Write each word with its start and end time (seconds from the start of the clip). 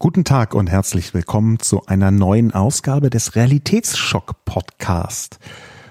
Guten 0.00 0.22
Tag 0.22 0.54
und 0.54 0.70
herzlich 0.70 1.12
willkommen 1.12 1.58
zu 1.58 1.84
einer 1.86 2.12
neuen 2.12 2.54
Ausgabe 2.54 3.10
des 3.10 3.34
Realitätsschock 3.34 4.44
Podcast. 4.44 5.40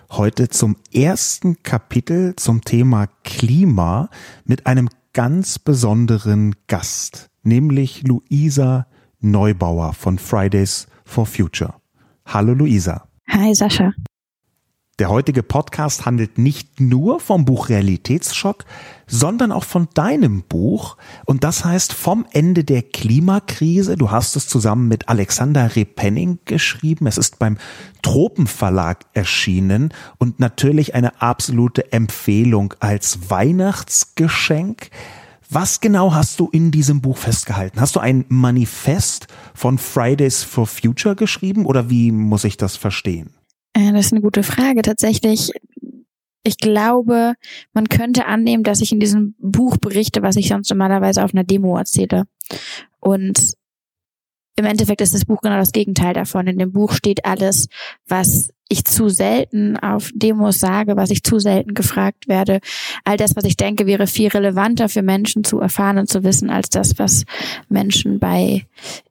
Heute 0.09 0.47
zum 0.47 0.77
ersten 0.93 1.61
Kapitel 1.61 2.33
zum 2.37 2.61
Thema 2.61 3.07
Klima 3.25 4.09
mit 4.45 4.65
einem 4.65 4.87
ganz 5.11 5.59
besonderen 5.59 6.55
Gast, 6.67 7.29
nämlich 7.43 8.07
Luisa 8.07 8.87
Neubauer 9.19 9.91
von 9.91 10.19
Fridays 10.19 10.87
for 11.03 11.25
Future. 11.25 11.73
Hallo 12.25 12.53
Luisa. 12.53 13.09
Hi 13.27 13.53
Sascha. 13.53 13.91
Der 14.99 15.09
heutige 15.09 15.43
Podcast 15.43 16.07
handelt 16.07 16.39
nicht 16.39 16.79
nur 16.79 17.19
vom 17.19 17.45
Buch 17.45 17.69
Realitätsschock, 17.69 18.65
sondern 19.05 19.51
auch 19.51 19.63
von 19.63 19.87
deinem 19.93 20.41
Buch. 20.41 20.97
Und 21.25 21.43
das 21.43 21.63
heißt 21.63 21.93
vom 21.93 22.25
Ende 22.31 22.63
der 22.63 22.81
Klimakrise. 22.81 23.95
Du 23.95 24.09
hast 24.09 24.35
es 24.35 24.47
zusammen 24.47 24.87
mit 24.87 25.07
Alexander 25.07 25.75
Repenning 25.75 26.39
geschrieben. 26.45 27.05
Es 27.05 27.19
ist 27.19 27.37
beim 27.37 27.59
Tropenverlag 28.01 29.05
erschienen 29.13 29.93
und 30.17 30.39
natürlich 30.39 30.95
eine 30.95 31.21
absolute 31.21 31.91
Empfehlung 31.91 32.73
als 32.79 33.29
Weihnachtsgeschenk. 33.29 34.89
Was 35.47 35.79
genau 35.79 36.15
hast 36.15 36.39
du 36.39 36.49
in 36.49 36.71
diesem 36.71 37.01
Buch 37.01 37.17
festgehalten? 37.17 37.79
Hast 37.79 37.95
du 37.95 37.99
ein 37.99 38.25
Manifest 38.29 39.27
von 39.53 39.77
Fridays 39.77 40.43
for 40.43 40.65
Future 40.65 41.15
geschrieben 41.15 41.67
oder 41.67 41.91
wie 41.91 42.11
muss 42.11 42.45
ich 42.45 42.57
das 42.57 42.75
verstehen? 42.75 43.36
Äh, 43.77 43.93
das 43.93 44.07
ist 44.07 44.13
eine 44.13 44.21
gute 44.21 44.43
Frage. 44.43 44.81
Tatsächlich, 44.81 45.51
ich 46.43 46.57
glaube, 46.57 47.33
man 47.73 47.87
könnte 47.89 48.25
annehmen, 48.25 48.63
dass 48.63 48.81
ich 48.81 48.91
in 48.91 48.99
diesem 48.99 49.35
Buch 49.37 49.77
berichte, 49.77 50.23
was 50.23 50.35
ich 50.35 50.47
sonst 50.47 50.69
normalerweise 50.69 51.23
auf 51.23 51.33
einer 51.33 51.43
Demo 51.43 51.77
erzähle. 51.77 52.23
Und 52.99 53.53
im 54.55 54.65
Endeffekt 54.65 55.01
ist 55.01 55.13
das 55.13 55.25
Buch 55.25 55.41
genau 55.41 55.57
das 55.57 55.71
Gegenteil 55.71 56.15
davon. 56.15 56.47
In 56.47 56.57
dem 56.57 56.71
Buch 56.71 56.93
steht 56.93 57.25
alles, 57.25 57.67
was 58.07 58.49
ich 58.69 58.85
zu 58.85 59.09
selten 59.09 59.77
auf 59.77 60.11
Demos 60.13 60.59
sage, 60.59 60.97
was 60.97 61.09
ich 61.09 61.23
zu 61.23 61.39
selten 61.39 61.73
gefragt 61.73 62.27
werde. 62.27 62.59
All 63.03 63.17
das, 63.17 63.35
was 63.35 63.45
ich 63.45 63.57
denke, 63.57 63.85
wäre 63.85 64.07
viel 64.07 64.29
relevanter 64.29 64.89
für 64.89 65.01
Menschen 65.01 65.43
zu 65.43 65.59
erfahren 65.59 65.97
und 65.97 66.09
zu 66.09 66.23
wissen, 66.23 66.49
als 66.49 66.69
das, 66.69 66.99
was 66.99 67.23
Menschen 67.69 68.19
bei 68.19 68.65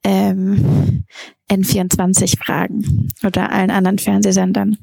ähm, 0.05 1.05
N24 1.51 2.39
fragen 2.39 3.11
oder 3.25 3.51
allen 3.51 3.71
anderen 3.71 3.99
Fernsehsendern. 3.99 4.77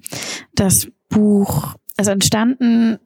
Das 0.56 0.88
Buch 1.10 1.76
ist 1.98 2.08
entstanden 2.08 2.98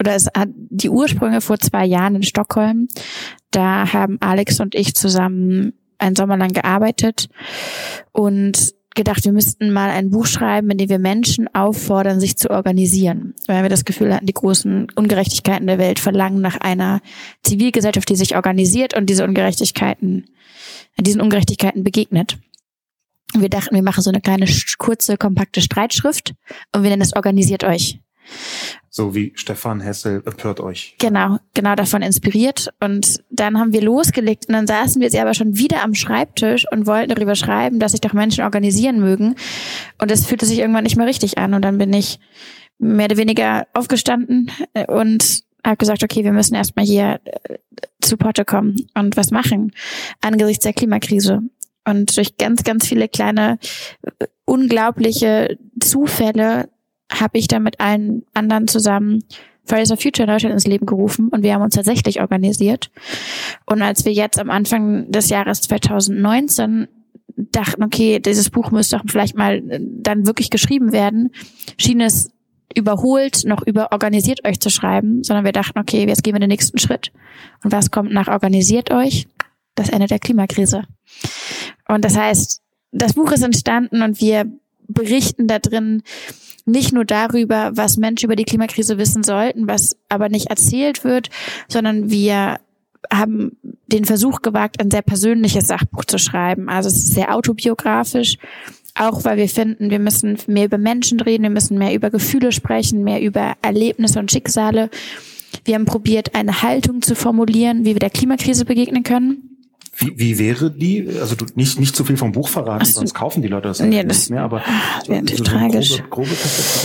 oder 0.00 0.14
es 0.14 0.26
hat 0.36 0.48
die 0.54 0.90
Ursprünge 0.90 1.40
vor 1.40 1.58
zwei 1.58 1.86
Jahren 1.86 2.16
in 2.16 2.22
Stockholm. 2.22 2.88
Da 3.50 3.92
haben 3.92 4.18
Alex 4.20 4.60
und 4.60 4.74
ich 4.74 4.94
zusammen 4.94 5.72
einen 5.98 6.16
Sommer 6.16 6.36
lang 6.36 6.52
gearbeitet 6.52 7.28
und 8.12 8.74
gedacht, 8.94 9.24
wir 9.24 9.32
müssten 9.32 9.72
mal 9.72 9.90
ein 9.90 10.10
Buch 10.10 10.26
schreiben, 10.26 10.70
in 10.70 10.78
dem 10.78 10.88
wir 10.88 10.98
Menschen 10.98 11.52
auffordern, 11.54 12.20
sich 12.20 12.36
zu 12.36 12.50
organisieren. 12.50 13.34
Weil 13.46 13.62
wir 13.62 13.68
das 13.68 13.84
Gefühl 13.84 14.14
hatten, 14.14 14.26
die 14.26 14.32
großen 14.32 14.88
Ungerechtigkeiten 14.94 15.66
der 15.66 15.78
Welt 15.78 15.98
verlangen 15.98 16.40
nach 16.40 16.56
einer 16.60 17.00
Zivilgesellschaft, 17.42 18.08
die 18.08 18.16
sich 18.16 18.36
organisiert 18.36 18.96
und 18.96 19.06
diese 19.06 19.24
Ungerechtigkeiten, 19.24 20.26
diesen 20.98 21.20
Ungerechtigkeiten 21.20 21.84
begegnet. 21.84 22.38
Wir 23.36 23.48
dachten, 23.48 23.74
wir 23.74 23.82
machen 23.82 24.02
so 24.02 24.10
eine 24.10 24.20
kleine, 24.20 24.46
kurze, 24.78 25.16
kompakte 25.16 25.60
Streitschrift 25.60 26.34
und 26.72 26.82
wir 26.84 26.90
nennen 26.90 27.02
es 27.02 27.16
Organisiert 27.16 27.64
euch. 27.64 27.98
So 28.90 29.14
wie 29.14 29.32
Stefan 29.34 29.80
Hessel 29.80 30.22
empört 30.24 30.60
euch. 30.60 30.94
Genau, 30.98 31.38
genau 31.52 31.74
davon 31.74 32.02
inspiriert. 32.02 32.68
Und 32.80 33.24
dann 33.30 33.58
haben 33.58 33.72
wir 33.72 33.82
losgelegt 33.82 34.46
und 34.48 34.54
dann 34.54 34.66
saßen 34.66 35.02
wir 35.02 35.10
sie 35.10 35.18
aber 35.18 35.34
schon 35.34 35.56
wieder 35.56 35.82
am 35.82 35.94
Schreibtisch 35.94 36.64
und 36.70 36.86
wollten 36.86 37.14
darüber 37.14 37.34
schreiben, 37.34 37.80
dass 37.80 37.92
sich 37.92 38.00
doch 38.00 38.12
Menschen 38.12 38.44
organisieren 38.44 39.00
mögen. 39.00 39.34
Und 40.00 40.10
es 40.10 40.26
fühlte 40.26 40.46
sich 40.46 40.60
irgendwann 40.60 40.84
nicht 40.84 40.96
mehr 40.96 41.06
richtig 41.06 41.38
an. 41.38 41.54
Und 41.54 41.62
dann 41.62 41.78
bin 41.78 41.92
ich 41.92 42.20
mehr 42.78 43.06
oder 43.06 43.16
weniger 43.16 43.66
aufgestanden 43.72 44.50
und 44.88 45.44
habe 45.64 45.76
gesagt, 45.76 46.04
okay, 46.04 46.24
wir 46.24 46.32
müssen 46.32 46.54
erstmal 46.54 46.84
hier 46.84 47.20
äh, 47.24 47.56
zu 48.00 48.16
Potte 48.16 48.44
kommen 48.44 48.86
und 48.94 49.16
was 49.16 49.30
machen 49.30 49.72
angesichts 50.20 50.64
der 50.64 50.74
Klimakrise. 50.74 51.40
Und 51.86 52.16
durch 52.16 52.36
ganz, 52.36 52.64
ganz 52.64 52.86
viele 52.86 53.08
kleine, 53.08 53.58
äh, 54.02 54.26
unglaubliche 54.44 55.58
Zufälle 55.80 56.68
habe 57.20 57.38
ich 57.38 57.48
dann 57.48 57.62
mit 57.62 57.80
allen 57.80 58.24
anderen 58.34 58.68
zusammen 58.68 59.24
Fridays 59.64 59.88
for 59.88 59.96
Future 59.96 60.26
Deutschland 60.26 60.52
ins 60.52 60.66
Leben 60.66 60.86
gerufen 60.86 61.28
und 61.28 61.42
wir 61.42 61.54
haben 61.54 61.62
uns 61.62 61.74
tatsächlich 61.74 62.20
organisiert. 62.20 62.90
Und 63.66 63.82
als 63.82 64.04
wir 64.04 64.12
jetzt 64.12 64.38
am 64.38 64.50
Anfang 64.50 65.10
des 65.10 65.30
Jahres 65.30 65.62
2019 65.62 66.88
dachten, 67.36 67.82
okay, 67.82 68.20
dieses 68.20 68.50
Buch 68.50 68.70
müsste 68.70 68.96
doch 68.96 69.04
vielleicht 69.06 69.36
mal 69.36 69.62
äh, 69.70 69.80
dann 69.80 70.26
wirklich 70.26 70.50
geschrieben 70.50 70.92
werden, 70.92 71.30
schien 71.78 72.00
es 72.00 72.30
überholt, 72.74 73.44
noch 73.44 73.62
über 73.66 73.92
organisiert 73.92 74.46
euch 74.46 74.60
zu 74.60 74.70
schreiben, 74.70 75.22
sondern 75.22 75.44
wir 75.44 75.52
dachten, 75.52 75.78
okay, 75.78 76.06
jetzt 76.06 76.22
gehen 76.22 76.34
wir 76.34 76.40
den 76.40 76.48
nächsten 76.48 76.78
Schritt. 76.78 77.12
Und 77.62 77.72
was 77.72 77.90
kommt 77.90 78.12
nach 78.12 78.28
organisiert 78.28 78.90
euch? 78.90 79.26
Das 79.74 79.88
Ende 79.88 80.06
der 80.06 80.18
Klimakrise. 80.18 80.84
Und 81.88 82.04
das 82.04 82.16
heißt, 82.16 82.60
das 82.92 83.14
Buch 83.14 83.32
ist 83.32 83.42
entstanden 83.42 84.02
und 84.02 84.20
wir 84.20 84.46
berichten 84.86 85.46
da 85.46 85.58
drin 85.58 86.02
nicht 86.66 86.92
nur 86.92 87.04
darüber, 87.04 87.72
was 87.74 87.96
Menschen 87.96 88.26
über 88.26 88.36
die 88.36 88.44
Klimakrise 88.44 88.98
wissen 88.98 89.22
sollten, 89.22 89.68
was 89.68 89.96
aber 90.08 90.28
nicht 90.28 90.46
erzählt 90.48 91.04
wird, 91.04 91.30
sondern 91.68 92.10
wir 92.10 92.58
haben 93.12 93.56
den 93.86 94.04
Versuch 94.04 94.40
gewagt, 94.40 94.80
ein 94.80 94.90
sehr 94.90 95.02
persönliches 95.02 95.66
Sachbuch 95.66 96.04
zu 96.04 96.18
schreiben. 96.18 96.68
Also 96.68 96.88
es 96.88 96.96
ist 96.96 97.14
sehr 97.14 97.34
autobiografisch, 97.34 98.38
auch 98.94 99.24
weil 99.24 99.36
wir 99.36 99.48
finden, 99.48 99.90
wir 99.90 99.98
müssen 99.98 100.38
mehr 100.46 100.64
über 100.66 100.78
Menschen 100.78 101.20
reden, 101.20 101.42
wir 101.42 101.50
müssen 101.50 101.78
mehr 101.78 101.94
über 101.94 102.10
Gefühle 102.10 102.52
sprechen, 102.52 103.04
mehr 103.04 103.20
über 103.20 103.54
Erlebnisse 103.60 104.18
und 104.18 104.30
Schicksale. 104.30 104.88
Wir 105.64 105.74
haben 105.74 105.84
probiert, 105.84 106.34
eine 106.34 106.62
Haltung 106.62 107.02
zu 107.02 107.14
formulieren, 107.14 107.84
wie 107.84 107.94
wir 107.94 108.00
der 108.00 108.10
Klimakrise 108.10 108.64
begegnen 108.64 109.02
können. 109.02 109.53
Wie, 109.96 110.18
wie 110.18 110.38
wäre 110.38 110.70
die? 110.70 111.08
Also 111.20 111.34
du 111.34 111.46
nicht 111.54 111.78
nicht 111.78 111.94
zu 111.94 112.04
viel 112.04 112.16
vom 112.16 112.32
Buch 112.32 112.48
verraten, 112.48 112.84
so, 112.84 112.94
sonst 112.94 113.14
kaufen 113.14 113.42
die 113.42 113.48
Leute 113.48 113.68
das 113.68 113.80
nee, 113.80 114.02
das 114.04 114.18
nicht 114.18 114.30
mehr. 114.30 114.42
Aber 114.42 114.62
das 115.00 115.08
wäre 115.08 115.28
so, 115.28 115.36
so 115.36 115.44
tragisch. 115.44 116.02
Grobe, 116.10 116.28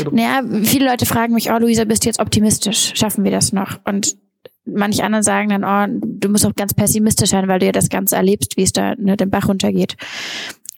grobe 0.04 0.16
naja, 0.16 0.42
viele 0.64 0.90
Leute 0.90 1.06
fragen 1.06 1.34
mich, 1.34 1.52
oh 1.52 1.58
Luisa, 1.58 1.86
bist 1.86 2.06
du 2.06 2.10
jetzt 2.10 2.20
optimistisch? 2.20 2.94
Schaffen 2.96 3.24
wir 3.24 3.32
das 3.32 3.52
noch? 3.52 3.80
Und 3.86 4.18
manche 4.66 5.04
anderen 5.04 5.24
sagen 5.24 5.50
dann, 5.50 5.64
oh, 5.64 6.00
du 6.04 6.30
musst 6.30 6.46
auch 6.46 6.56
ganz 6.56 6.74
pessimistisch 6.74 7.30
sein, 7.30 7.48
weil 7.48 7.60
du 7.60 7.66
ja 7.66 7.72
das 7.72 7.90
Ganze 7.90 8.16
erlebst, 8.16 8.58
wie 8.58 8.64
es 8.64 8.74
da 8.74 8.96
ne, 8.96 9.18
den 9.18 9.30
Bach 9.30 9.48
runtergeht. 9.48 9.96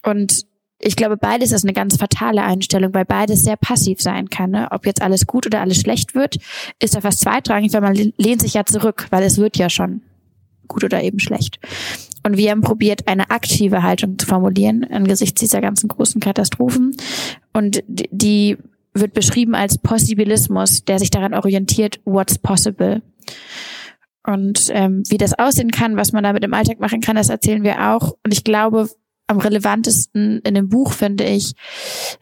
Und 0.02 0.46
ich 0.84 0.96
glaube, 0.96 1.16
beides 1.16 1.52
ist 1.52 1.64
eine 1.64 1.72
ganz 1.72 1.96
fatale 1.96 2.42
Einstellung, 2.42 2.92
weil 2.92 3.04
beides 3.04 3.44
sehr 3.44 3.56
passiv 3.56 4.00
sein 4.00 4.28
kann. 4.30 4.50
Ne? 4.50 4.68
Ob 4.72 4.84
jetzt 4.84 5.00
alles 5.00 5.26
gut 5.26 5.46
oder 5.46 5.60
alles 5.60 5.78
schlecht 5.78 6.14
wird, 6.14 6.38
ist 6.80 6.96
da 6.96 7.00
fast 7.00 7.20
zweitrangig, 7.20 7.72
weil 7.72 7.82
man 7.82 7.94
lehnt 7.94 8.40
sich 8.40 8.54
ja 8.54 8.64
zurück, 8.64 9.06
weil 9.10 9.22
es 9.22 9.38
wird 9.38 9.56
ja 9.56 9.70
schon 9.70 10.02
gut 10.66 10.82
oder 10.82 11.02
eben 11.02 11.20
schlecht. 11.20 11.60
Und 12.22 12.36
wir 12.36 12.50
haben 12.50 12.60
probiert, 12.60 13.08
eine 13.08 13.30
aktive 13.30 13.82
Haltung 13.82 14.18
zu 14.18 14.26
formulieren 14.26 14.84
angesichts 14.84 15.40
dieser 15.40 15.60
ganzen 15.60 15.88
großen 15.88 16.20
Katastrophen. 16.20 16.96
Und 17.52 17.82
die 17.86 18.56
wird 18.94 19.14
beschrieben 19.14 19.54
als 19.54 19.78
Possibilismus, 19.78 20.84
der 20.84 20.98
sich 20.98 21.10
daran 21.10 21.34
orientiert, 21.34 22.00
what's 22.04 22.38
possible. 22.38 23.02
Und 24.24 24.66
ähm, 24.70 25.02
wie 25.08 25.18
das 25.18 25.36
aussehen 25.38 25.70
kann, 25.70 25.96
was 25.96 26.12
man 26.12 26.22
damit 26.22 26.44
im 26.44 26.54
Alltag 26.54 26.78
machen 26.78 27.00
kann, 27.00 27.16
das 27.16 27.28
erzählen 27.28 27.64
wir 27.64 27.90
auch. 27.90 28.16
Und 28.24 28.32
ich 28.32 28.44
glaube, 28.44 28.88
am 29.26 29.38
relevantesten 29.38 30.40
in 30.40 30.54
dem 30.54 30.68
Buch 30.68 30.92
finde 30.92 31.24
ich, 31.24 31.54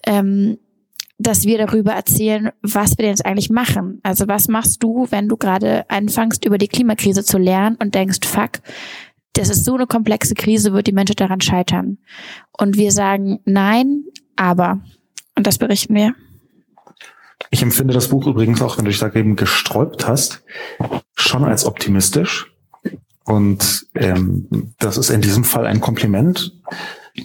ähm, 0.06 0.59
dass 1.19 1.44
wir 1.44 1.59
darüber 1.59 1.93
erzählen, 1.93 2.50
was 2.62 2.93
wir 2.93 3.03
denn 3.03 3.10
jetzt 3.10 3.27
eigentlich 3.27 3.50
machen. 3.50 4.00
Also 4.03 4.27
was 4.27 4.49
machst 4.49 4.83
du, 4.83 5.06
wenn 5.10 5.28
du 5.28 5.37
gerade 5.37 5.84
anfängst, 5.91 6.47
über 6.47 6.56
die 6.56 6.69
Klimakrise 6.69 7.22
zu 7.25 7.37
lernen 7.37 7.77
und 7.77 7.94
denkst, 7.94 8.27
fuck, 8.27 8.53
das 9.34 9.48
ist 9.48 9.64
so 9.64 9.74
eine 9.74 9.86
komplexe 9.86 10.34
Krise, 10.34 10.72
wird 10.72 10.86
die 10.86 10.92
Menschheit 10.92 11.20
daran 11.20 11.41
scheitern. 11.41 11.98
Und 12.53 12.77
wir 12.77 12.92
sagen 12.92 13.41
nein, 13.44 14.04
aber. 14.36 14.80
Und 15.36 15.47
das 15.47 15.59
berichten 15.59 15.94
wir. 15.94 16.15
Ich 17.50 17.62
empfinde 17.62 17.94
das 17.94 18.09
Buch 18.09 18.27
übrigens 18.27 18.60
auch, 18.60 18.77
wenn 18.77 18.84
du 18.84 18.91
dich 18.91 19.00
da 19.00 19.12
eben 19.12 19.36
gesträubt 19.36 20.06
hast, 20.06 20.42
schon 21.15 21.44
als 21.44 21.65
optimistisch. 21.65 22.53
Und 23.24 23.86
ähm, 23.94 24.74
das 24.78 24.98
ist 24.98 25.10
in 25.10 25.21
diesem 25.21 25.44
Fall 25.44 25.66
ein 25.66 25.80
Kompliment. 25.80 26.53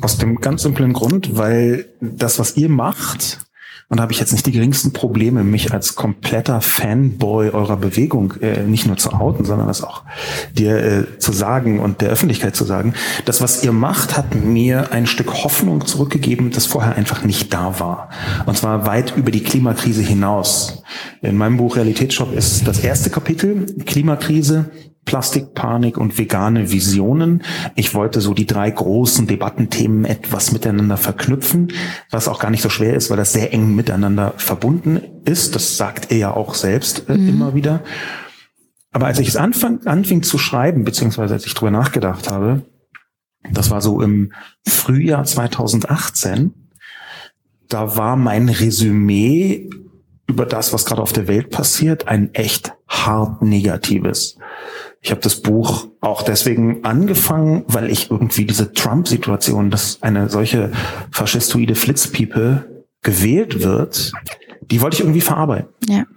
Aus 0.01 0.17
dem 0.17 0.37
ganz 0.41 0.63
simplen 0.63 0.93
Grund, 0.93 1.37
weil 1.37 1.89
das, 1.99 2.39
was 2.39 2.57
ihr 2.57 2.69
macht, 2.69 3.39
und 3.87 3.97
da 3.97 4.03
habe 4.03 4.13
ich 4.13 4.19
jetzt 4.19 4.31
nicht 4.31 4.47
die 4.47 4.51
geringsten 4.51 4.93
Probleme, 4.93 5.43
mich 5.43 5.71
als 5.71 5.93
kompletter 5.93 6.59
Fanboy 6.59 7.51
eurer 7.51 7.77
Bewegung 7.77 8.33
äh, 8.41 8.63
nicht 8.63 8.87
nur 8.87 8.97
zu 8.97 9.13
outen, 9.13 9.45
sondern 9.45 9.67
das 9.67 9.83
auch 9.83 10.03
dir 10.53 10.83
äh, 10.83 11.19
zu 11.19 11.31
sagen 11.31 11.79
und 11.79 12.01
der 12.01 12.09
Öffentlichkeit 12.09 12.55
zu 12.55 12.63
sagen. 12.63 12.95
Das, 13.25 13.41
was 13.41 13.63
ihr 13.63 13.71
macht, 13.71 14.17
hat 14.17 14.33
mir 14.33 14.91
ein 14.91 15.05
Stück 15.05 15.43
Hoffnung 15.43 15.85
zurückgegeben, 15.85 16.49
das 16.49 16.65
vorher 16.65 16.95
einfach 16.95 17.23
nicht 17.23 17.53
da 17.53 17.79
war. 17.79 18.09
Und 18.47 18.57
zwar 18.57 18.87
weit 18.87 19.15
über 19.15 19.29
die 19.29 19.43
Klimakrise 19.43 20.01
hinaus. 20.01 20.81
In 21.21 21.37
meinem 21.37 21.57
Buch 21.57 21.75
Realitätsshop 21.75 22.33
ist 22.33 22.67
das 22.67 22.79
erste 22.79 23.11
Kapitel 23.11 23.67
Klimakrise 23.85 24.71
Plastikpanik 25.05 25.97
und 25.97 26.17
vegane 26.17 26.71
Visionen. 26.71 27.43
Ich 27.75 27.93
wollte 27.93 28.21
so 28.21 28.33
die 28.33 28.47
drei 28.47 28.69
großen 28.71 29.27
Debattenthemen 29.27 30.03
etwas 30.05 30.51
miteinander 30.51 30.97
verknüpfen, 30.97 31.71
was 32.09 32.27
auch 32.27 32.39
gar 32.39 32.49
nicht 32.49 32.63
so 32.63 32.69
schwer 32.69 32.95
ist, 32.95 33.09
weil 33.09 33.17
das 33.17 33.33
sehr 33.33 33.53
eng 33.53 33.75
miteinander 33.75 34.33
verbunden 34.37 34.99
ist. 35.25 35.55
Das 35.55 35.77
sagt 35.77 36.11
er 36.11 36.17
ja 36.17 36.33
auch 36.33 36.55
selbst 36.55 37.07
äh, 37.07 37.17
mhm. 37.17 37.29
immer 37.29 37.55
wieder. 37.55 37.81
Aber 38.91 39.07
als 39.07 39.19
ich 39.19 39.27
es 39.27 39.35
anfang, 39.35 39.85
anfing 39.85 40.23
zu 40.23 40.37
schreiben, 40.37 40.85
beziehungsweise 40.85 41.33
als 41.33 41.45
ich 41.45 41.53
drüber 41.53 41.71
nachgedacht 41.71 42.31
habe, 42.31 42.63
das 43.51 43.69
war 43.69 43.81
so 43.81 44.01
im 44.01 44.31
Frühjahr 44.65 45.23
2018, 45.23 46.53
da 47.67 47.97
war 47.97 48.15
mein 48.15 48.49
Resümee 48.49 49.69
über 50.27 50.45
das, 50.45 50.73
was 50.73 50.85
gerade 50.85 51.01
auf 51.01 51.13
der 51.13 51.27
Welt 51.27 51.49
passiert, 51.51 52.07
ein 52.07 52.33
echt 52.33 52.73
hart 52.87 53.41
negatives. 53.41 54.37
Ich 55.05 55.11
habe 55.11 55.21
das 55.21 55.39
Buch 55.39 55.87
auch 56.01 56.23
deswegen 56.23 56.83
angefangen, 56.83 57.63
weil 57.67 57.91
ich 57.91 58.09
irgendwie 58.09 58.43
diese 58.43 58.73
Trump-Situation, 58.73 59.69
dass 59.69 60.01
eine 60.01 60.29
solche 60.29 60.71
faschistoide 61.11 61.75
Flitzpiepe 61.75 62.87
gewählt 63.03 63.61
wird, 63.61 64.13
die 64.61 64.81
wollte 64.81 64.95
ich 64.95 65.01
irgendwie 65.01 65.21
verarbeiten. 65.21 65.69
Ja. 65.87 66.07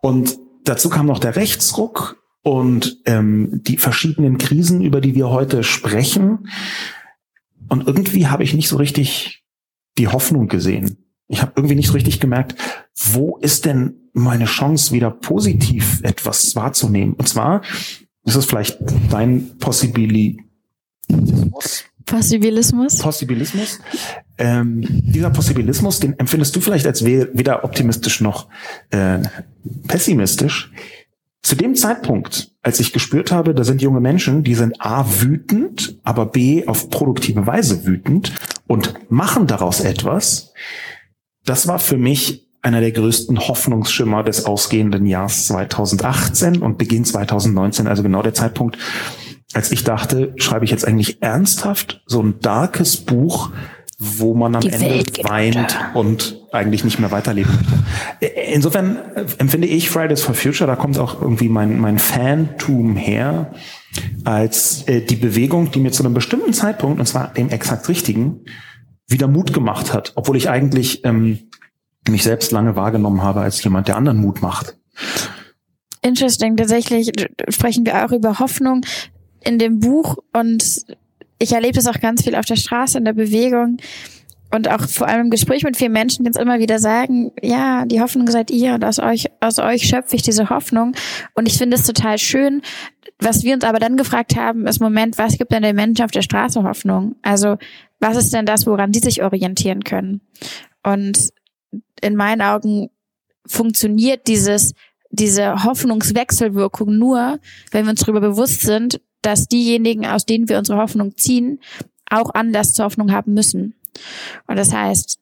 Und 0.00 0.38
dazu 0.64 0.88
kam 0.88 1.04
noch 1.04 1.18
der 1.18 1.36
Rechtsruck 1.36 2.16
und 2.40 2.96
ähm, 3.04 3.60
die 3.62 3.76
verschiedenen 3.76 4.38
Krisen, 4.38 4.80
über 4.80 5.02
die 5.02 5.14
wir 5.14 5.28
heute 5.28 5.62
sprechen. 5.62 6.48
Und 7.68 7.86
irgendwie 7.86 8.28
habe 8.28 8.42
ich 8.42 8.54
nicht 8.54 8.70
so 8.70 8.76
richtig 8.76 9.44
die 9.98 10.08
Hoffnung 10.08 10.48
gesehen. 10.48 10.96
Ich 11.28 11.42
habe 11.42 11.52
irgendwie 11.56 11.74
nicht 11.74 11.88
so 11.88 11.92
richtig 11.92 12.20
gemerkt, 12.20 12.54
wo 12.94 13.36
ist 13.36 13.66
denn 13.66 13.96
meine 14.14 14.46
Chance, 14.46 14.92
wieder 14.92 15.10
positiv 15.10 16.00
etwas 16.02 16.56
wahrzunehmen? 16.56 17.12
Und 17.14 17.28
zwar 17.28 17.60
ist 18.24 18.36
es 18.36 18.44
vielleicht 18.46 18.78
dein 19.10 19.58
Possibilismus. 19.58 20.44
Possibilismus. 22.06 22.98
Possibilismus. 22.98 23.80
Ähm, 24.36 24.82
dieser 24.86 25.30
Possibilismus, 25.30 26.00
den 26.00 26.18
empfindest 26.18 26.54
du 26.54 26.60
vielleicht 26.60 26.86
als 26.86 27.04
weder 27.04 27.64
optimistisch 27.64 28.20
noch 28.20 28.48
äh, 28.90 29.20
pessimistisch. 29.86 30.70
Zu 31.42 31.56
dem 31.56 31.74
Zeitpunkt, 31.74 32.52
als 32.62 32.80
ich 32.80 32.92
gespürt 32.92 33.30
habe, 33.30 33.54
da 33.54 33.64
sind 33.64 33.82
junge 33.82 34.00
Menschen, 34.00 34.44
die 34.44 34.54
sind 34.54 34.80
A 34.80 35.04
wütend, 35.20 35.98
aber 36.02 36.26
B 36.26 36.66
auf 36.66 36.88
produktive 36.88 37.46
Weise 37.46 37.84
wütend 37.84 38.32
und 38.66 38.94
machen 39.10 39.46
daraus 39.46 39.80
etwas, 39.80 40.52
das 41.44 41.66
war 41.66 41.78
für 41.78 41.98
mich 41.98 42.43
einer 42.64 42.80
der 42.80 42.92
größten 42.92 43.38
Hoffnungsschimmer 43.38 44.22
des 44.22 44.46
ausgehenden 44.46 45.04
Jahres 45.04 45.46
2018 45.48 46.62
und 46.62 46.78
Beginn 46.78 47.04
2019, 47.04 47.86
also 47.86 48.02
genau 48.02 48.22
der 48.22 48.32
Zeitpunkt, 48.32 48.78
als 49.52 49.70
ich 49.70 49.84
dachte, 49.84 50.32
schreibe 50.36 50.64
ich 50.64 50.70
jetzt 50.70 50.86
eigentlich 50.86 51.22
ernsthaft 51.22 52.02
so 52.06 52.22
ein 52.22 52.40
darkes 52.40 52.96
Buch, 52.96 53.50
wo 53.98 54.34
man 54.34 54.56
am 54.56 54.62
Die 54.62 54.70
Ende 54.70 55.04
weint 55.22 55.78
und 55.92 56.40
eigentlich 56.52 56.84
nicht 56.84 56.98
mehr 56.98 57.10
weiterleben 57.10 57.52
möchte. 57.52 58.34
Insofern 58.52 58.98
empfinde 59.38 59.68
ich 59.68 59.90
Fridays 59.90 60.22
for 60.22 60.34
Future, 60.34 60.66
da 60.66 60.74
kommt 60.74 60.98
auch 60.98 61.20
irgendwie 61.20 61.48
mein, 61.48 61.78
mein 61.78 61.98
Fantum 61.98 62.96
her, 62.96 63.52
als 64.24 64.88
äh, 64.88 65.02
die 65.02 65.16
Bewegung, 65.16 65.70
die 65.70 65.80
mir 65.80 65.92
zu 65.92 66.02
einem 66.02 66.14
bestimmten 66.14 66.52
Zeitpunkt, 66.52 66.98
und 66.98 67.06
zwar 67.06 67.32
dem 67.34 67.50
exakt 67.50 67.88
richtigen, 67.88 68.40
wieder 69.06 69.28
Mut 69.28 69.52
gemacht 69.52 69.92
hat, 69.92 70.12
obwohl 70.16 70.36
ich 70.36 70.48
eigentlich 70.48 71.04
ähm, 71.04 71.50
mich 72.08 72.22
selbst 72.22 72.52
lange 72.52 72.76
wahrgenommen 72.76 73.22
habe 73.22 73.40
als 73.40 73.62
jemand, 73.62 73.88
der 73.88 73.96
anderen 73.96 74.18
Mut 74.18 74.42
macht. 74.42 74.76
Interesting. 76.02 76.56
Tatsächlich 76.56 77.10
sprechen 77.48 77.86
wir 77.86 78.04
auch 78.04 78.12
über 78.12 78.38
Hoffnung 78.38 78.84
in 79.42 79.58
dem 79.58 79.80
Buch 79.80 80.18
und 80.32 80.84
ich 81.38 81.52
erlebe 81.52 81.74
das 81.74 81.86
auch 81.86 82.00
ganz 82.00 82.22
viel 82.22 82.34
auf 82.34 82.44
der 82.44 82.56
Straße 82.56 82.98
in 82.98 83.04
der 83.04 83.12
Bewegung 83.12 83.78
und 84.54 84.70
auch 84.70 84.88
vor 84.88 85.08
allem 85.08 85.22
im 85.22 85.30
Gespräch 85.30 85.64
mit 85.64 85.76
vielen 85.76 85.92
Menschen, 85.92 86.24
die 86.24 86.28
uns 86.28 86.36
immer 86.36 86.60
wieder 86.60 86.78
sagen, 86.78 87.32
ja, 87.42 87.84
die 87.86 88.00
Hoffnung 88.00 88.30
seid 88.30 88.52
ihr 88.52 88.74
und 88.74 88.84
aus 88.84 89.00
euch, 89.00 89.26
aus 89.40 89.58
euch 89.58 89.82
schöpfe 89.82 90.14
ich 90.14 90.22
diese 90.22 90.48
Hoffnung. 90.48 90.94
Und 91.34 91.48
ich 91.48 91.58
finde 91.58 91.76
es 91.76 91.84
total 91.84 92.18
schön. 92.18 92.62
Was 93.18 93.42
wir 93.42 93.54
uns 93.54 93.64
aber 93.64 93.80
dann 93.80 93.96
gefragt 93.96 94.36
haben, 94.36 94.66
ist 94.66 94.80
Moment, 94.80 95.18
was 95.18 95.38
gibt 95.38 95.52
denn 95.52 95.64
den 95.64 95.74
Menschen 95.74 96.04
auf 96.04 96.12
der 96.12 96.22
Straße 96.22 96.62
Hoffnung? 96.62 97.16
Also, 97.22 97.56
was 97.98 98.16
ist 98.16 98.32
denn 98.32 98.46
das, 98.46 98.64
woran 98.66 98.92
die 98.92 99.00
sich 99.00 99.24
orientieren 99.24 99.82
können? 99.82 100.20
Und 100.84 101.30
in 102.00 102.16
meinen 102.16 102.42
Augen 102.42 102.90
funktioniert 103.46 104.26
dieses, 104.26 104.74
diese 105.10 105.64
Hoffnungswechselwirkung 105.64 106.98
nur, 106.98 107.38
wenn 107.70 107.84
wir 107.84 107.90
uns 107.90 108.00
darüber 108.00 108.20
bewusst 108.20 108.62
sind, 108.62 109.00
dass 109.22 109.48
diejenigen, 109.48 110.06
aus 110.06 110.26
denen 110.26 110.48
wir 110.48 110.58
unsere 110.58 110.78
Hoffnung 110.78 111.16
ziehen, 111.16 111.60
auch 112.10 112.34
Anlass 112.34 112.74
zur 112.74 112.84
Hoffnung 112.86 113.12
haben 113.12 113.34
müssen. 113.34 113.74
Und 114.46 114.56
das 114.56 114.72
heißt, 114.72 115.18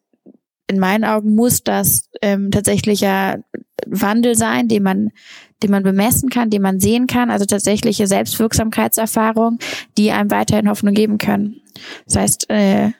in 0.67 0.79
meinen 0.79 1.05
Augen 1.05 1.35
muss 1.35 1.63
das 1.63 2.09
ähm, 2.23 2.51
tatsächlicher 2.51 3.45
Wandel 3.87 4.37
sein, 4.37 4.69
den 4.69 4.83
man, 4.83 5.11
den 5.63 5.71
man 5.71 5.83
bemessen 5.83 6.31
kann, 6.31 6.51
den 6.51 6.63
man 6.63 6.81
sehen 6.81 7.07
kann, 7.07 7.31
also 7.31 7.45
tatsächliche 7.45 8.07
Selbstwirksamkeitserfahrung, 8.07 9.59
die 9.99 10.13
einem 10.13 10.31
weiterhin 10.31 10.69
Hoffnung 10.69 10.95
geben 10.95 11.19
können. 11.19 11.61
Das 12.07 12.17
heißt, 12.17 12.51
äh, 12.51 12.93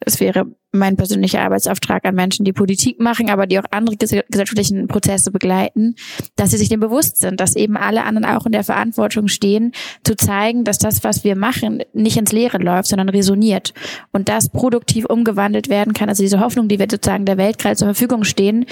es 0.00 0.18
wäre 0.18 0.46
mein 0.72 0.96
persönlicher 0.96 1.42
Arbeitsauftrag 1.42 2.04
an 2.06 2.14
Menschen, 2.14 2.44
die 2.44 2.52
Politik 2.52 3.00
machen, 3.00 3.28
aber 3.28 3.46
die 3.46 3.58
auch 3.58 3.64
andere 3.70 3.96
gesellschaftlichen 3.96 4.88
Prozesse 4.88 5.30
begleiten, 5.30 5.94
dass 6.36 6.50
sie 6.50 6.56
sich 6.56 6.68
dem 6.68 6.80
bewusst 6.80 7.18
sind, 7.18 7.40
dass 7.40 7.56
eben 7.56 7.76
alle 7.76 8.04
anderen 8.04 8.24
auch 8.24 8.46
in 8.46 8.52
der 8.52 8.64
Verantwortung 8.64 9.28
stehen, 9.28 9.72
zu 10.04 10.16
zeigen, 10.16 10.64
dass 10.64 10.78
das, 10.78 11.04
was 11.04 11.24
wir 11.24 11.36
machen, 11.36 11.82
nicht 11.92 12.16
ins 12.16 12.32
Leere 12.32 12.58
läuft, 12.58 12.88
sondern 12.88 13.08
resoniert 13.10 13.74
und 14.12 14.28
das 14.28 14.48
produktiv 14.48 15.04
umgewandelt 15.04 15.68
werden 15.68 15.92
kann. 15.92 16.08
Also 16.08 16.22
diese 16.22 16.40
Hoffnung, 16.40 16.68
die 16.68 16.78
wir 16.78 16.86
sozusagen 16.90 17.26
der 17.26 17.36
Welt 17.36 17.58
gerade 17.58 17.76
zur 17.76 17.88
Verfügung 17.88 18.24
stehen, 18.24 18.64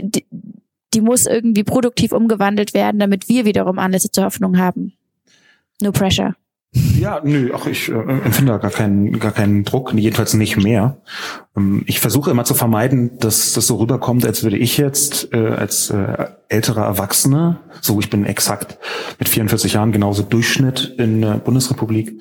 die, 0.00 0.26
die 0.94 1.00
muss 1.00 1.26
irgendwie 1.26 1.64
produktiv 1.64 2.12
umgewandelt 2.12 2.74
werden, 2.74 2.98
damit 2.98 3.28
wir 3.28 3.44
wiederum 3.44 3.78
Anlässe 3.78 4.10
zur 4.10 4.24
Hoffnung 4.24 4.58
haben. 4.58 4.94
No 5.80 5.92
pressure. 5.92 6.34
Ja, 6.72 7.20
nö, 7.24 7.50
ach, 7.52 7.66
ich 7.66 7.88
äh, 7.88 7.94
empfinde 7.94 8.52
da 8.52 8.58
gar 8.58 8.70
keinen, 8.70 9.18
gar 9.18 9.32
keinen 9.32 9.64
Druck, 9.64 9.92
jedenfalls 9.92 10.34
nicht 10.34 10.56
mehr. 10.56 11.02
Ähm, 11.56 11.82
ich 11.86 11.98
versuche 11.98 12.30
immer 12.30 12.44
zu 12.44 12.54
vermeiden, 12.54 13.18
dass 13.18 13.54
das 13.54 13.66
so 13.66 13.76
rüberkommt, 13.76 14.24
als 14.24 14.44
würde 14.44 14.56
ich 14.56 14.78
jetzt 14.78 15.32
äh, 15.32 15.48
als 15.48 15.90
äh, 15.90 16.28
älterer 16.48 16.84
Erwachsener, 16.84 17.60
so 17.80 17.98
ich 17.98 18.08
bin 18.08 18.24
exakt 18.24 18.78
mit 19.18 19.28
44 19.28 19.72
Jahren 19.72 19.90
genauso 19.90 20.22
Durchschnitt 20.22 20.94
in 20.96 21.20
der 21.20 21.38
Bundesrepublik. 21.38 22.20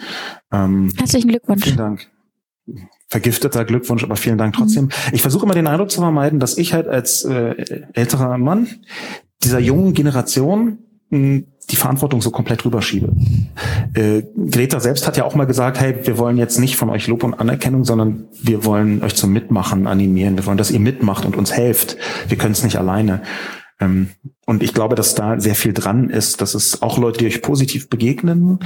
Ähm, 0.52 0.92
Herzlichen 0.98 1.28
Glückwunsch. 1.28 1.64
Vielen 1.64 1.78
Dank. 1.78 2.08
Vergifteter 3.08 3.66
Glückwunsch, 3.66 4.04
aber 4.04 4.16
vielen 4.16 4.40
Dank 4.40 4.56
trotzdem. 4.56 4.86
Mhm. 4.86 4.92
Ich 5.12 5.22
versuche 5.22 5.46
immer 5.46 5.56
den 5.56 5.68
Eindruck 5.68 5.92
zu 5.92 6.02
vermeiden, 6.02 6.40
dass 6.40 6.58
ich 6.58 6.74
halt 6.74 6.88
als 6.88 7.24
äh, 7.24 7.84
älterer 7.94 8.40
Mann 8.40 8.68
dieser 9.44 9.60
jungen 9.60 9.94
Generation 9.94 10.80
die 11.72 11.76
Verantwortung 11.76 12.22
so 12.22 12.32
komplett 12.32 12.66
rüberschiebe. 12.66 13.14
Äh, 13.94 14.24
Greta 14.50 14.80
selbst 14.80 15.08
hat 15.08 15.18
ja 15.18 15.26
auch 15.26 15.36
mal 15.36 15.46
gesagt, 15.46 15.80
hey, 15.80 15.96
wir 16.04 16.18
wollen 16.18 16.38
jetzt 16.38 16.60
nicht 16.60 16.76
von 16.76 16.90
euch 16.90 17.08
Lob 17.08 17.24
und 17.24 17.34
Anerkennung, 17.34 17.86
sondern 17.86 18.26
wir 18.42 18.66
wollen 18.66 19.04
euch 19.04 19.16
zum 19.16 19.32
Mitmachen 19.32 19.88
animieren. 19.88 20.38
Wir 20.38 20.46
wollen, 20.46 20.58
dass 20.58 20.72
ihr 20.72 20.80
mitmacht 20.80 21.26
und 21.26 21.36
uns 21.36 21.52
helft. 21.52 21.98
Wir 22.28 22.38
können 22.38 22.54
es 22.54 22.64
nicht 22.64 22.78
alleine. 22.78 23.22
Ähm, 23.80 24.10
und 24.46 24.62
ich 24.64 24.74
glaube, 24.74 24.96
dass 24.96 25.16
da 25.16 25.40
sehr 25.40 25.56
viel 25.56 25.74
dran 25.74 26.10
ist, 26.10 26.42
dass 26.42 26.54
es 26.54 26.82
auch 26.82 26.98
Leute, 26.98 27.20
die 27.20 27.28
euch 27.28 27.42
positiv 27.42 27.90
begegnen, 27.90 28.60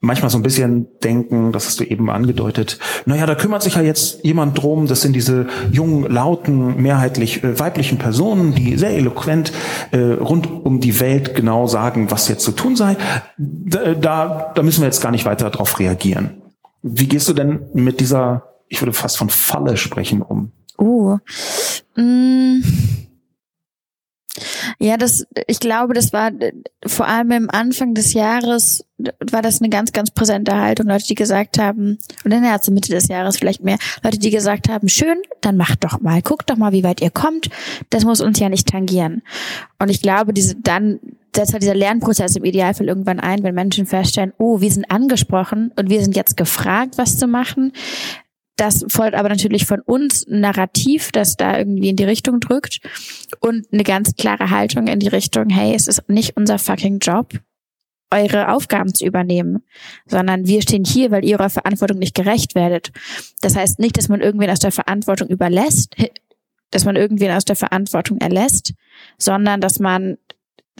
manchmal 0.00 0.30
so 0.30 0.38
ein 0.38 0.42
bisschen 0.42 0.86
denken, 1.02 1.52
das 1.52 1.66
hast 1.66 1.80
du 1.80 1.84
eben 1.84 2.08
angedeutet, 2.08 2.78
naja, 3.04 3.26
da 3.26 3.34
kümmert 3.34 3.62
sich 3.62 3.74
ja 3.74 3.82
jetzt 3.82 4.24
jemand 4.24 4.56
drum, 4.56 4.86
das 4.86 5.02
sind 5.02 5.14
diese 5.14 5.48
jungen, 5.70 6.10
lauten, 6.10 6.80
mehrheitlich 6.80 7.44
äh, 7.44 7.58
weiblichen 7.58 7.98
Personen, 7.98 8.54
die 8.54 8.76
sehr 8.78 8.90
eloquent 8.90 9.52
äh, 9.90 9.98
rund 9.98 10.46
um 10.46 10.80
die 10.80 10.98
Welt 11.00 11.34
genau 11.34 11.66
sagen, 11.66 12.10
was 12.10 12.28
jetzt 12.28 12.44
zu 12.44 12.52
tun 12.52 12.76
sei. 12.76 12.96
Da, 13.36 14.52
da, 14.54 14.62
müssen 14.62 14.80
wir 14.80 14.86
jetzt 14.86 15.02
gar 15.02 15.10
nicht 15.10 15.26
weiter 15.26 15.50
darauf 15.50 15.78
reagieren. 15.78 16.42
Wie 16.82 17.08
gehst 17.08 17.28
du 17.28 17.32
denn 17.32 17.66
mit 17.74 18.00
dieser, 18.00 18.44
ich 18.68 18.80
würde 18.80 18.92
fast 18.92 19.18
von 19.18 19.28
Falle 19.28 19.76
sprechen, 19.76 20.22
um? 20.22 20.52
Oh. 20.78 21.18
Mm 21.96 22.62
ja, 24.78 24.96
das, 24.96 25.26
ich 25.46 25.60
glaube, 25.60 25.94
das 25.94 26.12
war 26.12 26.30
vor 26.84 27.06
allem 27.06 27.30
im 27.30 27.50
Anfang 27.50 27.94
des 27.94 28.14
Jahres 28.14 28.84
war 29.30 29.42
das 29.42 29.60
eine 29.60 29.70
ganz, 29.70 29.92
ganz 29.92 30.10
präsente 30.10 30.56
Haltung. 30.56 30.86
Leute, 30.86 31.06
die 31.06 31.14
gesagt 31.14 31.58
haben, 31.58 31.98
und 32.24 32.32
in 32.32 32.42
der 32.42 32.60
Mitte 32.70 32.92
des 32.92 33.08
Jahres 33.08 33.36
vielleicht 33.36 33.62
mehr, 33.62 33.78
Leute, 34.02 34.18
die 34.18 34.30
gesagt 34.30 34.68
haben, 34.68 34.88
schön, 34.88 35.18
dann 35.40 35.56
macht 35.56 35.84
doch 35.84 36.00
mal, 36.00 36.22
guckt 36.22 36.48
doch 36.50 36.56
mal, 36.56 36.72
wie 36.72 36.84
weit 36.84 37.00
ihr 37.00 37.10
kommt. 37.10 37.50
Das 37.90 38.04
muss 38.04 38.20
uns 38.20 38.38
ja 38.38 38.48
nicht 38.48 38.68
tangieren. 38.68 39.22
Und 39.78 39.90
ich 39.90 40.00
glaube, 40.00 40.32
diese 40.32 40.54
dann 40.56 41.00
setzt 41.34 41.52
halt 41.52 41.62
dieser 41.62 41.74
Lernprozess 41.74 42.36
im 42.36 42.44
Idealfall 42.44 42.86
irgendwann 42.86 43.18
ein, 43.18 43.42
wenn 43.42 43.54
Menschen 43.54 43.86
feststellen, 43.86 44.32
oh, 44.38 44.60
wir 44.60 44.70
sind 44.70 44.90
angesprochen 44.90 45.72
und 45.76 45.90
wir 45.90 46.00
sind 46.00 46.14
jetzt 46.14 46.36
gefragt, 46.36 46.96
was 46.96 47.18
zu 47.18 47.26
machen. 47.26 47.72
Das 48.56 48.84
folgt 48.88 49.14
aber 49.14 49.28
natürlich 49.28 49.66
von 49.66 49.80
uns 49.80 50.26
Narrativ, 50.28 51.10
das 51.10 51.36
da 51.36 51.58
irgendwie 51.58 51.88
in 51.88 51.96
die 51.96 52.04
Richtung 52.04 52.38
drückt 52.38 52.80
und 53.40 53.66
eine 53.72 53.82
ganz 53.82 54.14
klare 54.14 54.50
Haltung 54.50 54.86
in 54.86 55.00
die 55.00 55.08
Richtung, 55.08 55.48
hey, 55.50 55.74
es 55.74 55.88
ist 55.88 56.08
nicht 56.08 56.36
unser 56.36 56.58
fucking 56.58 57.00
Job, 57.00 57.32
eure 58.10 58.52
Aufgaben 58.52 58.94
zu 58.94 59.04
übernehmen, 59.04 59.64
sondern 60.06 60.46
wir 60.46 60.62
stehen 60.62 60.84
hier, 60.84 61.10
weil 61.10 61.24
ihr 61.24 61.38
eurer 61.38 61.50
Verantwortung 61.50 61.98
nicht 61.98 62.14
gerecht 62.14 62.54
werdet. 62.54 62.92
Das 63.40 63.56
heißt 63.56 63.80
nicht, 63.80 63.98
dass 63.98 64.08
man 64.08 64.20
irgendwen 64.20 64.50
aus 64.50 64.60
der 64.60 64.72
Verantwortung 64.72 65.28
überlässt, 65.28 65.96
dass 66.70 66.84
man 66.84 66.96
irgendwen 66.96 67.32
aus 67.32 67.44
der 67.44 67.56
Verantwortung 67.56 68.18
erlässt, 68.18 68.74
sondern 69.18 69.60
dass 69.60 69.78
man 69.80 70.16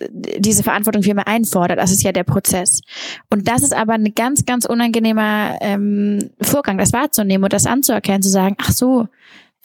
diese 0.00 0.62
Verantwortung 0.62 1.02
viel 1.02 1.14
mehr 1.14 1.28
einfordert. 1.28 1.78
Das 1.78 1.92
ist 1.92 2.02
ja 2.02 2.12
der 2.12 2.24
Prozess. 2.24 2.80
Und 3.30 3.48
das 3.48 3.62
ist 3.62 3.74
aber 3.74 3.94
ein 3.94 4.12
ganz, 4.14 4.44
ganz 4.44 4.64
unangenehmer 4.64 5.58
ähm, 5.60 6.30
Vorgang, 6.40 6.78
das 6.78 6.92
wahrzunehmen 6.92 7.44
und 7.44 7.52
das 7.52 7.66
anzuerkennen, 7.66 8.22
zu 8.22 8.28
sagen, 8.28 8.56
ach 8.58 8.72
so, 8.72 9.08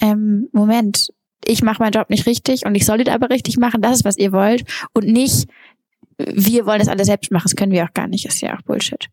ähm, 0.01 0.47
Moment, 0.51 1.09
ich 1.45 1.63
mache 1.63 1.81
meinen 1.81 1.93
Job 1.93 2.09
nicht 2.09 2.25
richtig 2.25 2.65
und 2.65 2.75
ich 2.75 2.85
soll 2.85 3.01
ihn 3.01 3.09
aber 3.09 3.29
richtig 3.29 3.57
machen, 3.57 3.81
das 3.81 3.97
ist, 3.97 4.05
was 4.05 4.17
ihr 4.17 4.31
wollt. 4.31 4.65
Und 4.93 5.07
nicht, 5.07 5.49
wir 6.17 6.65
wollen 6.65 6.79
das 6.79 6.89
alle 6.89 7.05
selbst 7.05 7.31
machen, 7.31 7.45
das 7.45 7.55
können 7.55 7.71
wir 7.71 7.83
auch 7.85 7.93
gar 7.93 8.07
nicht, 8.07 8.25
ist 8.25 8.41
ja 8.41 8.55
auch 8.55 8.61
Bullshit. 8.61 9.09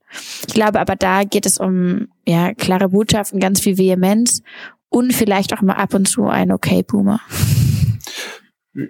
Ich 0.47 0.55
glaube 0.55 0.81
aber, 0.81 0.97
da 0.97 1.25
geht 1.25 1.47
es 1.47 1.59
um 1.59 2.09
ja 2.27 2.53
klare 2.55 2.91
Botschaften, 2.91 3.41
ganz 3.41 3.61
viel 3.61 3.79
Vehemenz 3.79 4.43
und 4.89 5.13
vielleicht 5.13 5.55
auch 5.55 5.63
mal 5.63 5.75
ab 5.75 5.95
und 5.95 6.09
zu 6.09 6.27
ein 6.27 6.53
Okay 6.53 6.83
Boomer. 6.83 7.21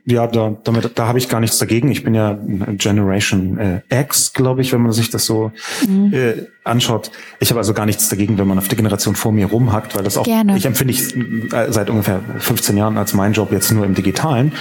Ja, 0.04 0.26
da, 0.26 0.56
damit, 0.64 0.98
da 0.98 1.06
habe 1.06 1.18
ich 1.18 1.28
gar 1.28 1.40
nichts 1.40 1.58
dagegen. 1.58 1.90
Ich 1.92 2.02
bin 2.02 2.14
ja 2.14 2.36
Generation 2.76 3.58
äh, 3.58 3.80
X, 3.88 4.32
glaube 4.32 4.60
ich, 4.60 4.72
wenn 4.72 4.82
man 4.82 4.90
sich 4.90 5.10
das 5.10 5.26
so 5.26 5.52
mhm. 5.86 6.12
äh, 6.12 6.46
anschaut. 6.64 7.12
Ich 7.38 7.50
habe 7.50 7.60
also 7.60 7.72
gar 7.72 7.86
nichts 7.86 8.08
dagegen, 8.08 8.36
wenn 8.36 8.48
man 8.48 8.58
auf 8.58 8.66
die 8.66 8.74
Generation 8.74 9.14
vor 9.14 9.30
mir 9.30 9.46
rumhackt, 9.46 9.94
weil 9.94 10.02
das 10.02 10.16
auch, 10.16 10.24
Gerne. 10.24 10.56
ich 10.56 10.66
empfinde 10.66 10.92
ich 10.92 11.14
äh, 11.52 11.70
seit 11.72 11.88
ungefähr 11.88 12.20
15 12.38 12.76
Jahren 12.76 12.96
als 12.96 13.14
mein 13.14 13.32
Job 13.32 13.52
jetzt 13.52 13.70
nur 13.70 13.84
im 13.84 13.94
Digitalen. 13.94 14.52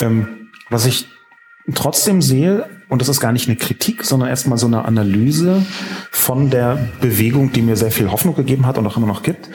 Ähm, 0.00 0.50
was 0.68 0.84
ich 0.84 1.08
trotzdem 1.74 2.20
sehe, 2.20 2.68
und 2.88 3.00
das 3.00 3.08
ist 3.08 3.20
gar 3.20 3.32
nicht 3.32 3.48
eine 3.48 3.56
Kritik, 3.56 4.04
sondern 4.04 4.28
erstmal 4.28 4.58
so 4.58 4.66
eine 4.66 4.84
Analyse 4.84 5.64
von 6.10 6.50
der 6.50 6.78
Bewegung, 7.00 7.52
die 7.52 7.62
mir 7.62 7.76
sehr 7.76 7.90
viel 7.90 8.10
Hoffnung 8.10 8.34
gegeben 8.34 8.66
hat 8.66 8.76
und 8.76 8.86
auch 8.86 8.96
immer 8.96 9.06
noch 9.06 9.22
gibt, 9.22 9.48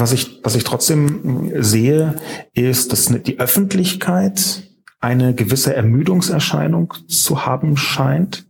was 0.00 0.12
ich, 0.12 0.40
was 0.42 0.54
ich 0.54 0.64
trotzdem 0.64 1.52
sehe, 1.60 2.16
ist, 2.54 2.92
dass 2.92 3.06
die 3.06 3.38
Öffentlichkeit 3.38 4.64
eine 5.00 5.34
gewisse 5.34 5.74
Ermüdungserscheinung 5.74 6.94
zu 7.08 7.46
haben 7.46 7.76
scheint. 7.76 8.46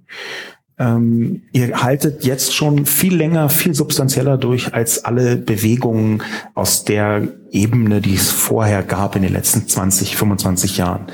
Ähm, 0.78 1.42
ihr 1.52 1.83
haltet 1.83 2.25
jetzt 2.25 2.54
schon 2.54 2.87
viel 2.87 3.14
länger, 3.14 3.50
viel 3.50 3.75
substanzieller 3.75 4.38
durch 4.38 4.73
als 4.73 5.04
alle 5.04 5.37
Bewegungen 5.37 6.23
aus 6.54 6.85
der 6.85 7.28
Ebene, 7.50 8.00
die 8.00 8.14
es 8.14 8.30
vorher 8.30 8.83
gab 8.83 9.14
in 9.14 9.23
den 9.23 9.33
letzten 9.33 9.69
20, 9.69 10.16
25 10.16 10.78
Jahren. 10.78 11.07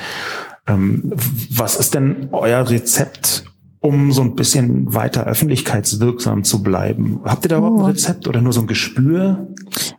Ähm, 0.68 1.12
was 1.50 1.76
ist 1.76 1.94
denn 1.94 2.28
euer 2.32 2.68
Rezept, 2.70 3.44
um 3.86 4.10
so 4.10 4.22
ein 4.22 4.34
bisschen 4.34 4.92
weiter 4.92 5.26
öffentlichkeitswirksam 5.26 6.42
zu 6.42 6.60
bleiben. 6.62 7.20
Habt 7.24 7.44
ihr 7.44 7.50
da 7.50 7.58
überhaupt 7.58 7.78
ein 7.78 7.84
oh. 7.84 7.86
Rezept 7.86 8.26
oder 8.26 8.40
nur 8.40 8.52
so 8.52 8.60
ein 8.60 8.66
Gespür? 8.66 9.46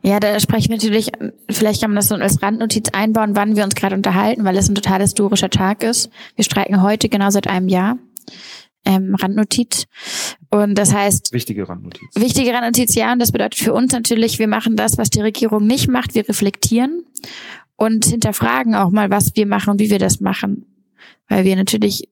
Ja, 0.01 0.19
da 0.19 0.37
spreche 0.41 0.63
ich 0.63 0.69
natürlich, 0.69 1.11
vielleicht 1.49 1.81
kann 1.81 1.91
man 1.91 1.95
das 1.95 2.09
so 2.09 2.15
als 2.15 2.41
Randnotiz 2.41 2.89
einbauen, 2.91 3.35
wann 3.35 3.55
wir 3.55 3.63
uns 3.63 3.75
gerade 3.75 3.95
unterhalten, 3.95 4.43
weil 4.43 4.57
es 4.57 4.67
ein 4.67 4.75
total 4.75 5.01
historischer 5.01 5.49
Tag 5.49 5.83
ist. 5.83 6.09
Wir 6.35 6.43
streiken 6.43 6.81
heute 6.81 7.07
genau 7.07 7.29
seit 7.29 7.47
einem 7.47 7.69
Jahr. 7.69 7.97
Ähm, 8.83 9.15
Randnotiz. 9.15 9.85
Und 10.49 10.75
das 10.75 10.93
heißt. 10.93 11.31
Wichtige 11.31 11.67
Randnotiz. 11.69 12.09
Wichtige 12.15 12.51
Randnotiz, 12.53 12.93
ja. 12.95 13.13
Und 13.13 13.19
das 13.19 13.31
bedeutet 13.31 13.55
für 13.55 13.73
uns 13.73 13.93
natürlich, 13.93 14.37
wir 14.37 14.49
machen 14.49 14.75
das, 14.75 14.97
was 14.97 15.09
die 15.09 15.21
Regierung 15.21 15.65
nicht 15.65 15.87
macht. 15.87 16.13
Wir 16.13 16.27
reflektieren 16.27 17.03
und 17.77 18.05
hinterfragen 18.05 18.75
auch 18.75 18.89
mal, 18.89 19.09
was 19.09 19.35
wir 19.35 19.45
machen 19.45 19.71
und 19.71 19.79
wie 19.79 19.89
wir 19.89 19.99
das 19.99 20.19
machen 20.19 20.65
weil 21.29 21.43
wir 21.43 21.55
natürlich 21.55 22.09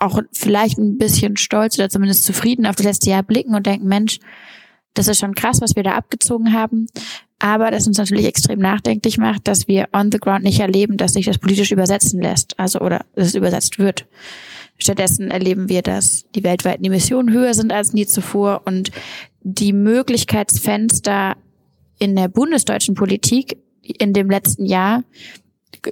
auch 0.00 0.20
vielleicht 0.32 0.78
ein 0.78 0.98
bisschen 0.98 1.36
stolz 1.36 1.78
oder 1.78 1.88
zumindest 1.88 2.24
zufrieden 2.24 2.66
auf 2.66 2.76
das 2.76 2.86
letzte 2.86 3.10
Jahr 3.10 3.22
blicken 3.22 3.54
und 3.54 3.66
denken, 3.66 3.86
Mensch, 3.86 4.18
das 4.94 5.08
ist 5.08 5.20
schon 5.20 5.34
krass, 5.34 5.60
was 5.60 5.76
wir 5.76 5.82
da 5.82 5.92
abgezogen 5.92 6.52
haben. 6.52 6.86
Aber 7.38 7.70
das 7.70 7.86
uns 7.86 7.98
natürlich 7.98 8.26
extrem 8.26 8.58
nachdenklich 8.58 9.16
macht, 9.18 9.46
dass 9.46 9.68
wir 9.68 9.88
on 9.92 10.10
the 10.10 10.18
ground 10.18 10.42
nicht 10.42 10.60
erleben, 10.60 10.96
dass 10.96 11.12
sich 11.12 11.26
das 11.26 11.38
politisch 11.38 11.70
übersetzen 11.70 12.20
lässt, 12.20 12.58
also 12.58 12.80
oder 12.80 13.04
dass 13.14 13.28
es 13.28 13.34
übersetzt 13.34 13.78
wird. 13.78 14.06
Stattdessen 14.78 15.30
erleben 15.30 15.68
wir, 15.68 15.82
dass 15.82 16.24
die 16.34 16.42
weltweiten 16.42 16.84
Emissionen 16.84 17.32
höher 17.32 17.54
sind 17.54 17.72
als 17.72 17.92
nie 17.92 18.06
zuvor 18.06 18.62
und 18.64 18.90
die 19.42 19.72
Möglichkeitsfenster 19.72 21.36
in 21.98 22.16
der 22.16 22.28
bundesdeutschen 22.28 22.94
Politik 22.94 23.58
in 23.82 24.12
dem 24.12 24.30
letzten 24.30 24.64
Jahr 24.64 25.04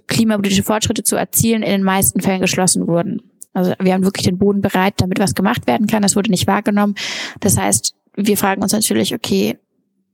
klimapolitische 0.06 0.62
Fortschritte 0.62 1.02
zu 1.02 1.16
erzielen, 1.16 1.62
in 1.62 1.70
den 1.70 1.82
meisten 1.82 2.20
Fällen 2.20 2.40
geschlossen 2.40 2.86
wurden. 2.86 3.22
Also 3.58 3.74
wir 3.80 3.92
haben 3.92 4.04
wirklich 4.04 4.26
den 4.26 4.38
Boden 4.38 4.60
bereit, 4.60 4.94
damit 4.98 5.18
was 5.18 5.34
gemacht 5.34 5.66
werden 5.66 5.86
kann. 5.86 6.02
Das 6.02 6.16
wurde 6.16 6.30
nicht 6.30 6.46
wahrgenommen. 6.46 6.94
Das 7.40 7.58
heißt, 7.58 7.94
wir 8.16 8.36
fragen 8.36 8.62
uns 8.62 8.72
natürlich, 8.72 9.14
okay, 9.14 9.58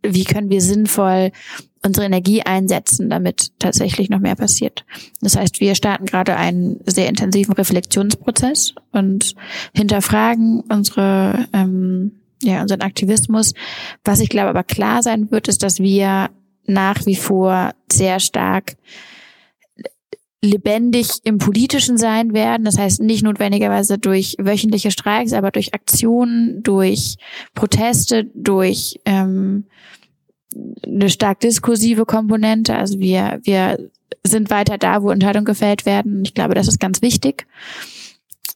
wie 0.02 0.24
können 0.24 0.50
wir 0.50 0.60
sinnvoll 0.60 1.30
unsere 1.84 2.06
Energie 2.06 2.42
einsetzen, 2.42 3.10
damit 3.10 3.52
tatsächlich 3.58 4.08
noch 4.08 4.18
mehr 4.18 4.36
passiert. 4.36 4.84
Das 5.20 5.36
heißt, 5.36 5.60
wir 5.60 5.74
starten 5.74 6.06
gerade 6.06 6.36
einen 6.36 6.80
sehr 6.86 7.08
intensiven 7.08 7.52
Reflexionsprozess 7.52 8.74
und 8.92 9.34
hinterfragen 9.74 10.60
unsere, 10.68 11.46
ähm, 11.52 12.12
ja, 12.42 12.62
unseren 12.62 12.80
Aktivismus. 12.80 13.52
Was 14.04 14.20
ich 14.20 14.30
glaube 14.30 14.50
aber 14.50 14.64
klar 14.64 15.02
sein 15.02 15.30
wird, 15.30 15.48
ist, 15.48 15.62
dass 15.62 15.78
wir 15.78 16.30
nach 16.66 17.04
wie 17.04 17.16
vor 17.16 17.72
sehr 17.92 18.20
stark 18.20 18.76
lebendig 20.44 21.08
im 21.24 21.38
Politischen 21.38 21.96
sein 21.96 22.34
werden. 22.34 22.64
Das 22.64 22.78
heißt 22.78 23.00
nicht 23.00 23.24
notwendigerweise 23.24 23.98
durch 23.98 24.36
wöchentliche 24.38 24.90
Streiks, 24.90 25.32
aber 25.32 25.50
durch 25.50 25.74
Aktionen, 25.74 26.62
durch 26.62 27.16
Proteste, 27.54 28.24
durch 28.34 29.00
ähm, 29.06 29.64
eine 30.86 31.08
stark 31.10 31.40
diskursive 31.40 32.04
Komponente. 32.04 32.76
Also 32.76 33.00
wir, 33.00 33.40
wir 33.42 33.90
sind 34.22 34.50
weiter 34.50 34.78
da, 34.78 35.02
wo 35.02 35.10
Entscheidungen 35.10 35.46
gefällt 35.46 35.86
werden. 35.86 36.22
Ich 36.24 36.34
glaube, 36.34 36.54
das 36.54 36.68
ist 36.68 36.78
ganz 36.78 37.02
wichtig, 37.02 37.46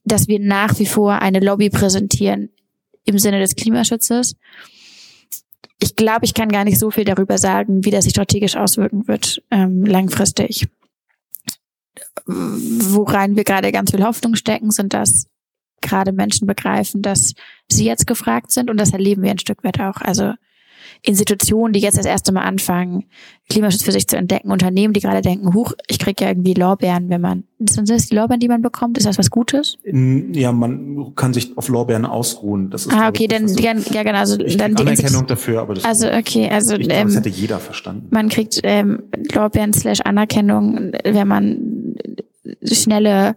dass 0.04 0.28
wir 0.28 0.38
nach 0.38 0.78
wie 0.78 0.87
vor 0.87 1.21
eine 1.21 1.40
Lobby 1.40 1.71
präsentieren 1.71 2.50
im 3.04 3.18
Sinne 3.18 3.40
des 3.40 3.57
Klimaschutzes. 3.57 4.37
Ich 5.80 5.97
glaube, 5.97 6.25
ich 6.25 6.35
kann 6.35 6.50
gar 6.50 6.64
nicht 6.64 6.78
so 6.78 6.90
viel 6.90 7.04
darüber 7.04 7.38
sagen, 7.38 7.85
wie 7.85 7.90
das 7.90 8.04
sich 8.04 8.12
strategisch 8.12 8.57
auswirken 8.57 9.09
wird 9.09 9.42
ähm, 9.50 9.85
langfristig 9.85 10.68
worein 12.26 13.37
wir 13.37 13.44
gerade 13.44 13.72
ganz 13.72 13.90
viel 13.90 14.04
Hoffnung 14.04 14.34
stecken, 14.34 14.70
sind, 14.70 14.94
dass 14.94 15.26
gerade 15.80 16.12
Menschen 16.12 16.46
begreifen, 16.46 17.02
dass 17.02 17.34
sie 17.68 17.84
jetzt 17.84 18.06
gefragt 18.06 18.50
sind 18.50 18.70
und 18.70 18.78
das 18.78 18.92
erleben 18.92 19.22
wir 19.22 19.30
ein 19.30 19.38
Stück 19.38 19.62
weit 19.64 19.80
auch. 19.80 20.00
Also 20.00 20.34
Institutionen, 21.02 21.72
die 21.72 21.80
jetzt 21.80 21.98
das 21.98 22.06
erste 22.06 22.32
Mal 22.32 22.42
anfangen, 22.42 23.04
Klimaschutz 23.48 23.82
für 23.82 23.92
sich 23.92 24.06
zu 24.08 24.16
entdecken, 24.16 24.50
Unternehmen, 24.50 24.92
die 24.92 25.00
gerade 25.00 25.22
denken, 25.22 25.54
huch, 25.54 25.72
ich 25.87 25.98
kriege 25.98 26.25
ja 26.25 26.30
irgendwie 26.30 26.54
Lorbeeren, 26.54 27.08
wenn 27.08 27.20
man, 27.20 27.44
sind 27.58 27.88
das 27.88 28.06
die 28.06 28.14
Lorbeeren, 28.14 28.40
die 28.40 28.48
man 28.48 28.62
bekommt? 28.62 28.98
Ist 28.98 29.06
das 29.06 29.16
was 29.18 29.30
Gutes? 29.30 29.78
Ja, 29.84 30.52
man 30.52 31.14
kann 31.14 31.32
sich 31.32 31.56
auf 31.56 31.68
Lorbeeren 31.68 32.04
ausruhen. 32.04 32.70
Das 32.70 32.87
ist, 32.87 32.92
ah, 32.92 33.08
okay, 33.08 33.28
dann, 33.28 33.48
ja, 33.48 33.75
genau, 33.75 34.18
also 34.18 34.38
ich 34.40 34.56
dann 34.56 34.75
die 34.75 34.82
Anerkennung 34.82 35.26
dafür, 35.26 35.60
aber 35.60 35.75
das, 35.75 35.84
also 35.84 36.08
okay, 36.08 36.48
also 36.50 36.75
ich 36.75 36.88
ähm, 36.90 37.06
das 37.06 37.16
hätte 37.16 37.28
jeder 37.28 37.58
verstanden. 37.58 38.08
Man 38.10 38.28
kriegt 38.28 38.60
ähm, 38.64 39.04
Lorbeeren 39.32 39.72
slash 39.72 40.00
Anerkennung, 40.00 40.92
wenn 41.04 41.28
man 41.28 41.88
schnelle 42.62 43.37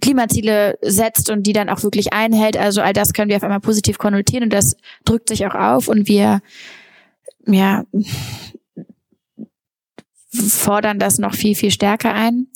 Klimaziele 0.00 0.78
setzt 0.82 1.30
und 1.30 1.44
die 1.46 1.52
dann 1.52 1.68
auch 1.68 1.82
wirklich 1.82 2.12
einhält. 2.12 2.56
Also 2.56 2.82
all 2.82 2.92
das 2.92 3.12
können 3.12 3.30
wir 3.30 3.36
auf 3.36 3.42
einmal 3.42 3.60
positiv 3.60 3.98
konnotieren 3.98 4.44
und 4.44 4.52
das 4.52 4.76
drückt 5.04 5.28
sich 5.28 5.46
auch 5.46 5.54
auf 5.54 5.88
und 5.88 6.08
wir 6.08 6.40
ja 7.46 7.84
fordern 10.30 10.98
das 10.98 11.18
noch 11.18 11.34
viel, 11.34 11.54
viel 11.54 11.70
stärker 11.70 12.12
ein. 12.12 12.48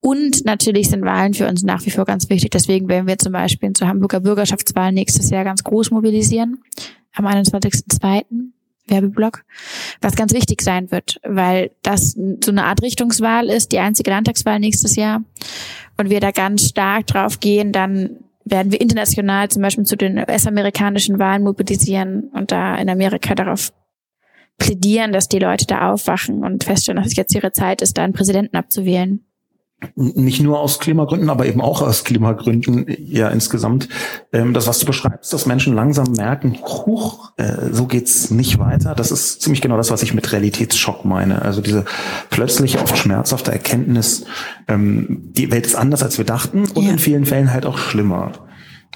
Und 0.00 0.44
natürlich 0.44 0.88
sind 0.88 1.04
Wahlen 1.04 1.34
für 1.34 1.48
uns 1.48 1.62
nach 1.62 1.84
wie 1.84 1.90
vor 1.90 2.04
ganz 2.04 2.30
wichtig. 2.30 2.50
Deswegen 2.50 2.88
werden 2.88 3.06
wir 3.06 3.18
zum 3.18 3.32
Beispiel 3.32 3.72
zur 3.72 3.88
Hamburger 3.88 4.20
Bürgerschaftswahl 4.20 4.92
nächstes 4.92 5.30
Jahr 5.30 5.44
ganz 5.44 5.64
groß 5.64 5.90
mobilisieren. 5.90 6.62
Am 7.12 7.26
21.02. 7.26 8.24
Werbeblock, 8.88 9.44
was 10.00 10.16
ganz 10.16 10.32
wichtig 10.32 10.62
sein 10.62 10.90
wird, 10.90 11.20
weil 11.24 11.70
das 11.82 12.12
so 12.12 12.50
eine 12.50 12.64
Art 12.64 12.82
Richtungswahl 12.82 13.48
ist, 13.48 13.72
die 13.72 13.78
einzige 13.78 14.10
Landtagswahl 14.10 14.60
nächstes 14.60 14.96
Jahr. 14.96 15.22
Und 15.96 16.10
wir 16.10 16.20
da 16.20 16.30
ganz 16.30 16.68
stark 16.68 17.06
drauf 17.06 17.40
gehen, 17.40 17.72
dann 17.72 18.18
werden 18.44 18.70
wir 18.70 18.80
international 18.80 19.48
zum 19.48 19.62
Beispiel 19.62 19.84
zu 19.84 19.96
den 19.96 20.18
US-amerikanischen 20.18 21.18
Wahlen 21.18 21.42
mobilisieren 21.42 22.30
und 22.32 22.52
da 22.52 22.76
in 22.76 22.88
Amerika 22.88 23.34
darauf 23.34 23.72
plädieren, 24.58 25.12
dass 25.12 25.28
die 25.28 25.38
Leute 25.38 25.66
da 25.66 25.90
aufwachen 25.92 26.44
und 26.44 26.64
feststellen, 26.64 27.02
dass 27.02 27.08
es 27.08 27.16
jetzt 27.16 27.34
ihre 27.34 27.52
Zeit 27.52 27.82
ist, 27.82 27.98
da 27.98 28.04
einen 28.04 28.12
Präsidenten 28.12 28.56
abzuwählen 28.56 29.25
nicht 29.94 30.42
nur 30.42 30.58
aus 30.58 30.78
Klimagründen, 30.78 31.28
aber 31.28 31.46
eben 31.46 31.60
auch 31.60 31.82
aus 31.82 32.04
Klimagründen 32.04 32.86
ja 32.98 33.28
insgesamt. 33.28 33.88
Ähm, 34.32 34.54
das, 34.54 34.66
was 34.66 34.78
du 34.78 34.86
beschreibst, 34.86 35.32
dass 35.32 35.44
Menschen 35.44 35.74
langsam 35.74 36.12
merken, 36.12 36.58
huch, 36.62 37.32
äh, 37.36 37.72
so 37.72 37.86
geht's 37.86 38.30
nicht 38.30 38.58
weiter. 38.58 38.94
Das 38.94 39.10
ist 39.10 39.42
ziemlich 39.42 39.60
genau 39.60 39.76
das, 39.76 39.90
was 39.90 40.02
ich 40.02 40.14
mit 40.14 40.32
Realitätsschock 40.32 41.04
meine. 41.04 41.42
Also 41.42 41.60
diese 41.60 41.84
plötzliche, 42.30 42.80
oft 42.80 42.96
schmerzhafte 42.96 43.52
Erkenntnis, 43.52 44.24
ähm, 44.66 45.30
die 45.32 45.50
Welt 45.50 45.66
ist 45.66 45.76
anders, 45.76 46.02
als 46.02 46.16
wir 46.16 46.24
dachten 46.24 46.64
und 46.74 46.84
ja. 46.84 46.92
in 46.92 46.98
vielen 46.98 47.26
Fällen 47.26 47.52
halt 47.52 47.66
auch 47.66 47.76
schlimmer. 47.76 48.32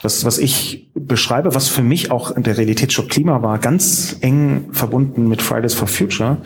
Das, 0.02 0.24
was 0.24 0.38
ich 0.38 0.90
beschreibe, 0.94 1.54
was 1.54 1.68
für 1.68 1.82
mich 1.82 2.10
auch 2.10 2.30
in 2.30 2.42
der 2.42 2.56
Realitätsschock 2.56 3.10
Klima 3.10 3.42
war, 3.42 3.58
ganz 3.58 4.16
eng 4.22 4.70
verbunden 4.72 5.28
mit 5.28 5.42
Fridays 5.42 5.74
for 5.74 5.88
Future, 5.88 6.38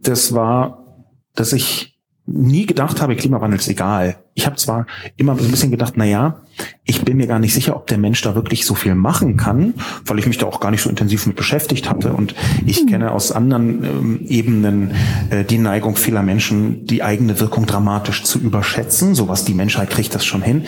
das 0.00 0.34
war, 0.34 1.02
dass 1.34 1.52
ich 1.52 1.93
nie 2.26 2.64
gedacht 2.64 3.02
habe, 3.02 3.16
Klimawandel 3.16 3.58
ist 3.58 3.68
egal. 3.68 4.16
Ich 4.32 4.46
habe 4.46 4.56
zwar 4.56 4.86
immer 5.16 5.36
so 5.36 5.44
ein 5.44 5.50
bisschen 5.50 5.70
gedacht, 5.70 5.94
na 5.96 6.04
ja, 6.04 6.40
ich 6.84 7.02
bin 7.02 7.18
mir 7.18 7.26
gar 7.26 7.38
nicht 7.38 7.52
sicher, 7.52 7.76
ob 7.76 7.86
der 7.86 7.98
Mensch 7.98 8.22
da 8.22 8.34
wirklich 8.34 8.64
so 8.64 8.74
viel 8.74 8.94
machen 8.94 9.36
kann, 9.36 9.74
weil 10.06 10.18
ich 10.18 10.26
mich 10.26 10.38
da 10.38 10.46
auch 10.46 10.60
gar 10.60 10.70
nicht 10.70 10.82
so 10.82 10.88
intensiv 10.88 11.26
mit 11.26 11.36
beschäftigt 11.36 11.88
hatte. 11.88 12.12
Und 12.12 12.34
ich 12.64 12.82
mhm. 12.82 12.86
kenne 12.88 13.12
aus 13.12 13.30
anderen 13.30 13.84
ähm, 13.84 14.20
Ebenen 14.26 14.92
äh, 15.30 15.44
die 15.44 15.58
Neigung 15.58 15.96
vieler 15.96 16.22
Menschen, 16.22 16.86
die 16.86 17.02
eigene 17.02 17.40
Wirkung 17.40 17.66
dramatisch 17.66 18.24
zu 18.24 18.38
überschätzen. 18.38 19.14
Sowas, 19.14 19.44
die 19.44 19.54
Menschheit 19.54 19.90
kriegt 19.90 20.14
das 20.14 20.24
schon 20.24 20.42
hin. 20.42 20.64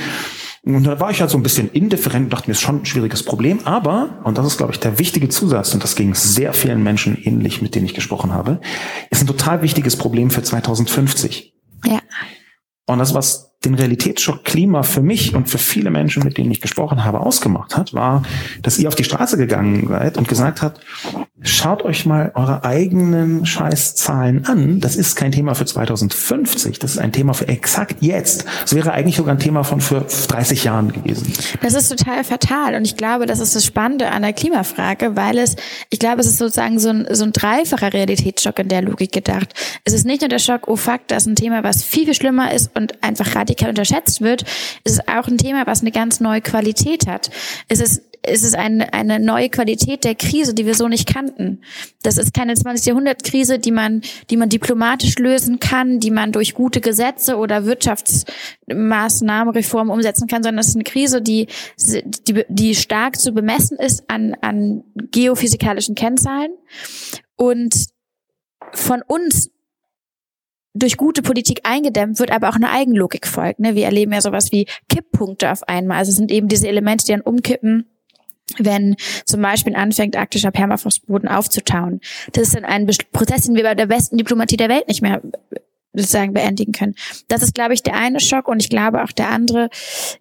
Und 0.66 0.82
da 0.82 0.98
war 0.98 1.12
ich 1.12 1.20
halt 1.20 1.30
so 1.30 1.38
ein 1.38 1.44
bisschen 1.44 1.70
indifferent 1.70 2.24
und 2.24 2.32
dachte 2.32 2.48
mir, 2.48 2.52
ist 2.52 2.60
schon 2.60 2.82
ein 2.82 2.86
schwieriges 2.86 3.22
Problem. 3.22 3.60
Aber, 3.64 4.20
und 4.24 4.36
das 4.36 4.46
ist, 4.46 4.56
glaube 4.56 4.72
ich, 4.72 4.80
der 4.80 4.98
wichtige 4.98 5.28
Zusatz, 5.28 5.72
und 5.72 5.84
das 5.84 5.94
ging 5.94 6.12
sehr 6.14 6.52
vielen 6.54 6.82
Menschen 6.82 7.16
ähnlich, 7.22 7.62
mit 7.62 7.76
denen 7.76 7.86
ich 7.86 7.94
gesprochen 7.94 8.32
habe, 8.32 8.60
ist 9.10 9.22
ein 9.22 9.28
total 9.28 9.62
wichtiges 9.62 9.94
Problem 9.94 10.28
für 10.28 10.42
2050. 10.42 11.54
Ja. 11.84 12.00
Und 12.86 12.98
das, 12.98 13.14
was 13.14 13.55
den 13.66 13.74
Realitätsschock 13.74 14.44
Klima 14.44 14.82
für 14.82 15.02
mich 15.02 15.34
und 15.34 15.48
für 15.48 15.58
viele 15.58 15.90
Menschen, 15.90 16.22
mit 16.22 16.38
denen 16.38 16.50
ich 16.50 16.60
gesprochen 16.60 17.04
habe, 17.04 17.20
ausgemacht 17.20 17.76
hat, 17.76 17.92
war, 17.92 18.22
dass 18.62 18.78
ihr 18.78 18.88
auf 18.88 18.94
die 18.94 19.04
Straße 19.04 19.36
gegangen 19.36 19.88
seid 19.88 20.16
und 20.16 20.28
gesagt 20.28 20.62
habt, 20.62 20.80
schaut 21.42 21.82
euch 21.82 22.06
mal 22.06 22.32
eure 22.34 22.64
eigenen 22.64 23.44
Scheißzahlen 23.44 24.46
an. 24.46 24.80
Das 24.80 24.96
ist 24.96 25.16
kein 25.16 25.32
Thema 25.32 25.54
für 25.54 25.66
2050. 25.66 26.78
Das 26.78 26.92
ist 26.92 26.98
ein 26.98 27.12
Thema 27.12 27.34
für 27.34 27.48
exakt 27.48 27.96
jetzt. 28.00 28.46
Das 28.62 28.74
wäre 28.74 28.92
eigentlich 28.92 29.16
sogar 29.16 29.34
ein 29.34 29.38
Thema 29.38 29.64
von 29.64 29.80
für 29.80 30.06
30 30.28 30.64
Jahren 30.64 30.92
gewesen. 30.92 31.32
Das 31.60 31.74
ist 31.74 31.88
total 31.88 32.24
fatal. 32.24 32.74
Und 32.74 32.84
ich 32.84 32.96
glaube, 32.96 33.26
das 33.26 33.40
ist 33.40 33.54
das 33.54 33.64
Spannende 33.64 34.10
an 34.10 34.22
der 34.22 34.32
Klimafrage, 34.32 35.16
weil 35.16 35.38
es, 35.38 35.56
ich 35.90 35.98
glaube, 35.98 36.20
es 36.20 36.26
ist 36.26 36.38
sozusagen 36.38 36.78
so 36.78 36.90
ein, 36.90 37.06
so 37.10 37.24
ein 37.24 37.32
dreifacher 37.32 37.92
Realitätsschock 37.92 38.58
in 38.58 38.68
der 38.68 38.82
Logik 38.82 39.12
gedacht. 39.12 39.52
Es 39.84 39.92
ist 39.92 40.06
nicht 40.06 40.22
nur 40.22 40.28
der 40.28 40.38
Schock, 40.38 40.68
oh 40.68 40.76
fuck, 40.76 41.00
das 41.08 41.24
ist 41.24 41.26
ein 41.26 41.36
Thema, 41.36 41.64
was 41.64 41.82
viel, 41.82 42.04
viel 42.04 42.14
schlimmer 42.14 42.52
ist 42.52 42.70
und 42.74 43.02
einfach 43.02 43.34
radikal 43.34 43.55
unterschätzt 43.64 44.20
wird. 44.20 44.44
Es 44.84 44.92
ist 44.92 45.08
auch 45.08 45.26
ein 45.26 45.38
Thema, 45.38 45.66
was 45.66 45.80
eine 45.80 45.92
ganz 45.92 46.20
neue 46.20 46.40
Qualität 46.40 47.06
hat. 47.06 47.30
Es 47.68 47.80
ist 47.80 48.02
es 48.26 48.54
eine, 48.54 48.92
eine 48.92 49.20
neue 49.20 49.48
Qualität 49.48 50.04
der 50.04 50.14
Krise, 50.14 50.54
die 50.54 50.66
wir 50.66 50.74
so 50.74 50.88
nicht 50.88 51.12
kannten. 51.12 51.60
Das 52.02 52.18
ist 52.18 52.34
keine 52.34 52.54
20. 52.54 52.86
Jahrhundert-Krise, 52.86 53.58
die 53.58 53.70
man, 53.70 54.02
die 54.30 54.36
man 54.36 54.48
diplomatisch 54.48 55.16
lösen 55.18 55.60
kann, 55.60 56.00
die 56.00 56.10
man 56.10 56.32
durch 56.32 56.54
gute 56.54 56.80
Gesetze 56.80 57.36
oder 57.36 57.64
Wirtschaftsmaßnahmen, 57.64 59.54
Reformen 59.54 59.90
umsetzen 59.90 60.26
kann, 60.26 60.42
sondern 60.42 60.58
es 60.58 60.68
ist 60.68 60.76
eine 60.76 60.84
Krise, 60.84 61.22
die, 61.22 61.46
die, 61.78 62.44
die 62.48 62.74
stark 62.74 63.18
zu 63.18 63.32
bemessen 63.32 63.78
ist 63.78 64.08
an, 64.10 64.34
an 64.40 64.84
geophysikalischen 64.94 65.94
Kennzahlen 65.94 66.50
und 67.36 67.74
von 68.72 69.02
uns 69.06 69.50
durch 70.76 70.96
gute 70.96 71.22
Politik 71.22 71.60
eingedämmt 71.64 72.18
wird, 72.18 72.30
aber 72.30 72.48
auch 72.48 72.56
eine 72.56 72.70
Eigenlogik 72.70 73.26
folgt. 73.26 73.60
Ne? 73.60 73.74
Wir 73.74 73.86
erleben 73.86 74.12
ja 74.12 74.20
sowas 74.20 74.52
wie 74.52 74.66
Kipppunkte 74.88 75.50
auf 75.50 75.68
einmal. 75.68 75.98
Also 75.98 76.10
es 76.10 76.16
sind 76.16 76.30
eben 76.30 76.48
diese 76.48 76.68
Elemente, 76.68 77.04
die 77.04 77.12
dann 77.12 77.20
umkippen 77.20 77.86
wenn 78.58 78.94
zum 79.24 79.42
Beispiel 79.42 79.74
anfängt, 79.74 80.16
arktischer 80.16 80.52
Permafrostboden 80.52 81.28
aufzutauen. 81.28 82.00
Das 82.32 82.44
ist 82.44 82.54
dann 82.54 82.64
ein 82.64 82.86
Prozess, 83.12 83.46
den 83.46 83.56
wir 83.56 83.64
bei 83.64 83.74
der 83.74 83.86
besten 83.86 84.16
Diplomatie 84.16 84.56
der 84.56 84.68
Welt 84.68 84.86
nicht 84.86 85.02
mehr 85.02 85.20
sozusagen 86.00 86.32
beendigen 86.32 86.72
können. 86.72 86.94
Das 87.28 87.42
ist, 87.42 87.54
glaube 87.54 87.74
ich, 87.74 87.82
der 87.82 87.94
eine 87.94 88.20
Schock 88.20 88.48
und 88.48 88.62
ich 88.62 88.68
glaube 88.68 89.02
auch 89.02 89.12
der 89.12 89.30
andere 89.30 89.68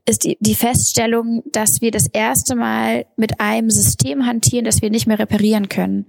ist 0.05 0.23
die, 0.23 0.37
die 0.39 0.55
Feststellung, 0.55 1.43
dass 1.51 1.81
wir 1.81 1.91
das 1.91 2.07
erste 2.07 2.55
Mal 2.55 3.05
mit 3.15 3.39
einem 3.39 3.69
System 3.69 4.25
hantieren, 4.25 4.65
das 4.65 4.81
wir 4.81 4.89
nicht 4.89 5.07
mehr 5.07 5.19
reparieren 5.19 5.69
können. 5.69 6.05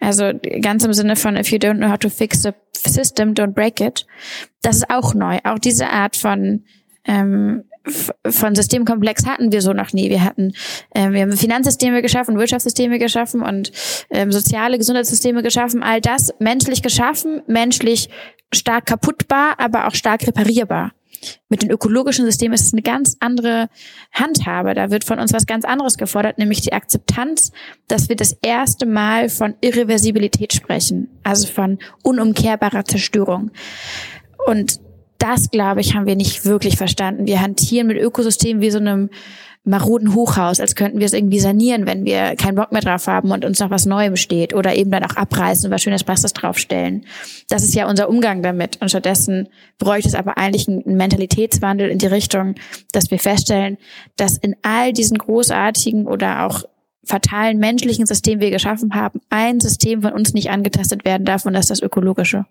Also 0.00 0.32
ganz 0.60 0.84
im 0.84 0.92
Sinne 0.92 1.16
von 1.16 1.36
if 1.36 1.50
you 1.50 1.58
don't 1.58 1.78
know 1.78 1.90
how 1.90 1.98
to 1.98 2.08
fix 2.08 2.44
a 2.46 2.54
system, 2.74 3.34
don't 3.34 3.52
break 3.52 3.80
it. 3.80 4.06
Das 4.62 4.76
ist 4.76 4.90
auch 4.90 5.14
neu. 5.14 5.38
Auch 5.44 5.58
diese 5.58 5.90
Art 5.90 6.16
von 6.16 6.64
ähm, 7.04 7.64
von 8.28 8.54
Systemkomplex 8.54 9.26
hatten 9.26 9.52
wir 9.52 9.62
so 9.62 9.72
noch 9.72 9.92
nie. 9.92 10.10
Wir 10.10 10.24
hatten, 10.24 10.52
äh, 10.90 11.10
wir 11.10 11.22
haben 11.22 11.36
Finanzsysteme 11.36 12.02
geschaffen, 12.02 12.38
Wirtschaftssysteme 12.38 12.98
geschaffen 12.98 13.42
und 13.42 13.72
ähm, 14.10 14.32
soziale 14.32 14.78
Gesundheitssysteme 14.78 15.42
geschaffen. 15.42 15.82
All 15.82 16.00
das 16.00 16.32
menschlich 16.38 16.82
geschaffen, 16.82 17.42
menschlich 17.46 18.08
stark 18.52 18.86
kaputtbar, 18.86 19.54
aber 19.58 19.86
auch 19.86 19.94
stark 19.94 20.26
reparierbar. 20.26 20.92
Mit 21.48 21.62
den 21.62 21.70
ökologischen 21.70 22.24
Systemen 22.26 22.54
ist 22.54 22.66
es 22.66 22.72
eine 22.72 22.82
ganz 22.82 23.16
andere 23.20 23.68
Handhabe. 24.12 24.74
Da 24.74 24.90
wird 24.90 25.04
von 25.04 25.18
uns 25.18 25.32
was 25.32 25.46
ganz 25.46 25.64
anderes 25.64 25.96
gefordert, 25.96 26.38
nämlich 26.38 26.60
die 26.60 26.72
Akzeptanz, 26.72 27.52
dass 27.88 28.08
wir 28.08 28.16
das 28.16 28.36
erste 28.42 28.86
Mal 28.86 29.28
von 29.28 29.54
Irreversibilität 29.60 30.52
sprechen, 30.52 31.08
also 31.22 31.46
von 31.46 31.78
unumkehrbarer 32.02 32.84
Zerstörung. 32.84 33.50
Und 34.46 34.80
das, 35.18 35.50
glaube 35.50 35.80
ich, 35.80 35.94
haben 35.94 36.06
wir 36.06 36.16
nicht 36.16 36.44
wirklich 36.44 36.76
verstanden. 36.76 37.26
Wir 37.26 37.40
hantieren 37.40 37.86
mit 37.86 37.98
Ökosystemen 37.98 38.62
wie 38.62 38.70
so 38.70 38.78
einem 38.78 39.10
maroden 39.66 40.14
Hochhaus, 40.14 40.60
als 40.60 40.76
könnten 40.76 41.00
wir 41.00 41.06
es 41.06 41.12
irgendwie 41.12 41.40
sanieren, 41.40 41.86
wenn 41.86 42.04
wir 42.04 42.36
keinen 42.36 42.54
Bock 42.54 42.70
mehr 42.70 42.82
drauf 42.82 43.08
haben 43.08 43.32
und 43.32 43.44
uns 43.44 43.58
noch 43.58 43.70
was 43.70 43.84
Neuem 43.84 44.14
steht 44.14 44.54
oder 44.54 44.76
eben 44.76 44.92
dann 44.92 45.02
auch 45.02 45.16
abreißen 45.16 45.66
und 45.66 45.74
was 45.74 45.82
Schönes 45.82 46.04
Passes 46.04 46.32
draufstellen. 46.32 47.04
Das 47.48 47.64
ist 47.64 47.74
ja 47.74 47.88
unser 47.88 48.08
Umgang 48.08 48.42
damit. 48.42 48.80
Und 48.80 48.90
stattdessen 48.90 49.48
bräuchte 49.78 50.08
es 50.08 50.14
aber 50.14 50.38
eigentlich 50.38 50.68
einen 50.68 50.96
Mentalitätswandel 50.96 51.90
in 51.90 51.98
die 51.98 52.06
Richtung, 52.06 52.54
dass 52.92 53.10
wir 53.10 53.18
feststellen, 53.18 53.76
dass 54.16 54.38
in 54.38 54.54
all 54.62 54.92
diesen 54.92 55.18
großartigen 55.18 56.06
oder 56.06 56.46
auch 56.46 56.62
fatalen 57.04 57.58
menschlichen 57.58 58.06
Systemen, 58.06 58.40
die 58.40 58.46
wir 58.46 58.52
geschaffen 58.52 58.94
haben, 58.94 59.20
ein 59.30 59.58
System 59.60 60.02
von 60.02 60.12
uns 60.12 60.32
nicht 60.32 60.50
angetastet 60.50 61.04
werden 61.04 61.24
darf 61.24 61.44
und 61.44 61.54
das 61.54 61.64
ist 61.64 61.70
das 61.70 61.82
ökologische. 61.82 62.46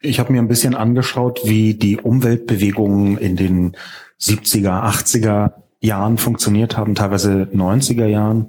Ich 0.00 0.18
habe 0.18 0.32
mir 0.32 0.40
ein 0.40 0.48
bisschen 0.48 0.74
angeschaut, 0.74 1.40
wie 1.44 1.74
die 1.74 1.98
Umweltbewegungen 1.98 3.18
in 3.18 3.36
den 3.36 3.76
70er, 4.20 4.84
80er 4.84 5.52
Jahren 5.80 6.18
funktioniert 6.18 6.76
haben, 6.76 6.94
teilweise 6.94 7.48
90er 7.52 8.06
Jahren. 8.06 8.48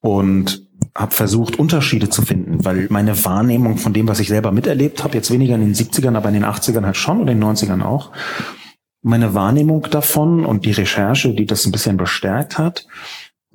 Und 0.00 0.66
habe 0.94 1.12
versucht, 1.12 1.58
Unterschiede 1.58 2.08
zu 2.08 2.22
finden, 2.22 2.64
weil 2.64 2.86
meine 2.90 3.24
Wahrnehmung 3.24 3.76
von 3.76 3.92
dem, 3.92 4.08
was 4.08 4.20
ich 4.20 4.28
selber 4.28 4.52
miterlebt 4.52 5.04
habe, 5.04 5.14
jetzt 5.14 5.30
weniger 5.30 5.54
in 5.54 5.60
den 5.60 5.74
70ern, 5.74 6.16
aber 6.16 6.28
in 6.28 6.34
den 6.34 6.44
80ern 6.44 6.84
halt 6.84 6.96
schon 6.96 7.20
und 7.20 7.28
in 7.28 7.40
den 7.40 7.48
90ern 7.48 7.82
auch, 7.82 8.12
meine 9.02 9.34
Wahrnehmung 9.34 9.82
davon 9.90 10.44
und 10.44 10.64
die 10.64 10.72
Recherche, 10.72 11.34
die 11.34 11.46
das 11.46 11.66
ein 11.66 11.72
bisschen 11.72 11.96
bestärkt 11.96 12.58
hat, 12.58 12.86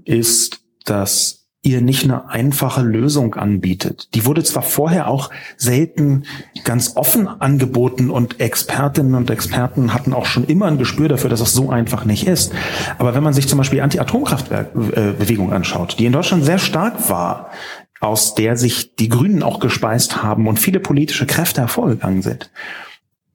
ist, 0.04 0.62
dass 0.86 1.41
ihr 1.64 1.82
nicht 1.82 2.04
eine 2.04 2.30
einfache 2.30 2.82
Lösung 2.82 3.36
anbietet. 3.36 4.10
Die 4.16 4.26
wurde 4.26 4.44
zwar 4.44 4.64
vorher 4.64 5.08
auch 5.08 5.30
selten 5.58 6.24
ganz 6.64 6.94
offen 6.96 7.28
angeboten 7.28 8.10
und 8.10 8.40
Expertinnen 8.40 9.14
und 9.14 9.30
Experten 9.30 9.94
hatten 9.94 10.14
auch 10.14 10.26
schon 10.26 10.46
immer 10.46 10.66
ein 10.66 10.80
Gespür 10.80 11.08
dafür, 11.08 11.30
dass 11.30 11.40
es 11.40 11.54
so 11.54 11.70
einfach 11.70 12.04
nicht 12.04 12.26
ist. 12.26 12.52
Aber 12.98 13.14
wenn 13.14 13.24
man 13.24 13.34
sich 13.34 13.48
zum 13.48 13.60
Beispiel 13.60 13.78
die 13.78 13.84
Anti-Atomkraftwerk-Bewegung 13.84 15.54
anschaut, 15.54 15.98
die 16.00 16.06
in 16.06 16.14
Deutschland 16.14 16.44
sehr 16.44 16.58
stark 16.58 17.10
war, 17.10 17.52
aus 18.00 18.34
der 18.34 18.58
sich 18.58 18.96
die 18.96 19.10
Grünen 19.10 19.44
auch 19.44 19.60
gespeist 19.60 20.24
haben 20.24 20.48
und 20.48 20.58
viele 20.58 20.80
politische 20.80 21.28
Kräfte 21.28 21.62
hervorgegangen 21.62 22.24
sind, 22.24 22.50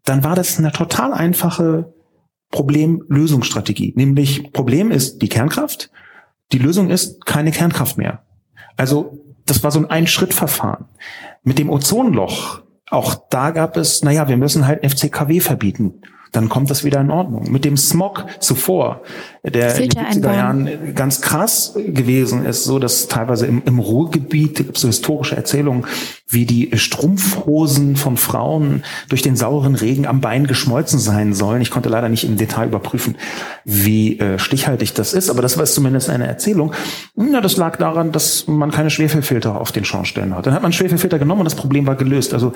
dann 0.05 0.25
war 0.25 0.35
das 0.35 0.59
eine 0.59 0.73
total 0.73 1.13
einfache 1.13 1.95
Problem-Lösungsstrategie. 2.51 3.93
Nämlich 3.97 4.53
Problem 4.53 4.91
ist 4.91 5.23
die 5.23 5.29
Kernkraft, 5.29 5.91
die 6.53 6.59
Lösung 6.59 6.91
ist 6.91 7.27
keine 7.27 7.51
Kernkraft 7.51 7.99
mehr. 7.99 8.23
Also 8.77 9.19
das 9.47 9.63
war 9.63 9.71
so 9.71 9.79
ein 9.79 9.91
Ein-Schritt-Verfahren. 9.91 10.87
Mit 11.43 11.59
dem 11.59 11.71
Ozonloch, 11.71 12.63
auch 12.91 13.15
da 13.31 13.51
gab 13.51 13.77
es, 13.77 14.03
naja, 14.03 14.29
wir 14.29 14.37
müssen 14.37 14.67
halt 14.67 14.85
FCKW 14.85 15.41
verbieten 15.41 16.01
dann 16.33 16.49
kommt 16.49 16.71
das 16.71 16.85
wieder 16.85 17.01
in 17.01 17.11
Ordnung. 17.11 17.51
Mit 17.51 17.65
dem 17.65 17.77
Smog 17.77 18.27
zuvor, 18.41 19.03
der 19.43 19.77
in 19.77 19.89
den 19.89 20.05
70er 20.05 20.35
Jahren 20.35 20.95
ganz 20.95 21.21
krass 21.21 21.75
gewesen 21.75 22.45
ist, 22.45 22.65
so 22.65 22.79
dass 22.79 23.09
teilweise 23.09 23.47
im, 23.47 23.63
im 23.65 23.79
Ruhrgebiet 23.79 24.57
gibt 24.57 24.77
es 24.77 24.83
so 24.83 24.89
historische 24.89 25.37
Erzählungen, 25.37 25.87
wie 26.29 26.45
die 26.45 26.71
Strumpfhosen 26.77 27.97
von 27.97 28.17
Frauen 28.17 28.83
durch 29.09 29.23
den 29.23 29.37
sauren 29.37 29.77
Regen 29.77 30.07
am 30.07 30.21
Bein 30.21 30.47
geschmolzen 30.47 30.99
sein 30.99 31.35
sollen. 31.35 31.63
Ich 31.63 31.71
konnte 31.71 31.89
leider 31.89 32.09
nicht 32.09 32.25
im 32.25 32.37
Detail 32.37 32.67
überprüfen, 32.67 33.17
wie 33.65 34.19
äh, 34.19 34.39
stichhaltig 34.39 34.95
das 34.95 35.13
ist, 35.13 35.31
aber 35.31 35.43
das 35.43 35.57
war 35.57 35.65
zumindest 35.65 36.11
eine 36.11 36.27
Erzählung. 36.27 36.73
Ja, 37.17 37.41
das 37.41 37.57
lag 37.57 37.77
daran, 37.77 38.13
dass 38.13 38.47
man 38.47 38.71
keine 38.71 38.91
Schwefelfilter 38.91 39.61
auf 39.61 39.73
den 39.73 39.85
Schornsteinen 39.85 40.35
hat. 40.35 40.47
Dann 40.47 40.55
hat 40.55 40.63
man 40.63 40.73
Schwefelfilter 40.73 41.19
genommen 41.19 41.41
und 41.41 41.47
das 41.47 41.55
Problem 41.55 41.87
war 41.87 41.95
gelöst. 41.95 42.35
Also 42.35 42.53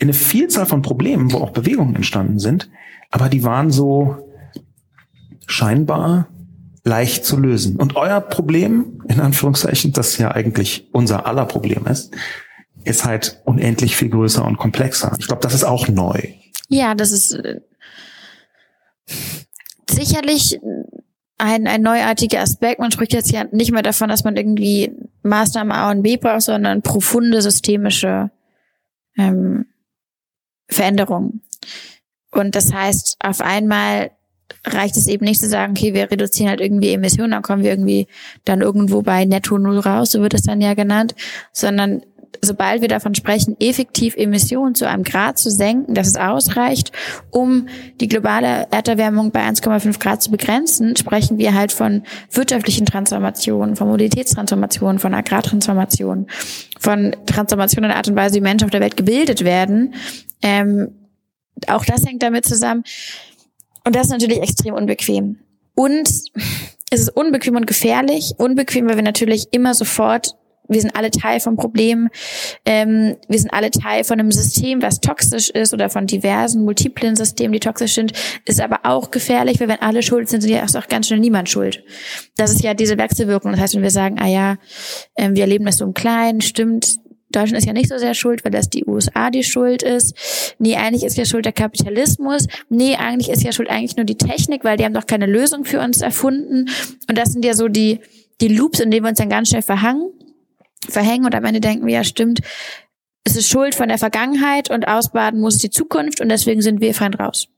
eine 0.00 0.12
Vielzahl 0.12 0.66
von 0.66 0.82
Problemen, 0.82 1.32
wo 1.32 1.38
auch 1.38 1.50
Bewegungen 1.50 1.94
entstanden 1.94 2.38
sind, 2.38 2.70
aber 3.10 3.28
die 3.28 3.44
waren 3.44 3.70
so 3.70 4.28
scheinbar 5.46 6.28
leicht 6.84 7.24
zu 7.24 7.38
lösen. 7.38 7.76
Und 7.76 7.96
euer 7.96 8.20
Problem, 8.20 9.02
in 9.08 9.20
Anführungszeichen, 9.20 9.92
das 9.92 10.18
ja 10.18 10.32
eigentlich 10.32 10.88
unser 10.92 11.26
aller 11.26 11.46
Problem 11.46 11.86
ist, 11.86 12.12
ist 12.84 13.04
halt 13.04 13.40
unendlich 13.44 13.96
viel 13.96 14.08
größer 14.08 14.44
und 14.44 14.56
komplexer. 14.56 15.14
Ich 15.18 15.28
glaube, 15.28 15.42
das 15.42 15.54
ist 15.54 15.64
auch 15.64 15.86
neu. 15.88 16.20
Ja, 16.68 16.94
das 16.94 17.12
ist 17.12 17.32
äh, 17.32 17.60
sicherlich 19.88 20.58
ein, 21.38 21.66
ein 21.66 21.82
neuartiger 21.82 22.40
Aspekt. 22.40 22.80
Man 22.80 22.90
spricht 22.90 23.12
jetzt 23.12 23.30
ja 23.30 23.44
nicht 23.52 23.72
mehr 23.72 23.82
davon, 23.82 24.08
dass 24.08 24.24
man 24.24 24.36
irgendwie 24.36 24.92
Maßnahmen 25.22 25.72
A 25.72 25.90
und 25.90 26.02
B 26.02 26.16
braucht, 26.16 26.42
sondern 26.42 26.82
profunde 26.82 27.42
systemische 27.42 28.30
ähm, 29.16 29.66
Veränderungen. 30.72 31.42
Und 32.30 32.56
das 32.56 32.72
heißt, 32.72 33.16
auf 33.22 33.40
einmal 33.40 34.10
reicht 34.66 34.96
es 34.96 35.08
eben 35.08 35.24
nicht 35.24 35.40
zu 35.40 35.48
sagen, 35.48 35.74
okay, 35.76 35.94
wir 35.94 36.10
reduzieren 36.10 36.50
halt 36.50 36.60
irgendwie 36.60 36.92
Emissionen, 36.92 37.32
dann 37.32 37.42
kommen 37.42 37.62
wir 37.62 37.70
irgendwie 37.70 38.06
dann 38.44 38.60
irgendwo 38.60 39.02
bei 39.02 39.24
Netto 39.24 39.58
Null 39.58 39.78
raus, 39.78 40.12
so 40.12 40.20
wird 40.20 40.34
es 40.34 40.42
dann 40.42 40.60
ja 40.60 40.74
genannt, 40.74 41.14
sondern 41.52 42.02
sobald 42.40 42.80
wir 42.80 42.88
davon 42.88 43.14
sprechen, 43.14 43.56
effektiv 43.60 44.16
Emissionen 44.16 44.74
zu 44.74 44.88
einem 44.88 45.04
Grad 45.04 45.38
zu 45.38 45.50
senken, 45.50 45.94
dass 45.94 46.08
es 46.08 46.16
ausreicht, 46.16 46.92
um 47.30 47.68
die 48.00 48.08
globale 48.08 48.66
Erderwärmung 48.70 49.30
bei 49.30 49.40
1,5 49.40 49.98
Grad 50.00 50.22
zu 50.22 50.30
begrenzen, 50.30 50.96
sprechen 50.96 51.38
wir 51.38 51.54
halt 51.54 51.72
von 51.72 52.02
wirtschaftlichen 52.30 52.86
Transformationen, 52.86 53.76
von 53.76 53.88
Mobilitätstransformationen, 53.88 54.98
von 54.98 55.14
Agrartransformationen, 55.14 56.26
von 56.80 57.14
Transformationen 57.26 57.84
in 57.84 57.90
der 57.90 57.96
Art 57.98 58.08
und 58.08 58.16
Weise, 58.16 58.36
wie 58.36 58.40
Menschen 58.40 58.64
auf 58.64 58.70
der 58.70 58.80
Welt 58.80 58.96
gebildet 58.96 59.44
werden. 59.44 59.94
Ähm, 60.42 60.88
auch 61.68 61.84
das 61.84 62.04
hängt 62.04 62.22
damit 62.22 62.44
zusammen. 62.44 62.82
Und 63.84 63.94
das 63.94 64.06
ist 64.06 64.12
natürlich 64.12 64.40
extrem 64.40 64.74
unbequem. 64.74 65.38
Und 65.74 66.08
es 66.90 67.00
ist 67.00 67.10
unbequem 67.10 67.56
und 67.56 67.66
gefährlich. 67.66 68.34
Unbequem, 68.38 68.88
weil 68.88 68.96
wir 68.96 69.02
natürlich 69.02 69.48
immer 69.52 69.74
sofort 69.74 70.34
wir 70.68 70.80
sind 70.80 70.96
alle 70.96 71.10
Teil 71.10 71.40
vom 71.40 71.56
Problem, 71.56 72.08
ähm, 72.64 73.16
wir 73.28 73.38
sind 73.38 73.52
alle 73.52 73.70
Teil 73.70 74.04
von 74.04 74.18
einem 74.18 74.32
System, 74.32 74.82
was 74.82 75.00
toxisch 75.00 75.50
ist 75.50 75.74
oder 75.74 75.90
von 75.90 76.06
diversen 76.06 76.64
multiplen 76.64 77.16
Systemen, 77.16 77.52
die 77.52 77.60
toxisch 77.60 77.94
sind, 77.94 78.12
ist 78.44 78.60
aber 78.60 78.80
auch 78.84 79.10
gefährlich, 79.10 79.60
weil 79.60 79.68
wenn 79.68 79.80
alle 79.80 80.02
schuld 80.02 80.28
sind, 80.28 80.40
sind 80.40 80.50
ja 80.50 80.64
auch 80.64 80.88
ganz 80.88 81.08
schnell 81.08 81.20
niemand 81.20 81.48
schuld. 81.48 81.84
Das 82.36 82.52
ist 82.52 82.62
ja 82.62 82.74
diese 82.74 82.98
Wechselwirkung. 82.98 83.52
Das 83.52 83.60
heißt, 83.60 83.74
wenn 83.74 83.82
wir 83.82 83.90
sagen, 83.90 84.18
ah 84.20 84.28
ja, 84.28 84.56
ähm, 85.16 85.34
wir 85.34 85.42
erleben 85.42 85.64
das 85.64 85.78
so 85.78 85.84
im 85.84 85.94
Kleinen, 85.94 86.40
stimmt, 86.40 86.98
Deutschland 87.32 87.58
ist 87.58 87.66
ja 87.66 87.72
nicht 87.72 87.88
so 87.88 87.98
sehr 87.98 88.14
schuld, 88.14 88.44
weil 88.44 88.52
das 88.52 88.68
die 88.68 88.84
USA 88.86 89.30
die 89.30 89.42
Schuld 89.42 89.82
ist. 89.82 90.54
Nee, 90.58 90.76
eigentlich 90.76 91.02
ist 91.02 91.16
ja 91.16 91.24
schuld 91.24 91.44
der 91.44 91.52
Kapitalismus. 91.52 92.46
Nee, 92.68 92.96
eigentlich 92.96 93.30
ist 93.30 93.42
ja 93.42 93.52
schuld 93.52 93.70
eigentlich 93.70 93.96
nur 93.96 94.04
die 94.04 94.18
Technik, 94.18 94.64
weil 94.64 94.76
die 94.76 94.84
haben 94.84 94.94
doch 94.94 95.06
keine 95.06 95.26
Lösung 95.26 95.64
für 95.64 95.80
uns 95.80 96.00
erfunden. 96.00 96.68
Und 97.08 97.18
das 97.18 97.32
sind 97.32 97.44
ja 97.44 97.54
so 97.54 97.68
die, 97.68 98.00
die 98.40 98.48
Loops, 98.48 98.80
in 98.80 98.90
denen 98.90 99.04
wir 99.04 99.10
uns 99.10 99.18
dann 99.18 99.30
ganz 99.30 99.48
schnell 99.48 99.62
verhangen, 99.62 100.10
verhängen 100.88 101.26
und 101.26 101.34
am 101.34 101.44
Ende 101.44 101.60
denken 101.60 101.86
wir, 101.86 101.94
ja 101.94 102.04
stimmt, 102.04 102.40
es 103.24 103.36
ist 103.36 103.48
Schuld 103.48 103.74
von 103.74 103.88
der 103.88 103.98
Vergangenheit 103.98 104.70
und 104.70 104.88
ausbaden 104.88 105.40
muss 105.40 105.58
die 105.58 105.70
Zukunft 105.70 106.20
und 106.20 106.28
deswegen 106.28 106.60
sind 106.60 106.80
wir 106.80 106.92
fein 106.94 107.14
raus. 107.14 107.48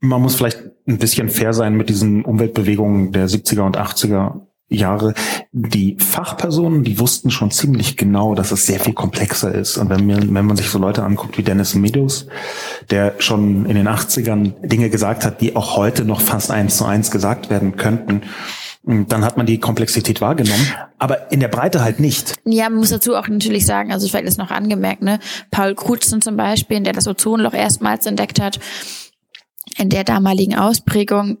Man 0.00 0.22
muss 0.22 0.34
vielleicht 0.34 0.62
ein 0.86 0.98
bisschen 0.98 1.28
fair 1.28 1.52
sein 1.52 1.74
mit 1.74 1.88
diesen 1.88 2.24
Umweltbewegungen 2.24 3.12
der 3.12 3.28
70er 3.28 3.62
und 3.62 3.78
80er 3.78 4.40
Jahre, 4.68 5.14
die 5.52 5.96
Fachpersonen, 5.98 6.84
die 6.84 6.98
wussten 6.98 7.30
schon 7.30 7.50
ziemlich 7.50 7.96
genau, 7.96 8.34
dass 8.34 8.50
es 8.50 8.66
sehr 8.66 8.80
viel 8.80 8.94
komplexer 8.94 9.54
ist. 9.54 9.76
Und 9.76 9.90
wenn, 9.90 10.06
man, 10.06 10.34
wenn 10.34 10.46
man 10.46 10.56
sich 10.56 10.68
so 10.68 10.78
Leute 10.78 11.02
anguckt 11.02 11.38
wie 11.38 11.42
Dennis 11.42 11.74
Meadows, 11.74 12.26
der 12.90 13.14
schon 13.18 13.66
in 13.66 13.76
den 13.76 13.88
80ern 13.88 14.66
Dinge 14.66 14.90
gesagt 14.90 15.24
hat, 15.24 15.40
die 15.40 15.54
auch 15.54 15.76
heute 15.76 16.04
noch 16.04 16.20
fast 16.20 16.50
eins 16.50 16.78
zu 16.78 16.86
eins 16.86 17.10
gesagt 17.10 17.50
werden 17.50 17.76
könnten, 17.76 18.22
dann 18.86 19.24
hat 19.24 19.36
man 19.36 19.46
die 19.46 19.58
Komplexität 19.58 20.20
wahrgenommen, 20.20 20.66
aber 20.98 21.32
in 21.32 21.40
der 21.40 21.48
Breite 21.48 21.82
halt 21.82 22.00
nicht. 22.00 22.34
Ja, 22.44 22.68
man 22.68 22.78
muss 22.78 22.90
dazu 22.90 23.16
auch 23.16 23.28
natürlich 23.28 23.64
sagen, 23.64 23.92
also 23.92 24.06
vielleicht 24.08 24.26
ist 24.26 24.38
noch 24.38 24.50
angemerkt, 24.50 25.02
ne, 25.02 25.20
Paul 25.50 25.74
Crutzen 25.74 26.20
zum 26.20 26.36
Beispiel, 26.36 26.80
der 26.80 26.92
das 26.92 27.08
Ozonloch 27.08 27.54
erstmals 27.54 28.04
entdeckt 28.06 28.40
hat, 28.40 28.60
in 29.78 29.88
der 29.88 30.04
damaligen 30.04 30.54
Ausprägung, 30.56 31.38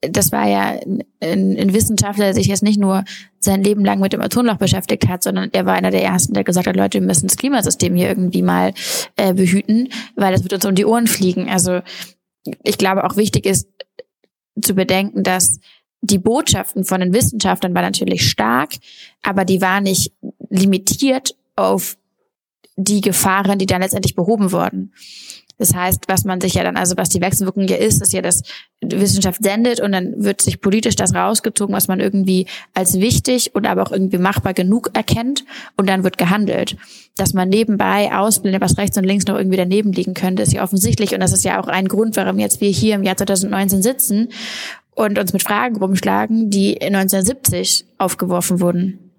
das 0.00 0.30
war 0.30 0.48
ja 0.48 0.78
ein, 1.20 1.56
ein, 1.58 1.74
Wissenschaftler, 1.74 2.26
der 2.26 2.34
sich 2.34 2.46
jetzt 2.46 2.62
nicht 2.62 2.78
nur 2.78 3.04
sein 3.40 3.64
Leben 3.64 3.84
lang 3.84 3.98
mit 3.98 4.12
dem 4.12 4.20
Ozonloch 4.20 4.56
beschäftigt 4.56 5.08
hat, 5.08 5.24
sondern 5.24 5.50
er 5.52 5.66
war 5.66 5.74
einer 5.74 5.90
der 5.90 6.04
ersten, 6.04 6.32
der 6.32 6.44
gesagt 6.44 6.68
hat, 6.68 6.76
Leute, 6.76 7.00
wir 7.00 7.06
müssen 7.06 7.26
das 7.26 7.36
Klimasystem 7.36 7.96
hier 7.96 8.08
irgendwie 8.08 8.42
mal 8.42 8.72
äh, 9.16 9.34
behüten, 9.34 9.88
weil 10.14 10.32
das 10.32 10.44
wird 10.44 10.52
uns 10.52 10.64
um 10.64 10.76
die 10.76 10.84
Ohren 10.84 11.08
fliegen. 11.08 11.50
Also 11.50 11.80
ich 12.62 12.78
glaube 12.78 13.04
auch 13.04 13.16
wichtig 13.16 13.46
ist 13.46 13.68
zu 14.62 14.74
bedenken, 14.74 15.24
dass 15.24 15.58
die 16.04 16.18
Botschaften 16.18 16.84
von 16.84 17.00
den 17.00 17.14
Wissenschaftlern 17.14 17.74
waren 17.74 17.84
natürlich 17.84 18.28
stark, 18.28 18.74
aber 19.22 19.44
die 19.44 19.60
waren 19.60 19.84
nicht 19.84 20.12
limitiert 20.50 21.34
auf 21.56 21.96
die 22.76 23.00
Gefahren, 23.00 23.58
die 23.58 23.66
dann 23.66 23.82
letztendlich 23.82 24.14
behoben 24.14 24.52
wurden. 24.52 24.92
Das 25.56 25.72
heißt, 25.72 26.08
was 26.08 26.24
man 26.24 26.40
sich 26.40 26.54
ja 26.54 26.64
dann, 26.64 26.76
also 26.76 26.96
was 26.96 27.10
die 27.10 27.20
Wechselwirkung 27.20 27.68
ja 27.68 27.76
ist, 27.76 28.02
ist 28.02 28.12
ja, 28.12 28.20
dass 28.20 28.42
Wissenschaft 28.82 29.42
sendet 29.42 29.80
und 29.80 29.92
dann 29.92 30.24
wird 30.24 30.42
sich 30.42 30.60
politisch 30.60 30.96
das 30.96 31.14
rausgezogen, 31.14 31.74
was 31.74 31.86
man 31.86 32.00
irgendwie 32.00 32.46
als 32.74 32.98
wichtig 32.98 33.54
oder 33.54 33.70
aber 33.70 33.82
auch 33.84 33.92
irgendwie 33.92 34.18
machbar 34.18 34.52
genug 34.52 34.90
erkennt 34.94 35.44
und 35.76 35.88
dann 35.88 36.02
wird 36.02 36.18
gehandelt. 36.18 36.76
Dass 37.16 37.34
man 37.34 37.48
nebenbei 37.48 38.12
ausblendet, 38.12 38.60
was 38.62 38.78
rechts 38.78 38.98
und 38.98 39.04
links 39.04 39.26
noch 39.26 39.36
irgendwie 39.36 39.56
daneben 39.56 39.92
liegen 39.92 40.14
könnte, 40.14 40.42
ist 40.42 40.52
ja 40.52 40.64
offensichtlich 40.64 41.14
und 41.14 41.20
das 41.20 41.32
ist 41.32 41.44
ja 41.44 41.62
auch 41.62 41.68
ein 41.68 41.86
Grund, 41.86 42.16
warum 42.16 42.40
jetzt 42.40 42.60
wir 42.60 42.70
hier 42.70 42.96
im 42.96 43.04
Jahr 43.04 43.16
2019 43.16 43.80
sitzen 43.80 44.28
und 44.94 45.18
uns 45.18 45.32
mit 45.32 45.42
Fragen 45.42 45.76
rumschlagen, 45.76 46.50
die 46.50 46.80
1970 46.80 47.86
aufgeworfen 47.98 48.60
wurden. 48.60 49.10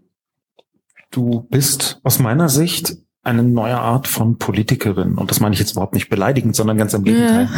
Du 1.12 1.48
bist 1.50 2.00
aus 2.04 2.20
meiner 2.20 2.50
Sicht 2.50 2.98
eine 3.26 3.42
neue 3.42 3.78
Art 3.78 4.08
von 4.08 4.38
Politikerin. 4.38 5.16
Und 5.16 5.32
das 5.32 5.40
meine 5.40 5.54
ich 5.54 5.60
jetzt 5.60 5.72
überhaupt 5.72 5.96
nicht 5.96 6.10
beleidigend, 6.10 6.56
sondern 6.56 6.78
ganz 6.78 6.94
im 6.94 7.04
Gegenteil. 7.04 7.50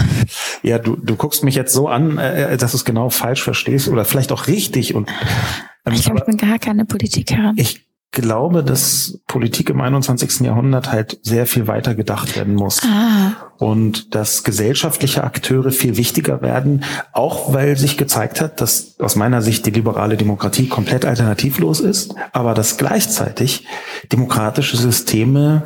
Ja, 0.64 0.70
ja 0.72 0.80
du, 0.80 0.96
du 0.96 1.16
guckst 1.16 1.44
mich 1.44 1.56
jetzt 1.56 1.74
so 1.74 1.90
an, 1.90 2.18
äh, 2.18 2.56
dass 2.58 2.72
du 2.72 2.78
es 2.78 2.86
genau 2.86 3.10
falsch 3.10 3.44
verstehst 3.44 3.90
oder 3.90 4.06
vielleicht 4.06 4.32
auch 4.32 4.48
richtig. 4.48 4.96
Und, 4.96 5.10
ähm, 5.86 5.94
ich 5.94 6.04
glaube, 6.04 6.20
ich 6.20 6.26
bin 6.26 6.38
gar 6.38 6.58
keine 6.58 6.86
Politikerin. 6.86 7.54
Ich 7.58 7.87
glaube, 8.12 8.64
dass 8.64 9.20
Politik 9.28 9.70
im 9.70 9.82
21. 9.82 10.42
Jahrhundert 10.42 10.92
halt 10.92 11.20
sehr 11.24 11.46
viel 11.46 11.68
weiter 11.68 11.94
gedacht 11.94 12.36
werden 12.36 12.56
muss. 12.56 12.82
Ah. 12.84 13.34
Und 13.58 14.16
dass 14.16 14.44
gesellschaftliche 14.44 15.24
Akteure 15.24 15.72
viel 15.72 15.98
wichtiger 15.98 16.42
werden, 16.42 16.84
auch 17.12 17.54
weil 17.54 17.78
sich 17.78 17.98
gezeigt 17.98 18.40
hat, 18.40 18.62
dass 18.62 19.00
aus 19.00 19.16
meiner 19.16 19.42
Sicht 19.42 19.66
die 19.66 19.72
liberale 19.72 20.18
Demokratie 20.18 20.68
komplett 20.68 21.06
alternativlos 21.06 21.80
ist, 21.80 22.16
aber 22.34 22.54
dass 22.54 22.78
gleichzeitig 22.78 23.66
demokratische 24.12 24.78
Systeme 24.78 25.64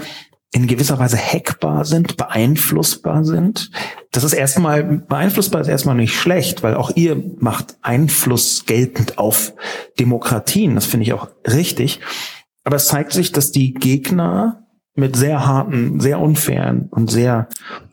in 0.54 0.68
gewisser 0.68 1.00
Weise 1.00 1.18
hackbar 1.18 1.86
sind, 1.86 2.18
beeinflussbar 2.18 3.24
sind. 3.24 3.72
Das 4.12 4.26
ist 4.26 4.34
erstmal, 4.34 4.84
beeinflussbar 4.84 5.62
ist 5.62 5.70
erstmal 5.70 5.96
nicht 5.96 6.14
schlecht, 6.14 6.62
weil 6.62 6.76
auch 6.76 6.92
ihr 6.96 7.22
macht 7.40 7.78
Einfluss 7.82 8.66
geltend 8.66 9.18
auf 9.18 9.54
Demokratien. 10.00 10.76
Das 10.76 10.86
finde 10.86 11.06
ich 11.06 11.14
auch 11.14 11.30
richtig. 11.48 12.02
Aber 12.66 12.76
es 12.76 12.88
zeigt 12.88 13.14
sich, 13.14 13.32
dass 13.32 13.52
die 13.52 13.74
Gegner 13.74 14.68
mit 14.94 15.16
sehr 15.16 15.46
harten, 15.48 16.02
sehr 16.02 16.20
unfairen 16.20 16.90
und 16.92 17.10
sehr 17.10 17.48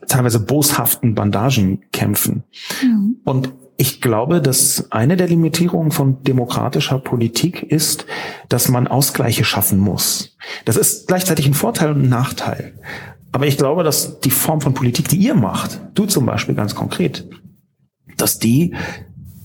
teilweise 0.07 0.41
boshaften 0.41 1.15
Bandagen 1.15 1.85
kämpfen. 1.93 2.43
Mhm. 2.83 3.21
Und 3.23 3.53
ich 3.79 4.01
glaube, 4.01 4.41
dass 4.41 4.91
eine 4.91 5.15
der 5.15 5.29
Limitierungen 5.29 5.91
von 5.91 6.21
demokratischer 6.23 6.99
Politik 6.99 7.63
ist, 7.63 8.05
dass 8.49 8.67
man 8.67 8.89
Ausgleiche 8.89 9.45
schaffen 9.45 9.79
muss. 9.79 10.35
Das 10.65 10.75
ist 10.75 11.07
gleichzeitig 11.07 11.47
ein 11.47 11.53
Vorteil 11.53 11.91
und 11.91 12.03
ein 12.03 12.09
Nachteil. 12.09 12.73
Aber 13.31 13.47
ich 13.47 13.55
glaube, 13.55 13.85
dass 13.85 14.19
die 14.19 14.31
Form 14.31 14.59
von 14.59 14.73
Politik, 14.73 15.07
die 15.07 15.15
ihr 15.15 15.33
macht, 15.33 15.79
du 15.93 16.05
zum 16.07 16.25
Beispiel 16.25 16.55
ganz 16.55 16.75
konkret, 16.75 17.29
dass 18.17 18.37
die 18.37 18.75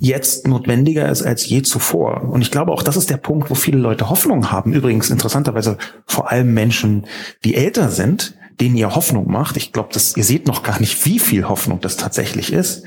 jetzt 0.00 0.48
notwendiger 0.48 1.08
ist 1.08 1.22
als 1.22 1.48
je 1.48 1.62
zuvor. 1.62 2.24
Und 2.24 2.42
ich 2.42 2.50
glaube 2.50 2.72
auch, 2.72 2.82
das 2.82 2.96
ist 2.96 3.10
der 3.10 3.18
Punkt, 3.18 3.50
wo 3.50 3.54
viele 3.54 3.78
Leute 3.78 4.10
Hoffnung 4.10 4.50
haben. 4.50 4.72
Übrigens 4.72 5.10
interessanterweise 5.10 5.78
vor 6.06 6.32
allem 6.32 6.52
Menschen, 6.52 7.06
die 7.44 7.54
älter 7.54 7.88
sind, 7.88 8.34
denen 8.60 8.76
ihr 8.76 8.96
Hoffnung 8.96 9.30
macht. 9.30 9.56
Ich 9.56 9.72
glaube, 9.72 9.90
dass 9.92 10.16
ihr 10.16 10.24
seht 10.24 10.48
noch 10.48 10.64
gar 10.64 10.80
nicht, 10.80 11.04
wie 11.06 11.20
viel 11.20 11.48
Hoffnung 11.48 11.80
das 11.80 11.96
tatsächlich 11.96 12.52
ist 12.52 12.82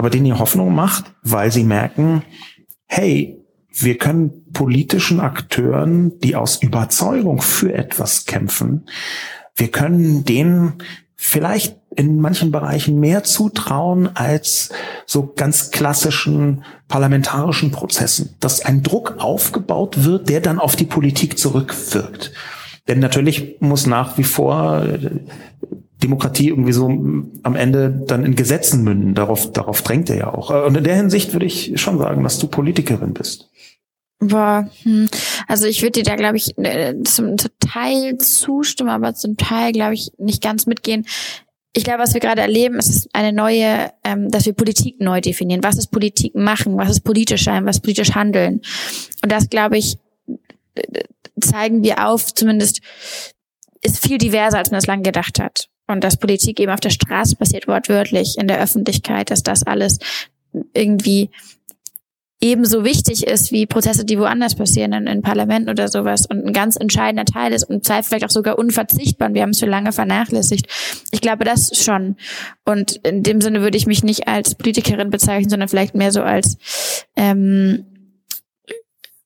aber 0.00 0.08
denen 0.08 0.24
ihr 0.24 0.38
Hoffnung 0.38 0.74
macht, 0.74 1.12
weil 1.22 1.52
sie 1.52 1.62
merken, 1.62 2.22
hey, 2.86 3.38
wir 3.70 3.98
können 3.98 4.50
politischen 4.50 5.20
Akteuren, 5.20 6.18
die 6.20 6.36
aus 6.36 6.62
Überzeugung 6.62 7.42
für 7.42 7.74
etwas 7.74 8.24
kämpfen, 8.24 8.86
wir 9.56 9.68
können 9.68 10.24
denen 10.24 10.78
vielleicht 11.16 11.76
in 11.94 12.18
manchen 12.18 12.50
Bereichen 12.50 12.98
mehr 12.98 13.24
zutrauen 13.24 14.08
als 14.16 14.70
so 15.04 15.34
ganz 15.36 15.70
klassischen 15.70 16.64
parlamentarischen 16.88 17.70
Prozessen, 17.70 18.36
dass 18.40 18.64
ein 18.64 18.82
Druck 18.82 19.16
aufgebaut 19.18 20.02
wird, 20.02 20.30
der 20.30 20.40
dann 20.40 20.58
auf 20.58 20.76
die 20.76 20.86
Politik 20.86 21.38
zurückwirkt. 21.38 22.32
Denn 22.88 23.00
natürlich 23.00 23.56
muss 23.60 23.86
nach 23.86 24.16
wie 24.16 24.24
vor 24.24 24.82
Demokratie 26.02 26.48
irgendwie 26.48 26.72
so 26.72 26.86
am 26.86 27.56
Ende 27.56 28.02
dann 28.06 28.24
in 28.24 28.34
Gesetzen 28.34 28.82
münden. 28.82 29.14
Darauf, 29.14 29.52
darauf 29.52 29.82
drängt 29.82 30.10
er 30.10 30.16
ja 30.16 30.34
auch. 30.34 30.50
Und 30.66 30.76
in 30.76 30.84
der 30.84 30.96
Hinsicht 30.96 31.32
würde 31.32 31.46
ich 31.46 31.80
schon 31.80 31.98
sagen, 31.98 32.22
dass 32.22 32.38
du 32.38 32.48
Politikerin 32.48 33.12
bist. 33.12 33.50
Boah, 34.18 34.68
hm. 34.82 35.08
also 35.48 35.66
ich 35.66 35.80
würde 35.80 36.02
dir 36.02 36.04
da, 36.04 36.14
glaube 36.14 36.36
ich, 36.36 36.56
äh, 36.58 36.94
zum 37.04 37.36
Teil 37.58 38.18
zustimmen, 38.18 38.90
aber 38.90 39.14
zum 39.14 39.38
Teil, 39.38 39.72
glaube 39.72 39.94
ich, 39.94 40.12
nicht 40.18 40.42
ganz 40.42 40.66
mitgehen. 40.66 41.06
ich 41.72 41.84
glaube, 41.84 42.00
was 42.00 42.12
wir 42.12 42.20
gerade 42.20 42.42
erleben, 42.42 42.76
ist 42.76 43.08
eine 43.14 43.32
neue, 43.32 43.90
ähm, 44.04 44.30
dass 44.30 44.44
wir 44.44 44.52
Politik 44.52 45.00
neu 45.00 45.22
definieren. 45.22 45.62
Was 45.62 45.78
ist 45.78 45.86
Politik 45.86 46.34
machen? 46.34 46.76
Was 46.76 46.90
ist 46.90 47.00
politisch 47.00 47.44
sein? 47.44 47.64
Was 47.64 47.76
ist 47.76 47.82
politisch 47.82 48.14
handeln? 48.14 48.60
Und 49.22 49.32
das, 49.32 49.48
glaube 49.48 49.78
ich, 49.78 49.96
zeigen 51.40 51.82
wir 51.82 52.06
auf, 52.06 52.34
zumindest 52.34 52.80
ist 53.82 54.04
viel 54.04 54.18
diverser, 54.18 54.58
als 54.58 54.70
man 54.70 54.78
das 54.78 54.86
lange 54.86 55.02
gedacht 55.02 55.40
hat. 55.40 55.69
Und 55.90 56.04
dass 56.04 56.16
Politik 56.16 56.60
eben 56.60 56.72
auf 56.72 56.80
der 56.80 56.90
Straße 56.90 57.36
passiert, 57.36 57.68
wortwörtlich, 57.68 58.36
in 58.38 58.48
der 58.48 58.60
Öffentlichkeit, 58.60 59.30
dass 59.30 59.42
das 59.42 59.62
alles 59.62 59.98
irgendwie 60.74 61.30
ebenso 62.40 62.84
wichtig 62.84 63.26
ist 63.26 63.52
wie 63.52 63.66
Prozesse, 63.66 64.04
die 64.04 64.18
woanders 64.18 64.54
passieren, 64.54 64.92
in, 64.94 65.06
in 65.06 65.22
Parlamenten 65.22 65.68
oder 65.68 65.88
sowas 65.88 66.24
und 66.26 66.46
ein 66.46 66.52
ganz 66.54 66.76
entscheidender 66.76 67.26
Teil 67.26 67.52
ist 67.52 67.64
und 67.64 67.84
Zeit 67.84 68.06
vielleicht 68.06 68.24
auch 68.24 68.30
sogar 68.30 68.58
unverzichtbar 68.58 69.28
und 69.28 69.34
wir 69.34 69.42
haben 69.42 69.50
es 69.50 69.60
für 69.60 69.66
lange 69.66 69.92
vernachlässigt. 69.92 70.66
Ich 71.12 71.20
glaube 71.20 71.44
das 71.44 71.70
schon. 71.76 72.16
Und 72.64 72.96
in 73.06 73.22
dem 73.22 73.42
Sinne 73.42 73.60
würde 73.60 73.76
ich 73.76 73.86
mich 73.86 74.02
nicht 74.02 74.26
als 74.26 74.54
Politikerin 74.54 75.10
bezeichnen, 75.10 75.50
sondern 75.50 75.68
vielleicht 75.68 75.94
mehr 75.94 76.12
so 76.12 76.22
als 76.22 76.56
ähm, 77.14 77.84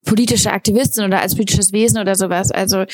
politische 0.05 0.53
Aktivistin 0.53 1.05
oder 1.05 1.21
als 1.21 1.35
politisches 1.35 1.73
Wesen 1.73 1.99
oder 1.99 2.17
sowas. 2.17 2.51
Also 2.51 2.85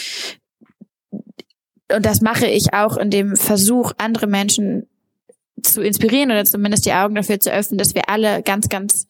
und 1.94 2.06
das 2.06 2.20
mache 2.20 2.46
ich 2.46 2.72
auch 2.72 2.96
in 2.96 3.10
dem 3.10 3.36
Versuch, 3.36 3.92
andere 3.98 4.26
Menschen 4.26 4.86
zu 5.62 5.82
inspirieren 5.82 6.30
oder 6.30 6.44
zumindest 6.44 6.86
die 6.86 6.92
Augen 6.92 7.14
dafür 7.14 7.40
zu 7.40 7.52
öffnen, 7.52 7.78
dass 7.78 7.94
wir 7.94 8.08
alle 8.08 8.42
ganz, 8.42 8.68
ganz 8.68 9.06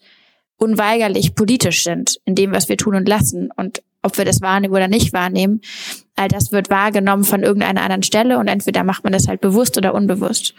unweigerlich 0.57 1.35
politisch 1.35 1.85
sind 1.85 2.21
in 2.25 2.35
dem, 2.35 2.53
was 2.53 2.69
wir 2.69 2.77
tun 2.77 2.95
und 2.95 3.09
lassen. 3.09 3.51
Und 3.57 3.83
ob 4.03 4.19
wir 4.19 4.25
das 4.25 4.41
wahrnehmen 4.41 4.75
oder 4.75 4.89
nicht 4.89 5.13
wahrnehmen, 5.13 5.61
all 6.17 6.29
das 6.29 6.53
wird 6.53 6.71
wahrgenommen 6.71 7.25
von 7.25 7.43
irgendeiner 7.43 7.83
anderen 7.83 8.03
Stelle 8.03 8.39
und 8.39 8.49
entweder 8.49 8.85
macht 8.85 9.05
man 9.05 9.13
das 9.13 9.29
halt 9.29 9.41
bewusst 9.41 9.77
oder 9.79 9.95
unbewusst. 9.95 10.55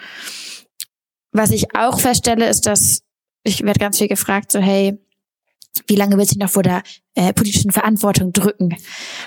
Was 1.32 1.52
ich 1.52 1.76
auch 1.76 2.00
feststelle, 2.00 2.50
ist, 2.50 2.66
dass 2.66 3.04
ich 3.44 3.64
werde 3.64 3.80
ganz 3.80 3.98
viel 3.98 4.08
gefragt, 4.08 4.52
so 4.52 4.60
hey, 4.60 4.98
wie 5.88 5.96
lange 5.96 6.18
willst 6.18 6.36
du 6.36 6.40
noch 6.40 6.50
vor 6.50 6.64
der 6.64 6.84
äh, 7.16 7.34
politischen 7.34 7.72
Verantwortung 7.72 8.34
drücken? 8.34 8.76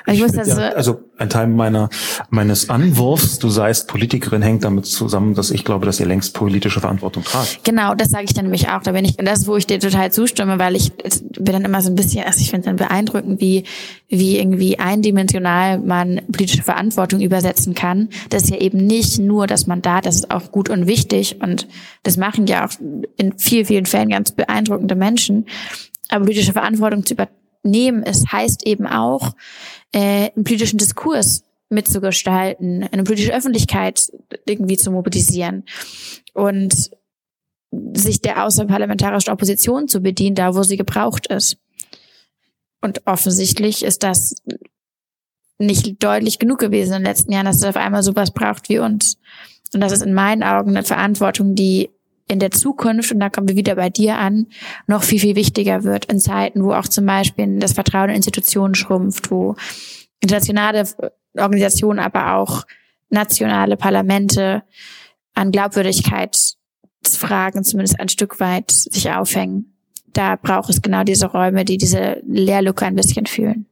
ich, 0.07 0.15
ich 0.15 0.21
muss 0.21 0.37
also, 0.37 0.61
ja, 0.61 0.69
also 0.71 1.01
ein 1.19 1.31
Teil 1.31 1.47
meiner 1.47 1.89
meines 2.31 2.69
Anwurfs, 2.69 3.39
du 3.39 3.49
seist 3.49 3.89
Politikerin, 3.89 4.43
hängt 4.43 4.65
damit 4.65 4.87
zusammen, 4.87 5.35
dass 5.35 5.51
ich 5.51 5.65
glaube, 5.65 5.87
dass 5.87 6.01
ihr 6.01 6.07
längst 6.07 6.35
politische 6.35 6.81
Verantwortung 6.81 7.25
tragt. 7.25 7.61
Genau, 7.65 7.95
das 7.95 8.11
sage 8.11 8.25
ich 8.25 8.35
dann 8.35 8.45
nämlich 8.45 8.69
auch. 8.69 8.83
Da 8.83 8.93
bin 8.93 9.05
ich, 9.05 9.19
und 9.19 9.27
das 9.27 9.41
ist, 9.41 9.47
wo 9.47 9.57
ich 9.57 9.67
dir 9.67 9.79
total 9.81 10.13
zustimme, 10.13 10.59
weil 10.59 10.77
ich 10.77 10.93
bin 10.93 11.53
dann 11.53 11.65
immer 11.65 11.83
so 11.83 11.91
ein 11.91 11.95
bisschen, 11.95 12.25
also 12.25 12.41
ich 12.41 12.51
finde 12.51 12.67
dann 12.67 12.77
beeindruckend, 12.77 13.41
wie 13.41 13.65
wie 14.09 14.39
irgendwie 14.39 14.79
eindimensional 14.79 15.79
man 15.79 16.21
politische 16.31 16.63
Verantwortung 16.63 17.21
übersetzen 17.21 17.75
kann. 17.75 18.11
Das 18.31 18.45
ist 18.45 18.51
ja 18.51 18.59
eben 18.59 18.79
nicht 18.79 19.19
nur 19.19 19.47
das 19.47 19.67
Mandat, 19.67 20.07
das 20.07 20.17
ist 20.17 20.31
auch 20.31 20.53
gut 20.53 20.69
und 20.69 20.87
wichtig 20.87 21.41
und 21.41 21.67
das 22.03 22.17
machen 22.17 22.47
ja 22.47 22.67
auch 22.67 22.73
in 23.17 23.39
vielen, 23.39 23.65
vielen 23.65 23.87
Fällen 23.87 24.11
ganz 24.11 24.33
beeindruckende 24.33 24.95
Menschen. 24.95 25.47
Aber 26.09 26.25
politische 26.25 26.53
Verantwortung 26.53 27.05
zu 27.05 27.15
übernehmen, 27.15 28.03
es 28.03 28.25
heißt 28.31 28.67
eben 28.67 28.87
auch, 28.87 29.35
äh, 29.93 30.31
einen 30.35 30.45
politischen 30.45 30.79
Diskurs 30.79 31.45
mitzugestalten, 31.71 32.89
eine 32.93 33.05
politische 33.05 33.35
Öffentlichkeit 33.35 34.13
irgendwie 34.47 34.77
zu 34.77 34.91
mobilisieren 34.91 35.65
und 36.33 36.91
sich 37.95 38.21
der 38.21 38.45
außerparlamentarischen 38.45 39.33
Opposition 39.33 39.89
zu 39.89 40.01
bedienen, 40.01 40.37
da 40.37 40.55
wo 40.55 40.63
sie 40.63 40.77
gebraucht 40.77 41.27
ist. 41.27 41.59
Und 42.81 43.07
offensichtlich 43.07 43.83
ist 43.83 44.03
das 44.03 44.37
nicht 45.59 46.03
deutlich 46.03 46.39
genug 46.39 46.59
gewesen 46.59 46.95
in 46.95 46.99
den 46.99 47.07
letzten 47.07 47.33
Jahren, 47.33 47.47
dass 47.47 47.57
es 47.57 47.65
auf 47.65 47.77
einmal 47.77 48.03
sowas 48.03 48.33
braucht 48.33 48.69
wie 48.69 48.79
uns. 48.79 49.19
Und 49.73 49.81
das 49.81 49.93
ist 49.93 50.03
in 50.03 50.15
meinen 50.15 50.43
Augen 50.43 50.71
eine 50.71 50.85
Verantwortung, 50.85 51.55
die 51.55 51.91
in 52.29 52.39
der 52.39 52.51
Zukunft, 52.51 53.13
und 53.13 53.21
da 53.21 53.29
kommen 53.29 53.49
wir 53.49 53.57
wieder 53.57 53.77
bei 53.77 53.91
dir 53.91 54.17
an, 54.19 54.47
noch 54.87 55.03
viel, 55.03 55.21
viel 55.21 55.37
wichtiger 55.37 55.85
wird 55.85 56.07
in 56.07 56.19
Zeiten, 56.19 56.65
wo 56.65 56.73
auch 56.73 56.89
zum 56.89 57.05
Beispiel 57.07 57.59
das 57.59 57.75
Vertrauen 57.75 58.09
in 58.11 58.17
Institutionen 58.17 58.75
schrumpft, 58.75 59.31
wo 59.31 59.57
internationale 60.21 60.89
Organisationen, 61.37 61.99
aber 61.99 62.37
auch 62.37 62.65
nationale 63.11 63.77
Parlamente 63.77 64.63
an 65.35 65.53
Glaubwürdigkeitsfragen 65.53 67.65
zumindest 67.65 68.01
ein 68.01 68.09
Stück 68.09 68.41
weit 68.41 68.71
sich 68.71 69.11
aufhängen. 69.11 69.75
Da 70.13 70.37
braucht 70.37 70.71
es 70.71 70.81
genau 70.81 71.05
diese 71.05 71.27
Räume, 71.27 71.65
die 71.65 71.77
diese 71.77 72.23
Leerlücke 72.27 72.87
ein 72.87 72.95
bisschen 72.95 73.27
fühlen. 73.27 73.67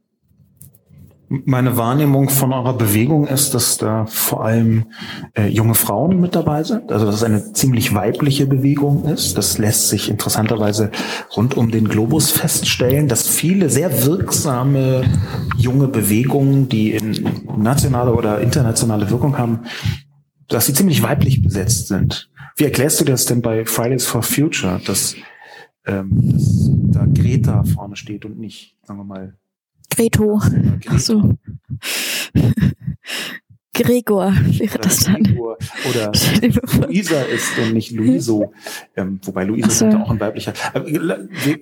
Meine 1.46 1.78
Wahrnehmung 1.78 2.28
von 2.28 2.52
eurer 2.52 2.74
Bewegung 2.74 3.26
ist, 3.26 3.54
dass 3.54 3.78
da 3.78 4.04
vor 4.04 4.44
allem 4.44 4.84
äh, 5.32 5.46
junge 5.46 5.74
Frauen 5.74 6.20
mit 6.20 6.34
dabei 6.34 6.62
sind. 6.62 6.92
Also 6.92 7.06
dass 7.06 7.14
es 7.14 7.22
eine 7.22 7.54
ziemlich 7.54 7.94
weibliche 7.94 8.46
Bewegung 8.46 9.06
ist. 9.06 9.38
Das 9.38 9.56
lässt 9.56 9.88
sich 9.88 10.10
interessanterweise 10.10 10.90
rund 11.34 11.56
um 11.56 11.70
den 11.70 11.88
Globus 11.88 12.30
feststellen, 12.30 13.08
dass 13.08 13.26
viele 13.26 13.70
sehr 13.70 14.04
wirksame 14.04 15.04
junge 15.56 15.88
Bewegungen, 15.88 16.68
die 16.68 16.92
in 16.92 17.26
nationale 17.56 18.12
oder 18.12 18.40
internationale 18.40 19.08
Wirkung 19.08 19.38
haben, 19.38 19.60
dass 20.48 20.66
sie 20.66 20.74
ziemlich 20.74 21.02
weiblich 21.02 21.42
besetzt 21.42 21.88
sind. 21.88 22.30
Wie 22.56 22.64
erklärst 22.64 23.00
du 23.00 23.06
das 23.06 23.24
denn 23.24 23.40
bei 23.40 23.64
Fridays 23.64 24.04
for 24.04 24.22
Future, 24.22 24.82
dass, 24.84 25.16
ähm, 25.86 26.10
dass 26.34 26.70
da 26.92 27.06
Greta 27.06 27.64
vorne 27.64 27.96
steht 27.96 28.26
und 28.26 28.38
nicht, 28.38 28.76
sagen 28.86 29.00
wir 29.00 29.04
mal, 29.04 29.38
Greto. 29.94 30.40
Ach 30.88 30.98
so. 30.98 31.36
Gregor 33.74 34.32
wäre 34.58 34.78
das 34.78 35.04
dann. 35.04 35.22
Gregor. 35.22 35.56
Oder 35.88 36.12
Luisa 36.86 37.22
ist 37.22 37.58
und 37.58 37.74
nicht 37.74 37.90
Luiso. 37.92 38.52
Ähm, 38.96 39.20
wobei 39.24 39.44
Luisa 39.44 39.90
so. 39.90 39.96
auch 39.96 40.10
ein 40.10 40.20
weiblicher. 40.20 40.52
Äh, 40.74 40.98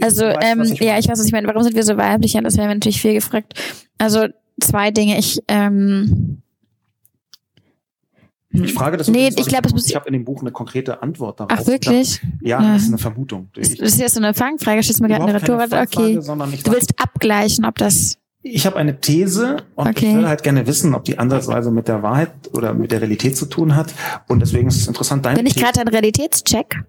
also, 0.01 0.25
ähm, 0.25 0.63
ich 0.63 0.81
ja, 0.81 0.99
ich 0.99 1.09
weiß, 1.09 1.19
was 1.19 1.27
ich 1.27 1.33
meine. 1.33 1.47
Warum 1.47 1.63
sind 1.63 1.77
wir 1.77 1.85
so 1.85 1.97
weiblich? 1.97 2.33
Das 2.33 2.57
wäre 2.57 2.69
natürlich 2.69 3.01
viel 3.01 3.15
gefragt. 3.15 3.55
Also, 3.99 4.27
zwei 4.61 4.91
Dinge. 4.91 5.19
Ich, 5.19 5.41
ähm, 5.49 6.40
ich 8.53 8.75
frage 8.75 8.97
das. 8.97 9.09
Nee, 9.09 9.29
ich 9.29 9.47
glaube, 9.47 9.69
ich 9.75 9.95
habe 9.95 10.07
in 10.09 10.13
dem 10.13 10.25
Buch 10.25 10.41
eine 10.41 10.51
konkrete 10.51 11.03
Antwort 11.03 11.41
darauf. 11.41 11.57
Ach 11.61 11.67
wirklich? 11.67 12.21
Ja, 12.41 12.61
ja, 12.61 12.73
das 12.73 12.83
ist 12.83 12.89
eine 12.89 12.99
Vermutung. 12.99 13.49
Ich, 13.57 13.77
das 13.79 13.91
ist 13.91 14.01
jetzt 14.01 14.15
so 14.15 14.21
eine 14.21 14.35
Fangfrage. 14.35 14.83
Stellst 14.83 15.01
mir 15.01 15.09
gerade 15.09 15.25
eine 15.25 15.35
Rhetorik. 15.35 15.73
Okay. 15.73 16.15
Du 16.17 16.73
willst 16.73 16.95
abgleichen, 16.99 17.65
ob 17.65 17.77
das 17.77 18.17
ich 18.43 18.65
habe 18.65 18.77
eine 18.77 18.99
These 18.99 19.59
und 19.75 19.89
okay. 19.89 20.09
ich 20.09 20.17
will 20.17 20.27
halt 20.27 20.43
gerne 20.43 20.67
wissen, 20.67 20.95
ob 20.95 21.05
die 21.05 21.19
ansatzweise 21.19 21.71
mit 21.71 21.89
der 21.89 22.03
Wahrheit 22.03 22.31
oder 22.53 22.73
mit 22.73 22.91
der 22.91 23.03
Realität 23.03 23.37
zu 23.37 23.45
tun 23.45 23.77
hat. 23.77 23.93
Und 24.29 24.41
deswegen 24.41 24.69
ist 24.69 24.77
es 24.77 24.89
interessant, 24.89 25.27
deine 25.27 25.37
Bin 25.37 25.47
ich 25.47 25.57
gerade 25.57 25.79
ein 25.81 25.89
Realitätscheck? 25.89 26.83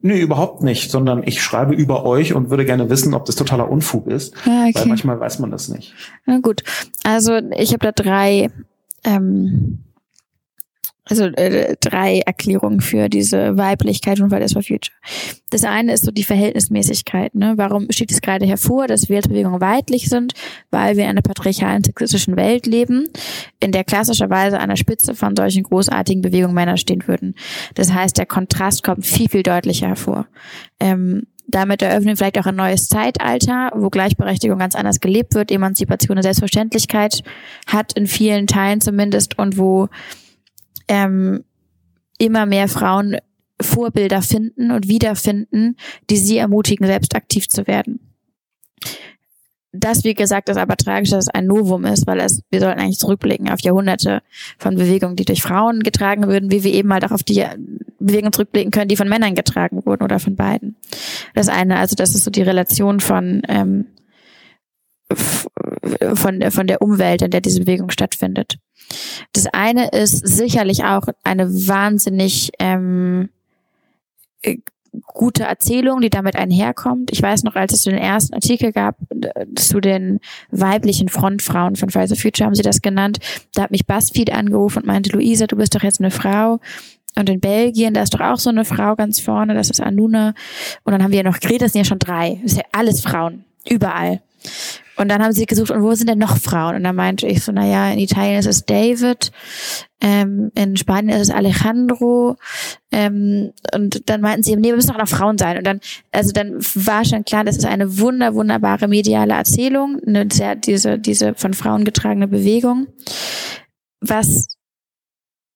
Nö, 0.00 0.14
überhaupt 0.14 0.62
nicht, 0.62 0.92
sondern 0.92 1.24
ich 1.24 1.42
schreibe 1.42 1.74
über 1.74 2.04
euch 2.04 2.34
und 2.34 2.50
würde 2.50 2.64
gerne 2.64 2.88
wissen, 2.88 3.14
ob 3.14 3.24
das 3.24 3.34
totaler 3.34 3.68
Unfug 3.68 4.06
ist. 4.06 4.36
Ah, 4.46 4.66
okay. 4.68 4.74
Weil 4.74 4.86
manchmal 4.86 5.18
weiß 5.18 5.40
man 5.40 5.50
das 5.50 5.68
nicht. 5.68 5.92
Na 6.24 6.38
gut. 6.38 6.62
Also 7.02 7.40
ich 7.56 7.72
habe 7.72 7.90
da 7.90 7.90
drei 7.90 8.50
ähm, 9.02 9.80
also 11.12 11.34
äh, 11.36 11.76
drei 11.80 12.20
Erklärungen 12.20 12.80
für 12.80 13.08
diese 13.08 13.56
Weiblichkeit 13.56 14.18
von 14.18 14.30
Fridays 14.30 14.54
for 14.54 14.62
Future. 14.62 14.96
Das 15.50 15.64
eine 15.64 15.92
ist 15.92 16.04
so 16.04 16.10
die 16.10 16.24
Verhältnismäßigkeit. 16.24 17.34
Ne? 17.34 17.54
Warum 17.56 17.86
steht 17.90 18.10
es 18.10 18.20
gerade 18.20 18.46
hervor, 18.46 18.86
dass 18.86 19.08
wir 19.08 19.16
als 19.16 19.28
Bewegung 19.28 19.60
weiblich 19.60 20.08
sind? 20.08 20.32
Weil 20.70 20.96
wir 20.96 21.04
in 21.04 21.10
einer 21.10 21.22
patriarchalen, 21.22 21.84
sexistischen 21.84 22.36
Welt 22.36 22.66
leben, 22.66 23.08
in 23.60 23.72
der 23.72 23.84
klassischerweise 23.84 24.58
an 24.58 24.70
der 24.70 24.76
Spitze 24.76 25.14
von 25.14 25.36
solchen 25.36 25.62
großartigen 25.64 26.22
Bewegungen 26.22 26.54
Männer 26.54 26.76
stehen 26.76 27.06
würden. 27.06 27.34
Das 27.74 27.92
heißt, 27.92 28.16
der 28.16 28.26
Kontrast 28.26 28.82
kommt 28.82 29.04
viel, 29.04 29.28
viel 29.28 29.42
deutlicher 29.42 29.88
hervor. 29.88 30.26
Ähm, 30.80 31.24
damit 31.48 31.82
eröffnen 31.82 32.06
wir 32.06 32.16
vielleicht 32.16 32.38
auch 32.38 32.46
ein 32.46 32.56
neues 32.56 32.88
Zeitalter, 32.88 33.70
wo 33.74 33.90
Gleichberechtigung 33.90 34.58
ganz 34.58 34.74
anders 34.74 35.00
gelebt 35.00 35.34
wird, 35.34 35.50
Emanzipation 35.50 36.16
eine 36.16 36.22
Selbstverständlichkeit 36.22 37.22
hat, 37.66 37.92
in 37.92 38.06
vielen 38.06 38.46
Teilen 38.46 38.80
zumindest, 38.80 39.38
und 39.38 39.58
wo 39.58 39.88
ähm, 40.88 41.44
immer 42.18 42.46
mehr 42.46 42.68
Frauen 42.68 43.16
Vorbilder 43.60 44.22
finden 44.22 44.70
und 44.70 44.88
wiederfinden, 44.88 45.76
die 46.10 46.16
sie 46.16 46.38
ermutigen, 46.38 46.86
selbst 46.86 47.14
aktiv 47.14 47.48
zu 47.48 47.66
werden. 47.66 48.00
Das, 49.74 50.04
wie 50.04 50.12
gesagt, 50.12 50.50
ist 50.50 50.58
aber 50.58 50.76
tragisch, 50.76 51.10
dass 51.10 51.24
es 51.24 51.34
ein 51.34 51.46
Novum 51.46 51.86
ist, 51.86 52.06
weil 52.06 52.20
es, 52.20 52.42
wir 52.50 52.60
sollten 52.60 52.78
eigentlich 52.78 52.98
zurückblicken 52.98 53.48
auf 53.48 53.62
Jahrhunderte 53.62 54.20
von 54.58 54.74
Bewegungen, 54.74 55.16
die 55.16 55.24
durch 55.24 55.42
Frauen 55.42 55.80
getragen 55.82 56.26
würden, 56.26 56.50
wie 56.50 56.62
wir 56.62 56.74
eben 56.74 56.92
halt 56.92 57.06
auch 57.06 57.10
auf 57.10 57.22
die 57.22 57.42
Bewegungen 57.98 58.34
zurückblicken 58.34 58.70
können, 58.70 58.88
die 58.88 58.96
von 58.96 59.08
Männern 59.08 59.34
getragen 59.34 59.86
wurden 59.86 60.02
oder 60.02 60.18
von 60.18 60.36
beiden. 60.36 60.76
Das 61.32 61.48
eine, 61.48 61.78
also 61.78 61.96
das 61.96 62.14
ist 62.14 62.24
so 62.24 62.30
die 62.30 62.42
Relation 62.42 63.00
von 63.00 63.42
ähm, 63.48 63.86
von, 66.14 66.50
von 66.50 66.66
der 66.66 66.82
Umwelt, 66.82 67.22
in 67.22 67.30
der 67.30 67.40
diese 67.40 67.60
Bewegung 67.60 67.90
stattfindet. 67.90 68.58
Das 69.32 69.46
eine 69.52 69.88
ist 69.88 70.26
sicherlich 70.26 70.84
auch 70.84 71.04
eine 71.24 71.48
wahnsinnig 71.68 72.50
ähm, 72.58 73.30
äh, 74.42 74.58
gute 75.06 75.44
Erzählung, 75.44 76.00
die 76.00 76.10
damit 76.10 76.36
einherkommt. 76.36 77.10
Ich 77.12 77.22
weiß 77.22 77.44
noch, 77.44 77.54
als 77.54 77.72
es 77.72 77.82
den 77.82 77.96
ersten 77.96 78.34
Artikel 78.34 78.72
gab 78.72 78.96
äh, 79.10 79.46
zu 79.54 79.80
den 79.80 80.20
weiblichen 80.50 81.08
Frontfrauen 81.08 81.76
von 81.76 81.90
Fridays 81.90 82.10
for 82.10 82.18
Future, 82.18 82.46
haben 82.46 82.54
sie 82.54 82.62
das 82.62 82.82
genannt. 82.82 83.18
Da 83.54 83.62
hat 83.62 83.70
mich 83.70 83.86
BuzzFeed 83.86 84.32
angerufen 84.32 84.80
und 84.80 84.86
meinte, 84.86 85.12
Luisa, 85.12 85.46
du 85.46 85.56
bist 85.56 85.74
doch 85.74 85.82
jetzt 85.82 86.00
eine 86.00 86.10
Frau. 86.10 86.60
Und 87.14 87.28
in 87.28 87.40
Belgien, 87.40 87.94
da 87.94 88.02
ist 88.02 88.14
doch 88.14 88.20
auch 88.20 88.38
so 88.38 88.50
eine 88.50 88.64
Frau 88.64 88.96
ganz 88.96 89.20
vorne, 89.20 89.54
das 89.54 89.68
ist 89.68 89.80
Anuna. 89.80 90.34
Und 90.84 90.92
dann 90.92 91.02
haben 91.02 91.10
wir 91.10 91.18
ja 91.18 91.30
noch 91.30 91.40
Greta, 91.40 91.66
das 91.66 91.72
sind 91.72 91.80
ja 91.80 91.84
schon 91.84 91.98
drei. 91.98 92.38
Das 92.42 92.52
ist 92.52 92.58
ja 92.58 92.64
alles 92.72 93.02
Frauen. 93.02 93.44
Überall. 93.68 94.22
Und 95.02 95.08
dann 95.08 95.22
haben 95.22 95.32
sie 95.32 95.46
gesucht, 95.46 95.72
und 95.72 95.82
wo 95.82 95.94
sind 95.94 96.08
denn 96.08 96.18
noch 96.18 96.36
Frauen? 96.36 96.76
Und 96.76 96.84
dann 96.84 96.94
meinte 96.94 97.26
ich 97.26 97.42
so, 97.42 97.50
naja, 97.50 97.90
in 97.90 97.98
Italien 97.98 98.38
ist 98.38 98.46
es 98.46 98.64
David, 98.64 99.32
ähm, 100.00 100.52
in 100.54 100.76
Spanien 100.76 101.16
ist 101.16 101.28
es 101.28 101.34
Alejandro, 101.34 102.36
ähm, 102.92 103.52
und 103.74 104.08
dann 104.08 104.20
meinten 104.20 104.44
sie, 104.44 104.54
nee, 104.54 104.68
wir 104.68 104.76
müssen 104.76 104.92
doch 104.92 104.98
noch 104.98 105.08
Frauen 105.08 105.38
sein. 105.38 105.58
Und 105.58 105.64
dann, 105.64 105.80
also 106.12 106.30
dann 106.30 106.56
war 106.60 107.04
schon 107.04 107.24
klar, 107.24 107.42
das 107.42 107.56
ist 107.56 107.66
eine 107.66 107.98
wunder, 107.98 108.34
wunderbare 108.34 108.86
mediale 108.86 109.34
Erzählung, 109.34 110.00
eine 110.06 110.28
sehr, 110.32 110.54
diese, 110.54 111.00
diese 111.00 111.34
von 111.34 111.52
Frauen 111.52 111.84
getragene 111.84 112.28
Bewegung, 112.28 112.86
was 114.00 114.46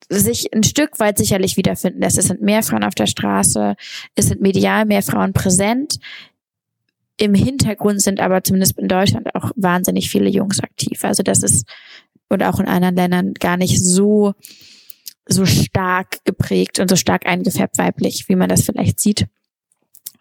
sich 0.08 0.52
ein 0.52 0.64
Stück 0.64 0.98
weit 0.98 1.18
sicherlich 1.18 1.56
wiederfinden 1.56 2.00
lässt. 2.00 2.18
Es 2.18 2.26
sind 2.26 2.42
mehr 2.42 2.64
Frauen 2.64 2.84
auf 2.84 2.94
der 2.96 3.06
Straße, 3.06 3.76
es 4.16 4.26
sind 4.26 4.40
medial 4.40 4.86
mehr 4.86 5.02
Frauen 5.02 5.32
präsent. 5.32 6.00
Im 7.18 7.34
Hintergrund 7.34 8.02
sind 8.02 8.20
aber 8.20 8.44
zumindest 8.44 8.78
in 8.78 8.88
Deutschland 8.88 9.34
auch 9.34 9.50
wahnsinnig 9.56 10.10
viele 10.10 10.28
Jungs 10.28 10.60
aktiv. 10.60 11.04
Also 11.04 11.22
das 11.22 11.42
ist 11.42 11.66
und 12.28 12.42
auch 12.42 12.58
in 12.58 12.66
anderen 12.66 12.96
Ländern 12.96 13.34
gar 13.34 13.56
nicht 13.56 13.82
so 13.82 14.34
so 15.28 15.44
stark 15.44 16.24
geprägt 16.24 16.78
und 16.78 16.88
so 16.88 16.96
stark 16.96 17.26
eingefärbt 17.26 17.78
weiblich, 17.78 18.28
wie 18.28 18.36
man 18.36 18.48
das 18.48 18.62
vielleicht 18.62 19.00
sieht. 19.00 19.26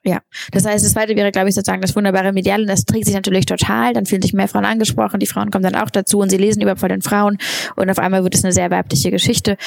Ja, 0.07 0.19
das 0.51 0.65
heißt, 0.65 0.85
das 0.85 0.93
zweite 0.93 1.15
wäre, 1.15 1.31
glaube 1.31 1.49
ich, 1.49 1.55
sozusagen 1.55 1.81
das 1.81 1.95
wunderbare 1.95 2.31
Medial 2.31 2.61
und 2.61 2.67
das 2.67 2.85
trägt 2.85 3.05
sich 3.05 3.15
natürlich 3.15 3.47
total. 3.47 3.93
Dann 3.93 4.05
fühlen 4.05 4.21
sich 4.21 4.33
mehr 4.33 4.47
Frauen 4.47 4.63
angesprochen, 4.63 5.19
die 5.19 5.25
Frauen 5.25 5.49
kommen 5.49 5.63
dann 5.63 5.75
auch 5.75 5.89
dazu 5.89 6.19
und 6.19 6.29
sie 6.29 6.37
lesen 6.37 6.61
überhaupt 6.61 6.81
von 6.81 6.89
den 6.89 7.01
Frauen 7.01 7.39
und 7.75 7.89
auf 7.89 7.97
einmal 7.97 8.23
wird 8.23 8.35
es 8.35 8.43
eine 8.43 8.53
sehr 8.53 8.69
weibliche 8.69 9.09
Geschichte. 9.09 9.57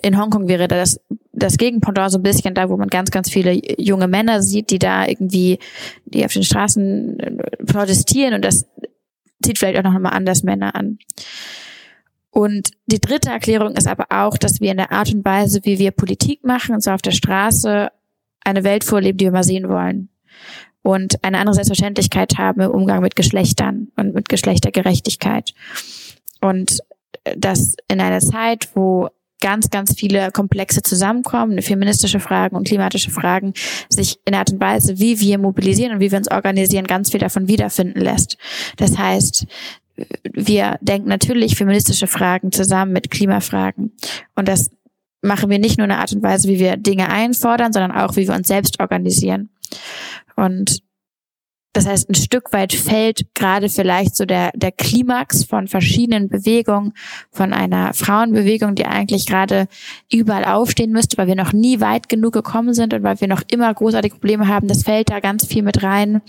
In 0.00 0.18
Hongkong 0.18 0.48
wäre 0.48 0.66
das 0.66 0.98
das 1.32 1.58
Gegenpendant 1.58 2.10
so 2.10 2.18
ein 2.18 2.22
bisschen 2.22 2.54
da, 2.54 2.70
wo 2.70 2.76
man 2.78 2.88
ganz, 2.88 3.10
ganz 3.10 3.30
viele 3.30 3.52
junge 3.78 4.08
Männer 4.08 4.42
sieht, 4.42 4.70
die 4.70 4.78
da 4.78 5.06
irgendwie, 5.06 5.58
die 6.06 6.24
auf 6.24 6.32
den 6.32 6.44
Straßen 6.44 7.20
äh, 7.20 7.64
protestieren 7.64 8.34
und 8.34 8.44
das 8.44 8.66
zieht 9.44 9.58
vielleicht 9.58 9.78
auch 9.78 9.90
noch 9.90 9.98
mal 9.98 10.10
anders 10.10 10.42
Männer 10.42 10.74
an. 10.74 10.98
Und 12.30 12.70
die 12.86 13.00
dritte 13.00 13.28
Erklärung 13.28 13.76
ist 13.76 13.86
aber 13.86 14.06
auch, 14.08 14.38
dass 14.38 14.60
wir 14.60 14.70
in 14.70 14.78
der 14.78 14.90
Art 14.90 15.12
und 15.12 15.22
Weise, 15.24 15.60
wie 15.64 15.78
wir 15.78 15.90
Politik 15.90 16.44
machen, 16.44 16.74
und 16.74 16.80
zwar 16.80 16.94
auf 16.94 17.02
der 17.02 17.10
Straße, 17.10 17.90
eine 18.44 18.64
Welt 18.64 18.84
vorleben, 18.84 19.18
die 19.18 19.26
wir 19.26 19.32
mal 19.32 19.44
sehen 19.44 19.68
wollen. 19.68 20.08
Und 20.82 21.22
eine 21.24 21.38
andere 21.38 21.54
Selbstverständlichkeit 21.54 22.38
haben 22.38 22.60
im 22.60 22.70
Umgang 22.70 23.02
mit 23.02 23.14
Geschlechtern 23.14 23.88
und 23.96 24.14
mit 24.14 24.28
Geschlechtergerechtigkeit. 24.28 25.54
Und 26.40 26.78
das 27.36 27.76
in 27.88 28.00
einer 28.00 28.20
Zeit, 28.20 28.68
wo 28.74 29.08
ganz, 29.40 29.70
ganz 29.70 29.94
viele 29.94 30.30
Komplexe 30.30 30.82
zusammenkommen, 30.82 31.60
feministische 31.62 32.20
Fragen 32.20 32.56
und 32.56 32.66
klimatische 32.66 33.10
Fragen, 33.10 33.52
sich 33.88 34.18
in 34.24 34.32
der 34.32 34.40
Art 34.40 34.52
und 34.52 34.60
Weise, 34.60 34.98
wie 34.98 35.20
wir 35.20 35.38
mobilisieren 35.38 35.92
und 35.92 36.00
wie 36.00 36.10
wir 36.10 36.18
uns 36.18 36.30
organisieren, 36.30 36.86
ganz 36.86 37.10
viel 37.10 37.20
davon 37.20 37.48
wiederfinden 37.48 38.00
lässt. 38.00 38.38
Das 38.76 38.96
heißt, 38.96 39.46
wir 40.32 40.78
denken 40.80 41.08
natürlich 41.08 41.56
feministische 41.56 42.06
Fragen 42.06 42.52
zusammen 42.52 42.92
mit 42.92 43.10
Klimafragen. 43.10 43.92
Und 44.34 44.48
das 44.48 44.70
machen 45.22 45.50
wir 45.50 45.58
nicht 45.58 45.78
nur 45.78 45.84
eine 45.84 45.98
Art 45.98 46.12
und 46.12 46.22
Weise, 46.22 46.48
wie 46.48 46.58
wir 46.58 46.76
Dinge 46.76 47.08
einfordern, 47.08 47.72
sondern 47.72 47.92
auch, 47.92 48.16
wie 48.16 48.28
wir 48.28 48.34
uns 48.34 48.48
selbst 48.48 48.80
organisieren. 48.80 49.50
Und 50.36 50.82
das 51.74 51.86
heißt, 51.86 52.10
ein 52.10 52.14
Stück 52.14 52.52
weit 52.52 52.74
fällt 52.74 53.34
gerade 53.34 53.70
vielleicht 53.70 54.14
so 54.14 54.26
der, 54.26 54.50
der 54.54 54.72
Klimax 54.72 55.44
von 55.44 55.68
verschiedenen 55.68 56.28
Bewegungen, 56.28 56.92
von 57.30 57.54
einer 57.54 57.94
Frauenbewegung, 57.94 58.74
die 58.74 58.84
eigentlich 58.84 59.26
gerade 59.26 59.68
überall 60.12 60.44
aufstehen 60.44 60.92
müsste, 60.92 61.16
weil 61.16 61.28
wir 61.28 61.34
noch 61.34 61.54
nie 61.54 61.80
weit 61.80 62.10
genug 62.10 62.34
gekommen 62.34 62.74
sind 62.74 62.92
und 62.92 63.02
weil 63.02 63.22
wir 63.22 63.28
noch 63.28 63.42
immer 63.50 63.72
großartige 63.72 64.16
Probleme 64.16 64.48
haben. 64.48 64.68
Das 64.68 64.82
fällt 64.82 65.08
da 65.08 65.20
ganz 65.20 65.46
viel 65.46 65.62
mit 65.62 65.82
rein. 65.82 66.20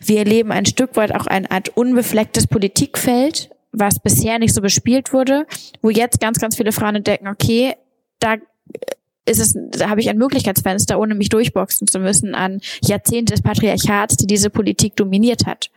Wir 0.00 0.20
erleben 0.20 0.52
ein 0.52 0.64
Stück 0.64 0.96
weit 0.96 1.14
auch 1.14 1.26
eine 1.26 1.50
Art 1.50 1.68
unbeflecktes 1.76 2.46
Politikfeld, 2.46 3.50
was 3.72 4.00
bisher 4.00 4.38
nicht 4.38 4.54
so 4.54 4.62
bespielt 4.62 5.12
wurde, 5.12 5.46
wo 5.82 5.90
jetzt 5.90 6.18
ganz, 6.18 6.38
ganz 6.38 6.56
viele 6.56 6.72
Frauen 6.72 6.96
entdecken, 6.96 7.28
okay, 7.28 7.74
da 8.18 8.36
ist 9.28 9.40
es, 9.40 9.56
da 9.72 9.90
habe 9.90 10.00
ich 10.00 10.08
ein 10.08 10.18
Möglichkeitsfenster, 10.18 10.98
ohne 10.98 11.14
mich 11.14 11.28
durchboxen 11.28 11.86
zu 11.86 11.98
müssen 11.98 12.34
an 12.34 12.60
Jahrzehnte 12.82 13.34
des 13.34 13.42
Patriarchats, 13.42 14.16
die 14.16 14.26
diese 14.26 14.50
Politik 14.50 14.96
dominiert 14.96 15.46
hat. 15.46 15.70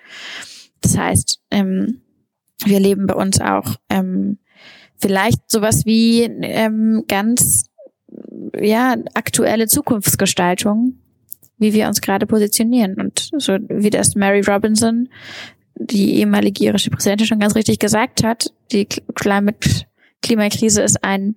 Das 0.82 0.98
heißt, 0.98 1.40
ähm, 1.52 2.02
wir 2.64 2.80
leben 2.80 3.08
bei 3.08 3.16
uns 3.16 3.42
auch 3.42 3.76
ähm, 3.90 4.38
vielleicht 4.98 5.52
sowas 5.52 5.86
wie 5.86 6.24
ähm, 6.24 7.04
ganz 7.08 7.66
ja 8.60 8.96
aktuelle 9.14 9.68
Zukunftsgestaltung, 9.68 10.96
wie 11.58 11.74
wir 11.74 11.88
uns 11.88 12.02
gerade 12.02 12.26
positionieren 12.26 12.96
und 12.96 13.30
so 13.38 13.58
wie 13.70 13.90
das 13.90 14.16
Mary 14.16 14.42
Robinson, 14.42 15.10
die 15.76 16.16
ehemalige 16.16 16.64
irische 16.64 16.90
Präsidentin, 16.90 17.28
schon 17.28 17.40
ganz 17.40 17.56
richtig 17.56 17.80
gesagt 17.80 18.24
hat, 18.24 18.54
die 18.72 18.86
Climate 18.86 19.86
Klimakrise 20.22 20.82
ist 20.82 21.04
ein 21.04 21.36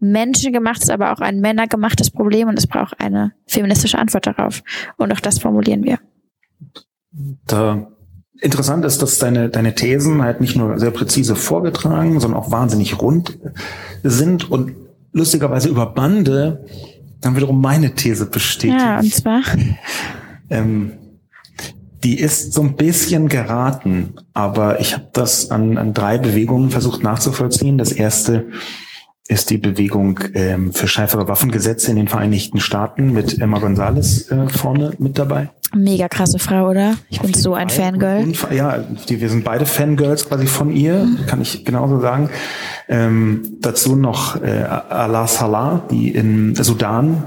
menschengemachtes, 0.00 0.90
aber 0.90 1.12
auch 1.12 1.20
ein 1.20 1.40
männergemachtes 1.40 2.10
Problem 2.10 2.48
und 2.48 2.58
es 2.58 2.66
braucht 2.66 3.00
eine 3.00 3.32
feministische 3.46 3.98
Antwort 3.98 4.26
darauf. 4.26 4.62
Und 4.96 5.12
auch 5.12 5.20
das 5.20 5.38
formulieren 5.38 5.84
wir. 5.84 5.98
Da 7.46 7.88
interessant 8.40 8.84
ist, 8.84 9.02
dass 9.02 9.18
deine, 9.18 9.48
deine 9.48 9.74
Thesen 9.74 10.22
halt 10.22 10.40
nicht 10.40 10.56
nur 10.56 10.78
sehr 10.78 10.90
präzise 10.90 11.34
vorgetragen, 11.34 12.20
sondern 12.20 12.40
auch 12.40 12.50
wahnsinnig 12.50 13.00
rund 13.00 13.38
sind 14.02 14.50
und 14.50 14.74
lustigerweise 15.12 15.68
über 15.68 15.86
Bande 15.86 16.64
dann 17.20 17.34
wiederum 17.34 17.60
meine 17.60 17.94
These 17.94 18.26
bestätigt. 18.26 18.80
Ja, 18.80 19.00
und 19.00 19.12
zwar? 19.12 19.42
ähm, 20.50 20.92
die 22.04 22.18
ist 22.18 22.52
so 22.52 22.62
ein 22.62 22.76
bisschen 22.76 23.28
geraten, 23.28 24.14
aber 24.32 24.80
ich 24.80 24.94
habe 24.94 25.08
das 25.12 25.50
an, 25.50 25.78
an 25.78 25.94
drei 25.94 26.18
Bewegungen 26.18 26.70
versucht 26.70 27.02
nachzuvollziehen. 27.02 27.76
Das 27.76 27.90
erste 27.90 28.46
ist 29.28 29.50
die 29.50 29.58
Bewegung 29.58 30.18
ähm, 30.34 30.72
für 30.72 30.88
schärfere 30.88 31.28
Waffengesetze 31.28 31.90
in 31.90 31.96
den 31.96 32.08
Vereinigten 32.08 32.60
Staaten 32.60 33.12
mit 33.12 33.38
Emma 33.40 33.58
Gonzalez 33.58 34.30
äh, 34.30 34.48
vorne 34.48 34.92
mit 34.98 35.18
dabei. 35.18 35.50
Mega 35.74 36.08
krasse 36.08 36.38
Frau, 36.38 36.70
oder? 36.70 36.96
Ich 37.10 37.20
bin 37.20 37.34
so 37.34 37.52
ein 37.52 37.68
Fangirl. 37.68 38.32
Ja, 38.50 38.78
die, 38.78 39.20
wir 39.20 39.28
sind 39.28 39.44
beide 39.44 39.66
Fangirls 39.66 40.26
quasi 40.26 40.46
von 40.46 40.74
ihr, 40.74 41.04
mhm. 41.04 41.26
kann 41.26 41.42
ich 41.42 41.62
genauso 41.66 42.00
sagen. 42.00 42.30
Ähm, 42.88 43.58
dazu 43.60 43.94
noch 43.94 44.42
äh, 44.42 44.62
Allah 44.62 45.26
Salah, 45.26 45.86
die 45.90 46.08
in 46.08 46.54
Sudan 46.54 47.24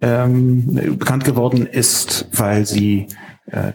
ähm, 0.00 0.96
bekannt 0.98 1.24
geworden 1.24 1.66
ist, 1.66 2.28
weil 2.32 2.64
sie 2.64 3.08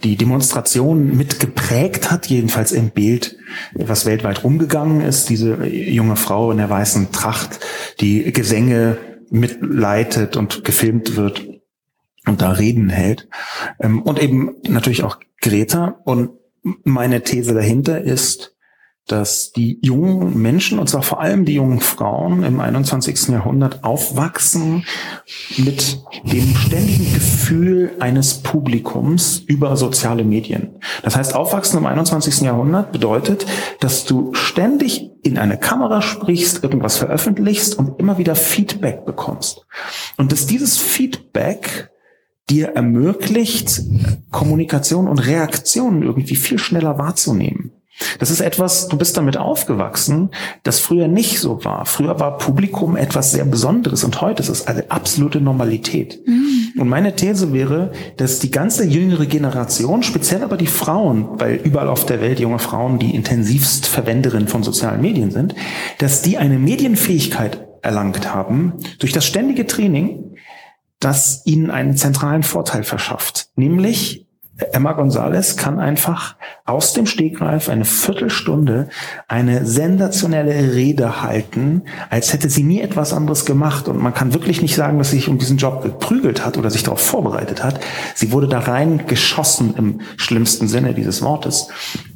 die 0.03 0.15
Demonstration 0.15 1.17
mitgeprägt 1.17 2.10
hat, 2.10 2.27
jedenfalls 2.27 2.71
im 2.71 2.91
Bild, 2.91 3.38
was 3.73 4.06
weltweit 4.06 4.43
rumgegangen 4.43 5.01
ist. 5.01 5.30
Diese 5.30 5.65
junge 5.65 6.15
Frau 6.15 6.51
in 6.51 6.58
der 6.58 6.69
weißen 6.69 7.12
Tracht, 7.12 7.60
die 7.99 8.32
Gesänge 8.32 8.97
mitleitet 9.30 10.38
und 10.38 10.63
gefilmt 10.63 11.15
wird 11.17 11.45
und 12.25 12.41
da 12.41 12.51
Reden 12.51 12.89
hält. 12.89 13.27
Ähm, 13.80 14.01
und 14.01 14.21
eben 14.21 14.56
natürlich 14.67 15.03
auch 15.03 15.17
Greta. 15.41 15.99
Und 16.03 16.32
meine 16.84 17.21
These 17.23 17.53
dahinter 17.53 18.01
ist, 18.01 18.56
dass 19.08 19.54
die 19.54 19.80
jungen 19.82 20.39
Menschen, 20.39 20.80
und 20.80 20.89
zwar 20.89 21.02
vor 21.02 21.22
allem 21.22 21.46
die 21.46 21.54
jungen 21.54 21.80
Frauen 21.80 22.43
im 22.43 22.60
21. 22.60 23.30
Jahrhundert 23.30 23.84
aufwachsen 23.84 24.86
mit 25.58 26.02
dem 26.24 26.56
ständigen 26.56 27.13
Gefühl 27.13 27.91
eines 28.00 28.36
Publikums 28.36 29.39
über 29.48 29.78
soziale 29.78 30.26
Medien. 30.26 30.76
Das 31.04 31.15
heißt, 31.15 31.36
aufwachsen 31.36 31.80
im 31.80 31.86
21. 31.86 32.41
Jahrhundert 32.41 32.91
bedeutet, 32.91 33.46
dass 33.80 34.06
du 34.06 34.34
ständig 34.34 35.10
in 35.24 35.38
eine 35.38 35.58
Kamera 35.58 36.02
sprichst, 36.02 36.63
irgendwas 36.63 36.98
veröffentlichst 36.98 37.78
und 37.78 38.00
immer 38.00 38.17
wieder 38.17 38.36
Feedback 38.36 39.06
bekommst. 39.06 39.65
Und 40.17 40.32
dass 40.32 40.46
dieses 40.46 40.78
Feedback 40.78 41.89
dir 42.50 42.70
ermöglicht, 42.70 43.82
Kommunikation 44.32 45.08
und 45.08 45.20
Reaktionen 45.20 46.03
irgendwie 46.03 46.36
viel 46.36 46.60
schneller 46.60 46.97
wahrzunehmen. 46.97 47.72
Das 48.20 48.30
ist 48.30 48.41
etwas, 48.41 48.88
du 48.88 48.98
bist 48.98 49.18
damit 49.18 49.38
aufgewachsen, 49.38 50.30
das 50.64 50.80
früher 50.80 51.08
nicht 51.08 51.39
so 51.39 51.64
war. 51.66 51.86
Früher 51.86 52.20
war 52.20 52.38
Publikum 52.38 52.95
etwas 52.95 53.32
sehr 53.32 53.45
Besonderes 53.45 54.04
und 54.04 54.22
heute 54.22 54.43
ist 54.43 54.50
es 54.50 54.68
eine 54.68 54.91
absolute 54.91 55.41
Normalität. 55.41 56.22
Mhm. 56.26 56.80
Und 56.80 56.89
meine 56.89 57.16
These 57.16 57.54
wäre, 57.54 57.91
dass 58.18 58.39
die 58.39 58.52
ganze 58.52 58.86
jüngere 58.86 59.26
Generation, 59.26 60.04
speziell 60.04 60.43
aber 60.43 60.58
die 60.58 60.68
Frauen, 60.68 61.39
weil 61.39 61.56
überall 61.56 61.88
auf 61.88 62.06
der 62.06 62.22
Welt 62.22 62.39
junge 62.39 62.60
Frauen 62.60 63.00
die 63.00 63.16
intensivst 63.16 63.88
Verwenderinnen 63.88 64.48
von 64.48 64.62
sozialen 64.62 65.02
Medien 65.02 65.32
sind, 65.32 65.56
dass 65.98 66.22
die 66.22 66.38
eine 66.38 66.60
Medienfähigkeit 66.60 67.66
erlangt 67.82 68.34
haben 68.34 68.74
durch 69.00 69.12
das 69.12 69.26
ständige 69.26 69.66
Training, 69.66 70.36
das 71.00 71.41
ihnen 71.45 71.72
einen 71.72 71.95
zentralen 71.95 72.43
Vorteil 72.43 72.84
verschafft, 72.84 73.50
nämlich 73.56 74.26
Emma 74.72 74.93
Gonzalez 74.93 75.55
kann 75.55 75.80
einfach 75.80 76.36
aus 76.66 76.93
dem 76.93 77.05
Stegreif 77.05 77.70
eine 77.70 77.86
Viertelstunde 77.86 78.89
eine 79.28 79.66
sensationelle 79.66 80.74
Rede 80.74 81.22
halten, 81.22 81.84
als 82.10 82.34
hätte 82.34 82.49
sie 82.49 82.64
nie 82.64 82.82
etwas 82.82 83.14
anderes 83.14 83.45
gemacht. 83.45 83.88
Und 83.88 84.01
man 84.01 84.14
kann 84.14 84.34
wirklich 84.34 84.62
nicht 84.62 84.76
sagen, 84.76 84.97
dass 84.97 85.12
sie 85.12 85.18
sich 85.18 85.30
um 85.30 85.38
diesen 85.38 85.58
Job 85.58 85.84
geprügelt 85.84 86.43
hat 86.43 86.58
oder 86.58 86.72
sich 86.72 86.84
darauf 86.84 87.01
vorbereitet 87.01 87.64
hat. 87.64 87.80
Sie 88.16 88.32
wurde 88.32 88.47
da 88.47 88.60
rein 88.60 89.05
geschossen 89.05 89.76
im 89.78 90.01
schlimmsten 90.18 90.68
Sinne 90.68 90.93
dieses 90.93 91.22
Wortes. 91.22 91.70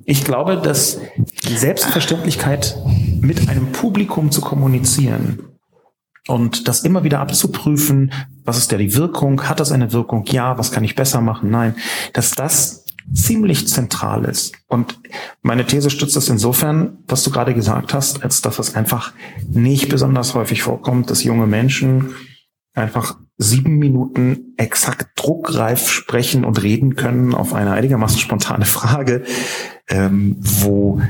Ich 0.05 0.23
glaube, 0.23 0.57
dass 0.57 0.99
die 1.47 1.57
Selbstverständlichkeit 1.57 2.75
mit 3.21 3.49
einem 3.49 3.71
Publikum 3.71 4.31
zu 4.31 4.41
kommunizieren 4.41 5.50
und 6.27 6.67
das 6.67 6.81
immer 6.81 7.03
wieder 7.03 7.19
abzuprüfen, 7.19 8.11
was 8.43 8.57
ist 8.57 8.71
da 8.71 8.77
die 8.77 8.95
Wirkung? 8.95 9.43
Hat 9.43 9.59
das 9.59 9.71
eine 9.71 9.91
Wirkung? 9.91 10.25
Ja, 10.27 10.57
was 10.57 10.71
kann 10.71 10.83
ich 10.83 10.95
besser 10.95 11.21
machen? 11.21 11.49
Nein, 11.49 11.75
dass 12.13 12.31
das 12.31 12.85
ziemlich 13.13 13.67
zentral 13.67 14.25
ist. 14.25 14.55
Und 14.67 14.99
meine 15.41 15.65
These 15.65 15.89
stützt 15.89 16.15
das 16.15 16.29
insofern, 16.29 16.99
was 17.07 17.23
du 17.23 17.31
gerade 17.31 17.53
gesagt 17.53 17.93
hast, 17.93 18.23
als 18.23 18.41
dass 18.41 18.59
es 18.59 18.75
einfach 18.75 19.13
nicht 19.49 19.89
besonders 19.89 20.33
häufig 20.33 20.63
vorkommt, 20.63 21.09
dass 21.09 21.23
junge 21.23 21.47
Menschen 21.47 22.13
einfach 22.73 23.17
sieben 23.37 23.77
Minuten 23.77 24.53
exakt 24.57 25.07
druckreif 25.15 25.89
sprechen 25.89 26.45
und 26.45 26.61
reden 26.61 26.95
können 26.95 27.33
auf 27.33 27.53
eine 27.53 27.71
einigermaßen 27.71 28.19
spontane 28.19 28.65
Frage, 28.65 29.23
ähm, 29.89 30.37
wo 30.39 31.01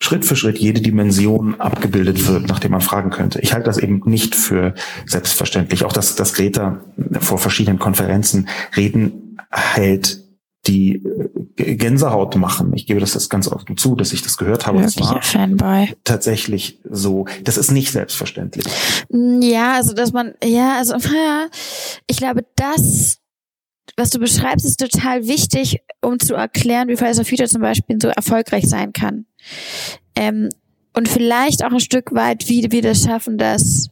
Schritt 0.00 0.24
für 0.24 0.36
Schritt 0.36 0.58
jede 0.58 0.80
Dimension 0.80 1.60
abgebildet 1.60 2.28
wird, 2.28 2.46
nachdem 2.48 2.72
man 2.72 2.80
fragen 2.80 3.10
könnte. 3.10 3.40
Ich 3.40 3.52
halte 3.52 3.66
das 3.66 3.78
eben 3.78 4.02
nicht 4.04 4.34
für 4.34 4.74
selbstverständlich. 5.06 5.84
Auch 5.84 5.92
dass, 5.92 6.14
dass 6.14 6.34
Greta 6.34 6.80
vor 7.20 7.38
verschiedenen 7.38 7.78
Konferenzen 7.78 8.48
Reden 8.76 9.38
hält, 9.50 10.22
die 10.66 11.02
äh, 11.56 11.74
Gänsehaut 11.74 12.36
machen. 12.36 12.72
Ich 12.74 12.86
gebe 12.86 13.00
das 13.00 13.14
jetzt 13.14 13.30
ganz 13.30 13.48
offen 13.48 13.76
zu, 13.76 13.96
dass 13.96 14.12
ich 14.12 14.22
das 14.22 14.36
gehört 14.36 14.66
habe. 14.66 14.80
Wirklicher 14.80 15.20
Fanboy. 15.22 15.94
Tatsächlich 16.04 16.80
so. 16.88 17.26
Das 17.44 17.56
ist 17.56 17.70
nicht 17.70 17.90
selbstverständlich. 17.90 18.66
Ja, 19.10 19.74
also 19.74 19.94
dass 19.94 20.12
man, 20.12 20.34
ja, 20.44 20.76
also 20.76 20.94
ja, 20.94 21.46
ich 22.06 22.18
glaube, 22.18 22.44
das 22.56 23.18
was 23.98 24.10
du 24.10 24.20
beschreibst, 24.20 24.64
ist 24.64 24.78
total 24.78 25.26
wichtig, 25.26 25.80
um 26.00 26.20
zu 26.20 26.34
erklären, 26.34 26.88
wie 26.88 26.96
Fridays 26.96 27.16
for 27.16 27.24
Future 27.24 27.48
zum 27.48 27.62
Beispiel 27.62 27.98
so 28.00 28.08
erfolgreich 28.08 28.68
sein 28.68 28.92
kann. 28.92 29.26
Ähm, 30.14 30.50
und 30.94 31.08
vielleicht 31.08 31.64
auch 31.64 31.72
ein 31.72 31.80
Stück 31.80 32.14
weit, 32.14 32.48
wie 32.48 32.70
wir 32.70 32.82
das 32.82 33.02
schaffen, 33.02 33.38
dass, 33.38 33.90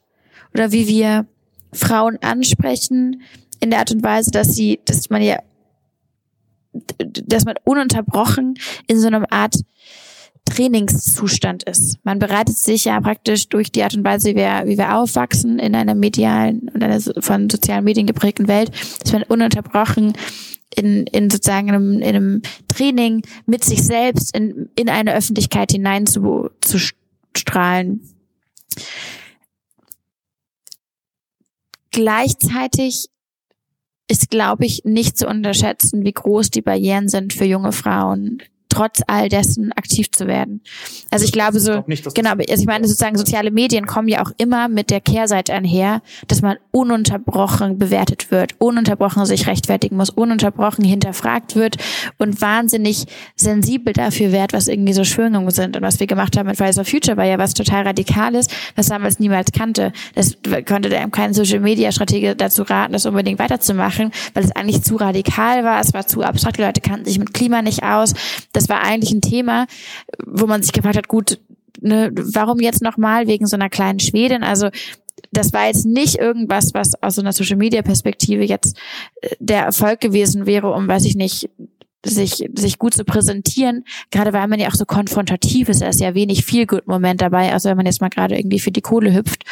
oder 0.54 0.72
wie 0.72 0.86
wir 0.86 1.26
Frauen 1.72 2.18
ansprechen, 2.22 3.22
in 3.61 3.70
der 3.70 3.80
Art 3.80 3.90
und 3.90 4.02
Weise, 4.02 4.30
dass 4.30 4.54
sie, 4.54 4.80
dass 4.84 5.11
man 5.11 5.22
ja, 5.22 5.38
dass 6.72 7.44
man 7.44 7.57
ununterbrochen 7.64 8.59
in 8.86 9.00
so 9.00 9.09
einer 9.09 9.30
Art 9.32 9.57
Trainingszustand 10.47 11.64
ist. 11.64 11.99
Man 12.05 12.18
bereitet 12.18 12.57
sich 12.57 12.86
ja 12.86 13.01
praktisch 13.01 13.49
durch 13.49 13.70
die 13.70 13.82
Art 13.82 13.94
und 13.94 14.05
Weise, 14.05 14.30
wie 14.30 14.36
wir, 14.36 14.62
wie 14.64 14.78
wir 14.78 14.97
aufwachsen 14.97 15.59
in 15.59 15.74
einer 15.74 15.94
medialen 15.94 16.70
und 16.72 16.82
einer 16.82 17.01
von 17.01 17.51
sozialen 17.51 17.84
Medien 17.84 18.07
geprägten 18.07 18.49
Welt, 18.49 18.70
dass 19.03 19.12
man 19.12 19.24
ununterbrochen 19.24 20.14
in, 20.74 21.07
in 21.07 21.30
sozusagen 21.30 21.68
einem, 21.68 21.92
in 21.99 22.05
einem 22.05 22.42
Training 22.68 23.22
mit 23.47 23.64
sich 23.64 23.82
selbst 23.82 24.34
in, 24.34 24.70
in 24.76 24.88
eine 24.88 25.14
Öffentlichkeit 25.14 25.72
hinein 25.72 26.07
zu, 26.07 26.51
zu 26.61 26.78
strahlen. 27.36 28.01
Gleichzeitig 31.90 33.09
ist, 34.09 34.30
glaube 34.30 34.66
ich, 34.66 34.84
nicht 34.84 35.18
zu 35.18 35.26
unterschätzen, 35.26 36.05
wie 36.05 36.12
groß 36.12 36.51
die 36.51 36.62
Barrieren 36.62 37.09
sind 37.09 37.32
für 37.32 37.44
junge 37.44 37.72
Frauen 37.72 38.42
trotz 38.77 39.01
all 39.07 39.31
dessen 39.31 39.72
aktiv 39.72 40.11
zu 40.11 40.27
werden. 40.27 40.61
Also 41.11 41.24
ich 41.24 41.33
glaube 41.33 41.61
so, 41.61 41.79
ich 41.79 41.87
nicht, 41.87 42.14
genau, 42.14 42.33
also 42.33 42.45
ich 42.62 42.66
meine 42.66 42.87
sozusagen 42.87 43.16
soziale 43.16 43.51
Medien 43.51 43.87
kommen 43.87 44.09
ja 44.09 44.22
auch 44.22 44.33
immer 44.37 44.68
mit 44.68 44.91
der 44.91 45.01
Kehrseite 45.01 45.55
einher, 45.55 46.03
dass 46.29 46.43
man 46.43 46.59
ununterbrochen 46.72 47.79
bewertet 47.79 48.31
wird, 48.31 48.55
ununterbrochen 48.59 49.24
sich 49.24 49.47
rechtfertigen 49.47 49.97
muss, 49.97 50.11
ununterbrochen 50.11 50.85
hinterfragt 50.85 51.57
wird 51.57 51.77
und 52.18 52.43
wahnsinnig 52.43 53.07
sensibel 53.35 53.95
dafür 53.95 54.31
wird, 54.31 54.53
was 54.53 54.68
irgendwie 54.68 54.93
so 54.93 55.05
Schwingungen 55.05 55.51
sind. 55.51 55.74
Und 55.77 55.83
was 55.83 55.99
wir 55.99 56.07
gemacht 56.07 56.37
haben 56.37 56.47
mit 56.47 56.59
Fridays 56.59 56.77
for 56.77 56.85
Future 56.85 57.16
war 57.16 57.24
ja 57.24 57.39
was 57.39 57.55
total 57.55 57.85
Radikales, 57.85 58.49
was 58.74 58.89
damals 58.89 59.18
niemals 59.18 59.53
kannte. 59.53 59.93
Das 60.14 60.37
konnte 60.68 60.95
einem 60.95 61.11
kein 61.12 61.33
Social 61.33 61.61
Media 61.61 61.93
Strategie 61.93 62.35
dazu 62.37 62.62
raten, 62.62 62.93
das 62.93 63.07
unbedingt 63.07 63.39
weiterzumachen, 63.39 64.11
weil 64.35 64.45
es 64.45 64.55
eigentlich 64.55 64.83
zu 64.83 64.97
radikal 64.97 65.64
war, 65.64 65.81
es 65.81 65.95
war 65.95 66.07
zu 66.07 66.22
abstrakt, 66.22 66.59
die 66.59 66.62
Leute 66.62 66.83
kannten 66.83 67.07
sich 67.07 67.18
mit 67.18 67.33
Klima 67.33 67.62
nicht 67.62 67.83
aus. 67.83 68.12
Das 68.53 68.65
das 68.66 68.76
war 68.76 68.82
eigentlich 68.82 69.12
ein 69.12 69.20
Thema, 69.20 69.66
wo 70.24 70.46
man 70.46 70.62
sich 70.62 70.72
gefragt 70.72 70.96
hat, 70.96 71.08
gut, 71.08 71.38
ne, 71.80 72.10
warum 72.14 72.60
jetzt 72.60 72.82
nochmal 72.82 73.26
wegen 73.26 73.46
so 73.46 73.56
einer 73.56 73.70
kleinen 73.70 74.00
Schwedin? 74.00 74.42
Also 74.42 74.70
das 75.32 75.52
war 75.52 75.66
jetzt 75.66 75.86
nicht 75.86 76.16
irgendwas, 76.16 76.74
was 76.74 77.00
aus 77.02 77.16
so 77.16 77.22
einer 77.22 77.32
Social 77.32 77.56
Media 77.56 77.82
Perspektive 77.82 78.44
jetzt 78.44 78.76
äh, 79.20 79.36
der 79.38 79.64
Erfolg 79.64 80.00
gewesen 80.00 80.46
wäre, 80.46 80.72
um, 80.72 80.88
weiß 80.88 81.04
ich 81.04 81.16
nicht, 81.16 81.48
sich, 82.04 82.48
sich 82.54 82.78
gut 82.78 82.94
zu 82.94 83.04
präsentieren, 83.04 83.84
gerade 84.12 84.32
weil 84.32 84.46
man 84.46 84.60
ja 84.60 84.68
auch 84.68 84.74
so 84.74 84.84
konfrontativ 84.84 85.68
ist, 85.68 85.80
da 85.80 85.88
ist 85.88 86.00
ja 86.00 86.14
wenig 86.14 86.44
viel 86.44 86.64
gut 86.64 86.86
Moment 86.86 87.20
dabei, 87.20 87.52
also 87.52 87.68
wenn 87.68 87.76
man 87.76 87.86
jetzt 87.86 88.00
mal 88.00 88.10
gerade 88.10 88.36
irgendwie 88.36 88.60
für 88.60 88.70
die 88.70 88.80
Kohle 88.80 89.12
hüpft. 89.12 89.42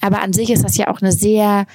Aber 0.00 0.20
an 0.22 0.32
sich 0.32 0.50
ist 0.50 0.62
das 0.62 0.76
ja 0.76 0.88
auch 0.88 1.02
eine 1.02 1.10
sehr, 1.10 1.66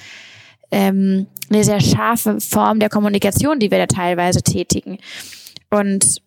ähm, 0.70 1.26
eine 1.50 1.64
sehr 1.64 1.80
scharfe 1.80 2.40
Form 2.40 2.80
der 2.80 2.88
Kommunikation, 2.88 3.58
die 3.58 3.70
wir 3.70 3.78
da 3.78 3.86
teilweise 3.86 4.42
tätigen. 4.42 4.98
Und 5.70 6.22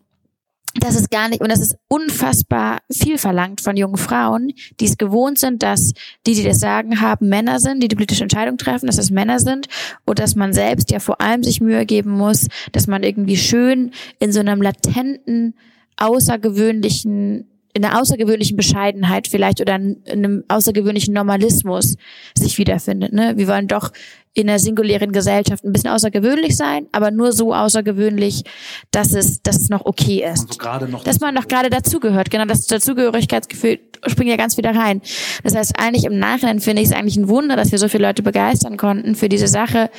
das 0.79 0.95
ist 0.95 1.11
gar 1.11 1.29
nicht, 1.29 1.41
und 1.41 1.51
das 1.51 1.59
ist 1.59 1.77
unfassbar 1.87 2.79
viel 2.91 3.17
verlangt 3.17 3.61
von 3.61 3.77
jungen 3.77 3.97
Frauen, 3.97 4.53
die 4.79 4.85
es 4.85 4.97
gewohnt 4.97 5.37
sind, 5.37 5.61
dass 5.61 5.93
die, 6.25 6.33
die 6.33 6.43
das 6.43 6.59
Sagen 6.59 6.99
haben, 6.99 7.29
Männer 7.29 7.59
sind, 7.59 7.83
die 7.83 7.87
die 7.87 7.95
politische 7.95 8.23
Entscheidung 8.23 8.57
treffen, 8.57 8.87
dass 8.87 8.97
es 8.97 9.11
Männer 9.11 9.39
sind 9.39 9.67
und 10.05 10.17
dass 10.17 10.35
man 10.35 10.51
selbst 10.51 10.89
ja 10.89 10.99
vor 10.99 11.21
allem 11.21 11.43
sich 11.43 11.61
Mühe 11.61 11.85
geben 11.85 12.11
muss, 12.11 12.47
dass 12.71 12.87
man 12.87 13.03
irgendwie 13.03 13.37
schön 13.37 13.91
in 14.19 14.31
so 14.31 14.39
einem 14.39 14.61
latenten, 14.61 15.55
außergewöhnlichen 15.97 17.52
in 17.73 17.83
einer 17.83 17.99
außergewöhnlichen 17.99 18.55
Bescheidenheit 18.55 19.27
vielleicht 19.27 19.59
oder 19.59 19.75
in 19.75 20.01
einem 20.07 20.43
außergewöhnlichen 20.47 21.13
Normalismus 21.13 21.95
sich 22.35 22.57
wiederfindet. 22.57 23.13
Ne? 23.13 23.33
Wir 23.35 23.47
wollen 23.47 23.67
doch 23.67 23.91
in 24.35 24.49
einer 24.49 24.59
singulären 24.59 25.11
Gesellschaft 25.11 25.63
ein 25.63 25.73
bisschen 25.73 25.91
außergewöhnlich 25.91 26.55
sein, 26.55 26.87
aber 26.91 27.11
nur 27.11 27.33
so 27.33 27.53
außergewöhnlich, 27.53 28.43
dass 28.91 29.13
es, 29.13 29.41
dass 29.41 29.57
es 29.61 29.69
noch 29.69 29.85
okay 29.85 30.23
ist. 30.23 30.59
Also 30.65 30.87
noch 30.87 31.03
dass 31.03 31.19
man 31.19 31.35
noch 31.35 31.47
gerade 31.47 31.69
dazugehört. 31.69 32.31
Genau, 32.31 32.45
das 32.45 32.65
Dazugehörigkeitsgefühl 32.65 33.79
springt 34.07 34.29
ja 34.29 34.37
ganz 34.37 34.57
wieder 34.57 34.75
rein. 34.75 35.01
Das 35.43 35.55
heißt, 35.55 35.79
eigentlich 35.79 36.05
im 36.05 36.17
Nachhinein 36.17 36.59
finde 36.59 36.81
ich 36.81 36.89
es 36.89 36.93
eigentlich 36.93 37.17
ein 37.17 37.27
Wunder, 37.27 37.55
dass 37.55 37.71
wir 37.71 37.79
so 37.79 37.87
viele 37.87 38.07
Leute 38.07 38.23
begeistern 38.23 38.77
konnten, 38.77 39.15
für 39.15 39.29
diese 39.29 39.47
Sache 39.47 39.89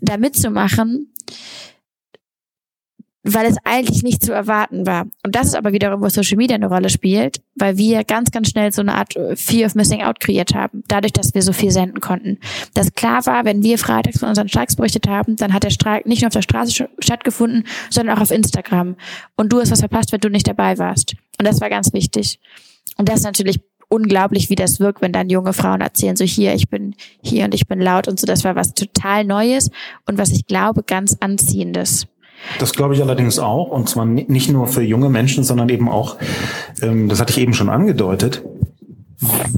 da 0.00 0.16
mitzumachen 0.16 1.12
weil 3.24 3.46
es 3.46 3.56
eigentlich 3.64 4.02
nicht 4.02 4.24
zu 4.24 4.32
erwarten 4.32 4.86
war. 4.86 5.06
Und 5.24 5.34
das 5.34 5.48
ist 5.48 5.54
aber 5.54 5.72
wiederum, 5.72 6.00
wo 6.00 6.08
Social 6.08 6.36
Media 6.36 6.56
eine 6.56 6.66
Rolle 6.66 6.90
spielt, 6.90 7.40
weil 7.54 7.76
wir 7.76 8.04
ganz, 8.04 8.30
ganz 8.30 8.48
schnell 8.48 8.72
so 8.72 8.82
eine 8.82 8.94
Art 8.94 9.16
äh, 9.16 9.36
Fear 9.36 9.66
of 9.66 9.74
Missing 9.74 10.02
Out 10.02 10.20
kreiert 10.20 10.54
haben, 10.54 10.82
dadurch, 10.88 11.12
dass 11.12 11.34
wir 11.34 11.42
so 11.42 11.52
viel 11.52 11.70
senden 11.70 12.00
konnten. 12.00 12.38
Das 12.74 12.92
klar 12.94 13.24
war, 13.26 13.44
wenn 13.44 13.62
wir 13.62 13.78
freitags 13.78 14.18
von 14.18 14.28
unseren 14.28 14.48
Streiks 14.48 14.76
berichtet 14.76 15.06
haben, 15.06 15.36
dann 15.36 15.52
hat 15.52 15.62
der 15.62 15.70
Streik 15.70 16.06
nicht 16.06 16.22
nur 16.22 16.28
auf 16.28 16.34
der 16.34 16.42
Straße 16.42 16.88
stattgefunden, 16.98 17.64
sondern 17.90 18.16
auch 18.16 18.22
auf 18.22 18.30
Instagram. 18.30 18.96
Und 19.36 19.52
du 19.52 19.60
hast 19.60 19.70
was 19.70 19.80
verpasst, 19.80 20.12
wenn 20.12 20.20
du 20.20 20.28
nicht 20.28 20.48
dabei 20.48 20.78
warst. 20.78 21.14
Und 21.38 21.46
das 21.46 21.60
war 21.60 21.70
ganz 21.70 21.92
wichtig. 21.92 22.40
Und 22.96 23.08
das 23.08 23.20
ist 23.20 23.24
natürlich 23.24 23.60
unglaublich, 23.88 24.48
wie 24.48 24.54
das 24.54 24.80
wirkt, 24.80 25.02
wenn 25.02 25.12
dann 25.12 25.28
junge 25.28 25.52
Frauen 25.52 25.82
erzählen, 25.82 26.16
so 26.16 26.24
hier, 26.24 26.54
ich 26.54 26.70
bin 26.70 26.94
hier 27.22 27.44
und 27.44 27.54
ich 27.54 27.66
bin 27.66 27.78
laut 27.78 28.08
und 28.08 28.18
so. 28.18 28.26
Das 28.26 28.42
war 28.42 28.56
was 28.56 28.74
total 28.74 29.24
Neues 29.24 29.70
und 30.06 30.18
was 30.18 30.30
ich 30.30 30.46
glaube, 30.46 30.82
ganz 30.82 31.16
Anziehendes. 31.20 32.06
Das 32.58 32.72
glaube 32.72 32.94
ich 32.94 33.02
allerdings 33.02 33.38
auch, 33.38 33.68
und 33.68 33.88
zwar 33.88 34.04
nicht 34.04 34.50
nur 34.50 34.66
für 34.66 34.82
junge 34.82 35.08
Menschen, 35.08 35.44
sondern 35.44 35.68
eben 35.68 35.88
auch, 35.88 36.16
ähm, 36.80 37.08
das 37.08 37.20
hatte 37.20 37.32
ich 37.32 37.38
eben 37.38 37.54
schon 37.54 37.68
angedeutet, 37.68 38.42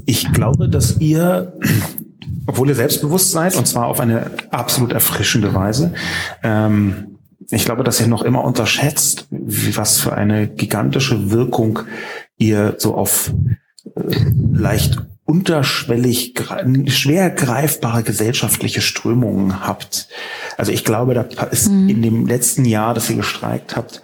ich 0.05 0.33
glaube, 0.33 0.69
dass 0.69 0.99
ihr, 0.99 1.55
obwohl 2.47 2.69
ihr 2.69 2.75
selbstbewusst 2.75 3.31
seid, 3.31 3.57
und 3.57 3.67
zwar 3.67 3.87
auf 3.87 4.01
eine 4.01 4.31
absolut 4.51 4.93
erfrischende 4.93 5.55
Weise, 5.55 5.95
ähm, 6.43 7.19
ich 7.51 7.65
glaube, 7.65 7.85
dass 7.85 8.01
ihr 8.01 8.07
noch 8.07 8.23
immer 8.23 8.45
unterschätzt, 8.45 9.27
was 9.31 10.01
für 10.01 10.15
eine 10.15 10.49
gigantische 10.49 11.31
Wirkung 11.31 11.81
ihr 12.39 12.77
so 12.79 12.95
auf 12.95 13.33
äh, 13.95 14.01
leicht 14.53 14.99
unterschwellig 15.25 16.35
schwer 16.89 17.31
greifbare 17.31 18.03
gesellschaftliche 18.03 18.81
Strömungen 18.81 19.67
habt. 19.67 20.09
Also 20.59 20.71
ich 20.71 20.85
glaube, 20.85 21.15
da 21.15 21.45
ist 21.45 21.71
mhm. 21.71 21.89
in 21.89 22.03
dem 22.03 22.27
letzten 22.27 22.65
Jahr, 22.65 22.95
dass 22.95 23.09
ihr 23.09 23.17
gestreikt 23.17 23.77
habt, 23.77 24.03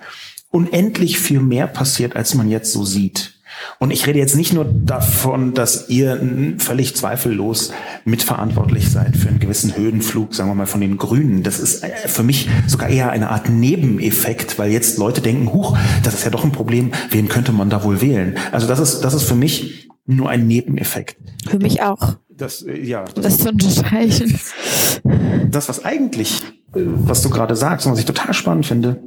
unendlich 0.50 1.18
viel 1.18 1.40
mehr 1.40 1.66
passiert, 1.66 2.16
als 2.16 2.34
man 2.34 2.48
jetzt 2.48 2.72
so 2.72 2.84
sieht. 2.84 3.34
Und 3.78 3.90
ich 3.90 4.06
rede 4.06 4.18
jetzt 4.18 4.36
nicht 4.36 4.52
nur 4.52 4.64
davon, 4.64 5.54
dass 5.54 5.88
ihr 5.88 6.20
völlig 6.58 6.96
zweifellos 6.96 7.72
mitverantwortlich 8.04 8.90
seid 8.90 9.16
für 9.16 9.28
einen 9.28 9.38
gewissen 9.38 9.76
Höhenflug, 9.76 10.34
sagen 10.34 10.48
wir 10.48 10.54
mal, 10.54 10.66
von 10.66 10.80
den 10.80 10.96
Grünen. 10.96 11.42
Das 11.42 11.58
ist 11.58 11.82
äh, 11.82 11.90
für 12.06 12.22
mich 12.22 12.48
sogar 12.66 12.88
eher 12.88 13.10
eine 13.10 13.30
Art 13.30 13.50
Nebeneffekt, 13.50 14.58
weil 14.58 14.70
jetzt 14.70 14.98
Leute 14.98 15.20
denken, 15.20 15.52
huch, 15.52 15.76
das 16.02 16.14
ist 16.14 16.24
ja 16.24 16.30
doch 16.30 16.44
ein 16.44 16.52
Problem, 16.52 16.92
wen 17.10 17.28
könnte 17.28 17.52
man 17.52 17.68
da 17.68 17.84
wohl 17.84 18.00
wählen? 18.00 18.38
Also 18.52 18.66
das 18.66 18.78
ist, 18.78 19.00
das 19.00 19.14
ist 19.14 19.24
für 19.24 19.34
mich 19.34 19.89
nur 20.10 20.28
ein 20.28 20.46
Nebeneffekt. 20.46 21.16
Für 21.48 21.58
mich 21.58 21.82
auch. 21.82 22.16
Das, 22.28 22.62
äh, 22.62 22.80
ja. 22.80 23.04
Das, 23.04 23.24
das 23.24 23.38
zu 23.38 23.48
unterstreichen. 23.50 24.38
Das, 25.50 25.68
was 25.68 25.84
eigentlich, 25.84 26.42
äh, 26.74 26.80
was 26.84 27.22
du 27.22 27.30
gerade 27.30 27.56
sagst 27.56 27.86
und 27.86 27.92
was 27.92 27.98
ich 27.98 28.04
total 28.04 28.34
spannend 28.34 28.66
finde, 28.66 29.02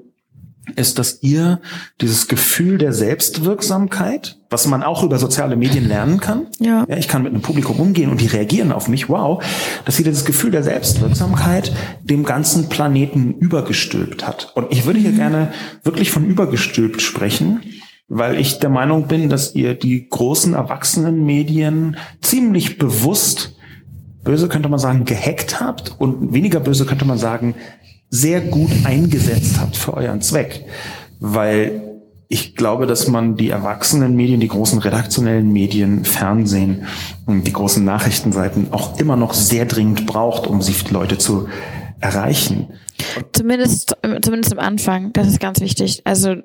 ist, 0.76 0.98
dass 0.98 1.22
ihr 1.22 1.60
dieses 2.00 2.28
Gefühl 2.28 2.78
der 2.78 2.94
Selbstwirksamkeit, 2.94 4.40
was 4.50 4.66
man 4.66 4.82
auch 4.82 5.04
über 5.04 5.20
soziale 5.20 5.58
Medien 5.58 5.88
lernen 5.88 6.20
kann, 6.22 6.48
ja. 6.60 6.86
ja 6.88 6.98
ich 6.98 7.08
kann 7.08 7.24
mit 7.24 7.34
einem 7.34 7.42
Publikum 7.42 7.80
umgehen 7.80 8.10
und 8.10 8.22
die 8.22 8.28
reagieren 8.28 8.72
auf 8.72 8.88
mich, 8.88 9.10
wow, 9.10 9.44
dass 9.86 10.00
ihr 10.00 10.06
dieses 10.06 10.24
Gefühl 10.24 10.52
der 10.52 10.64
Selbstwirksamkeit 10.64 11.74
dem 12.02 12.24
ganzen 12.24 12.70
Planeten 12.70 13.34
übergestülpt 13.34 14.26
hat. 14.26 14.54
Und 14.56 14.72
ich 14.72 14.86
würde 14.86 15.00
hier 15.00 15.12
mhm. 15.12 15.18
gerne 15.18 15.54
wirklich 15.84 16.12
von 16.12 16.26
übergestülpt 16.26 17.02
sprechen, 17.02 17.62
weil 18.16 18.40
ich 18.40 18.60
der 18.60 18.70
Meinung 18.70 19.08
bin, 19.08 19.30
dass 19.30 19.56
ihr 19.56 19.74
die 19.74 20.08
großen 20.08 20.54
erwachsenen 20.54 21.26
Medien 21.26 21.98
ziemlich 22.22 22.78
bewusst, 22.78 23.56
böse 24.24 24.48
könnte 24.48 24.70
man 24.70 24.80
sagen, 24.80 25.04
gehackt 25.06 25.60
habt 25.60 25.96
und 26.00 26.32
weniger 26.32 26.60
böse 26.60 26.86
könnte 26.86 27.06
man 27.06 27.18
sagen, 27.18 27.56
sehr 28.10 28.42
gut 28.42 28.70
eingesetzt 28.84 29.60
habt 29.60 29.76
für 29.76 29.96
euren 29.96 30.22
Zweck. 30.22 30.64
Weil 31.20 31.82
ich 32.28 32.56
glaube, 32.56 32.86
dass 32.86 33.08
man 33.08 33.36
die 33.36 33.50
erwachsenen 33.50 34.16
Medien, 34.16 34.40
die 34.40 34.48
großen 34.48 34.80
redaktionellen 34.80 35.52
Medien, 35.52 36.06
Fernsehen 36.06 36.86
und 37.26 37.48
die 37.48 37.54
großen 37.54 37.84
Nachrichtenseiten 37.84 38.72
auch 38.72 39.00
immer 39.00 39.16
noch 39.16 39.34
sehr 39.34 39.66
dringend 39.66 40.06
braucht, 40.06 40.46
um 40.46 40.62
sie 40.62 40.76
Leute 40.92 41.18
zu 41.18 41.48
erreichen. 42.00 42.68
Zumindest, 43.32 43.98
zumindest 44.22 44.54
am 44.54 44.60
Anfang. 44.60 45.14
Das 45.14 45.28
ist 45.28 45.40
ganz 45.40 45.60
wichtig. 45.62 46.02
Also, 46.06 46.36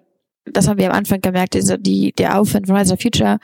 das 0.53 0.69
haben 0.69 0.79
wir 0.79 0.91
am 0.91 0.97
Anfang 0.97 1.21
gemerkt. 1.21 1.55
Diese, 1.55 1.79
die, 1.79 2.13
der 2.13 2.39
Aufwand 2.39 2.67
von 2.67 2.77
Rise 2.77 2.95
of 2.95 3.01
Future 3.01 3.39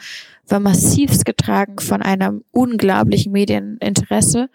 war 0.49 0.61
massivst 0.61 1.25
getragen 1.25 1.79
von 1.79 2.03
einem 2.03 2.45
unglaublichen 2.51 3.33
Medieninteresse. 3.33 4.49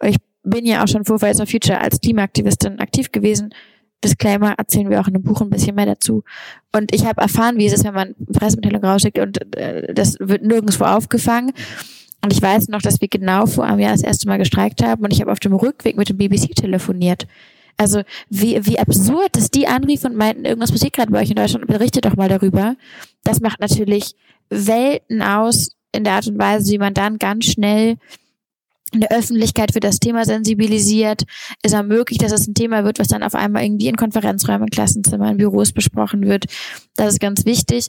Und 0.00 0.08
ich 0.08 0.16
bin 0.42 0.66
ja 0.66 0.82
auch 0.82 0.88
schon 0.88 1.04
vor 1.04 1.18
Fridays 1.18 1.38
for 1.38 1.46
Future 1.46 1.80
als 1.80 2.00
Klimaaktivistin 2.00 2.78
aktiv 2.78 3.12
gewesen. 3.12 3.54
Disclaimer, 4.04 4.54
erzählen 4.56 4.90
wir 4.90 5.00
auch 5.00 5.08
in 5.08 5.16
einem 5.16 5.24
Buch 5.24 5.40
ein 5.40 5.50
bisschen 5.50 5.74
mehr 5.74 5.86
dazu. 5.86 6.22
Und 6.72 6.94
ich 6.94 7.04
habe 7.04 7.20
erfahren, 7.20 7.58
wie 7.58 7.66
es 7.66 7.72
ist, 7.72 7.84
wenn 7.84 7.94
man 7.94 8.14
Pressemitteilung 8.32 8.84
rausschickt 8.84 9.18
und 9.18 9.56
äh, 9.56 9.92
das 9.92 10.16
wird 10.20 10.44
nirgendwo 10.44 10.84
aufgefangen. 10.84 11.52
Und 12.22 12.32
ich 12.32 12.40
weiß 12.40 12.68
noch, 12.68 12.82
dass 12.82 13.00
wir 13.00 13.08
genau 13.08 13.46
vor 13.46 13.64
einem 13.64 13.80
Jahr 13.80 13.92
das 13.92 14.02
erste 14.02 14.28
Mal 14.28 14.38
gestreikt 14.38 14.82
haben 14.82 15.04
und 15.04 15.12
ich 15.12 15.20
habe 15.20 15.32
auf 15.32 15.40
dem 15.40 15.52
Rückweg 15.52 15.96
mit 15.96 16.08
dem 16.08 16.16
BBC 16.16 16.54
telefoniert. 16.54 17.26
Also 17.78 18.02
wie, 18.28 18.66
wie 18.66 18.78
absurd, 18.78 19.36
dass 19.36 19.50
die 19.50 19.68
anriefen 19.68 20.10
und 20.10 20.16
meinten, 20.16 20.44
irgendwas 20.44 20.72
passiert 20.72 20.92
gerade 20.92 21.12
bei 21.12 21.22
euch 21.22 21.30
in 21.30 21.36
Deutschland, 21.36 21.66
berichtet 21.66 22.04
doch 22.04 22.16
mal 22.16 22.28
darüber. 22.28 22.74
Das 23.22 23.40
macht 23.40 23.60
natürlich 23.60 24.14
Welten 24.50 25.22
aus 25.22 25.70
in 25.92 26.04
der 26.04 26.14
Art 26.14 26.26
und 26.26 26.38
Weise, 26.38 26.72
wie 26.72 26.78
man 26.78 26.92
dann 26.92 27.18
ganz 27.18 27.46
schnell 27.46 27.96
in 28.92 29.00
der 29.00 29.12
Öffentlichkeit 29.12 29.72
für 29.72 29.80
das 29.80 30.00
Thema 30.00 30.24
sensibilisiert, 30.24 31.24
ist 31.62 31.74
auch 31.74 31.82
möglich, 31.82 32.18
dass 32.18 32.32
es 32.32 32.46
ein 32.46 32.54
Thema 32.54 32.84
wird, 32.84 32.98
was 32.98 33.08
dann 33.08 33.22
auf 33.22 33.34
einmal 33.34 33.62
irgendwie 33.62 33.88
in 33.88 33.96
Konferenzräumen, 33.96 34.70
Klassenzimmern, 34.70 35.36
Büros 35.36 35.72
besprochen 35.72 36.26
wird. 36.26 36.46
Das 36.96 37.14
ist 37.14 37.20
ganz 37.20 37.44
wichtig. 37.44 37.88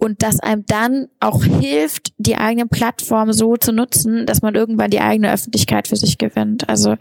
Und 0.00 0.22
dass 0.22 0.40
einem 0.40 0.64
dann 0.66 1.08
auch 1.20 1.44
hilft, 1.44 2.14
die 2.16 2.36
eigene 2.36 2.66
Plattform 2.66 3.34
so 3.34 3.58
zu 3.58 3.70
nutzen, 3.70 4.24
dass 4.24 4.40
man 4.40 4.54
irgendwann 4.54 4.90
die 4.90 5.00
eigene 5.00 5.30
Öffentlichkeit 5.30 5.88
für 5.88 5.96
sich 5.96 6.16
gewinnt. 6.16 6.70
Also 6.70 6.96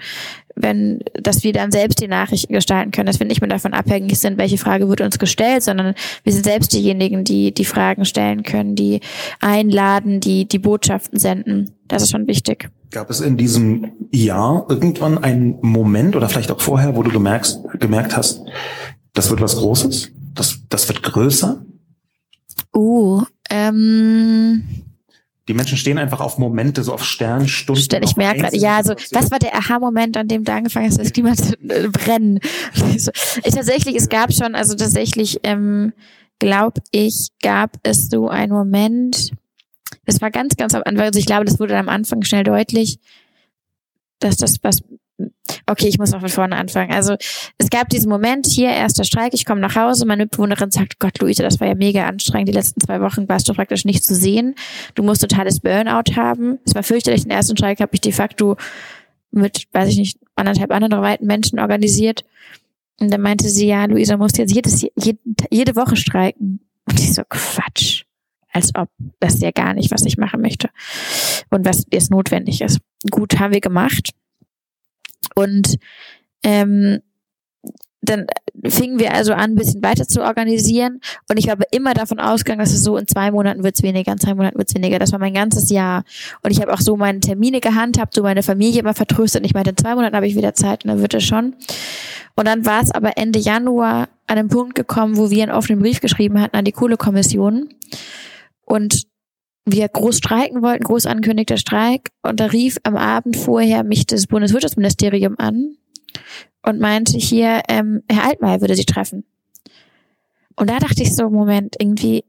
wenn, 0.54 1.00
dass 1.14 1.46
wir 1.46 1.54
dann 1.54 1.72
selbst 1.72 2.02
die 2.02 2.10
Nachrichten 2.10 2.52
gestalten 2.52 2.92
können, 2.92 3.06
dass 3.06 3.22
wir 3.22 3.26
nicht 3.26 3.40
mehr 3.40 3.50
davon 3.50 3.74
abhängig 3.74 4.20
sind, 4.20 4.38
welche 4.38 4.58
Frage 4.58 4.90
wird 4.90 5.00
uns 5.00 5.18
gestellt, 5.18 5.64
sondern 5.64 5.96
wir 6.26 6.34
sind 6.34 6.44
selbst 6.44 6.74
diejenigen, 6.74 7.24
die 7.24 7.54
die 7.54 7.64
Fragen 7.64 8.04
stellen 8.04 8.44
können, 8.44 8.76
die 8.76 9.00
einladen, 9.40 10.20
die 10.20 10.46
die 10.46 10.60
Botschaften 10.60 11.18
senden. 11.18 11.72
Das 11.88 12.04
ist 12.04 12.12
schon 12.12 12.28
wichtig. 12.28 12.70
Gab 12.92 13.10
es 13.10 13.22
in 13.22 13.38
diesem 13.38 13.94
Jahr 14.12 14.66
irgendwann 14.68 15.18
einen 15.18 15.58
Moment 15.62 16.18
oder 16.18 16.28
vielleicht 16.28 16.52
auch 16.52 16.60
vorher, 16.60 16.98
wo 16.98 17.04
du 17.04 17.12
gemerkt, 17.12 17.60
gemerkt 17.80 18.18
hast, 18.18 18.42
das 19.14 19.30
wird 19.30 19.40
was 19.40 19.56
Großes? 19.56 20.12
Das, 20.34 20.60
das 20.68 20.90
wird 20.90 21.02
größer? 21.02 21.64
Uh, 22.76 23.24
ähm, 23.50 24.64
die 25.50 25.56
Menschen 25.56 25.80
stehen 25.80 25.98
einfach 25.98 26.20
auf 26.20 26.38
Momente, 26.38 26.84
so 26.84 26.94
auf 26.94 27.04
Sternstunden. 27.04 28.04
Ich 28.04 28.16
merke 28.16 28.42
gerade, 28.42 28.56
ja, 28.56 28.78
also 28.78 28.94
was 29.12 29.32
war 29.32 29.40
der 29.40 29.56
Aha-Moment, 29.56 30.16
an 30.16 30.28
dem 30.28 30.44
du 30.44 30.54
angefangen 30.54 30.86
hast, 30.86 31.00
das 31.00 31.12
Klima 31.12 31.34
zu 31.34 31.54
äh, 31.68 31.88
brennen? 31.88 32.40
Ich 33.44 33.54
tatsächlich, 33.56 33.96
es 33.96 34.10
gab 34.10 34.32
schon, 34.32 34.54
also 34.54 34.76
tatsächlich, 34.76 35.40
ähm, 35.42 35.94
glaube 36.38 36.82
ich, 36.92 37.30
gab 37.42 37.78
es 37.82 38.10
so 38.10 38.30
einen 38.30 38.54
Moment, 38.54 39.32
das 40.06 40.22
war 40.22 40.30
ganz, 40.30 40.56
ganz 40.56 40.76
am 40.76 40.84
Anfang, 40.86 41.06
also 41.06 41.18
ich 41.18 41.26
glaube, 41.26 41.46
das 41.46 41.60
wurde 41.60 41.76
am 41.80 41.90
Anfang 41.90 42.22
schnell 42.22 42.44
deutlich, 42.44 43.00
dass 44.20 44.38
das 44.38 44.58
was 44.62 44.84
Okay, 45.66 45.88
ich 45.88 45.98
muss 45.98 46.12
noch 46.12 46.20
von 46.20 46.30
vorne 46.30 46.56
anfangen. 46.56 46.92
Also 46.92 47.16
es 47.58 47.70
gab 47.70 47.90
diesen 47.90 48.10
Moment 48.10 48.48
hier, 48.48 48.70
erster 48.70 49.04
Streik, 49.04 49.34
ich 49.34 49.46
komme 49.46 49.62
nach 49.62 49.76
Hause, 49.76 50.06
meine 50.06 50.24
Mitbewohnerin 50.24 50.72
sagt, 50.72 51.00
Gott, 51.00 51.20
Luise, 51.20 51.44
das 51.44 51.60
war 51.60 51.68
ja 51.68 51.76
mega 51.76 52.08
anstrengend. 52.08 52.50
Die 52.50 52.54
letzten 52.54 52.82
zwei 52.82 53.02
Wochen 53.02 53.28
warst 53.30 53.48
du 53.50 53.54
praktisch 53.54 53.86
nicht 53.86 54.04
zu 54.04 54.16
sehen. 54.16 54.56
Du 54.96 55.04
musst 55.04 55.22
totales 55.22 55.60
Burnout 55.60 56.16
haben. 56.16 56.60
Es 56.66 56.76
war 56.76 56.84
fürchterlich. 56.84 57.24
Den 57.24 57.32
ersten 57.32 57.58
Streik 57.58 57.80
habe 57.80 57.92
ich 57.94 58.02
de 58.02 58.12
facto 58.12 58.58
mit, 59.32 59.68
weiß 59.72 59.90
ich 59.90 59.98
nicht, 59.98 60.20
anderthalb 60.36 60.72
anderen 60.72 61.02
weiten 61.02 61.26
Menschen 61.26 61.60
organisiert. 61.60 62.26
Und 63.00 63.12
dann 63.12 63.22
meinte 63.22 63.48
sie, 63.48 63.68
ja, 63.68 63.86
Luisa, 63.86 64.18
musst 64.18 64.38
jetzt 64.38 64.54
jedes, 64.54 64.82
jede, 64.96 65.20
jede 65.50 65.76
Woche 65.76 65.96
streiken. 65.96 66.60
Und 66.86 67.00
ich 67.00 67.14
so, 67.14 67.24
Quatsch 67.30 68.04
als 68.52 68.74
ob 68.76 68.90
das 69.20 69.40
ja 69.42 69.52
gar 69.52 69.74
nicht, 69.74 69.92
was 69.92 70.06
ich 70.06 70.18
machen 70.18 70.42
möchte 70.42 70.70
und 71.50 71.66
was 71.66 71.86
jetzt 71.92 72.12
notwendig 72.12 72.62
ist. 72.62 72.80
Gut, 73.10 73.40
haben 73.40 73.54
wir 73.54 73.62
gemacht. 73.62 74.12
Und 75.36 75.78
ähm, 76.44 77.00
dann 78.02 78.28
fingen 78.66 78.98
wir 79.00 79.14
also 79.14 79.34
an, 79.34 79.52
ein 79.52 79.56
bisschen 79.56 79.84
weiter 79.84 80.08
zu 80.08 80.22
organisieren. 80.22 81.02
Und 81.30 81.38
ich 81.38 81.50
habe 81.50 81.66
immer 81.72 81.94
davon 81.94 82.20
ausgegangen, 82.20 82.60
dass 82.60 82.74
es 82.74 82.84
so 82.84 82.98
in 82.98 83.08
zwei 83.08 83.32
Monaten 83.32 83.64
wird's 83.64 83.84
weniger, 83.84 84.12
in 84.12 84.20
zwei 84.20 84.34
Monaten 84.34 84.58
wird's 84.58 84.74
weniger. 84.74 85.00
Das 85.00 85.12
war 85.12 85.20
mein 85.20 85.34
ganzes 85.34 85.70
Jahr. 85.70 86.04
Und 86.42 86.52
ich 86.52 86.62
habe 86.62 86.74
auch 86.74 86.80
so 86.80 86.96
meine 86.96 87.20
Termine 87.20 87.60
gehandhabt, 87.60 88.16
so 88.16 88.24
meine 88.24 88.44
Familie 88.44 88.80
immer 88.80 88.94
vertröstet. 88.94 89.42
Und 89.42 89.46
ich 89.46 89.54
meinte, 89.54 89.72
in 89.72 89.78
zwei 89.78 89.96
Monaten 89.96 90.16
habe 90.16 90.28
ich 90.28 90.36
wieder 90.36 90.54
Zeit 90.54 90.86
und 90.86 90.90
dann 90.90 91.02
wird 91.02 91.14
es 91.14 91.24
schon. 91.24 91.56
Und 92.36 92.48
dann 92.48 92.66
war 92.66 92.82
es 92.82 92.92
aber 92.92 93.18
Ende 93.18 93.40
Januar 93.40 94.08
an 94.28 94.38
einem 94.38 94.48
Punkt 94.48 94.76
gekommen, 94.76 95.18
wo 95.18 95.30
wir 95.30 95.44
einen 95.44 95.52
offenen 95.52 95.80
Brief 95.80 96.00
geschrieben 96.00 96.40
hatten 96.40 96.56
an 96.56 96.66
die 96.66 96.72
Kohlekommission 96.72 97.70
und 98.66 99.09
wir 99.72 99.88
groß 99.88 100.18
streiken 100.18 100.62
wollten, 100.62 100.84
groß 100.84 101.06
angekündigter 101.06 101.58
Streik. 101.58 102.10
Und 102.22 102.40
da 102.40 102.46
rief 102.46 102.78
am 102.84 102.96
Abend 102.96 103.38
vorher 103.38 103.84
mich 103.84 104.06
das 104.06 104.28
Bundeswirtschaftsministerium 104.28 105.36
an 105.38 105.76
und 106.64 106.80
meinte 106.80 107.18
hier, 107.18 107.62
ähm, 107.68 108.04
Herr 108.10 108.26
Altmaier 108.26 108.62
würde 108.62 108.76
sie 108.76 108.86
treffen. 108.86 109.26
Und 110.56 110.70
da 110.70 110.80
dachte 110.80 111.02
ich 111.02 111.16
so, 111.16 111.30
Moment, 111.30 111.76
irgendwie, 111.80 112.26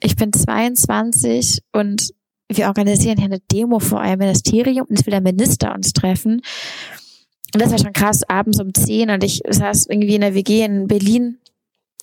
ich 0.00 0.16
bin 0.16 0.32
22 0.32 1.60
und 1.72 2.12
wir 2.48 2.66
organisieren 2.66 3.16
hier 3.16 3.26
eine 3.26 3.40
Demo 3.40 3.78
vor 3.78 4.00
einem 4.00 4.18
Ministerium 4.18 4.86
und 4.88 4.98
es 4.98 5.06
will 5.06 5.12
der 5.12 5.22
Minister 5.22 5.74
uns 5.74 5.92
treffen. 5.92 6.42
Und 7.54 7.62
das 7.62 7.70
war 7.70 7.78
schon 7.78 7.92
krass, 7.92 8.22
abends 8.28 8.60
um 8.60 8.74
10 8.74 9.10
und 9.10 9.24
ich 9.24 9.40
saß 9.48 9.86
irgendwie 9.86 10.16
in 10.16 10.20
der 10.20 10.34
WG 10.34 10.64
in 10.64 10.88
Berlin 10.88 11.38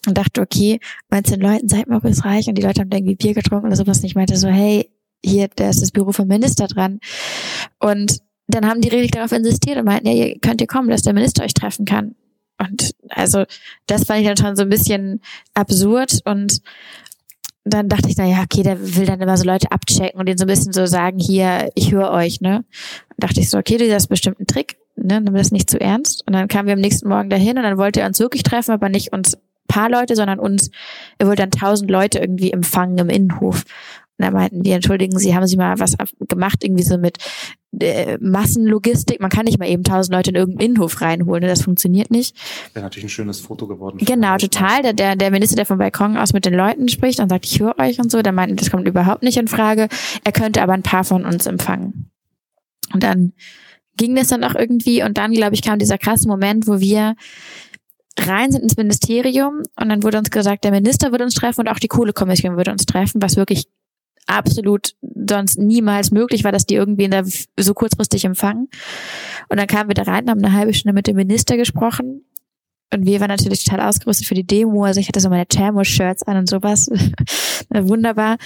und 0.07 0.17
dachte, 0.17 0.41
okay, 0.41 0.79
meinst 1.09 1.31
den 1.31 1.41
Leuten, 1.41 1.69
seid 1.69 1.87
mal 1.87 1.99
reich 1.99 2.47
und 2.47 2.57
die 2.57 2.61
Leute 2.61 2.81
haben 2.81 2.91
irgendwie 2.91 3.15
Bier 3.15 3.33
getrunken 3.33 3.67
oder 3.67 3.75
sowas. 3.75 3.99
Und 3.99 4.05
ich 4.05 4.15
meinte 4.15 4.35
so, 4.35 4.47
hey, 4.47 4.89
hier, 5.23 5.49
da 5.55 5.69
ist 5.69 5.81
das 5.81 5.91
Büro 5.91 6.11
vom 6.11 6.27
Minister 6.27 6.67
dran. 6.67 6.99
Und 7.79 8.19
dann 8.47 8.67
haben 8.67 8.81
die 8.81 8.89
richtig 8.89 9.11
darauf 9.11 9.31
insistiert 9.31 9.77
und 9.77 9.85
meinten, 9.85 10.07
ja, 10.07 10.13
ihr 10.13 10.39
könnt 10.39 10.61
ihr 10.61 10.67
kommen, 10.67 10.89
dass 10.89 11.03
der 11.03 11.13
Minister 11.13 11.43
euch 11.43 11.53
treffen 11.53 11.85
kann. 11.85 12.15
Und 12.57 12.93
also 13.09 13.45
das 13.87 14.05
fand 14.05 14.21
ich 14.21 14.27
dann 14.27 14.37
schon 14.37 14.55
so 14.55 14.63
ein 14.63 14.69
bisschen 14.69 15.21
absurd 15.53 16.19
und 16.25 16.61
dann 17.63 17.89
dachte 17.89 18.09
ich, 18.09 18.17
na 18.17 18.25
ja, 18.25 18.41
okay, 18.41 18.63
der 18.63 18.95
will 18.95 19.05
dann 19.05 19.21
immer 19.21 19.37
so 19.37 19.45
Leute 19.45 19.71
abchecken 19.71 20.19
und 20.19 20.27
denen 20.27 20.37
so 20.37 20.45
ein 20.45 20.47
bisschen 20.47 20.73
so 20.73 20.87
sagen, 20.87 21.19
hier, 21.19 21.71
ich 21.75 21.91
höre 21.91 22.11
euch, 22.11 22.41
ne? 22.41 22.57
Und 23.09 23.23
dachte 23.23 23.39
ich 23.39 23.49
so, 23.49 23.57
okay, 23.59 23.77
das 23.77 24.03
ist 24.03 24.07
bestimmt 24.07 24.39
ein 24.39 24.47
Trick, 24.47 24.77
ne? 24.95 25.21
Nimm 25.21 25.35
das 25.35 25.51
nicht 25.51 25.69
zu 25.69 25.79
ernst. 25.79 26.23
Und 26.25 26.33
dann 26.33 26.47
kamen 26.47 26.67
wir 26.67 26.73
am 26.73 26.81
nächsten 26.81 27.07
Morgen 27.07 27.29
dahin 27.29 27.57
und 27.57 27.63
dann 27.63 27.77
wollte 27.77 28.01
er 28.01 28.07
uns 28.07 28.19
wirklich 28.19 28.41
treffen, 28.41 28.71
aber 28.71 28.89
nicht 28.89 29.13
uns 29.13 29.37
paar 29.71 29.89
Leute, 29.89 30.15
sondern 30.15 30.39
uns, 30.39 30.71
er 31.17 31.27
wollte 31.27 31.43
dann 31.43 31.51
tausend 31.51 31.89
Leute 31.89 32.19
irgendwie 32.19 32.51
empfangen 32.51 32.97
im 32.97 33.09
Innenhof. 33.09 33.63
Und 34.17 34.25
da 34.25 34.31
meinten 34.31 34.63
wir, 34.63 34.75
entschuldigen 34.75 35.17
Sie, 35.17 35.33
haben 35.33 35.47
Sie 35.47 35.57
mal 35.57 35.79
was 35.79 35.95
gemacht, 36.27 36.63
irgendwie 36.63 36.83
so 36.83 36.97
mit 36.97 37.17
äh, 37.79 38.17
Massenlogistik. 38.19 39.19
Man 39.19 39.29
kann 39.29 39.45
nicht 39.45 39.57
mal 39.57 39.69
eben 39.69 39.83
tausend 39.83 40.13
Leute 40.13 40.31
in 40.31 40.35
irgendeinen 40.35 40.71
Innenhof 40.71 41.01
reinholen, 41.01 41.41
ne? 41.41 41.47
das 41.47 41.63
funktioniert 41.63 42.11
nicht. 42.11 42.35
Wäre 42.73 42.83
natürlich 42.83 43.05
ein 43.05 43.09
schönes 43.09 43.39
Foto 43.39 43.67
geworden. 43.67 43.97
Genau, 43.99 44.37
total. 44.37 44.83
Der, 44.83 44.93
der, 44.93 45.15
der 45.15 45.31
Minister, 45.31 45.55
der 45.55 45.65
vom 45.65 45.77
Balkon 45.77 46.17
aus 46.17 46.33
mit 46.33 46.45
den 46.45 46.53
Leuten 46.53 46.89
spricht 46.89 47.19
und 47.19 47.29
sagt, 47.29 47.45
ich 47.45 47.59
höre 47.59 47.79
euch 47.79 47.99
und 47.99 48.11
so, 48.11 48.21
der 48.21 48.33
meinten, 48.33 48.57
das 48.57 48.69
kommt 48.69 48.87
überhaupt 48.87 49.23
nicht 49.23 49.37
in 49.37 49.47
Frage. 49.47 49.87
Er 50.23 50.31
könnte 50.31 50.61
aber 50.61 50.73
ein 50.73 50.83
paar 50.83 51.03
von 51.03 51.25
uns 51.25 51.45
empfangen. 51.45 52.11
Und 52.93 53.03
dann 53.03 53.33
ging 53.97 54.15
das 54.15 54.27
dann 54.27 54.43
auch 54.43 54.55
irgendwie 54.55 55.03
und 55.03 55.17
dann, 55.17 55.31
glaube 55.31 55.55
ich, 55.55 55.61
kam 55.61 55.79
dieser 55.79 55.97
krasse 55.97 56.27
Moment, 56.27 56.67
wo 56.67 56.79
wir 56.79 57.15
rein 58.27 58.51
sind 58.51 58.63
ins 58.63 58.77
Ministerium 58.77 59.63
und 59.75 59.89
dann 59.89 60.03
wurde 60.03 60.17
uns 60.17 60.31
gesagt, 60.31 60.63
der 60.63 60.71
Minister 60.71 61.11
würde 61.11 61.23
uns 61.23 61.35
treffen 61.35 61.61
und 61.61 61.67
auch 61.67 61.79
die 61.79 61.87
Kohlekommission 61.87 62.57
würde 62.57 62.71
uns 62.71 62.85
treffen, 62.85 63.21
was 63.21 63.35
wirklich 63.35 63.67
absolut 64.27 64.95
sonst 65.27 65.57
niemals 65.57 66.11
möglich 66.11 66.43
war, 66.43 66.51
dass 66.51 66.65
die 66.65 66.75
irgendwie 66.75 67.05
in 67.05 67.11
der, 67.11 67.25
so 67.25 67.73
kurzfristig 67.73 68.25
empfangen. 68.25 68.69
Und 69.49 69.59
dann 69.59 69.67
kamen 69.67 69.89
wir 69.89 69.93
da 69.93 70.03
rein, 70.03 70.29
haben 70.29 70.43
eine 70.43 70.53
halbe 70.53 70.73
Stunde 70.73 70.93
mit 70.93 71.07
dem 71.07 71.15
Minister 71.15 71.57
gesprochen. 71.57 72.25
Und 72.93 73.05
wir 73.05 73.19
waren 73.21 73.29
natürlich 73.29 73.63
total 73.63 73.87
ausgerüstet 73.87 74.27
für 74.27 74.35
die 74.35 74.45
Demo. 74.45 74.83
Also 74.83 74.99
ich 74.99 75.07
hatte 75.07 75.21
so 75.21 75.29
meine 75.29 75.47
Thermos-Shirts 75.47 76.23
an 76.23 76.37
und 76.37 76.49
sowas. 76.49 76.89
Wunderbar. 77.69 78.37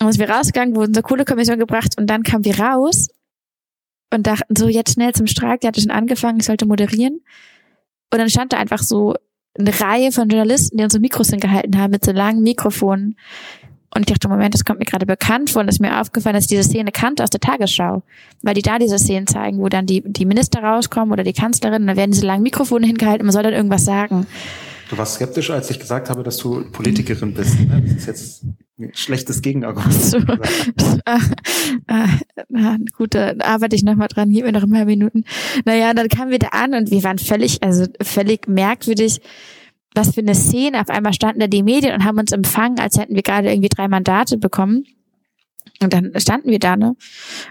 Und 0.00 0.06
als 0.06 0.18
wir 0.18 0.30
rausgegangen, 0.30 0.74
wurden 0.74 0.94
zur 0.94 1.02
Kohlekommission 1.02 1.58
gebracht 1.58 1.98
und 1.98 2.06
dann 2.08 2.22
kamen 2.22 2.44
wir 2.44 2.58
raus 2.58 3.08
und 4.12 4.26
dachten 4.26 4.56
so, 4.56 4.68
jetzt 4.68 4.94
schnell 4.94 5.12
zum 5.12 5.26
Streik. 5.26 5.60
Der 5.60 5.68
hatte 5.68 5.80
schon 5.80 5.90
angefangen, 5.90 6.40
ich 6.40 6.46
sollte 6.46 6.66
moderieren. 6.66 7.20
Und 8.12 8.18
dann 8.18 8.28
stand 8.28 8.52
da 8.52 8.58
einfach 8.58 8.82
so 8.82 9.14
eine 9.58 9.80
Reihe 9.80 10.12
von 10.12 10.28
Journalisten, 10.28 10.76
die 10.76 10.84
unsere 10.84 11.00
Mikros 11.00 11.30
hingehalten 11.30 11.78
haben 11.78 11.90
mit 11.90 12.04
so 12.04 12.12
langen 12.12 12.42
Mikrofonen. 12.42 13.16
Und 13.94 14.02
ich 14.02 14.06
dachte, 14.06 14.28
Moment, 14.28 14.54
das 14.54 14.64
kommt 14.64 14.78
mir 14.78 14.86
gerade 14.86 15.04
bekannt 15.04 15.50
vor 15.50 15.60
und 15.60 15.68
ist 15.68 15.80
mir 15.80 16.00
aufgefallen, 16.00 16.34
dass 16.34 16.44
ich 16.44 16.48
diese 16.48 16.64
Szene 16.64 16.92
kannte 16.92 17.22
aus 17.22 17.30
der 17.30 17.40
Tagesschau. 17.40 18.02
Weil 18.42 18.54
die 18.54 18.62
da 18.62 18.78
diese 18.78 18.98
Szenen 18.98 19.26
zeigen, 19.26 19.58
wo 19.58 19.68
dann 19.68 19.84
die, 19.84 20.02
die 20.04 20.24
Minister 20.24 20.62
rauskommen 20.62 21.12
oder 21.12 21.24
die 21.24 21.34
Kanzlerin 21.34 21.82
und 21.82 21.88
dann 21.88 21.96
werden 21.96 22.12
diese 22.12 22.26
langen 22.26 22.42
Mikrofone 22.42 22.86
hingehalten 22.86 23.20
und 23.22 23.26
man 23.26 23.32
soll 23.32 23.42
dann 23.42 23.52
irgendwas 23.52 23.84
sagen. 23.84 24.26
Du 24.90 24.98
warst 24.98 25.14
skeptisch, 25.14 25.50
als 25.50 25.70
ich 25.70 25.78
gesagt 25.78 26.10
habe, 26.10 26.22
dass 26.22 26.36
du 26.36 26.64
Politikerin 26.70 27.34
bist. 27.34 27.58
Ne? 27.58 27.82
Das 27.82 27.96
ist 27.96 28.06
jetzt 28.06 28.44
ein 28.78 28.90
schlechtes 28.94 29.42
Gegenargument. 29.42 29.92
So. 29.94 30.18
ah, 31.06 31.18
ah, 32.54 32.76
gut, 32.96 33.14
da 33.14 33.34
arbeite 33.40 33.76
ich 33.76 33.84
nochmal 33.84 34.08
dran, 34.08 34.30
gib 34.30 34.44
mir 34.44 34.52
noch 34.52 34.64
ein 34.64 34.70
paar 34.70 34.84
Minuten. 34.84 35.24
Naja, 35.64 35.94
dann 35.94 36.08
kamen 36.08 36.30
wir 36.30 36.38
da 36.38 36.48
an 36.48 36.74
und 36.74 36.90
wir 36.90 37.02
waren 37.04 37.18
völlig, 37.18 37.62
also 37.62 37.86
völlig 38.02 38.48
merkwürdig 38.48 39.20
was 39.94 40.14
für 40.14 40.20
eine 40.20 40.34
Szene. 40.34 40.80
Auf 40.80 40.88
einmal 40.88 41.12
standen 41.12 41.40
da 41.40 41.46
die 41.46 41.62
Medien 41.62 41.94
und 41.94 42.04
haben 42.04 42.18
uns 42.18 42.32
empfangen, 42.32 42.78
als 42.78 42.98
hätten 42.98 43.14
wir 43.14 43.22
gerade 43.22 43.50
irgendwie 43.50 43.68
drei 43.68 43.88
Mandate 43.88 44.38
bekommen. 44.38 44.84
Und 45.82 45.92
dann 45.92 46.12
standen 46.18 46.50
wir 46.50 46.58
da, 46.58 46.76
ne? 46.76 46.96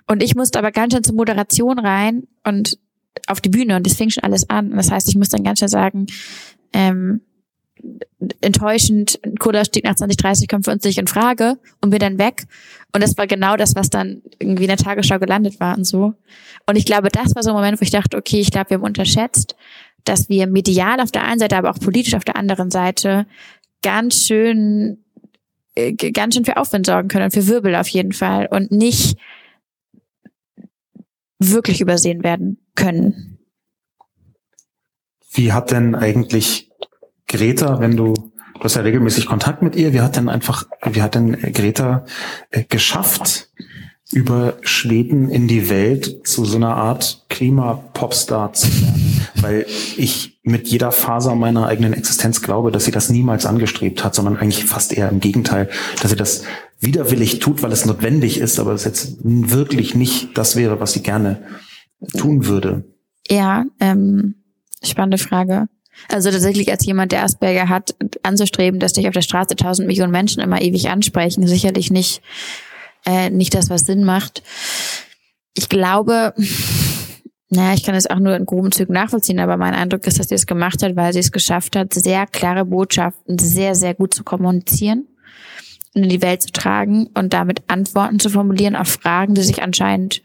Und 0.07 0.23
ich 0.23 0.35
musste 0.35 0.59
aber 0.59 0.71
ganz 0.71 0.93
schön 0.93 1.03
zur 1.03 1.15
Moderation 1.15 1.79
rein 1.79 2.27
und 2.43 2.79
auf 3.27 3.41
die 3.41 3.49
Bühne 3.49 3.75
und 3.75 3.85
das 3.85 3.95
fing 3.95 4.09
schon 4.09 4.23
alles 4.23 4.49
an. 4.49 4.71
Das 4.75 4.89
heißt, 4.89 5.09
ich 5.09 5.15
musste 5.15 5.37
dann 5.37 5.43
ganz 5.43 5.59
schön 5.59 5.67
sagen, 5.67 6.07
ähm, 6.73 7.21
enttäuschend, 8.41 9.19
Kohleausstieg 9.39 9.83
nach 9.83 9.95
2030 9.95 10.47
kommt 10.47 10.65
für 10.65 10.71
uns 10.71 10.83
nicht 10.83 10.99
in 10.99 11.07
Frage 11.07 11.57
und 11.81 11.89
bin 11.89 11.99
dann 11.99 12.19
weg. 12.19 12.43
Und 12.93 13.03
das 13.03 13.17
war 13.17 13.27
genau 13.27 13.57
das, 13.57 13.75
was 13.75 13.89
dann 13.89 14.21
irgendwie 14.39 14.63
in 14.63 14.69
der 14.69 14.77
Tagesschau 14.77 15.19
gelandet 15.19 15.59
war 15.59 15.77
und 15.77 15.85
so. 15.85 16.13
Und 16.67 16.75
ich 16.75 16.85
glaube, 16.85 17.09
das 17.09 17.35
war 17.35 17.43
so 17.43 17.49
ein 17.49 17.55
Moment, 17.55 17.79
wo 17.79 17.83
ich 17.83 17.91
dachte, 17.91 18.17
okay, 18.17 18.39
ich 18.39 18.51
glaube, 18.51 18.69
wir 18.69 18.77
haben 18.77 18.83
unterschätzt, 18.83 19.55
dass 20.03 20.29
wir 20.29 20.47
medial 20.47 20.99
auf 20.99 21.11
der 21.11 21.23
einen 21.23 21.39
Seite, 21.39 21.57
aber 21.57 21.71
auch 21.71 21.79
politisch 21.79 22.13
auf 22.13 22.25
der 22.25 22.35
anderen 22.35 22.71
Seite 22.71 23.25
ganz 23.81 24.15
schön, 24.15 25.03
äh, 25.75 25.93
ganz 25.93 26.35
schön 26.35 26.45
für 26.45 26.57
Aufwind 26.57 26.85
sorgen 26.85 27.07
können, 27.07 27.31
für 27.31 27.47
Wirbel 27.47 27.75
auf 27.75 27.87
jeden 27.87 28.13
Fall 28.13 28.47
und 28.51 28.71
nicht 28.71 29.17
wirklich 31.39 31.81
übersehen 31.81 32.23
werden 32.23 32.59
können. 32.75 33.30
Wie 35.33 35.53
hat 35.53 35.71
denn 35.71 35.95
eigentlich 35.95 36.69
Greta, 37.27 37.79
wenn 37.79 37.95
du, 37.95 38.13
du 38.13 38.63
hast 38.63 38.75
ja 38.75 38.81
regelmäßig 38.81 39.25
Kontakt 39.25 39.61
mit 39.61 39.75
ihr, 39.75 39.93
wie 39.93 40.01
hat 40.01 40.17
denn 40.17 40.27
einfach, 40.27 40.65
wie 40.91 41.01
hat 41.01 41.15
denn 41.15 41.37
Greta 41.53 42.05
äh, 42.49 42.63
geschafft, 42.65 43.49
über 44.11 44.55
Schweden 44.61 45.29
in 45.29 45.47
die 45.47 45.69
Welt 45.69 46.27
zu 46.27 46.43
so 46.43 46.57
einer 46.57 46.75
Art 46.75 47.25
Klima-Popstar 47.29 48.51
zu 48.51 48.67
werden? 48.81 49.27
Weil 49.39 49.65
ich 49.95 50.39
mit 50.43 50.67
jeder 50.67 50.91
Faser 50.91 51.35
meiner 51.35 51.65
eigenen 51.67 51.93
Existenz 51.93 52.41
glaube, 52.41 52.71
dass 52.71 52.83
sie 52.83 52.91
das 52.91 53.09
niemals 53.09 53.45
angestrebt 53.45 54.03
hat, 54.03 54.13
sondern 54.13 54.35
eigentlich 54.35 54.65
fast 54.65 54.91
eher 54.91 55.09
im 55.09 55.21
Gegenteil, 55.21 55.69
dass 56.01 56.11
sie 56.11 56.17
das 56.17 56.43
widerwillig 56.81 57.39
tut, 57.39 57.63
weil 57.63 57.71
es 57.71 57.85
notwendig 57.85 58.37
ist, 58.39 58.59
aber 58.59 58.73
es 58.73 58.83
jetzt 58.83 59.17
wirklich 59.23 59.95
nicht 59.95 60.37
das 60.37 60.57
wäre, 60.57 60.81
was 60.81 60.91
sie 60.91 61.03
gerne 61.03 61.43
tun 62.17 62.47
würde. 62.47 62.83
Ja, 63.29 63.63
ähm, 63.79 64.40
spannende 64.83 65.17
Frage. 65.17 65.67
Also 66.09 66.31
tatsächlich 66.31 66.71
als 66.71 66.85
jemand, 66.85 67.11
der 67.11 67.23
Asperger 67.23 67.69
hat, 67.69 67.95
anzustreben, 68.23 68.79
dass 68.79 68.93
dich 68.93 69.07
auf 69.07 69.13
der 69.13 69.21
Straße 69.21 69.55
tausend 69.55 69.87
Millionen 69.87 70.11
Menschen 70.11 70.41
immer 70.41 70.61
ewig 70.61 70.89
ansprechen, 70.89 71.47
sicherlich 71.47 71.91
nicht, 71.91 72.21
äh, 73.05 73.29
nicht 73.29 73.53
das, 73.53 73.69
was 73.69 73.85
Sinn 73.85 74.03
macht. 74.03 74.41
Ich 75.53 75.69
glaube, 75.69 76.33
naja, 77.49 77.73
ich 77.73 77.83
kann 77.83 77.95
es 77.95 78.09
auch 78.09 78.19
nur 78.19 78.35
in 78.35 78.45
groben 78.45 78.71
Zügen 78.71 78.93
nachvollziehen, 78.93 79.39
aber 79.39 79.57
mein 79.57 79.73
Eindruck 79.73 80.07
ist, 80.07 80.19
dass 80.19 80.29
sie 80.29 80.35
es 80.35 80.47
gemacht 80.47 80.81
hat, 80.81 80.95
weil 80.95 81.13
sie 81.13 81.19
es 81.19 81.31
geschafft 81.31 81.75
hat, 81.75 81.93
sehr 81.93 82.25
klare 82.25 82.65
Botschaften 82.65 83.37
sehr, 83.37 83.75
sehr 83.75 83.93
gut 83.93 84.13
zu 84.13 84.23
kommunizieren 84.23 85.07
und 85.93 86.03
in 86.03 86.09
die 86.09 86.21
Welt 86.21 86.41
zu 86.41 86.51
tragen 86.51 87.07
und 87.13 87.33
damit 87.33 87.63
Antworten 87.67 88.19
zu 88.19 88.29
formulieren 88.29 88.77
auf 88.77 88.87
Fragen, 88.87 89.35
die 89.35 89.41
sich 89.41 89.61
anscheinend 89.61 90.21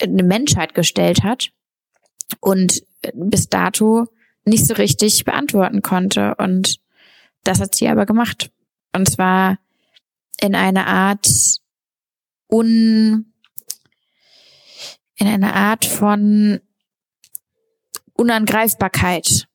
eine 0.00 0.22
Menschheit 0.22 0.74
gestellt 0.74 1.22
hat 1.22 1.52
und 2.40 2.82
bis 3.14 3.48
dato 3.48 4.06
nicht 4.44 4.66
so 4.66 4.74
richtig 4.74 5.24
beantworten 5.24 5.82
konnte. 5.82 6.34
Und 6.36 6.80
das 7.44 7.60
hat 7.60 7.74
sie 7.74 7.88
aber 7.88 8.06
gemacht. 8.06 8.50
Und 8.92 9.10
zwar 9.10 9.58
in 10.40 10.54
einer 10.54 10.86
Art 10.86 11.28
un, 12.48 13.32
in 15.16 15.26
einer 15.26 15.54
Art 15.54 15.84
von 15.84 16.60
Unangreifbarkeit 18.14 19.48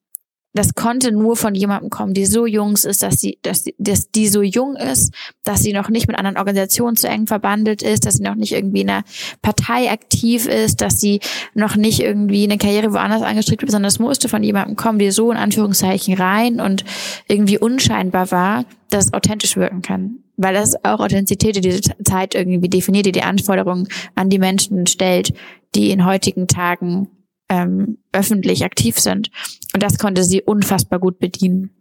das 0.58 0.74
konnte 0.74 1.12
nur 1.12 1.36
von 1.36 1.55
jemandem 1.55 1.89
kommen, 1.89 2.14
die 2.14 2.26
so 2.26 2.45
jung 2.45 2.74
ist, 2.74 3.03
dass 3.03 3.22
sie, 3.22 3.38
dass, 3.41 3.66
dass 3.78 4.12
die 4.12 4.28
so 4.28 4.41
jung 4.41 4.76
ist, 4.76 5.14
dass 5.43 5.62
sie 5.62 5.74
noch 5.74 5.89
nicht 5.89 6.08
mit 6.08 6.18
anderen 6.18 6.38
Organisationen 6.38 6.95
zu 6.95 7.08
eng 7.08 7.28
verbandelt 7.28 7.82
ist, 7.82 8.05
dass 8.05 8.16
sie 8.16 8.24
noch 8.24 8.36
nicht 8.36 8.53
irgendwie 8.53 8.82
in 8.82 8.89
einer 8.89 9.03
Partei 9.41 9.91
aktiv 9.91 10.47
ist, 10.47 10.82
dass 10.82 10.99
sie 10.99 11.20
noch 11.53 11.76
nicht 11.76 11.99
irgendwie 11.99 12.43
eine 12.43 12.58
Karriere 12.58 12.93
woanders 12.93 13.22
angestrebt 13.22 13.62
hat, 13.62 13.72
sondern 13.72 13.89
es 13.89 13.99
musste 13.99 14.30
von 14.30 14.43
jemandem 14.43 14.76
kommen, 14.76 14.99
die 14.99 15.12
so 15.12 15.32
in 15.32 15.38
Anführungszeichen 15.38 16.16
rein 16.16 16.60
und 16.60 16.84
irgendwie 17.28 17.60
unscheinbar 17.60 18.32
war, 18.32 18.66
dass 18.89 19.05
es 19.05 19.14
authentisch 19.14 19.58
wirken 19.58 19.82
kann. 19.82 20.20
Weil 20.38 20.53
das 20.53 20.70
ist 20.70 20.86
auch 20.86 20.99
Authentizität, 20.99 21.55
die 21.55 21.62
diese 21.62 21.82
Zeit 22.03 22.36
irgendwie 22.36 22.70
definiert, 22.70 23.05
die 23.05 23.12
die 23.12 23.24
Anforderungen 23.24 23.88
an 24.16 24.30
die 24.30 24.39
Menschen 24.39 24.88
stellt, 24.88 25.34
die 25.76 25.91
in 25.91 26.05
heutigen 26.05 26.47
Tagen 26.47 27.10
ähm, 27.50 27.98
öffentlich 28.12 28.66
aktiv 28.66 29.00
sind. 29.00 29.30
Und 29.74 29.84
das 29.84 29.98
konnte 29.98 30.24
sie 30.24 30.41
unfassbar 30.41 31.00
gut 31.00 31.20
bedienen. 31.20 31.72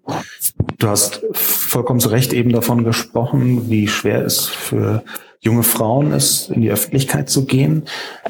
Du 0.79 0.89
hast 0.89 1.23
vollkommen 1.33 2.01
zu 2.01 2.09
Recht 2.09 2.33
eben 2.33 2.53
davon 2.53 2.85
gesprochen, 2.85 3.71
wie 3.71 3.89
schwer 3.89 4.25
es 4.25 4.47
für 4.47 5.03
junge 5.41 5.63
Frauen 5.63 6.13
ist, 6.13 6.51
in 6.51 6.61
die 6.61 6.71
Öffentlichkeit 6.71 7.31
zu 7.31 7.47
gehen. 7.47 7.85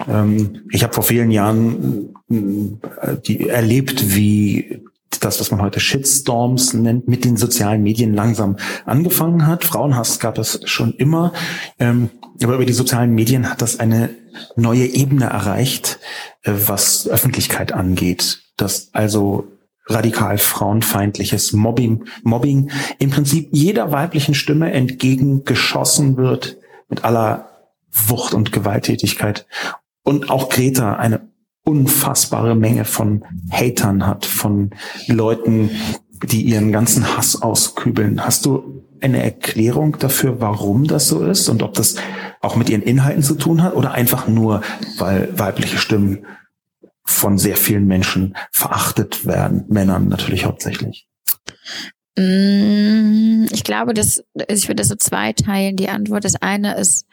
Ähm, 0.09 0.63
ich 0.71 0.83
habe 0.83 0.93
vor 0.93 1.05
vielen 1.05 1.31
Jahren 1.31 2.15
äh, 2.31 3.17
die 3.25 3.49
erlebt, 3.49 4.15
wie 4.15 4.83
das, 5.25 5.41
was 5.41 5.51
man 5.51 5.63
heute 5.63 5.81
Shitstorms 5.81 6.75
nennt, 6.75 7.09
mit 7.09 7.25
den 7.25 7.37
sozialen 7.37 7.83
Medien 7.83 8.15
langsam 8.15 8.57
angefangen 8.85 9.47
hat. 9.47 9.65
Frauenhass 9.65 10.19
gab 10.19 10.39
es 10.39 10.61
schon 10.65 10.93
immer. 10.95 11.33
Ähm, 11.79 12.11
aber 12.43 12.55
über 12.55 12.67
die 12.67 12.73
sozialen 12.73 13.15
Medien 13.15 13.51
hat 13.51 13.63
das 13.63 13.81
eine 13.81 14.11
neue 14.57 14.87
Ebene 14.87 15.27
erreicht, 15.27 15.99
äh, 16.43 16.53
was 16.67 17.09
Öffentlichkeit 17.09 17.73
angeht. 17.73 18.43
Dass 18.57 18.91
also 18.93 19.49
radikal 19.89 20.39
frauenfeindliches 20.39 21.53
Mobbing, 21.53 22.07
Mobbing 22.23 22.71
im 22.99 23.11
Prinzip 23.11 23.49
jeder 23.53 23.93
weiblichen 23.93 24.35
Stimme 24.35 24.73
entgegengeschossen 24.73 26.17
wird 26.17 26.57
mit 26.89 27.05
aller 27.05 27.51
Wucht 27.91 28.35
und 28.35 28.53
Gewalttätigkeit. 28.53 29.47
Und 30.03 30.31
auch 30.31 30.49
Greta 30.49 30.97
eine 30.97 31.29
unfassbare 31.67 32.55
Menge 32.55 32.85
von 32.85 33.25
Hatern 33.51 34.07
hat, 34.07 34.25
von 34.25 34.71
Leuten, 35.09 35.71
die 36.23 36.43
ihren 36.43 36.73
ganzen 36.73 37.17
Hass 37.17 37.43
auskübeln. 37.43 38.25
Hast 38.25 38.47
du 38.47 38.85
eine 39.01 39.23
Erklärung 39.23 39.99
dafür, 39.99 40.41
warum 40.41 40.87
das 40.87 41.09
so 41.09 41.25
ist 41.27 41.49
und 41.49 41.63
ob 41.63 41.75
das 41.75 41.97
auch 42.41 42.57
mit 42.57 42.71
ihren 42.71 42.83
Inhalten 42.83 43.23
zu 43.23 43.35
tun 43.35 43.63
hat 43.63 43.75
oder 43.75 43.93
einfach 43.93 44.29
nur, 44.29 44.63
weil 44.99 45.37
weibliche 45.39 45.79
Stimmen 45.79 46.25
von 47.05 47.37
sehr 47.37 47.57
vielen 47.57 47.87
Menschen 47.87 48.37
verachtet 48.53 49.27
werden, 49.27 49.65
Männern 49.69 50.09
natürlich 50.09 50.45
hauptsächlich? 50.45 51.09
Mm, 52.17 53.47
ich 53.53 53.65
glaube, 53.65 53.93
dass 53.93 54.25
ich 54.49 54.69
würde 54.69 54.77
das 54.77 54.89
so 54.89 54.97
zweiteilen. 54.97 55.77
Die 55.77 55.89
Antwort, 55.89 56.25
das 56.25 56.37
eine 56.37 56.77
ist 56.77 57.07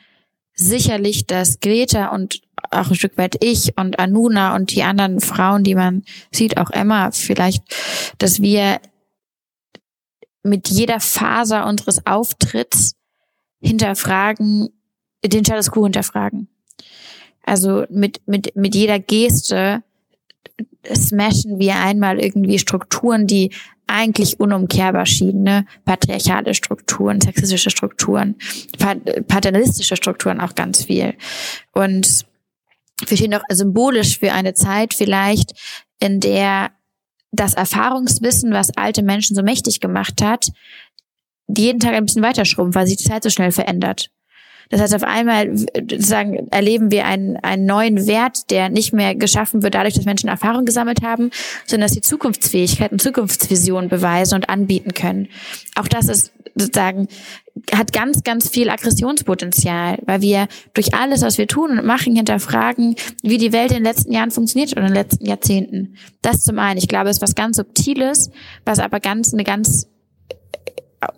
sicherlich, 0.53 1.25
dass 1.25 1.59
Greta 1.59 2.09
und 2.09 2.41
auch 2.71 2.89
ein 2.89 2.95
Stück 2.95 3.17
weit 3.17 3.43
ich 3.43 3.77
und 3.77 3.99
Anuna 3.99 4.55
und 4.55 4.71
die 4.71 4.83
anderen 4.83 5.19
Frauen, 5.19 5.63
die 5.63 5.75
man 5.75 6.03
sieht, 6.31 6.57
auch 6.57 6.69
Emma 6.69 7.11
vielleicht, 7.11 7.63
dass 8.17 8.41
wir 8.41 8.79
mit 10.43 10.69
jeder 10.69 10.99
Faser 10.99 11.65
unseres 11.67 12.05
Auftritts 12.05 12.95
hinterfragen, 13.61 14.69
den 15.25 15.45
Status 15.45 15.71
quo 15.71 15.83
hinterfragen. 15.83 16.49
Also 17.43 17.85
mit, 17.89 18.21
mit, 18.25 18.55
mit 18.55 18.75
jeder 18.75 18.99
Geste 18.99 19.83
smashen 20.93 21.59
wir 21.59 21.75
einmal 21.75 22.19
irgendwie 22.19 22.59
Strukturen, 22.59 23.27
die 23.27 23.53
eigentlich 23.87 24.39
unumkehrbar 24.39 25.05
schienen, 25.05 25.43
ne? 25.43 25.65
patriarchale 25.85 26.53
Strukturen, 26.53 27.21
sexistische 27.21 27.69
Strukturen, 27.69 28.35
paternalistische 29.27 29.95
Strukturen 29.95 30.39
auch 30.39 30.55
ganz 30.55 30.85
viel. 30.85 31.13
Und 31.73 32.25
wir 33.07 33.17
stehen 33.17 33.31
doch 33.31 33.43
symbolisch 33.49 34.19
für 34.19 34.31
eine 34.31 34.53
Zeit 34.53 34.93
vielleicht, 34.93 35.53
in 35.99 36.19
der 36.19 36.71
das 37.31 37.55
Erfahrungswissen, 37.55 38.53
was 38.53 38.75
alte 38.77 39.01
Menschen 39.01 39.35
so 39.35 39.41
mächtig 39.41 39.79
gemacht 39.79 40.21
hat, 40.21 40.51
jeden 41.47 41.79
Tag 41.79 41.93
ein 41.93 42.05
bisschen 42.05 42.21
weiter 42.21 42.45
schrumpft, 42.45 42.75
weil 42.75 42.87
sich 42.87 42.97
die 42.97 43.03
Zeit 43.03 43.23
so 43.23 43.29
schnell 43.29 43.51
verändert. 43.51 44.11
Das 44.69 44.81
heißt, 44.81 44.95
auf 44.95 45.03
einmal 45.03 45.49
sagen, 45.97 46.47
erleben 46.51 46.91
wir 46.91 47.05
einen, 47.05 47.37
einen 47.37 47.65
neuen 47.65 48.07
Wert, 48.07 48.49
der 48.51 48.69
nicht 48.69 48.93
mehr 48.93 49.15
geschaffen 49.15 49.63
wird 49.63 49.75
dadurch, 49.75 49.93
dass 49.93 50.05
Menschen 50.05 50.29
Erfahrung 50.29 50.65
gesammelt 50.65 51.03
haben, 51.03 51.31
sondern 51.65 51.87
dass 51.87 51.93
sie 51.93 52.01
Zukunftsfähigkeit 52.01 52.91
und 52.91 53.01
Zukunftsvision 53.01 53.89
beweisen 53.89 54.35
und 54.35 54.49
anbieten 54.49 54.93
können. 54.93 55.27
Auch 55.75 55.87
das 55.87 56.07
ist 56.07 56.31
sozusagen 56.55 57.07
hat 57.73 57.93
ganz, 57.93 58.23
ganz 58.23 58.49
viel 58.49 58.69
Aggressionspotenzial, 58.69 59.99
weil 60.05 60.21
wir 60.21 60.47
durch 60.73 60.93
alles, 60.93 61.21
was 61.21 61.37
wir 61.37 61.47
tun 61.47 61.77
und 61.77 61.85
machen, 61.85 62.15
hinterfragen, 62.15 62.95
wie 63.21 63.37
die 63.37 63.53
Welt 63.53 63.71
in 63.71 63.77
den 63.77 63.83
letzten 63.83 64.11
Jahren 64.11 64.31
funktioniert 64.31 64.71
oder 64.71 64.81
in 64.81 64.87
den 64.87 64.95
letzten 64.95 65.25
Jahrzehnten. 65.25 65.95
Das 66.21 66.41
zum 66.41 66.57
einen. 66.59 66.79
Ich 66.79 66.87
glaube, 66.87 67.09
es 67.09 67.17
ist 67.17 67.21
was 67.21 67.35
ganz 67.35 67.57
Subtiles, 67.57 68.31
was 68.65 68.79
aber 68.79 68.99
ganz, 68.99 69.33
eine 69.33 69.43
ganz 69.43 69.87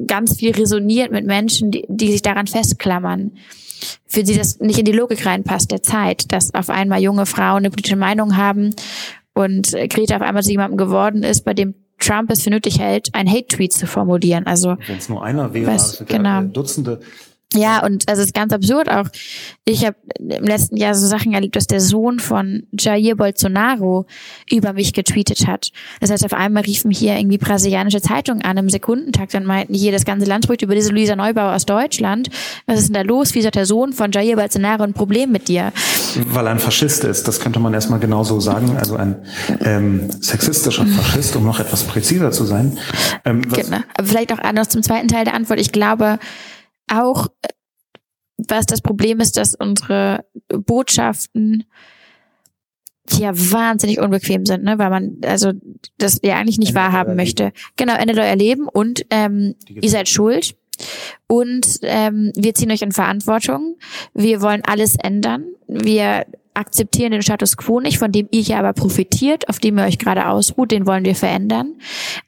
ganz 0.05 0.38
viel 0.38 0.51
resoniert 0.51 1.11
mit 1.11 1.25
Menschen, 1.25 1.71
die, 1.71 1.86
die 1.88 2.11
sich 2.11 2.21
daran 2.21 2.47
festklammern. 2.47 3.31
Für 4.07 4.23
die 4.23 4.38
das 4.38 4.59
nicht 4.59 4.79
in 4.79 4.86
die 4.86 4.91
Logik 4.91 5.25
reinpasst 5.25 5.71
der 5.71 5.83
Zeit, 5.83 6.31
dass 6.31 6.53
auf 6.53 6.69
einmal 6.69 7.01
junge 7.01 7.25
Frauen 7.25 7.57
eine 7.57 7.69
politische 7.69 7.97
Meinung 7.97 8.38
haben 8.38 8.73
und 9.33 9.71
Greta 9.89 10.15
auf 10.15 10.21
einmal 10.21 10.43
zu 10.43 10.51
jemandem 10.51 10.77
geworden 10.77 11.23
ist, 11.23 11.43
bei 11.43 11.53
dem 11.53 11.75
Trump 11.99 12.31
es 12.31 12.41
für 12.41 12.49
nötig 12.49 12.79
hält, 12.79 13.13
ein 13.13 13.29
Hate-Tweet 13.29 13.73
zu 13.73 13.88
formulieren. 13.88 14.45
Also 14.47 14.77
wenn 14.88 14.97
es 14.97 15.09
nur 15.09 15.23
einer 15.23 15.53
wäre, 15.53 15.73
was, 15.73 16.03
genau. 16.07 16.41
Dutzende 16.41 16.99
ja, 17.56 17.84
und 17.84 18.08
also 18.08 18.22
es 18.22 18.28
ist 18.28 18.34
ganz 18.34 18.53
absurd 18.53 18.89
auch. 18.89 19.08
Ich 19.66 19.86
habe 19.86 19.95
im 20.20 20.43
letzten 20.43 20.78
Jahr 20.78 20.93
so 20.93 21.08
Sachen 21.08 21.34
erlebt, 21.34 21.56
dass 21.56 21.68
der 21.68 21.82
Sohn 21.82 22.20
von 22.20 22.64
Jair 22.78 23.16
Bolsonaro 23.16 24.06
über 24.49 24.74
mich 24.74 24.93
getweetet 24.93 25.47
hat. 25.47 25.72
Das 25.99 26.12
heißt, 26.12 26.26
auf 26.26 26.34
einmal 26.34 26.64
riefen 26.64 26.91
hier 26.91 27.18
irgendwie 27.18 27.38
brasilianische 27.38 28.01
Zeitungen 28.01 28.43
an 28.43 28.58
im 28.58 28.70
Sekundentakt 28.70 29.34
und 29.36 29.45
meinten, 29.45 29.74
hier 29.74 29.91
das 29.91 30.06
ganze 30.06 30.26
Land 30.26 30.45
spricht 30.45 30.62
über 30.62 30.76
diese 30.76 30.91
Luisa 30.91 31.16
Neubauer 31.16 31.53
aus 31.56 31.66
Deutschland. 31.66 32.30
Was 32.68 32.80
ist 32.80 32.88
denn 32.88 32.93
da 32.93 33.01
los? 33.01 33.34
Wie 33.34 33.45
hat 33.45 33.56
der 33.56 33.66
Sohn 33.66 33.93
von 33.93 34.12
Jair 34.12 34.36
Bolsonaro 34.36 34.84
ein 34.84 34.93
Problem 34.93 35.32
mit 35.32 35.47
dir? 35.47 35.72
Weil 36.28 36.47
er 36.47 36.51
ein 36.51 36.60
Faschist 36.60 37.03
ist, 37.03 37.28
das 37.28 37.39
könnte 37.39 37.60
man 37.60 37.74
erstmal 37.74 37.99
genauso 37.99 38.39
sagen. 38.39 38.78
Also 38.78 38.95
ein 38.95 39.16
ähm, 39.62 40.12
sexistischer 40.22 40.86
Faschist, 40.86 41.36
um 41.36 41.45
noch 41.45 41.60
etwas 41.60 41.84
präziser 41.84 42.32
zu 42.32 42.45
sein. 42.45 42.78
Ähm, 43.24 43.41
genau. 43.41 43.80
Aber 43.97 44.08
vielleicht 44.08 44.32
auch 44.34 44.39
anders 44.39 44.70
zum 44.70 44.84
zweiten 44.84 45.08
Teil 45.08 45.26
der 45.26 45.34
Antwort. 45.34 45.60
Ich 45.60 45.72
glaube, 45.72 46.20
auch, 46.88 47.27
äh, 47.41 47.49
was 48.38 48.65
das 48.65 48.81
Problem 48.81 49.19
ist, 49.19 49.38
dass 49.38 49.55
unsere 49.55 50.25
Botschaften 50.49 51.65
ja 53.11 53.31
wahnsinnig 53.33 53.99
unbequem 53.99 54.45
sind, 54.45 54.63
ne? 54.63 54.77
weil 54.79 54.89
man 54.89 55.17
also 55.25 55.51
das 55.97 56.19
ja 56.23 56.36
eigentlich 56.36 56.57
nicht 56.57 56.69
Ende 56.69 56.79
wahrhaben 56.81 57.15
möchte. 57.15 57.53
Genau, 57.75 57.95
Ende 57.95 58.19
euer 58.19 58.36
Leben 58.36 58.67
und 58.67 59.05
ähm, 59.09 59.55
ihr 59.69 59.89
seid 59.89 60.09
schuld 60.09 60.55
und 61.27 61.79
ähm, 61.83 62.31
wir 62.36 62.53
ziehen 62.55 62.71
euch 62.71 62.81
in 62.81 62.91
Verantwortung. 62.91 63.77
Wir 64.13 64.41
wollen 64.41 64.63
alles 64.65 64.95
ändern. 64.95 65.45
Wir 65.67 66.25
akzeptieren 66.53 67.11
den 67.11 67.21
Status 67.21 67.57
quo 67.57 67.79
nicht, 67.79 67.99
von 67.99 68.11
dem 68.11 68.27
ihr 68.31 68.41
hier 68.41 68.57
aber 68.57 68.73
profitiert, 68.73 69.49
auf 69.49 69.59
dem 69.59 69.77
ihr 69.77 69.86
euch 69.86 69.99
gerade 69.99 70.27
ausruht, 70.27 70.71
den 70.71 70.88
wollen 70.88 71.05
wir 71.05 71.15
verändern. 71.15 71.75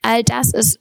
All 0.01 0.23
das 0.23 0.53
ist 0.53 0.79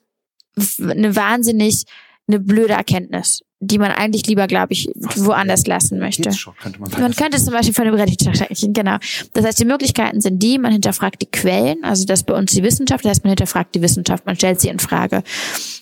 eine 0.81 1.15
wahnsinnig 1.17 1.85
eine 2.29 2.41
blöde 2.41 2.73
Erkenntnis 2.73 3.43
die 3.61 3.79
man 3.79 3.91
eigentlich 3.91 4.27
lieber, 4.27 4.47
glaube 4.47 4.75
ich, 4.75 4.89
woanders 5.17 5.67
lassen 5.67 5.99
möchte. 5.99 6.31
Könnte 6.61 6.79
man, 6.79 6.91
man 6.91 7.15
könnte 7.15 7.39
zum 7.39 7.55
Beispiel 7.55 7.73
von 7.73 7.87
dem 7.87 7.95
Realitätsschock 7.95 8.37
sprechen, 8.37 8.75
genau. 8.75 8.99
Das 9.33 9.47
heißt, 9.47 9.59
die 9.59 9.65
Möglichkeiten 9.65 10.21
sind 10.21 10.43
die, 10.43 10.59
man 10.59 10.73
hinterfragt 10.73 11.23
die 11.23 11.27
Quellen, 11.27 11.83
also 11.83 12.05
das 12.05 12.23
bei 12.23 12.35
uns 12.35 12.53
die 12.53 12.63
Wissenschaft, 12.63 13.05
das 13.05 13.11
heißt, 13.11 13.25
man 13.25 13.31
hinterfragt 13.31 13.75
die 13.75 13.81
Wissenschaft, 13.81 14.27
man 14.27 14.37
stellt 14.37 14.61
sie 14.61 14.69
in 14.69 14.79
Frage. 14.79 15.23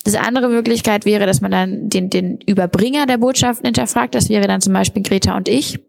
Das 0.05 0.14
andere 0.14 0.49
Möglichkeit 0.49 1.05
wäre, 1.05 1.27
dass 1.27 1.41
man 1.41 1.51
dann 1.51 1.89
den, 1.89 2.11
den 2.11 2.39
Überbringer 2.47 3.07
der 3.07 3.18
Botschaften 3.18 3.66
hinterfragt, 3.66 4.14
das 4.14 4.29
wäre 4.29 4.47
dann 4.47 4.61
zum 4.61 4.72
Beispiel 4.72 5.03
Greta 5.03 5.37
und 5.37 5.49
ich. 5.49 5.81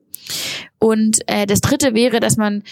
Und 0.79 1.19
äh, 1.27 1.45
das 1.45 1.61
dritte 1.61 1.93
wäre, 1.93 2.19
dass 2.19 2.35
man 2.35 2.63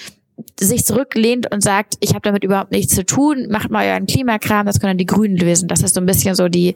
sich 0.59 0.85
zurücklehnt 0.85 1.51
und 1.51 1.61
sagt, 1.61 1.95
ich 1.99 2.11
habe 2.11 2.21
damit 2.21 2.43
überhaupt 2.43 2.71
nichts 2.71 2.95
zu 2.95 3.05
tun, 3.05 3.47
macht 3.49 3.69
mal 3.69 3.87
euren 3.87 4.05
Klimakram, 4.05 4.65
das 4.65 4.79
können 4.79 4.97
die 4.97 5.05
Grünen 5.05 5.37
lösen. 5.37 5.67
Das 5.67 5.81
ist 5.81 5.95
so 5.95 6.01
ein 6.01 6.05
bisschen 6.05 6.35
so 6.35 6.49
die, 6.49 6.75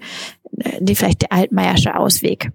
die 0.80 0.95
vielleicht 0.95 1.24
der 1.24 1.34
altmeiersche 1.34 1.95
Ausweg. 1.95 2.51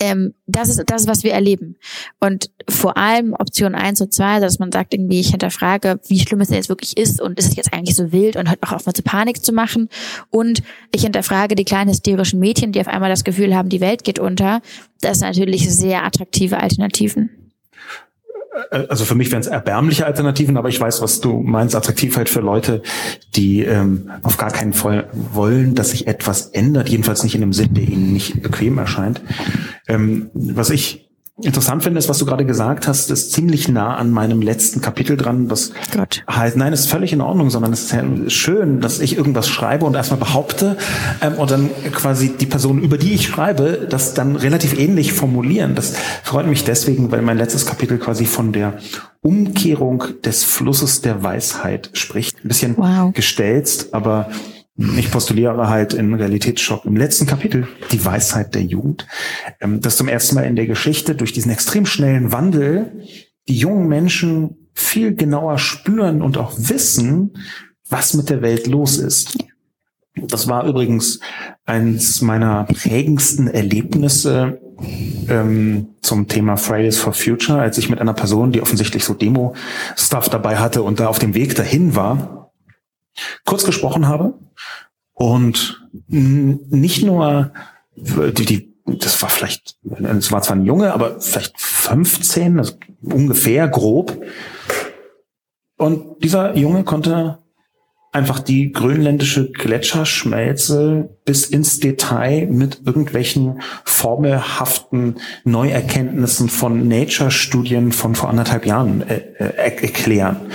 Ähm, 0.00 0.34
das 0.46 0.68
ist 0.68 0.82
das, 0.86 1.08
was 1.08 1.24
wir 1.24 1.32
erleben. 1.32 1.76
Und 2.20 2.50
vor 2.68 2.96
allem 2.96 3.32
Option 3.32 3.74
eins 3.74 4.00
und 4.00 4.12
zwei, 4.12 4.38
dass 4.38 4.60
man 4.60 4.70
sagt 4.70 4.94
irgendwie, 4.94 5.18
ich 5.18 5.30
hinterfrage, 5.30 5.98
wie 6.06 6.20
schlimm 6.20 6.40
es 6.40 6.48
denn 6.48 6.56
jetzt 6.56 6.68
wirklich 6.68 6.96
ist 6.96 7.20
und 7.20 7.38
ist 7.38 7.48
es 7.48 7.56
jetzt 7.56 7.72
eigentlich 7.72 7.96
so 7.96 8.12
wild 8.12 8.36
und 8.36 8.48
hört 8.48 8.62
auch 8.62 8.72
auf 8.72 8.86
mal 8.86 8.92
zu 8.92 9.02
Panik 9.02 9.44
zu 9.44 9.52
machen. 9.52 9.88
Und 10.30 10.62
ich 10.94 11.02
hinterfrage 11.02 11.56
die 11.56 11.64
kleinen 11.64 11.90
hysterischen 11.90 12.38
Mädchen, 12.38 12.70
die 12.70 12.80
auf 12.80 12.86
einmal 12.86 13.10
das 13.10 13.24
Gefühl 13.24 13.56
haben, 13.56 13.70
die 13.70 13.80
Welt 13.80 14.04
geht 14.04 14.20
unter. 14.20 14.62
Das 15.00 15.18
sind 15.18 15.28
natürlich 15.28 15.68
sehr 15.68 16.04
attraktive 16.04 16.58
Alternativen. 16.58 17.37
Äh, 18.70 18.86
also 18.88 19.04
für 19.04 19.14
mich 19.14 19.30
wären 19.30 19.40
es 19.40 19.46
erbärmliche 19.46 20.06
Alternativen, 20.06 20.56
aber 20.56 20.68
ich 20.68 20.80
weiß, 20.80 21.02
was 21.02 21.20
du 21.20 21.40
meinst, 21.40 21.74
attraktiv 21.74 22.16
halt 22.16 22.28
für 22.28 22.40
Leute, 22.40 22.82
die 23.36 23.62
ähm, 23.62 24.10
auf 24.22 24.36
gar 24.36 24.50
keinen 24.50 24.72
Fall 24.72 25.08
wollen, 25.12 25.74
dass 25.74 25.90
sich 25.90 26.06
etwas 26.06 26.46
ändert, 26.46 26.88
jedenfalls 26.88 27.22
nicht 27.22 27.34
in 27.34 27.40
dem 27.40 27.52
Sinn, 27.52 27.74
der 27.74 27.84
ihnen 27.84 28.12
nicht 28.12 28.42
bequem 28.42 28.78
erscheint. 28.78 29.20
Ähm, 29.86 30.30
was 30.34 30.70
ich 30.70 31.07
interessant 31.42 31.82
finde, 31.84 31.98
ist, 31.98 32.08
was 32.08 32.18
du 32.18 32.26
gerade 32.26 32.44
gesagt 32.44 32.88
hast, 32.88 33.10
ist 33.10 33.32
ziemlich 33.32 33.68
nah 33.68 33.96
an 33.96 34.10
meinem 34.10 34.42
letzten 34.42 34.80
Kapitel 34.80 35.16
dran, 35.16 35.50
was 35.50 35.72
Gott. 35.94 36.24
heißt, 36.28 36.56
nein, 36.56 36.72
ist 36.72 36.90
völlig 36.90 37.12
in 37.12 37.20
Ordnung, 37.20 37.50
sondern 37.50 37.72
es 37.72 37.84
ist 37.84 37.92
ja 37.92 38.02
schön, 38.28 38.80
dass 38.80 39.00
ich 39.00 39.16
irgendwas 39.16 39.48
schreibe 39.48 39.86
und 39.86 39.94
erstmal 39.94 40.18
behaupte 40.18 40.76
ähm, 41.20 41.34
und 41.34 41.50
dann 41.50 41.70
quasi 41.92 42.30
die 42.36 42.46
Person, 42.46 42.80
über 42.80 42.98
die 42.98 43.12
ich 43.12 43.26
schreibe, 43.26 43.86
das 43.88 44.14
dann 44.14 44.36
relativ 44.36 44.78
ähnlich 44.78 45.12
formulieren. 45.12 45.74
Das 45.74 45.94
freut 46.24 46.46
mich 46.46 46.64
deswegen, 46.64 47.12
weil 47.12 47.22
mein 47.22 47.38
letztes 47.38 47.66
Kapitel 47.66 47.98
quasi 47.98 48.24
von 48.24 48.52
der 48.52 48.74
Umkehrung 49.22 50.04
des 50.24 50.44
Flusses 50.44 51.02
der 51.02 51.22
Weisheit 51.22 51.90
spricht. 51.92 52.44
Ein 52.44 52.48
bisschen 52.48 52.76
wow. 52.76 53.12
gestelzt, 53.12 53.94
aber 53.94 54.30
ich 54.96 55.10
postuliere 55.10 55.68
halt 55.68 55.92
in 55.92 56.14
Realitätsschock 56.14 56.84
im 56.84 56.96
letzten 56.96 57.26
Kapitel 57.26 57.66
die 57.90 58.04
Weisheit 58.04 58.54
der 58.54 58.62
Jugend, 58.62 59.06
ähm, 59.60 59.80
dass 59.80 59.96
zum 59.96 60.08
ersten 60.08 60.36
Mal 60.36 60.44
in 60.44 60.54
der 60.54 60.66
Geschichte 60.66 61.16
durch 61.16 61.32
diesen 61.32 61.50
extrem 61.50 61.84
schnellen 61.84 62.30
Wandel 62.30 63.02
die 63.48 63.56
jungen 63.56 63.88
Menschen 63.88 64.70
viel 64.74 65.16
genauer 65.16 65.58
spüren 65.58 66.22
und 66.22 66.38
auch 66.38 66.52
wissen, 66.56 67.32
was 67.88 68.14
mit 68.14 68.30
der 68.30 68.40
Welt 68.40 68.68
los 68.68 68.98
ist. 68.98 69.38
Das 70.14 70.46
war 70.46 70.64
übrigens 70.64 71.20
eines 71.64 72.22
meiner 72.22 72.64
prägendsten 72.64 73.48
Erlebnisse 73.48 74.60
ähm, 75.28 75.88
zum 76.02 76.28
Thema 76.28 76.56
Fridays 76.56 76.98
for 76.98 77.12
Future, 77.12 77.60
als 77.60 77.78
ich 77.78 77.88
mit 77.88 78.00
einer 78.00 78.14
Person, 78.14 78.52
die 78.52 78.60
offensichtlich 78.60 79.04
so 79.04 79.14
Demo-Stuff 79.14 80.28
dabei 80.28 80.58
hatte 80.58 80.82
und 80.82 81.00
da 81.00 81.08
auf 81.08 81.18
dem 81.18 81.34
Weg 81.34 81.56
dahin 81.56 81.96
war, 81.96 82.52
kurz 83.44 83.64
gesprochen 83.64 84.06
habe 84.06 84.34
und 85.18 85.88
nicht 86.06 87.02
nur 87.02 87.52
die, 87.96 88.44
die 88.44 88.68
das 88.86 89.20
war 89.20 89.28
vielleicht, 89.28 89.76
es 89.84 90.32
war 90.32 90.40
zwar 90.42 90.56
ein 90.56 90.64
Junge, 90.64 90.94
aber 90.94 91.20
vielleicht 91.20 91.60
15, 91.60 92.58
also 92.58 92.74
ungefähr 93.02 93.68
grob. 93.68 94.22
Und 95.76 96.22
dieser 96.22 96.56
Junge 96.56 96.84
konnte 96.84 97.38
einfach 98.12 98.38
die 98.38 98.72
grönländische 98.72 99.50
Gletscherschmelze 99.50 101.10
bis 101.24 101.46
ins 101.46 101.80
Detail 101.80 102.46
mit 102.46 102.82
irgendwelchen 102.86 103.60
formelhaften 103.84 105.16
Neuerkenntnissen 105.44 106.48
von 106.48 106.88
Nature-Studien 106.88 107.92
von 107.92 108.14
vor 108.14 108.30
anderthalb 108.30 108.64
Jahren 108.64 109.02
äh, 109.02 109.16
äh, 109.38 109.82
erklären. 109.82 110.50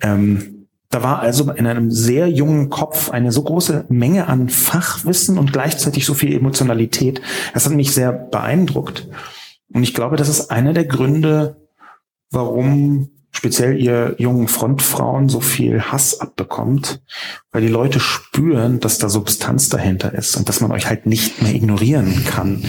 Ähm, 0.00 0.51
Da 0.92 1.02
war 1.02 1.20
also 1.20 1.50
in 1.50 1.66
einem 1.66 1.90
sehr 1.90 2.28
jungen 2.28 2.68
Kopf 2.68 3.08
eine 3.08 3.32
so 3.32 3.42
große 3.42 3.86
Menge 3.88 4.28
an 4.28 4.50
Fachwissen 4.50 5.38
und 5.38 5.50
gleichzeitig 5.50 6.04
so 6.04 6.12
viel 6.12 6.36
Emotionalität. 6.36 7.22
Das 7.54 7.64
hat 7.64 7.72
mich 7.72 7.92
sehr 7.92 8.12
beeindruckt. 8.12 9.08
Und 9.72 9.82
ich 9.84 9.94
glaube, 9.94 10.18
das 10.18 10.28
ist 10.28 10.50
einer 10.50 10.74
der 10.74 10.84
Gründe, 10.84 11.56
warum 12.30 13.08
speziell 13.30 13.80
ihr 13.80 14.16
jungen 14.18 14.48
Frontfrauen 14.48 15.30
so 15.30 15.40
viel 15.40 15.80
Hass 15.80 16.20
abbekommt, 16.20 17.00
weil 17.52 17.62
die 17.62 17.68
Leute 17.68 17.98
spüren, 17.98 18.78
dass 18.78 18.98
da 18.98 19.08
Substanz 19.08 19.70
dahinter 19.70 20.12
ist 20.12 20.36
und 20.36 20.50
dass 20.50 20.60
man 20.60 20.72
euch 20.72 20.90
halt 20.90 21.06
nicht 21.06 21.40
mehr 21.40 21.54
ignorieren 21.54 22.26
kann. 22.26 22.62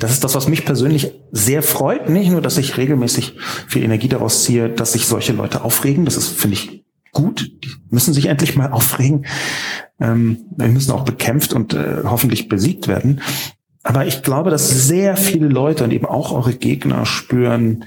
Das 0.00 0.10
ist 0.10 0.24
das, 0.24 0.34
was 0.34 0.48
mich 0.48 0.64
persönlich 0.64 1.12
sehr 1.30 1.62
freut. 1.62 2.08
Nicht 2.08 2.32
nur, 2.32 2.42
dass 2.42 2.58
ich 2.58 2.76
regelmäßig 2.76 3.36
viel 3.68 3.84
Energie 3.84 4.08
daraus 4.08 4.42
ziehe, 4.42 4.68
dass 4.68 4.94
sich 4.94 5.06
solche 5.06 5.32
Leute 5.32 5.62
aufregen. 5.62 6.04
Das 6.04 6.16
ist, 6.16 6.30
finde 6.30 6.54
ich, 6.54 6.79
gut. 7.12 7.52
Die 7.64 7.70
müssen 7.90 8.14
sich 8.14 8.26
endlich 8.26 8.56
mal 8.56 8.70
aufregen. 8.70 9.26
Ähm, 10.00 10.38
wir 10.56 10.68
müssen 10.68 10.92
auch 10.92 11.04
bekämpft 11.04 11.52
und 11.52 11.74
äh, 11.74 12.02
hoffentlich 12.04 12.48
besiegt 12.48 12.88
werden. 12.88 13.20
Aber 13.82 14.06
ich 14.06 14.22
glaube, 14.22 14.50
dass 14.50 14.68
sehr 14.68 15.16
viele 15.16 15.48
Leute 15.48 15.84
und 15.84 15.92
eben 15.92 16.06
auch 16.06 16.32
eure 16.32 16.54
Gegner 16.54 17.06
spüren, 17.06 17.84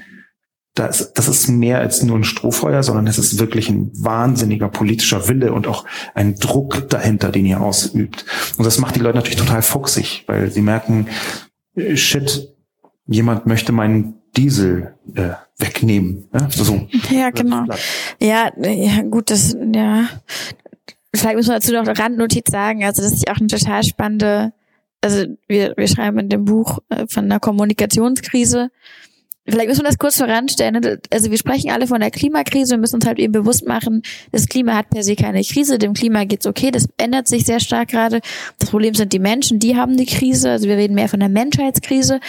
das, 0.76 1.14
das 1.14 1.28
ist 1.28 1.48
mehr 1.50 1.80
als 1.80 2.02
nur 2.02 2.18
ein 2.18 2.24
Strohfeuer, 2.24 2.82
sondern 2.82 3.06
es 3.06 3.20
ist 3.20 3.38
wirklich 3.38 3.70
ein 3.70 3.92
wahnsinniger 3.94 4.70
politischer 4.70 5.28
Wille 5.28 5.54
und 5.54 5.68
auch 5.68 5.86
ein 6.16 6.36
Druck 6.36 6.90
dahinter, 6.90 7.32
den 7.32 7.46
ihr 7.46 7.62
ausübt. 7.62 8.26
Und 8.58 8.66
das 8.66 8.80
macht 8.80 8.96
die 8.96 9.00
Leute 9.00 9.18
natürlich 9.18 9.38
total 9.38 9.62
fuchsig, 9.62 10.24
weil 10.26 10.50
sie 10.50 10.62
merken, 10.62 11.08
äh, 11.76 11.96
shit, 11.96 12.50
jemand 13.06 13.46
möchte 13.46 13.72
meinen 13.72 14.16
Diesel 14.36 14.96
äh, 15.14 15.34
wegnehmen. 15.58 16.28
Ja, 16.34 16.50
so. 16.50 16.88
ja 17.10 17.30
genau. 17.30 17.66
Ja, 18.20 18.52
ja, 18.58 19.02
gut, 19.04 19.30
das, 19.30 19.56
ja. 19.74 20.10
Vielleicht 21.16 21.38
muss 21.38 21.48
man 21.48 21.58
dazu 21.58 21.74
noch 21.74 21.82
eine 21.82 21.98
Randnotiz 21.98 22.50
sagen, 22.50 22.84
also 22.84 23.02
das 23.02 23.14
ist 23.14 23.30
auch 23.30 23.38
eine 23.38 23.48
total 23.48 23.84
spannende, 23.84 24.54
also 25.02 25.26
wir, 25.48 25.74
wir 25.78 25.88
schreiben 25.88 26.18
in 26.20 26.30
dem 26.30 26.46
Buch 26.46 26.80
äh, 26.90 27.06
von 27.08 27.26
einer 27.26 27.40
Kommunikationskrise 27.40 28.72
Vielleicht 29.46 29.68
müssen 29.68 29.82
wir 29.82 29.90
das 29.90 29.98
kurz 29.98 30.18
voranstellen. 30.18 30.82
Ne? 30.82 31.00
Also 31.12 31.30
wir 31.30 31.38
sprechen 31.38 31.70
alle 31.70 31.86
von 31.86 32.00
der 32.00 32.12
Klimakrise. 32.12 32.72
Wir 32.72 32.78
müssen 32.78 32.96
uns 32.96 33.06
halt 33.06 33.20
eben 33.20 33.34
bewusst 33.34 33.68
machen, 33.68 34.02
das 34.32 34.48
Klima 34.48 34.74
hat 34.74 34.90
per 34.90 35.04
se 35.04 35.16
keine 35.16 35.44
Krise. 35.44 35.78
Dem 35.78 35.94
Klima 35.94 36.24
geht's 36.24 36.48
okay. 36.48 36.72
Das 36.72 36.88
ändert 36.98 37.28
sich 37.28 37.46
sehr 37.46 37.60
stark 37.60 37.90
gerade. 37.90 38.22
Das 38.60 38.70
Problem 38.70 38.94
sind 38.94 39.12
die 39.12 39.20
Menschen, 39.20 39.60
die 39.60 39.76
haben 39.76 39.98
die 39.98 40.06
Krise. 40.06 40.52
Also 40.52 40.70
wir 40.70 40.78
reden 40.78 40.96
mehr 40.96 41.10
von 41.10 41.20
der 41.20 41.30
Menschheitskrise. 41.30 42.22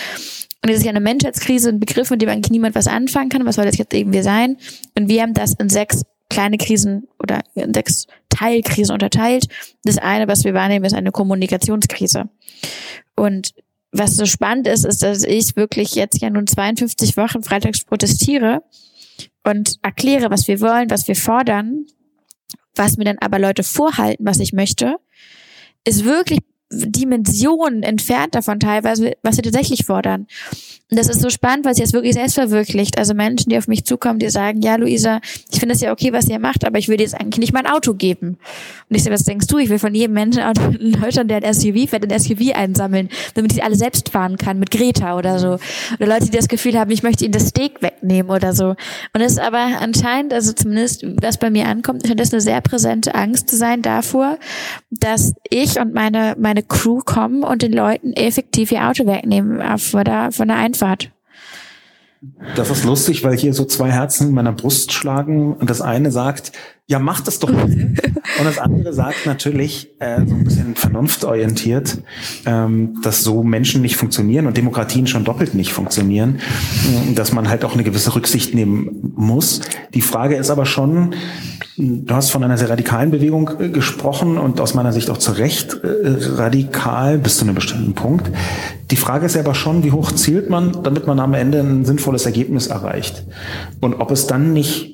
Und 0.65 0.71
es 0.71 0.79
ist 0.79 0.85
ja 0.85 0.91
eine 0.91 1.01
Menschheitskrise, 1.01 1.69
ein 1.69 1.79
Begriff, 1.79 2.09
mit 2.09 2.23
dem 2.23 2.31
eigentlich 2.31 2.51
niemand 2.51 2.75
was 2.75 2.87
anfangen 2.87 3.29
kann. 3.29 3.45
Was 3.45 3.57
soll 3.57 3.67
das 3.67 3.77
jetzt 3.77 3.93
irgendwie 3.93 4.23
sein? 4.23 4.57
Und 4.97 5.09
wir 5.11 5.21
haben 5.21 5.35
das 5.35 5.53
in 5.53 5.69
sechs 5.69 6.05
kleine 6.31 6.57
Krisen 6.57 7.07
oder 7.19 7.43
in 7.55 7.75
sechs 7.75 8.07
Teilkrisen 8.31 8.95
unterteilt. 8.95 9.47
Das 9.83 9.99
eine, 9.99 10.27
was 10.27 10.43
wir 10.43 10.55
wahrnehmen, 10.55 10.87
ist 10.87 10.95
eine 10.95 11.13
Kommunikationskrise. 11.13 12.31
Und 13.15 13.53
was 13.93 14.17
so 14.17 14.25
spannend 14.25 14.67
ist, 14.67 14.87
ist, 14.87 15.03
dass 15.03 15.23
ich 15.23 15.55
wirklich 15.55 15.97
jetzt 15.97 16.23
ja 16.23 16.31
nun 16.31 16.47
52 16.47 17.19
Wochen 17.19 17.43
freitags 17.43 17.85
protestiere 17.85 18.63
und 19.45 19.77
erkläre, 19.83 20.31
was 20.31 20.49
wir 20.49 20.63
wollen, 20.63 20.89
was 20.89 21.07
wir 21.07 21.15
fordern, 21.15 21.85
was 22.75 22.97
mir 22.97 23.05
dann 23.05 23.19
aber 23.19 23.39
Leute 23.39 23.65
vorhalten, 23.65 24.25
was 24.25 24.41
ich 24.41 24.55
möchte, 24.55 24.97
ist 25.85 26.07
wirklich 26.07 26.41
Dimensionen 26.75 27.83
entfernt 27.83 28.35
davon 28.35 28.61
teilweise, 28.61 29.13
was 29.23 29.37
sie 29.37 29.43
tatsächlich 29.43 29.87
fordern. 29.87 30.27
Und 30.91 30.99
das 30.99 31.09
ist 31.09 31.23
so 31.23 31.31
spannend, 31.31 31.65
weil 31.65 31.75
sie 31.75 31.83
es 31.83 31.93
wirklich 31.93 32.13
selbst 32.13 32.35
verwirklicht. 32.35 32.99
Also 32.99 33.15
Menschen, 33.15 33.49
die 33.49 33.57
auf 33.57 33.67
mich 33.69 33.85
zukommen, 33.85 34.19
die 34.19 34.29
sagen, 34.29 34.61
ja, 34.61 34.77
Luisa, 34.77 35.21
ich 35.51 35.59
finde 35.59 35.75
es 35.75 35.81
ja 35.81 35.91
okay, 35.91 36.13
was 36.13 36.29
ihr 36.29 36.39
macht, 36.39 36.65
aber 36.67 36.79
ich 36.79 36.89
würde 36.89 37.03
jetzt 37.03 37.15
eigentlich 37.15 37.39
nicht 37.39 37.53
mein 37.55 37.67
Auto 37.67 37.95
geben. 37.95 38.39
Und 38.91 38.97
ich 38.97 39.03
sage, 39.03 39.15
was 39.15 39.25
denkst 39.25 39.47
du? 39.47 39.59
Ich 39.59 39.71
will 39.71 39.79
von 39.79 39.95
jedem 39.95 40.13
Menschen 40.13 40.43
in 40.81 40.93
Deutschland, 40.93 41.31
der 41.31 41.43
ein 41.43 41.55
SUV 41.55 41.89
fährt, 41.89 42.05
ein 42.11 42.19
SUV 42.19 42.55
einsammeln, 42.55 43.09
damit 43.35 43.53
ich 43.53 43.65
alle 43.65 43.77
selbst 43.77 44.11
fahren 44.11 44.37
kann, 44.37 44.59
mit 44.59 44.71
Greta 44.71 45.17
oder 45.17 45.39
so. 45.39 45.59
Oder 45.99 46.07
Leute, 46.07 46.27
die 46.27 46.37
das 46.37 46.49
Gefühl 46.49 46.79
haben, 46.79 46.91
ich 46.91 47.03
möchte 47.03 47.25
ihnen 47.25 47.33
das 47.33 47.49
Steak 47.49 47.81
wegnehmen 47.81 48.31
oder 48.31 48.53
so. 48.53 48.77
Und 49.15 49.21
es 49.21 49.33
ist 49.33 49.41
aber 49.41 49.67
anscheinend, 49.81 50.35
also 50.35 50.53
zumindest, 50.53 51.05
was 51.23 51.39
bei 51.39 51.51
mir 51.51 51.67
ankommt, 51.67 52.07
scheint 52.07 52.21
das 52.21 52.33
eine 52.33 52.43
sehr 52.43 52.61
präsente 52.61 53.15
Angst 53.15 53.49
zu 53.49 53.57
sein 53.57 53.81
davor, 53.81 54.39
dass 54.91 55.33
ich 55.49 55.81
und 55.81 55.95
meine, 55.95 56.37
meine 56.39 56.63
Crew 56.69 57.01
kommen 57.05 57.43
und 57.43 57.63
den 57.63 57.73
Leuten 57.73 58.13
effektiv 58.13 58.73
ihr 58.73 58.87
Auto 58.87 59.07
wegnehmen 59.07 59.79
von 59.79 60.05
der, 60.05 60.33
von 60.33 60.49
der 60.49 60.57
Einfahrt. 60.57 61.11
Das 62.57 62.71
ist 62.71 62.85
lustig, 62.85 63.23
weil 63.23 63.37
hier 63.37 63.53
so 63.53 63.65
zwei 63.65 63.91
Herzen 63.91 64.29
in 64.29 64.35
meiner 64.35 64.53
Brust 64.53 64.93
schlagen 64.93 65.55
und 65.55 65.69
das 65.69 65.83
eine 65.83 66.11
sagt, 66.11 66.53
ja, 66.87 66.99
mach 66.99 67.21
das 67.21 67.39
doch 67.39 67.51
und 67.51 68.45
das 68.45 68.59
andere 68.59 68.93
sagt 68.93 69.27
natürlich, 69.27 69.91
äh, 70.01 70.21
so 70.27 70.35
ein 70.35 70.45
bisschen 70.45 70.75
vernunftorientiert, 70.75 71.99
ähm, 72.47 73.01
dass 73.03 73.23
so 73.23 73.43
Menschen 73.43 73.81
nicht 73.81 73.97
funktionieren 73.97 74.47
und 74.47 74.57
Demokratien 74.57 75.07
schon 75.07 75.25
doppelt 75.25 75.55
nicht 75.55 75.73
funktionieren, 75.73 76.41
dass 77.15 77.33
man 77.33 77.49
halt 77.49 77.65
auch 77.65 77.75
eine 77.75 77.85
gewisse 77.85 78.15
Rücksicht 78.15 78.55
nehmen 78.55 79.13
muss. 79.17 79.61
Die 79.95 80.03
Frage 80.03 80.37
ist 80.37 80.51
aber 80.51 80.67
schon, 80.67 81.15
Du 81.77 82.15
hast 82.15 82.31
von 82.31 82.45
einer 82.45 82.57
sehr 82.57 82.71
radikalen 82.71 83.11
Bewegung 83.11 83.51
äh, 83.59 83.69
gesprochen 83.69 84.39
und 84.39 84.61
aus 84.61 84.75
meiner 84.75 84.93
Sicht 84.93 85.11
auch 85.11 85.19
zu 85.19 85.33
Recht 85.33 85.75
äh, 85.83 86.15
radikal 86.37 87.19
bis 87.19 87.39
zu 87.39 87.45
einem 87.45 87.57
bestimmten 87.57 87.95
Punkt. 87.95 88.31
Die 88.93 88.97
Frage 88.97 89.27
ist 89.27 89.37
aber 89.37 89.57
schon, 89.57 89.83
wie 89.83 89.91
hoch 89.91 90.13
zielt 90.13 90.51
man, 90.51 90.85
damit 90.85 91.09
man 91.09 91.19
am 91.19 91.35
Ende 91.35 91.59
ein 91.59 91.85
sinnvolles 91.85 92.27
Ergebnis 92.27 92.69
erreicht? 92.69 93.25
Und 93.81 93.95
ob 93.95 94.13
es 94.13 94.29
dann 94.29 94.53
nicht 94.53 94.94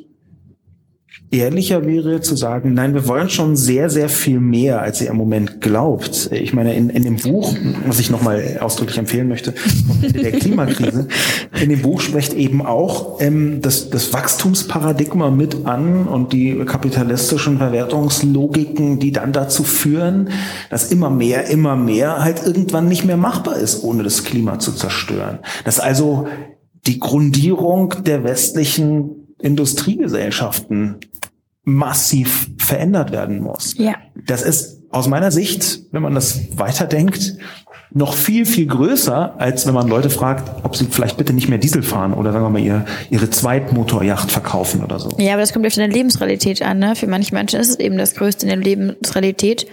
ehrlicher 1.30 1.86
wäre 1.86 2.20
zu 2.20 2.34
sagen, 2.34 2.74
nein, 2.74 2.92
wir 2.92 3.06
wollen 3.06 3.30
schon 3.30 3.56
sehr, 3.56 3.88
sehr 3.88 4.08
viel 4.08 4.40
mehr, 4.40 4.82
als 4.82 5.00
ihr 5.00 5.10
im 5.10 5.16
Moment 5.16 5.60
glaubt. 5.60 6.28
Ich 6.32 6.52
meine, 6.52 6.74
in, 6.74 6.90
in 6.90 7.04
dem 7.04 7.16
Buch, 7.16 7.54
was 7.86 8.00
ich 8.00 8.10
nochmal 8.10 8.58
ausdrücklich 8.60 8.98
empfehlen 8.98 9.28
möchte, 9.28 9.54
der 10.02 10.32
Klimakrise, 10.32 11.06
in 11.60 11.68
dem 11.68 11.82
Buch 11.82 12.00
spricht 12.00 12.32
eben 12.34 12.66
auch 12.66 13.20
ähm, 13.20 13.60
das, 13.60 13.90
das 13.90 14.12
Wachstumsparadigma 14.12 15.30
mit 15.30 15.66
an 15.66 16.08
und 16.08 16.32
die 16.32 16.56
kapitalistischen 16.64 17.58
Verwertungslogiken, 17.58 18.98
die 18.98 19.12
dann 19.12 19.32
dazu 19.32 19.62
führen, 19.62 20.30
dass 20.68 20.90
immer 20.90 21.10
mehr, 21.10 21.48
immer 21.48 21.76
mehr 21.76 22.24
halt 22.24 22.44
irgendwann 22.44 22.88
nicht 22.88 23.04
mehr 23.04 23.16
machbar 23.16 23.56
ist, 23.56 23.84
ohne 23.84 24.02
das 24.02 24.24
Klima 24.24 24.58
zu 24.58 24.72
zerstören. 24.72 25.38
Dass 25.64 25.78
also 25.78 26.26
die 26.86 26.98
Grundierung 26.98 27.94
der 28.04 28.24
westlichen 28.24 29.20
Industriegesellschaften 29.38 30.96
massiv 31.70 32.50
verändert 32.58 33.12
werden 33.12 33.40
muss. 33.40 33.74
Ja. 33.78 33.94
Das 34.26 34.42
ist 34.42 34.80
aus 34.90 35.08
meiner 35.08 35.30
Sicht, 35.30 35.80
wenn 35.92 36.02
man 36.02 36.14
das 36.14 36.40
weiterdenkt, 36.56 37.36
noch 37.92 38.14
viel, 38.14 38.46
viel 38.46 38.66
größer, 38.66 39.34
als 39.38 39.66
wenn 39.66 39.74
man 39.74 39.88
Leute 39.88 40.10
fragt, 40.10 40.64
ob 40.64 40.76
sie 40.76 40.86
vielleicht 40.86 41.16
bitte 41.16 41.32
nicht 41.32 41.48
mehr 41.48 41.58
Diesel 41.58 41.82
fahren 41.82 42.12
oder 42.12 42.32
sagen 42.32 42.44
wir 42.44 42.50
mal 42.50 42.60
ihr, 42.60 42.84
ihre 43.10 43.30
Zweitmotorjacht 43.30 44.30
verkaufen 44.30 44.84
oder 44.84 45.00
so. 45.00 45.10
Ja, 45.18 45.32
aber 45.32 45.40
das 45.40 45.52
kommt 45.52 45.66
auf 45.66 45.74
deine 45.74 45.92
Lebensrealität 45.92 46.62
an. 46.62 46.78
Ne? 46.78 46.94
Für 46.94 47.08
manche 47.08 47.34
Menschen 47.34 47.58
ist 47.58 47.70
es 47.70 47.78
eben 47.78 47.98
das 47.98 48.14
Größte 48.14 48.46
in 48.46 48.50
der 48.50 48.58
Lebensrealität, 48.58 49.66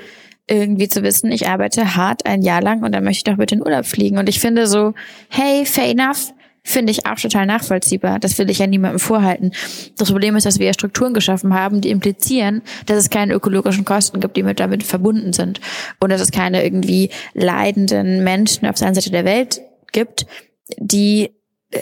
irgendwie 0.49 0.87
zu 0.87 1.03
wissen, 1.03 1.31
ich 1.31 1.47
arbeite 1.49 1.95
hart 1.95 2.25
ein 2.25 2.41
Jahr 2.41 2.61
lang 2.61 2.83
und 2.83 2.93
dann 2.93 3.03
möchte 3.03 3.17
ich 3.17 3.23
doch 3.25 3.37
bitte 3.37 3.55
in 3.55 3.61
Urlaub 3.61 3.85
fliegen. 3.85 4.17
Und 4.17 4.29
ich 4.29 4.39
finde 4.39 4.65
so, 4.65 4.93
hey, 5.29 5.65
fair 5.65 5.89
enough, 5.89 6.33
finde 6.67 6.91
ich 6.91 7.05
auch 7.05 7.15
total 7.15 7.45
nachvollziehbar. 7.45 8.19
Das 8.19 8.37
will 8.37 8.49
ich 8.49 8.59
ja 8.59 8.67
niemandem 8.67 8.99
vorhalten. 8.99 9.51
Das 9.97 10.11
Problem 10.11 10.35
ist, 10.35 10.45
dass 10.45 10.59
wir 10.59 10.67
ja 10.67 10.73
Strukturen 10.73 11.13
geschaffen 11.13 11.53
haben, 11.53 11.79
die 11.79 11.89
implizieren, 11.89 12.61
dass 12.85 12.97
es 12.97 13.09
keine 13.09 13.33
ökologischen 13.33 13.85
Kosten 13.85 14.19
gibt, 14.19 14.35
die 14.35 14.43
mit 14.43 14.59
damit 14.59 14.83
verbunden 14.83 15.31
sind. 15.31 15.61
Und 16.01 16.11
dass 16.11 16.19
es 16.19 16.31
keine 16.31 16.65
irgendwie 16.65 17.09
leidenden 17.33 18.23
Menschen 18.23 18.67
auf 18.67 18.75
der 18.75 18.93
Seite 18.93 19.11
der 19.11 19.23
Welt 19.23 19.61
gibt, 19.93 20.27
die 20.77 21.31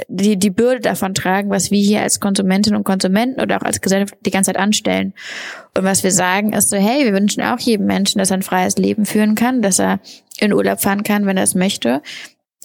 die 0.07 0.38
die 0.38 0.49
Bürde 0.49 0.81
davon 0.81 1.13
tragen, 1.13 1.51
was 1.51 1.69
wir 1.69 1.79
hier 1.79 2.01
als 2.01 2.19
Konsumentinnen 2.19 2.75
und 2.75 2.86
Konsumenten 2.86 3.39
oder 3.39 3.57
auch 3.57 3.61
als 3.61 3.81
Gesellschaft 3.81 4.15
die 4.25 4.31
ganze 4.31 4.49
Zeit 4.49 4.59
anstellen. 4.59 5.13
Und 5.77 5.83
was 5.83 6.03
wir 6.03 6.11
sagen 6.11 6.53
ist 6.53 6.71
so, 6.71 6.77
hey, 6.77 7.05
wir 7.05 7.13
wünschen 7.13 7.43
auch 7.43 7.59
jedem 7.59 7.86
Menschen, 7.86 8.17
dass 8.17 8.31
er 8.31 8.38
ein 8.38 8.41
freies 8.41 8.77
Leben 8.77 9.05
führen 9.05 9.36
kann, 9.36 9.61
dass 9.61 9.79
er 9.79 9.99
in 10.39 10.53
Urlaub 10.53 10.81
fahren 10.81 11.03
kann, 11.03 11.27
wenn 11.27 11.38
er 11.38 11.43
es 11.43 11.53
möchte, 11.53 12.01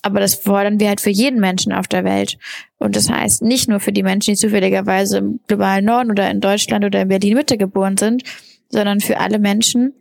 aber 0.02 0.20
das 0.20 0.34
fordern 0.34 0.80
wir 0.80 0.88
halt 0.88 1.00
für 1.00 1.10
jeden 1.10 1.40
Menschen 1.40 1.72
auf 1.72 1.88
der 1.88 2.04
Welt. 2.04 2.38
Und 2.78 2.96
das 2.96 3.10
heißt 3.10 3.42
nicht 3.42 3.68
nur 3.68 3.80
für 3.80 3.92
die 3.92 4.02
Menschen, 4.02 4.34
die 4.34 4.40
zufälligerweise 4.40 5.18
im 5.18 5.40
globalen 5.46 5.84
Norden 5.84 6.10
oder 6.10 6.30
in 6.30 6.40
Deutschland 6.40 6.84
oder 6.84 7.02
in 7.02 7.08
Berlin 7.08 7.34
Mitte 7.34 7.58
geboren 7.58 7.96
sind, 7.96 8.22
sondern 8.70 9.00
für 9.00 9.18
alle 9.18 9.38
Menschen, 9.38 9.92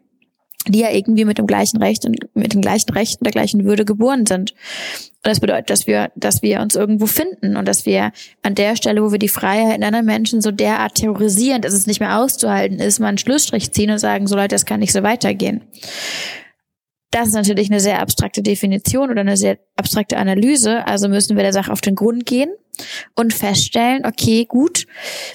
die 0.68 0.80
ja 0.80 0.92
irgendwie 0.92 1.26
mit 1.26 1.38
dem 1.38 1.48
gleichen 1.48 1.78
Recht 1.78 2.06
und 2.06 2.18
mit 2.36 2.54
den 2.54 2.62
gleichen 2.62 2.92
Rechten, 2.92 3.24
der 3.24 3.32
gleichen 3.32 3.66
Würde 3.66 3.86
geboren 3.86 4.26
sind. 4.26 4.52
Und 4.52 5.24
das 5.24 5.40
bedeutet, 5.40 5.70
dass 5.70 5.88
wir, 5.88 6.12
dass 6.16 6.42
wir 6.42 6.60
uns 6.62 6.76
irgendwo 6.76 7.06
finden 7.06 7.58
und 7.58 7.68
dass 7.68 7.86
wir 7.86 8.12
an 8.42 8.56
der 8.56 8.76
Stelle, 8.76 9.04
wo 9.04 9.12
wir 9.12 9.20
die 9.20 9.30
Freiheit 9.30 9.78
in 9.78 9.84
anderen 9.84 10.06
Menschen 10.06 10.42
so 10.42 10.52
derart 10.52 10.96
terrorisieren, 10.96 11.62
dass 11.62 11.74
es 11.74 11.88
nicht 11.88 12.00
mehr 12.00 12.20
auszuhalten 12.20 12.80
ist, 12.80 13.00
mal 13.00 13.08
einen 13.08 13.18
Schlussstrich 13.18 13.72
ziehen 13.72 13.90
und 13.90 14.00
sagen, 14.00 14.28
so 14.28 14.36
Leute, 14.36 14.56
das 14.56 14.66
kann 14.66 14.80
nicht 14.80 14.94
so 14.94 15.04
weitergehen. 15.04 15.62
Das 17.12 17.30
ist 17.30 17.34
natürlich 17.34 17.72
eine 17.72 17.80
sehr 17.80 18.00
abstrakte 18.00 18.44
Definition 18.44 19.10
oder 19.10 19.22
eine 19.22 19.38
sehr 19.38 19.58
abstrakte 19.76 20.18
Analyse. 20.18 20.86
Also 20.86 21.10
müssen 21.10 21.36
wir 21.36 21.44
der 21.44 21.54
Sache 21.54 21.72
auf 21.72 21.82
den 21.82 21.96
Grund 21.96 22.26
gehen 22.26 22.52
und 23.16 23.34
feststellen, 23.34 24.06
okay, 24.06 24.46
gut, 24.46 24.86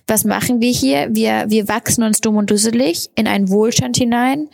was 0.07 0.25
machen 0.25 0.61
wir 0.61 0.73
hier? 0.73 1.09
Wir, 1.11 1.47
wir 1.49 1.69
wachsen 1.69 2.05
uns 2.05 2.21
dumm 2.21 2.37
und 2.37 2.51
dusselig 2.51 3.11
in 3.17 3.27
einen 3.27 3.49
Wohlstand 3.49 3.97
hinein, 3.97 4.49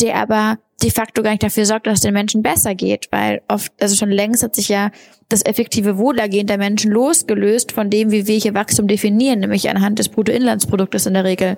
der 0.00 0.16
aber 0.16 0.58
de 0.82 0.90
facto 0.90 1.22
gar 1.22 1.30
nicht 1.30 1.42
dafür 1.42 1.64
sorgt, 1.64 1.86
dass 1.86 1.94
es 1.94 2.00
den 2.00 2.14
Menschen 2.14 2.42
besser 2.42 2.74
geht, 2.74 3.08
weil 3.10 3.42
oft, 3.48 3.72
also 3.80 3.94
schon 3.94 4.10
längst 4.10 4.42
hat 4.42 4.56
sich 4.56 4.68
ja 4.68 4.90
das 5.28 5.44
effektive 5.44 5.96
Wohlergehen 5.96 6.46
der 6.46 6.58
Menschen 6.58 6.90
losgelöst 6.90 7.72
von 7.72 7.88
dem, 7.88 8.10
wie 8.10 8.26
wir 8.26 8.36
hier 8.36 8.54
Wachstum 8.54 8.88
definieren, 8.88 9.40
nämlich 9.40 9.70
anhand 9.70 9.98
des 9.98 10.08
Bruttoinlandsproduktes 10.08 11.06
in 11.06 11.14
der 11.14 11.24
Regel. 11.24 11.56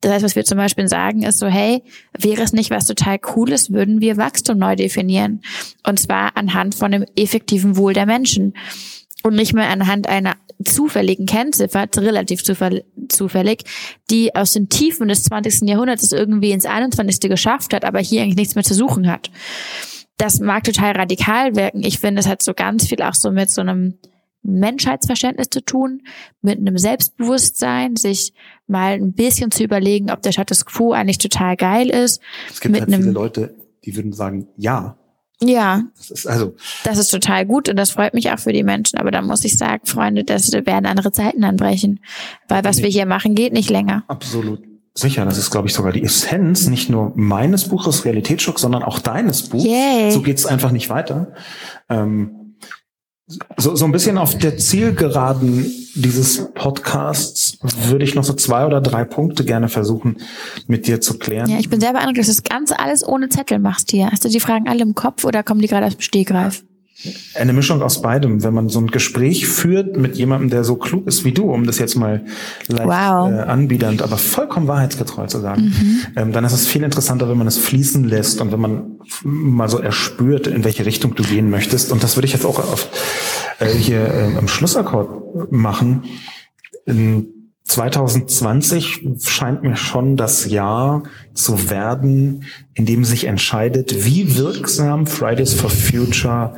Das 0.00 0.12
heißt, 0.12 0.24
was 0.24 0.36
wir 0.36 0.44
zum 0.44 0.58
Beispiel 0.58 0.88
sagen, 0.88 1.22
ist 1.22 1.38
so, 1.38 1.46
hey, 1.46 1.82
wäre 2.16 2.42
es 2.42 2.52
nicht 2.52 2.70
was 2.70 2.86
total 2.86 3.18
Cooles, 3.18 3.72
würden 3.72 4.00
wir 4.00 4.16
Wachstum 4.16 4.58
neu 4.58 4.76
definieren. 4.76 5.42
Und 5.86 5.98
zwar 5.98 6.36
anhand 6.36 6.74
von 6.74 6.92
dem 6.92 7.04
effektiven 7.16 7.76
Wohl 7.76 7.94
der 7.94 8.06
Menschen. 8.06 8.54
Und 9.24 9.34
nicht 9.34 9.52
mehr 9.52 9.68
anhand 9.68 10.08
einer 10.08 10.36
zufälligen 10.64 11.26
Kennziffer, 11.26 11.86
relativ 11.96 12.42
zufällig, 12.42 13.64
die 14.10 14.34
aus 14.34 14.52
den 14.52 14.68
Tiefen 14.68 15.08
des 15.08 15.24
20. 15.24 15.68
Jahrhunderts 15.68 16.12
irgendwie 16.12 16.52
ins 16.52 16.66
21. 16.66 17.20
geschafft 17.28 17.74
hat, 17.74 17.84
aber 17.84 17.98
hier 17.98 18.22
eigentlich 18.22 18.36
nichts 18.36 18.54
mehr 18.54 18.64
zu 18.64 18.74
suchen 18.74 19.10
hat. 19.10 19.30
Das 20.16 20.40
mag 20.40 20.64
total 20.64 20.92
radikal 20.92 21.54
wirken. 21.54 21.82
Ich 21.84 22.00
finde, 22.00 22.20
es 22.20 22.28
hat 22.28 22.42
so 22.42 22.54
ganz 22.54 22.88
viel 22.88 23.02
auch 23.02 23.14
so 23.14 23.30
mit 23.30 23.50
so 23.50 23.60
einem 23.60 23.98
Menschheitsverständnis 24.52 25.48
zu 25.50 25.64
tun, 25.64 26.02
mit 26.42 26.58
einem 26.58 26.78
Selbstbewusstsein, 26.78 27.96
sich 27.96 28.32
mal 28.66 28.94
ein 28.94 29.12
bisschen 29.12 29.50
zu 29.50 29.64
überlegen, 29.64 30.10
ob 30.10 30.22
der 30.22 30.32
Status 30.32 30.64
quo 30.64 30.92
eigentlich 30.92 31.18
total 31.18 31.56
geil 31.56 31.88
ist. 31.90 32.20
Es 32.50 32.60
gibt 32.60 32.78
halt 32.78 32.92
viele 32.92 33.10
Leute, 33.10 33.54
die 33.84 33.96
würden 33.96 34.12
sagen, 34.12 34.48
ja. 34.56 34.96
Ja. 35.40 35.84
Das 35.96 36.10
ist 36.10 36.26
also. 36.26 36.56
Das 36.84 36.98
ist 36.98 37.10
total 37.10 37.46
gut 37.46 37.68
und 37.68 37.76
das 37.76 37.92
freut 37.92 38.12
mich 38.12 38.30
auch 38.32 38.38
für 38.38 38.52
die 38.52 38.64
Menschen. 38.64 38.98
Aber 38.98 39.10
da 39.10 39.22
muss 39.22 39.44
ich 39.44 39.56
sagen, 39.56 39.86
Freunde, 39.86 40.24
das 40.24 40.52
werden 40.52 40.86
andere 40.86 41.12
Zeiten 41.12 41.44
anbrechen. 41.44 42.00
Weil 42.48 42.64
was 42.64 42.78
nee. 42.78 42.84
wir 42.84 42.90
hier 42.90 43.06
machen, 43.06 43.34
geht 43.34 43.52
nicht 43.52 43.70
länger. 43.70 44.04
Absolut. 44.08 44.62
Sicher, 44.94 45.24
das 45.24 45.38
ist, 45.38 45.50
glaube 45.50 45.68
ich, 45.68 45.74
sogar 45.74 45.92
die 45.92 46.02
Essenz 46.02 46.66
nicht 46.66 46.90
nur 46.90 47.12
meines 47.14 47.68
Buches 47.68 48.04
Realitätsschock, 48.04 48.58
sondern 48.58 48.82
auch 48.82 48.98
deines 48.98 49.44
Buchs. 49.44 49.64
Yay. 49.64 50.10
So 50.10 50.22
geht's 50.22 50.44
einfach 50.44 50.72
nicht 50.72 50.90
weiter. 50.90 51.34
Ähm, 51.88 52.47
so, 53.56 53.76
so 53.76 53.84
ein 53.84 53.92
bisschen 53.92 54.18
auf 54.18 54.38
der 54.38 54.56
Zielgeraden 54.56 55.70
dieses 55.94 56.48
Podcasts 56.54 57.58
würde 57.88 58.04
ich 58.04 58.14
noch 58.14 58.24
so 58.24 58.32
zwei 58.32 58.64
oder 58.66 58.80
drei 58.80 59.04
Punkte 59.04 59.44
gerne 59.44 59.68
versuchen 59.68 60.18
mit 60.66 60.86
dir 60.86 61.00
zu 61.00 61.18
klären. 61.18 61.50
Ja, 61.50 61.58
ich 61.58 61.68
bin 61.68 61.80
sehr 61.80 61.92
beeindruckt, 61.92 62.18
dass 62.18 62.26
du 62.26 62.32
das 62.32 62.42
ganz 62.44 62.72
alles 62.72 63.06
ohne 63.06 63.28
Zettel 63.28 63.58
machst 63.58 63.90
hier. 63.90 64.10
Hast 64.10 64.24
du 64.24 64.28
die 64.28 64.40
Fragen 64.40 64.68
alle 64.68 64.82
im 64.82 64.94
Kopf 64.94 65.24
oder 65.24 65.42
kommen 65.42 65.60
die 65.60 65.68
gerade 65.68 65.86
aus 65.86 65.96
dem 65.96 66.00
Stehgreif? 66.00 66.62
Eine 67.34 67.52
Mischung 67.52 67.80
aus 67.80 68.02
beidem. 68.02 68.42
Wenn 68.42 68.54
man 68.54 68.68
so 68.68 68.80
ein 68.80 68.88
Gespräch 68.88 69.46
führt 69.46 69.96
mit 69.96 70.16
jemandem, 70.16 70.50
der 70.50 70.64
so 70.64 70.74
klug 70.74 71.06
ist 71.06 71.24
wie 71.24 71.30
du, 71.30 71.52
um 71.52 71.64
das 71.64 71.78
jetzt 71.78 71.94
mal 71.94 72.24
leicht 72.66 72.88
wow. 72.88 73.30
äh, 73.30 73.40
anbiedernd, 73.42 74.02
aber 74.02 74.16
vollkommen 74.16 74.66
wahrheitsgetreu 74.66 75.26
zu 75.26 75.38
sagen, 75.38 75.62
mhm. 75.66 76.00
ähm, 76.16 76.32
dann 76.32 76.44
ist 76.44 76.54
es 76.54 76.66
viel 76.66 76.82
interessanter, 76.82 77.28
wenn 77.28 77.38
man 77.38 77.46
es 77.46 77.56
fließen 77.56 78.02
lässt 78.02 78.40
und 78.40 78.50
wenn 78.50 78.60
man 78.60 78.98
mal 79.22 79.68
so 79.68 79.78
erspürt, 79.78 80.48
in 80.48 80.64
welche 80.64 80.86
Richtung 80.86 81.14
du 81.14 81.22
gehen 81.22 81.50
möchtest. 81.50 81.92
Und 81.92 82.02
das 82.02 82.16
würde 82.16 82.26
ich 82.26 82.32
jetzt 82.32 82.44
auch 82.44 82.58
auf, 82.58 82.88
äh, 83.60 83.68
hier 83.68 84.00
äh, 84.00 84.36
am 84.36 84.48
Schlussakkord 84.48 85.52
machen. 85.52 86.02
In 86.84 87.52
2020 87.62 89.06
scheint 89.22 89.62
mir 89.62 89.76
schon 89.76 90.16
das 90.16 90.46
Jahr 90.46 91.04
zu 91.34 91.70
werden, 91.70 92.44
in 92.74 92.86
dem 92.86 93.04
sich 93.04 93.26
entscheidet, 93.26 94.04
wie 94.04 94.36
wirksam 94.36 95.06
Fridays 95.06 95.54
for 95.54 95.70
Future 95.70 96.56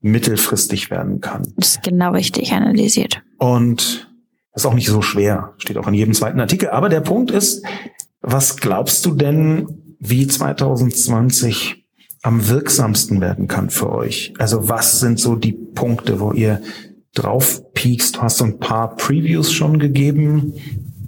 mittelfristig 0.00 0.90
werden 0.90 1.20
kann. 1.20 1.52
Das 1.56 1.70
ist 1.70 1.82
genau 1.82 2.12
richtig 2.12 2.52
analysiert. 2.52 3.22
Und 3.38 4.10
das 4.52 4.62
ist 4.62 4.66
auch 4.66 4.74
nicht 4.74 4.88
so 4.88 5.02
schwer, 5.02 5.54
steht 5.58 5.78
auch 5.78 5.86
in 5.86 5.94
jedem 5.94 6.14
zweiten 6.14 6.40
Artikel. 6.40 6.70
Aber 6.70 6.88
der 6.88 7.00
Punkt 7.00 7.30
ist, 7.30 7.64
was 8.20 8.56
glaubst 8.56 9.04
du 9.06 9.14
denn, 9.14 9.96
wie 9.98 10.26
2020 10.26 11.84
am 12.22 12.48
wirksamsten 12.48 13.20
werden 13.20 13.48
kann 13.48 13.70
für 13.70 13.92
euch? 13.92 14.34
Also 14.38 14.68
was 14.68 15.00
sind 15.00 15.18
so 15.18 15.36
die 15.36 15.52
Punkte, 15.52 16.20
wo 16.20 16.32
ihr 16.32 16.60
drauf 17.14 17.62
piekst? 17.72 18.16
Du 18.16 18.22
hast 18.22 18.38
so 18.38 18.44
ein 18.44 18.58
paar 18.58 18.96
Previews 18.96 19.52
schon 19.52 19.78
gegeben. 19.78 20.54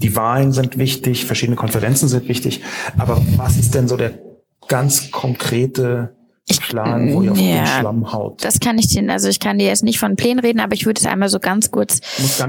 Die 0.03 0.17
Wahlen 0.17 0.53
sind 0.53 0.79
wichtig, 0.79 1.27
verschiedene 1.27 1.57
Konferenzen 1.57 2.09
sind 2.09 2.29
wichtig. 2.29 2.63
Aber 2.99 3.21
was 3.37 3.57
ist 3.57 3.75
denn 3.75 3.89
so 3.89 3.97
der 3.97 4.19
ganz 4.69 5.11
konkrete 5.11 6.17
Plan, 6.61 7.13
wo 7.13 7.23
ihr 7.23 7.33
auf 7.33 7.39
ja, 7.39 7.57
den 7.57 7.67
Schlamm 7.67 8.13
haut. 8.13 8.45
Das 8.45 8.61
kann 8.61 8.79
ich 8.79 8.89
dir, 8.89 9.09
also 9.11 9.29
ich 9.29 9.41
kann 9.41 9.59
dir 9.59 9.67
jetzt 9.67 9.85
nicht 9.85 9.99
von 9.99 10.17
Plänen 10.17 10.41
reden, 10.41 10.61
aber 10.61 10.75
ich 10.75 10.87
würde 10.87 11.01
es 11.01 11.07
einmal 11.07 11.29
so 11.29 11.39
ganz 11.39 11.71
kurz 11.71 12.01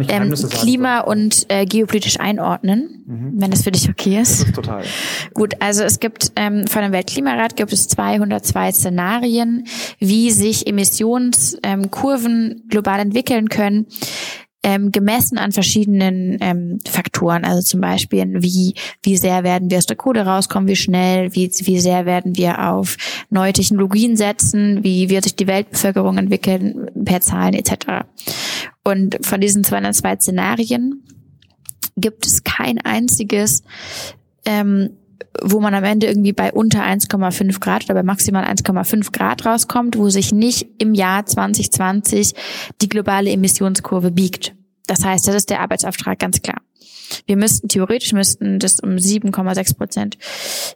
ähm, 0.10 0.34
Klima 0.50 1.02
und 1.02 1.46
äh, 1.50 1.66
geopolitisch 1.66 2.20
einordnen, 2.20 3.04
mhm. 3.06 3.34
wenn 3.36 3.52
das 3.52 3.64
für 3.64 3.72
dich 3.72 3.90
okay 3.90 4.22
ist. 4.22 4.42
Das 4.42 4.48
ist 4.48 4.56
total. 4.56 4.84
Gut, 5.34 5.56
also 5.60 5.84
es 5.84 6.00
gibt 6.00 6.32
ähm, 6.36 6.68
von 6.68 6.82
dem 6.82 6.92
Weltklimarat 6.92 7.56
gibt 7.56 7.74
es 7.74 7.88
202 7.88 8.72
Szenarien, 8.72 9.66
wie 10.00 10.32
sich 10.32 10.68
Emissionskurven 10.68 12.52
ähm, 12.52 12.70
global 12.70 13.00
entwickeln 13.00 13.50
können 13.50 13.88
ähm, 14.64 14.92
gemessen 14.92 15.38
an 15.38 15.52
verschiedenen 15.52 16.38
ähm, 16.40 16.80
Faktoren. 16.88 17.44
Also 17.44 17.62
zum 17.62 17.82
Beispiel, 17.82 18.26
wie, 18.42 18.74
wie 19.04 19.18
sehr 19.18 19.44
werden 19.44 19.70
wir 19.70 19.78
aus 19.78 19.86
der 19.86 19.98
Kohle 19.98 20.26
rauskommen, 20.26 20.70
wie 20.70 20.76
schnell, 20.76 21.36
wie, 21.36 21.52
wie 21.64 21.80
sehr 21.80 22.06
werden 22.06 22.38
wir 22.38 22.72
auf 22.72 22.98
neue 23.30 23.54
Technologien 23.54 24.16
setzen, 24.16 24.84
wie 24.84 25.10
wird 25.10 25.26
sich 25.26 25.36
die 25.36 25.48
Weltbevölkerung 25.48 26.18
entwickeln 26.18 26.90
per 27.04 27.22
Zahlen 27.22 27.54
etc. 27.54 28.06
Und 28.84 29.26
von 29.26 29.42
diesen 29.42 29.64
202 29.64 30.16
Szenarien 30.16 31.04
gibt 31.98 32.26
es 32.26 32.44
kein 32.44 32.80
einziges, 32.80 33.64
ähm, 34.46 34.92
wo 35.42 35.60
man 35.60 35.74
am 35.74 35.84
Ende 35.84 36.08
irgendwie 36.08 36.34
bei 36.34 36.52
unter 36.52 36.84
1,5 36.84 37.60
Grad 37.60 37.86
oder 37.86 37.96
bei 37.96 38.04
maximal 38.04 38.44
1,5 38.46 39.12
Grad 39.12 39.46
rauskommt, 39.46 39.98
wo 39.98 40.10
sich 40.10 40.32
nicht 40.32 40.68
im 40.78 40.94
Jahr 40.94 41.26
2020 41.26 42.34
die 42.82 42.90
globale 42.90 43.32
Emissionskurve 43.32 44.12
biegt. 44.12 44.54
Das 44.88 45.04
heißt, 45.04 45.28
das 45.28 45.36
ist 45.36 45.50
der 45.50 45.62
Arbeitsauftrag 45.62 46.20
ganz 46.20 46.42
klar. 46.42 46.62
Wir 47.26 47.38
müssten, 47.38 47.68
theoretisch 47.68 48.14
müssten 48.14 48.60
das 48.60 48.80
um 48.80 48.92
7,6 48.92 49.78
Prozent 49.78 50.18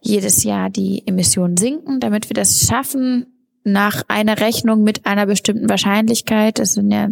jedes 0.01 0.43
Jahr 0.43 0.69
die 0.69 1.03
Emissionen 1.05 1.57
sinken, 1.57 1.99
damit 1.99 2.29
wir 2.29 2.35
das 2.35 2.67
schaffen, 2.67 3.25
nach 3.67 4.03
einer 4.07 4.39
Rechnung 4.39 4.83
mit 4.83 5.05
einer 5.05 5.25
bestimmten 5.25 5.69
Wahrscheinlichkeit. 5.69 6.57
Das 6.57 6.73
sind 6.73 6.89
ja 6.89 7.09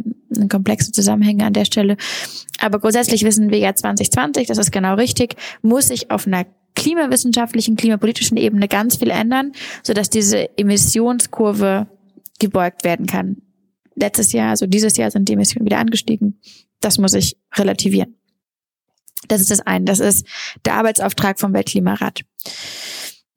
komplexe 0.50 0.92
Zusammenhänge 0.94 1.46
an 1.46 1.54
der 1.54 1.66
Stelle. 1.66 1.98
Aber 2.60 2.80
grundsätzlich 2.80 3.26
wissen 3.26 3.52
wir 3.52 3.58
ja 3.58 3.76
2020, 3.76 4.48
das 4.48 4.58
ist 4.58 4.72
genau 4.72 4.96
richtig, 4.96 5.36
muss 5.62 5.90
sich 5.90 6.12
auf 6.12 6.26
einer 6.26 6.46
klimawissenschaftlichen, 6.76 7.76
klimapolitischen 7.76 8.38
Ebene 8.38 8.68
ganz 8.68 8.98
viel 8.98 9.10
ändern, 9.10 9.54
sodass 9.84 10.10
diese 10.10 10.58
Emissionskurve 10.58 11.88
gebeugt 12.40 12.84
werden 12.84 13.06
kann. 13.08 13.38
Letztes 13.96 14.34
Jahr, 14.34 14.50
also 14.50 14.68
dieses 14.68 14.98
Jahr 14.98 15.10
sind 15.10 15.30
die 15.30 15.34
Emissionen 15.34 15.66
wieder 15.66 15.80
angestiegen. 15.80 16.40
Das 16.82 16.98
muss 16.98 17.14
ich 17.14 17.38
relativieren. 17.56 18.16
Das 19.28 19.42
ist 19.42 19.52
das 19.52 19.62
eine. 19.62 19.86
Das 19.86 20.00
ist 20.00 20.28
der 20.66 20.76
Arbeitsauftrag 20.76 21.40
vom 21.40 21.54
Weltklimarat. 21.54 22.22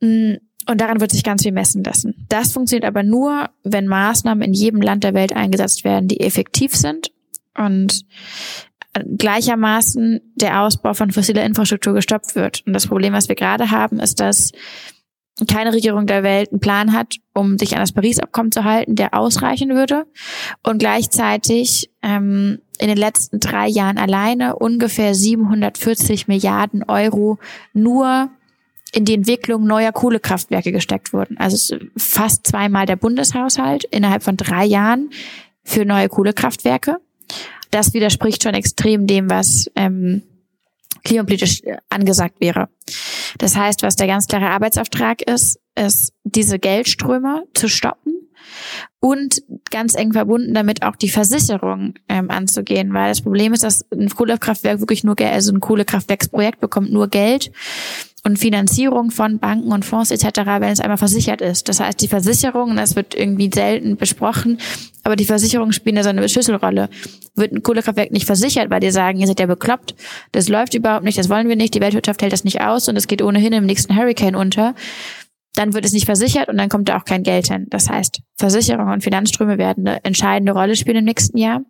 Mm, 0.01 0.35
und 0.69 0.81
daran 0.81 1.01
wird 1.01 1.13
sich 1.13 1.25
ganz 1.25 1.43
viel 1.45 1.53
messen 1.53 1.83
lassen. 1.83 2.27
Das 2.29 2.53
funktioniert 2.53 2.85
aber 2.85 3.03
nur, 3.03 3.49
wenn 3.63 3.87
Maßnahmen 3.87 4.43
in 4.43 4.53
jedem 4.53 4.83
Land 4.83 5.03
der 5.03 5.15
Welt 5.15 5.33
eingesetzt 5.33 5.83
werden, 5.85 6.09
die 6.09 6.21
effektiv 6.21 6.75
sind 6.75 7.11
und 7.57 8.05
gleichermaßen 9.05 10.21
der 10.37 10.63
Ausbau 10.63 10.95
von 10.95 11.11
fossiler 11.11 11.45
Infrastruktur 11.45 11.95
gestoppt 11.95 12.35
wird. 12.35 12.63
Und 12.67 12.73
das 12.73 12.87
Problem, 12.87 13.13
was 13.13 13.29
wir 13.29 13.37
gerade 13.37 13.71
haben, 13.71 14.01
ist, 14.01 14.21
dass 14.21 14.53
keine 15.47 15.73
Regierung 15.73 16.07
der 16.07 16.23
Welt 16.23 16.51
einen 16.51 16.61
Plan 16.61 16.93
hat, 16.93 17.17
um 17.33 17.59
sich 17.59 17.75
an 17.75 17.81
das 17.81 17.93
Paris-Abkommen 17.93 18.51
zu 18.51 18.65
halten, 18.65 18.97
der 18.97 19.15
ausreichen 19.15 19.71
würde. 19.71 20.07
Und 20.65 20.79
gleichzeitig 20.79 21.91
ähm, 22.03 22.59
in 22.79 22.89
den 22.89 22.97
letzten 22.97 23.39
drei 23.41 23.69
Jahren 23.69 23.99
alleine 23.99 24.57
ungefähr 24.57 25.15
740 25.15 26.27
Milliarden 26.29 26.83
Euro 26.83 27.39
nur 27.73 28.31
in 28.93 29.05
die 29.05 29.15
Entwicklung 29.15 29.67
neuer 29.67 29.93
Kohlekraftwerke 29.93 30.73
gesteckt 30.73 31.13
wurden. 31.13 31.37
Also 31.39 31.77
fast 31.97 32.47
zweimal 32.47 32.87
der 32.87 32.97
Bundeshaushalt 32.97 33.85
innerhalb 33.85 34.23
von 34.23 34.37
drei 34.37 34.65
Jahren 34.65 35.11
für 35.63 35.85
neue 35.85 36.09
Kohlekraftwerke 36.09 36.97
das 37.71 37.95
widerspricht 37.95 38.43
schon 38.43 38.55
extrem 38.55 39.07
dem, 39.07 39.31
was 39.31 39.71
ähm, 39.77 40.23
klimapolitisch 41.05 41.63
angesagt 41.89 42.41
wäre. 42.41 42.69
Das 43.39 43.57
heißt, 43.57 43.83
was 43.83 43.97
der 43.97 44.07
ganz 44.07 44.27
klare 44.27 44.51
Arbeitsauftrag 44.51 45.23
ist, 45.23 45.59
ist 45.75 46.13
diese 46.25 46.59
Geldströme 46.59 47.45
zu 47.55 47.69
stoppen 47.69 48.15
und 49.01 49.43
ganz 49.71 49.95
eng 49.95 50.13
verbunden 50.13 50.55
damit 50.55 50.83
auch 50.83 50.97
die 50.97 51.09
Versicherung 51.09 51.95
ähm, 52.09 52.31
anzugehen, 52.31 52.93
weil 52.93 53.11
das 53.11 53.21
Problem 53.21 53.53
ist, 53.53 53.63
dass 53.63 53.85
ein 53.93 54.09
Kohlekraftwerk 54.09 54.81
wirklich 54.81 55.05
nur 55.05 55.15
Geld, 55.15 55.33
also 55.33 55.53
ein 55.53 55.61
Kohlekraftwerksprojekt 55.61 56.61
bekommt 56.61 56.93
nur 56.93 57.09
Geld 57.09 57.53
und 58.29 58.39
Finanzierung 58.39 59.11
von 59.11 59.39
Banken 59.39 59.73
und 59.73 59.87
Fonds 59.87 60.11
etc., 60.11 60.41
wenn 60.59 60.71
es 60.71 60.81
einmal 60.81 60.99
versichert 60.99 61.41
ist. 61.41 61.69
Das 61.69 61.81
heißt, 61.81 61.99
die 62.03 62.09
Versicherung, 62.09 62.77
das 62.77 62.95
wird 62.95 63.15
irgendwie 63.15 63.51
selten 63.53 63.97
besprochen, 63.97 64.59
aber 65.03 65.17
die 65.17 65.25
Versicherungen 65.25 65.73
spielen 65.73 65.97
da 65.97 66.03
so 66.03 66.11
eine 66.11 66.29
Schlüsselrolle. 66.29 66.91
Wird 67.37 67.53
ein 67.53 67.63
Kohlekraftwerk 67.63 68.13
nicht 68.13 68.27
versichert, 68.27 68.69
weil 68.69 68.81
die 68.81 68.91
sagen, 68.91 69.19
ihr 69.19 69.27
seid 69.27 69.41
ja 69.41 69.47
bekloppt, 69.47 69.95
das 70.33 70.49
läuft 70.49 70.75
überhaupt 70.75 71.05
nicht, 71.05 71.17
das 71.17 71.31
wollen 71.31 71.49
wir 71.49 71.57
nicht, 71.57 71.73
die 71.73 71.81
Weltwirtschaft 71.81 72.21
hält 72.21 72.35
das 72.35 72.45
nicht 72.45 72.61
aus 72.61 72.89
und 72.89 72.97
es 72.97 73.07
geht 73.07 73.23
ohnehin 73.23 73.55
im 73.55 73.65
nächsten 73.65 73.97
Hurricane 73.97 74.37
unter, 74.37 74.75
dann 75.55 75.73
wird 75.73 75.87
es 75.87 75.93
nicht 75.93 76.05
versichert 76.05 76.51
und 76.51 76.59
dann 76.59 76.69
kommt 76.69 76.91
da 76.91 76.99
auch 76.99 77.07
kein 77.07 77.23
Geld 77.23 77.49
hin. 77.49 77.67
Das 77.71 77.89
heißt, 77.89 78.21
Versicherungen 78.37 78.93
und 78.93 79.03
Finanzströme 79.03 79.57
werden 79.57 79.89
eine 79.89 80.05
entscheidende 80.05 80.53
Rolle 80.53 80.77
spielen 80.77 80.99
im 80.99 81.05
nächsten 81.05 81.39
Jahr. 81.39 81.63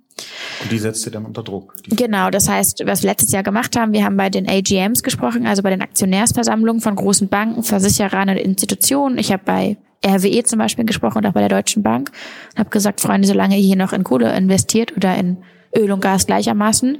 Und 0.62 0.72
die 0.72 0.78
setzt 0.78 1.06
ihr 1.06 1.12
dann 1.12 1.24
unter 1.24 1.42
Druck. 1.42 1.74
Genau, 1.88 2.30
das 2.30 2.48
heißt, 2.48 2.82
was 2.86 3.02
wir 3.02 3.10
letztes 3.10 3.32
Jahr 3.32 3.42
gemacht 3.42 3.76
haben, 3.76 3.92
wir 3.92 4.04
haben 4.04 4.16
bei 4.16 4.30
den 4.30 4.48
AGMs 4.48 5.02
gesprochen, 5.02 5.46
also 5.46 5.62
bei 5.62 5.70
den 5.70 5.82
Aktionärsversammlungen 5.82 6.80
von 6.80 6.96
großen 6.96 7.28
Banken, 7.28 7.62
Versicherern 7.62 8.28
und 8.30 8.36
Institutionen. 8.36 9.18
Ich 9.18 9.32
habe 9.32 9.42
bei 9.44 9.76
RWE 10.04 10.44
zum 10.44 10.58
Beispiel 10.58 10.84
gesprochen 10.84 11.18
und 11.18 11.26
auch 11.26 11.32
bei 11.32 11.40
der 11.40 11.48
Deutschen 11.48 11.82
Bank 11.82 12.10
und 12.52 12.58
habe 12.58 12.70
gesagt, 12.70 13.00
Freunde, 13.00 13.26
solange 13.26 13.56
ihr 13.56 13.64
hier 13.64 13.76
noch 13.76 13.92
in 13.92 14.04
Kohle 14.04 14.34
investiert 14.36 14.96
oder 14.96 15.16
in 15.16 15.38
Öl 15.76 15.90
und 15.90 16.00
Gas 16.00 16.26
gleichermaßen, 16.26 16.98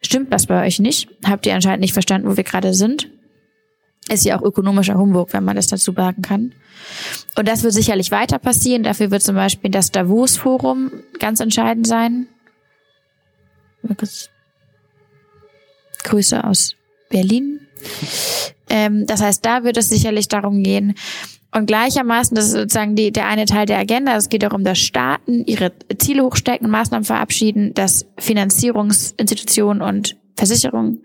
stimmt 0.00 0.32
das 0.32 0.46
bei 0.46 0.66
euch 0.66 0.78
nicht. 0.78 1.08
Habt 1.24 1.46
ihr 1.46 1.54
anscheinend 1.54 1.80
nicht 1.80 1.92
verstanden, 1.92 2.28
wo 2.28 2.36
wir 2.36 2.44
gerade 2.44 2.74
sind. 2.74 3.10
Ist 4.08 4.24
ja 4.24 4.38
auch 4.38 4.42
ökonomischer 4.42 4.94
Humbug, 4.94 5.32
wenn 5.32 5.44
man 5.44 5.56
das 5.56 5.66
dazu 5.66 5.92
sagen 5.92 6.22
kann. 6.22 6.54
Und 7.36 7.46
das 7.46 7.62
wird 7.62 7.74
sicherlich 7.74 8.10
weiter 8.10 8.38
passieren. 8.38 8.82
Dafür 8.82 9.10
wird 9.10 9.22
zum 9.22 9.34
Beispiel 9.34 9.70
das 9.70 9.90
Davos-Forum 9.90 10.90
ganz 11.18 11.40
entscheidend 11.40 11.86
sein. 11.86 12.26
Grüße 16.04 16.44
aus 16.44 16.74
Berlin. 17.10 17.60
Ähm, 18.68 19.06
das 19.06 19.22
heißt, 19.22 19.44
da 19.44 19.64
wird 19.64 19.76
es 19.76 19.88
sicherlich 19.88 20.28
darum 20.28 20.62
gehen, 20.62 20.94
und 21.50 21.66
gleichermaßen, 21.66 22.34
das 22.34 22.46
ist 22.46 22.52
sozusagen 22.52 22.94
die, 22.94 23.10
der 23.10 23.26
eine 23.26 23.46
Teil 23.46 23.64
der 23.64 23.78
Agenda, 23.78 24.16
es 24.16 24.28
geht 24.28 24.42
darum, 24.42 24.64
dass 24.64 24.78
Staaten 24.78 25.44
ihre 25.46 25.72
Ziele 25.96 26.22
hochstecken, 26.22 26.68
Maßnahmen 26.68 27.04
verabschieden, 27.04 27.72
dass 27.72 28.06
Finanzierungsinstitutionen 28.18 29.82
und 29.82 30.16
Versicherungen 30.36 31.02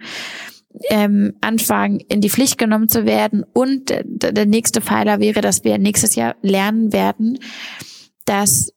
ähm, 0.89 1.34
anfangen, 1.39 2.01
in 2.01 2.19
die 2.19 2.30
Pflicht 2.30 2.57
genommen 2.57 2.89
zu 2.89 3.05
werden. 3.05 3.45
Und 3.53 3.93
der 4.05 4.45
nächste 4.45 4.82
Pfeiler 4.82 5.19
wäre, 5.19 5.39
dass 5.39 5.63
wir 5.63 5.78
nächstes 5.78 6.15
Jahr 6.15 6.36
lernen 6.41 6.91
werden, 6.91 7.39
dass 8.26 8.72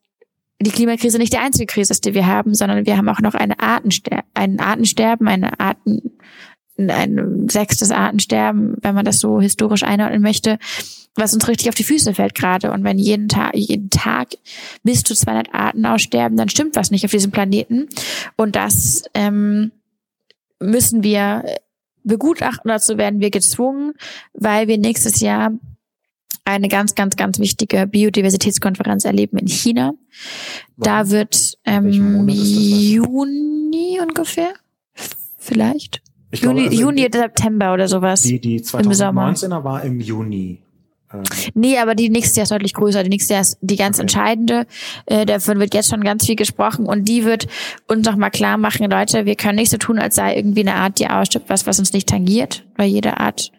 die 0.61 0.70
Klimakrise 0.70 1.18
nicht 1.18 1.32
die 1.32 1.38
einzige 1.38 1.66
Krise 1.66 1.92
ist, 1.92 2.04
die 2.04 2.14
wir 2.14 2.26
haben, 2.26 2.54
sondern 2.54 2.86
wir 2.86 2.96
haben 2.96 3.09
auch 3.09 3.20
noch 3.20 3.34
eine 3.34 3.59
Artenster 3.61 4.24
ein 4.34 4.61
Artensterben, 4.61 5.28
eine 5.28 5.59
Arten, 5.61 6.12
ein 6.78 7.48
sechstes 7.48 7.90
Artensterben, 7.90 8.76
wenn 8.80 8.94
man 8.94 9.04
das 9.04 9.18
so 9.18 9.40
historisch 9.40 9.82
einordnen 9.82 10.22
möchte, 10.22 10.59
was 11.14 11.32
uns 11.32 11.48
richtig 11.48 11.68
auf 11.68 11.74
die 11.74 11.84
Füße 11.84 12.14
fällt 12.14 12.34
gerade. 12.34 12.70
Und 12.72 12.84
wenn 12.84 12.98
jeden 12.98 13.28
Tag, 13.28 13.54
jeden 13.54 13.90
Tag 13.90 14.28
bis 14.82 15.02
zu 15.02 15.14
200 15.14 15.54
Arten 15.54 15.84
aussterben, 15.86 16.36
dann 16.36 16.48
stimmt 16.48 16.76
was 16.76 16.90
nicht 16.90 17.04
auf 17.04 17.11
diesem 17.11 17.30
Planeten. 17.30 17.88
Und 18.36 18.57
das 18.57 19.04
ähm, 19.14 19.72
müssen 20.61 21.02
wir 21.02 21.44
begutachten. 22.04 22.68
Dazu 22.68 22.98
werden 22.98 23.20
wir 23.20 23.30
gezwungen, 23.30 23.92
weil 24.34 24.68
wir 24.68 24.78
nächstes 24.78 25.20
Jahr 25.20 25.52
eine 26.47 26.68
ganz, 26.68 26.94
ganz, 26.94 27.16
ganz 27.16 27.38
wichtige 27.38 27.86
Biodiversitätskonferenz 27.86 29.05
erleben 29.05 29.38
in 29.38 29.49
China. 29.49 29.92
Da 30.76 31.11
wird 31.11 31.59
ähm, 31.64 31.88
Juni 31.88 33.99
ungefähr, 34.01 34.53
vielleicht. 35.38 36.03
Ich 36.30 36.40
glaube, 36.40 36.61
Juni, 36.61 36.68
also 36.68 36.80
Juni, 36.82 37.09
September 37.12 37.72
oder 37.74 37.88
sowas. 37.88 38.22
Die, 38.22 38.40
die 38.40 38.57
Im 38.57 38.92
Sommer. 38.92 39.30
2019er 39.32 39.64
war 39.64 39.82
im 39.84 40.01
Juni. 40.01 40.62
Ähm, 41.12 41.22
Nee, 41.55 41.78
aber 41.78 41.94
die 41.94 42.11
nächste 42.11 42.38
Jahr 42.38 42.44
ist 42.44 42.51
deutlich 42.51 42.74
größer. 42.74 43.03
Die 43.03 43.09
nächste 43.11 43.34
Jahr 43.34 43.42
ist 43.42 43.59
die 43.61 43.76
ganz 43.76 43.97
Okay. 43.97 44.03
entscheidende. 44.03 44.66
Äh, 45.07 45.24
davon 45.26 45.59
wird 45.61 45.74
jetzt 45.74 45.88
schon 45.90 46.03
ganz 46.03 46.26
viel 46.26 46.36
gesprochen 46.36 46.86
und 46.86 47.07
die 47.09 47.24
wird 47.24 47.47
uns 47.86 48.07
nochmal 48.07 48.30
klar 48.30 48.59
machen, 48.59 48.90
Leute, 48.90 49.24
wir 49.24 49.36
können 49.36 49.57
nicht 49.57 49.70
so 49.70 49.78
tun, 49.78 49.99
als 49.99 50.16
sei 50.16 50.36
irgendwie 50.36 50.61
eine 50.61 50.74
Art, 50.74 50.99
die 50.99 51.09
ausstirbt, 51.09 51.49
was, 51.49 51.66
was 51.66 51.78
uns 51.78 51.92
nicht 51.92 52.09
tangiert, 52.09 52.64
weil 52.76 52.88
jede 52.88 53.18
Art 53.18 53.53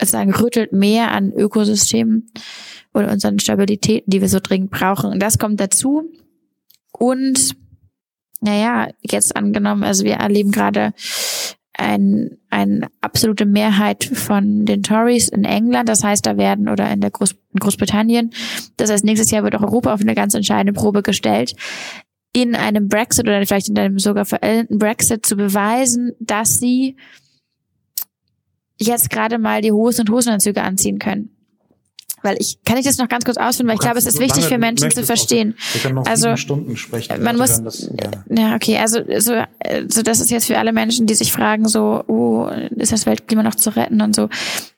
sozusagen 0.00 0.34
rüttelt 0.34 0.72
mehr 0.72 1.12
an 1.12 1.32
Ökosystemen 1.32 2.30
oder 2.94 3.10
unseren 3.12 3.38
Stabilitäten, 3.38 4.10
die 4.10 4.20
wir 4.20 4.28
so 4.28 4.40
dringend 4.40 4.70
brauchen. 4.70 5.12
Und 5.12 5.20
das 5.20 5.38
kommt 5.38 5.60
dazu. 5.60 6.04
Und 6.92 7.56
naja, 8.40 8.88
jetzt 9.02 9.36
angenommen, 9.36 9.84
also 9.84 10.04
wir 10.04 10.14
erleben 10.14 10.50
gerade 10.50 10.92
ein, 11.74 12.38
eine 12.50 12.88
absolute 13.00 13.46
Mehrheit 13.46 14.04
von 14.04 14.64
den 14.66 14.82
Tories 14.82 15.28
in 15.28 15.44
England, 15.44 15.88
das 15.88 16.04
heißt, 16.04 16.26
da 16.26 16.36
werden 16.36 16.68
oder 16.68 16.90
in 16.90 17.00
der 17.00 17.10
Groß, 17.10 17.32
in 17.54 17.60
Großbritannien, 17.60 18.32
das 18.76 18.90
heißt, 18.90 19.04
nächstes 19.04 19.30
Jahr 19.30 19.44
wird 19.44 19.54
auch 19.54 19.62
Europa 19.62 19.92
auf 19.92 20.00
eine 20.00 20.14
ganz 20.14 20.34
entscheidende 20.34 20.78
Probe 20.78 21.02
gestellt, 21.02 21.54
in 22.32 22.54
einem 22.54 22.88
Brexit 22.88 23.26
oder 23.26 23.44
vielleicht 23.46 23.68
in 23.68 23.78
einem 23.78 23.98
sogar 23.98 24.24
veränderten 24.24 24.78
Brexit 24.78 25.26
zu 25.26 25.36
beweisen, 25.36 26.12
dass 26.20 26.58
sie 26.58 26.96
jetzt 28.80 29.10
gerade 29.10 29.38
mal 29.38 29.62
die 29.62 29.72
Hosen 29.72 30.02
und 30.02 30.10
Hosenanzüge 30.10 30.62
anziehen 30.62 30.98
können. 30.98 31.30
Weil 32.22 32.36
ich, 32.38 32.58
kann 32.64 32.76
ich 32.76 32.84
das 32.84 32.98
noch 32.98 33.08
ganz 33.08 33.24
kurz 33.24 33.38
ausführen, 33.38 33.66
weil 33.68 33.76
ich 33.76 33.80
glaube, 33.80 33.96
es 33.96 34.04
ist 34.04 34.16
so 34.16 34.22
wichtig 34.22 34.44
für 34.44 34.58
Menschen 34.58 34.90
zu 34.90 35.02
verstehen. 35.04 35.54
Auch, 35.58 35.74
wir 35.74 35.80
können 35.80 35.94
noch 35.94 36.06
Also, 36.06 36.36
Stunden 36.36 36.76
sprechen. 36.76 37.22
man 37.22 37.34
Leute 37.36 37.62
muss- 37.62 37.80
das 37.86 37.90
gerne. 37.96 38.24
Ja, 38.28 38.54
okay, 38.56 38.76
also 38.76 39.00
so, 39.18 39.42
so 39.88 40.02
das 40.02 40.20
ist 40.20 40.30
jetzt 40.30 40.44
für 40.46 40.58
alle 40.58 40.74
Menschen, 40.74 41.06
die 41.06 41.14
sich 41.14 41.32
fragen, 41.32 41.66
so, 41.66 42.04
oh, 42.08 42.46
ist 42.76 42.92
das 42.92 43.06
Weltklima 43.06 43.42
noch 43.42 43.54
zu 43.54 43.74
retten 43.74 44.02
und 44.02 44.14
so. 44.14 44.28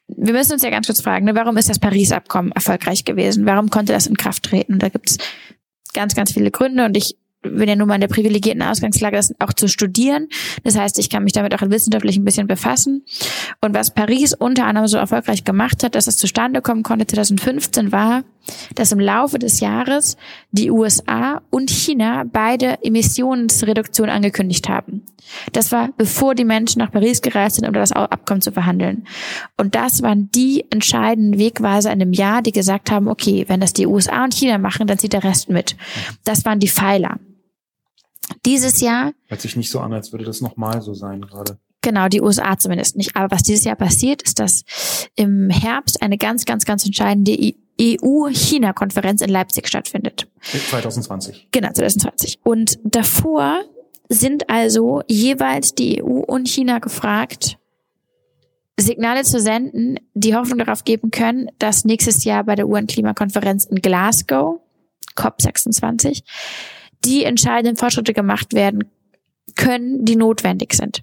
Wir 0.06 0.32
müssen 0.34 0.52
uns 0.52 0.62
ja 0.62 0.70
ganz 0.70 0.86
kurz 0.86 1.00
fragen, 1.00 1.24
ne, 1.24 1.34
warum 1.34 1.56
ist 1.56 1.68
das 1.68 1.80
Paris-Abkommen 1.80 2.52
erfolgreich 2.52 3.04
gewesen? 3.04 3.44
Warum 3.44 3.70
konnte 3.70 3.92
das 3.92 4.06
in 4.06 4.16
Kraft 4.16 4.44
treten? 4.44 4.74
Und 4.74 4.82
da 4.84 4.88
gibt's 4.88 5.18
ganz, 5.94 6.14
ganz 6.14 6.32
viele 6.32 6.52
Gründe 6.52 6.84
und 6.84 6.96
ich 6.96 7.16
bin 7.42 7.68
ja 7.68 7.76
nun 7.76 7.88
mal 7.88 7.96
in 7.96 8.00
der 8.00 8.08
privilegierten 8.08 8.62
Ausgangslage, 8.62 9.16
das 9.16 9.34
auch 9.38 9.52
zu 9.52 9.68
studieren. 9.68 10.28
Das 10.64 10.76
heißt, 10.76 10.98
ich 10.98 11.10
kann 11.10 11.24
mich 11.24 11.32
damit 11.32 11.54
auch 11.54 11.68
wissenschaftlich 11.68 12.16
ein 12.16 12.24
bisschen 12.24 12.46
befassen. 12.46 13.04
Und 13.60 13.74
was 13.74 13.92
Paris 13.92 14.32
unter 14.34 14.66
anderem 14.66 14.88
so 14.88 14.96
erfolgreich 14.96 15.44
gemacht 15.44 15.82
hat, 15.82 15.94
dass 15.94 16.06
es 16.06 16.16
zustande 16.16 16.62
kommen 16.62 16.82
konnte 16.82 17.06
2015, 17.06 17.92
war, 17.92 18.24
dass 18.74 18.92
im 18.92 19.00
Laufe 19.00 19.38
des 19.38 19.60
Jahres 19.60 20.16
die 20.50 20.70
USA 20.70 21.42
und 21.50 21.70
China 21.70 22.24
beide 22.30 22.82
Emissionsreduktion 22.82 24.08
angekündigt 24.08 24.68
haben. 24.68 25.02
Das 25.52 25.70
war 25.72 25.90
bevor 25.96 26.34
die 26.34 26.44
Menschen 26.44 26.80
nach 26.80 26.90
Paris 26.90 27.22
gereist 27.22 27.56
sind, 27.56 27.66
um 27.66 27.72
das 27.72 27.92
Abkommen 27.92 28.40
zu 28.40 28.52
verhandeln. 28.52 29.06
Und 29.56 29.74
das 29.74 30.02
waren 30.02 30.30
die 30.32 30.64
entscheidenden 30.70 31.38
Wegweiser 31.38 31.92
in 31.92 32.00
dem 32.00 32.12
Jahr, 32.12 32.42
die 32.42 32.52
gesagt 32.52 32.90
haben, 32.90 33.08
okay, 33.08 33.44
wenn 33.48 33.60
das 33.60 33.72
die 33.72 33.86
USA 33.86 34.24
und 34.24 34.34
China 34.34 34.58
machen, 34.58 34.86
dann 34.86 34.98
zieht 34.98 35.12
der 35.12 35.24
Rest 35.24 35.48
mit. 35.48 35.76
Das 36.24 36.44
waren 36.44 36.58
die 36.58 36.68
Pfeiler. 36.68 37.18
Dieses 38.44 38.80
Jahr 38.80 39.12
Hört 39.28 39.40
sich 39.40 39.56
nicht 39.56 39.70
so 39.70 39.80
an, 39.80 39.92
als 39.92 40.12
würde 40.12 40.24
das 40.24 40.40
nochmal 40.40 40.82
so 40.82 40.94
sein 40.94 41.20
gerade. 41.20 41.58
Genau, 41.82 42.08
die 42.08 42.20
USA 42.20 42.56
zumindest 42.58 42.96
nicht. 42.96 43.16
Aber 43.16 43.34
was 43.34 43.42
dieses 43.42 43.64
Jahr 43.64 43.76
passiert, 43.76 44.22
ist, 44.22 44.38
dass 44.38 44.64
im 45.16 45.50
Herbst 45.50 46.00
eine 46.00 46.16
ganz, 46.16 46.44
ganz, 46.44 46.64
ganz 46.64 46.86
entscheidende 46.86 47.36
EU-China-Konferenz 47.80 49.20
in 49.20 49.30
Leipzig 49.30 49.66
stattfindet. 49.66 50.28
2020. 50.42 51.48
Genau, 51.50 51.72
2020. 51.72 52.38
Und 52.44 52.78
davor 52.84 53.62
sind 54.08 54.48
also 54.48 55.02
jeweils 55.08 55.74
die 55.74 56.02
EU 56.02 56.20
und 56.20 56.48
China 56.48 56.78
gefragt, 56.78 57.58
Signale 58.78 59.22
zu 59.24 59.40
senden, 59.40 59.98
die 60.14 60.34
Hoffnung 60.34 60.58
darauf 60.58 60.84
geben 60.84 61.10
können, 61.10 61.48
dass 61.58 61.84
nächstes 61.84 62.24
Jahr 62.24 62.44
bei 62.44 62.54
der 62.54 62.68
UN-Klimakonferenz 62.68 63.64
in 63.64 63.82
Glasgow, 63.82 64.60
COP26, 65.16 66.22
die 67.04 67.24
entscheidenden 67.24 67.76
Fortschritte 67.76 68.12
gemacht 68.12 68.52
werden 68.52 68.84
können, 69.56 70.04
die 70.04 70.16
notwendig 70.16 70.74
sind. 70.74 71.02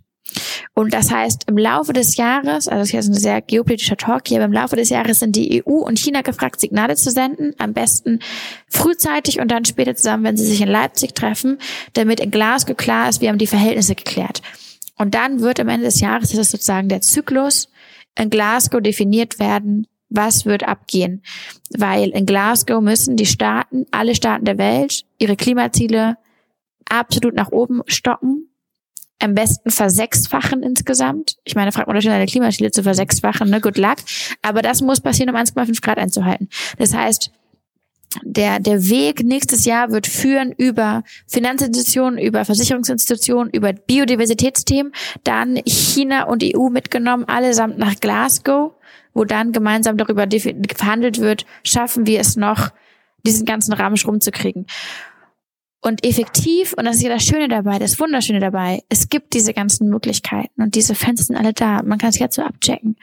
Und 0.73 0.93
das 0.93 1.11
heißt, 1.11 1.45
im 1.47 1.57
Laufe 1.57 1.93
des 1.93 2.15
Jahres, 2.17 2.67
also 2.67 2.79
das 2.79 2.87
ist 2.89 2.93
jetzt 2.93 3.07
ein 3.09 3.13
sehr 3.15 3.41
geopolitischer 3.41 3.97
Talk 3.97 4.27
hier, 4.27 4.37
aber 4.37 4.45
im 4.45 4.53
Laufe 4.53 4.75
des 4.75 4.89
Jahres 4.89 5.19
sind 5.19 5.35
die 5.35 5.63
EU 5.65 5.71
und 5.71 5.97
China 5.97 6.21
gefragt, 6.21 6.59
Signale 6.59 6.95
zu 6.95 7.09
senden, 7.09 7.53
am 7.57 7.73
besten 7.73 8.19
frühzeitig 8.67 9.39
und 9.39 9.49
dann 9.49 9.65
später 9.65 9.95
zusammen, 9.95 10.23
wenn 10.23 10.37
sie 10.37 10.45
sich 10.45 10.61
in 10.61 10.69
Leipzig 10.69 11.15
treffen, 11.15 11.57
damit 11.93 12.19
in 12.19 12.31
Glasgow 12.31 12.77
klar 12.77 13.09
ist, 13.09 13.21
wir 13.21 13.29
haben 13.29 13.39
die 13.39 13.47
Verhältnisse 13.47 13.95
geklärt. 13.95 14.41
Und 14.97 15.15
dann 15.15 15.39
wird 15.39 15.59
am 15.59 15.69
Ende 15.69 15.85
des 15.85 15.99
Jahres, 15.99 16.29
das 16.29 16.39
ist 16.39 16.51
sozusagen 16.51 16.89
der 16.89 17.01
Zyklus, 17.01 17.69
in 18.17 18.29
Glasgow 18.29 18.81
definiert 18.81 19.39
werden, 19.39 19.87
was 20.09 20.45
wird 20.45 20.67
abgehen. 20.67 21.23
Weil 21.77 22.09
in 22.09 22.25
Glasgow 22.25 22.81
müssen 22.81 23.15
die 23.15 23.25
Staaten, 23.25 23.85
alle 23.91 24.15
Staaten 24.15 24.45
der 24.45 24.57
Welt, 24.57 25.05
ihre 25.17 25.35
Klimaziele 25.35 26.17
absolut 26.89 27.35
nach 27.35 27.51
oben 27.51 27.81
stocken 27.85 28.49
am 29.19 29.35
besten 29.35 29.69
versechsfachen 29.69 30.63
insgesamt. 30.63 31.37
Ich 31.43 31.55
meine, 31.55 31.71
fragt 31.71 31.87
man 31.87 31.95
natürlich 31.95 32.13
seine 32.13 32.25
Klimaziele 32.25 32.71
zu 32.71 32.83
versechsfachen, 32.83 33.49
ne? 33.49 33.61
Good 33.61 33.77
luck. 33.77 33.97
Aber 34.41 34.61
das 34.61 34.81
muss 34.81 35.01
passieren, 35.01 35.29
um 35.29 35.35
1,5 35.35 35.81
Grad 35.81 35.97
einzuhalten. 35.97 36.47
Das 36.77 36.93
heißt, 36.93 37.31
der, 38.23 38.59
der 38.59 38.89
Weg 38.89 39.23
nächstes 39.23 39.65
Jahr 39.65 39.91
wird 39.91 40.07
führen 40.07 40.51
über 40.51 41.03
Finanzinstitutionen, 41.27 42.17
über 42.17 42.43
Versicherungsinstitutionen, 42.43 43.53
über 43.53 43.73
Biodiversitätsthemen, 43.73 44.93
dann 45.23 45.59
China 45.67 46.23
und 46.23 46.43
EU 46.43 46.69
mitgenommen, 46.69 47.25
allesamt 47.25 47.77
nach 47.77 47.99
Glasgow, 47.99 48.73
wo 49.13 49.25
dann 49.25 49.51
gemeinsam 49.51 49.97
darüber 49.97 50.27
verhandelt 50.75 51.19
wird, 51.19 51.45
schaffen 51.63 52.07
wir 52.07 52.19
es 52.19 52.35
noch, 52.35 52.69
diesen 53.25 53.45
ganzen 53.45 53.73
Rahmen 53.73 53.97
rumzukriegen 53.97 54.65
und 55.81 56.05
effektiv, 56.05 56.73
und 56.73 56.85
das 56.85 56.97
ist 56.97 57.03
ja 57.03 57.09
das 57.09 57.23
Schöne 57.23 57.47
dabei, 57.47 57.79
das 57.79 57.99
Wunderschöne 57.99 58.39
dabei, 58.39 58.83
es 58.89 59.07
gibt 59.07 59.33
diese 59.33 59.53
ganzen 59.53 59.87
Möglichkeiten 59.89 60.61
und 60.61 60.75
diese 60.75 60.93
Fenster 60.93 61.25
sind 61.25 61.37
alle 61.37 61.53
da. 61.53 61.81
Man 61.83 61.97
kann 61.97 62.09
es 62.09 62.19
jetzt 62.19 62.35
so 62.35 62.41
abchecken. 62.41 62.97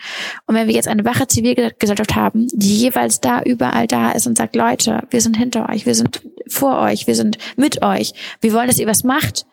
Und 0.47 0.55
wenn 0.55 0.69
wir 0.69 0.75
jetzt 0.75 0.89
eine 0.89 1.05
wache 1.05 1.27
Zivilgesellschaft 1.27 2.15
haben, 2.15 2.49
die 2.53 2.77
jeweils 2.77 3.21
da 3.21 3.43
überall 3.43 3.87
da 3.87 4.13
ist 4.13 4.27
und 4.27 4.37
sagt, 4.37 4.57
Leute, 4.57 5.07
wir 5.11 5.21
sind 5.23 5.39
hinter 5.39 5.71
euch, 5.71 5.87
wir 5.87 5.95
sind 5.95 6.21
vor 6.49 6.79
euch, 6.81 7.07
wir 7.07 7.15
sind 7.15 7.39
mit 7.57 7.83
euch, 7.83 8.13
wir 8.43 8.53
wollen, 8.53 8.67
dass 8.67 8.79
ihr 8.79 8.87
was 8.87 9.05
macht, 9.05 9.47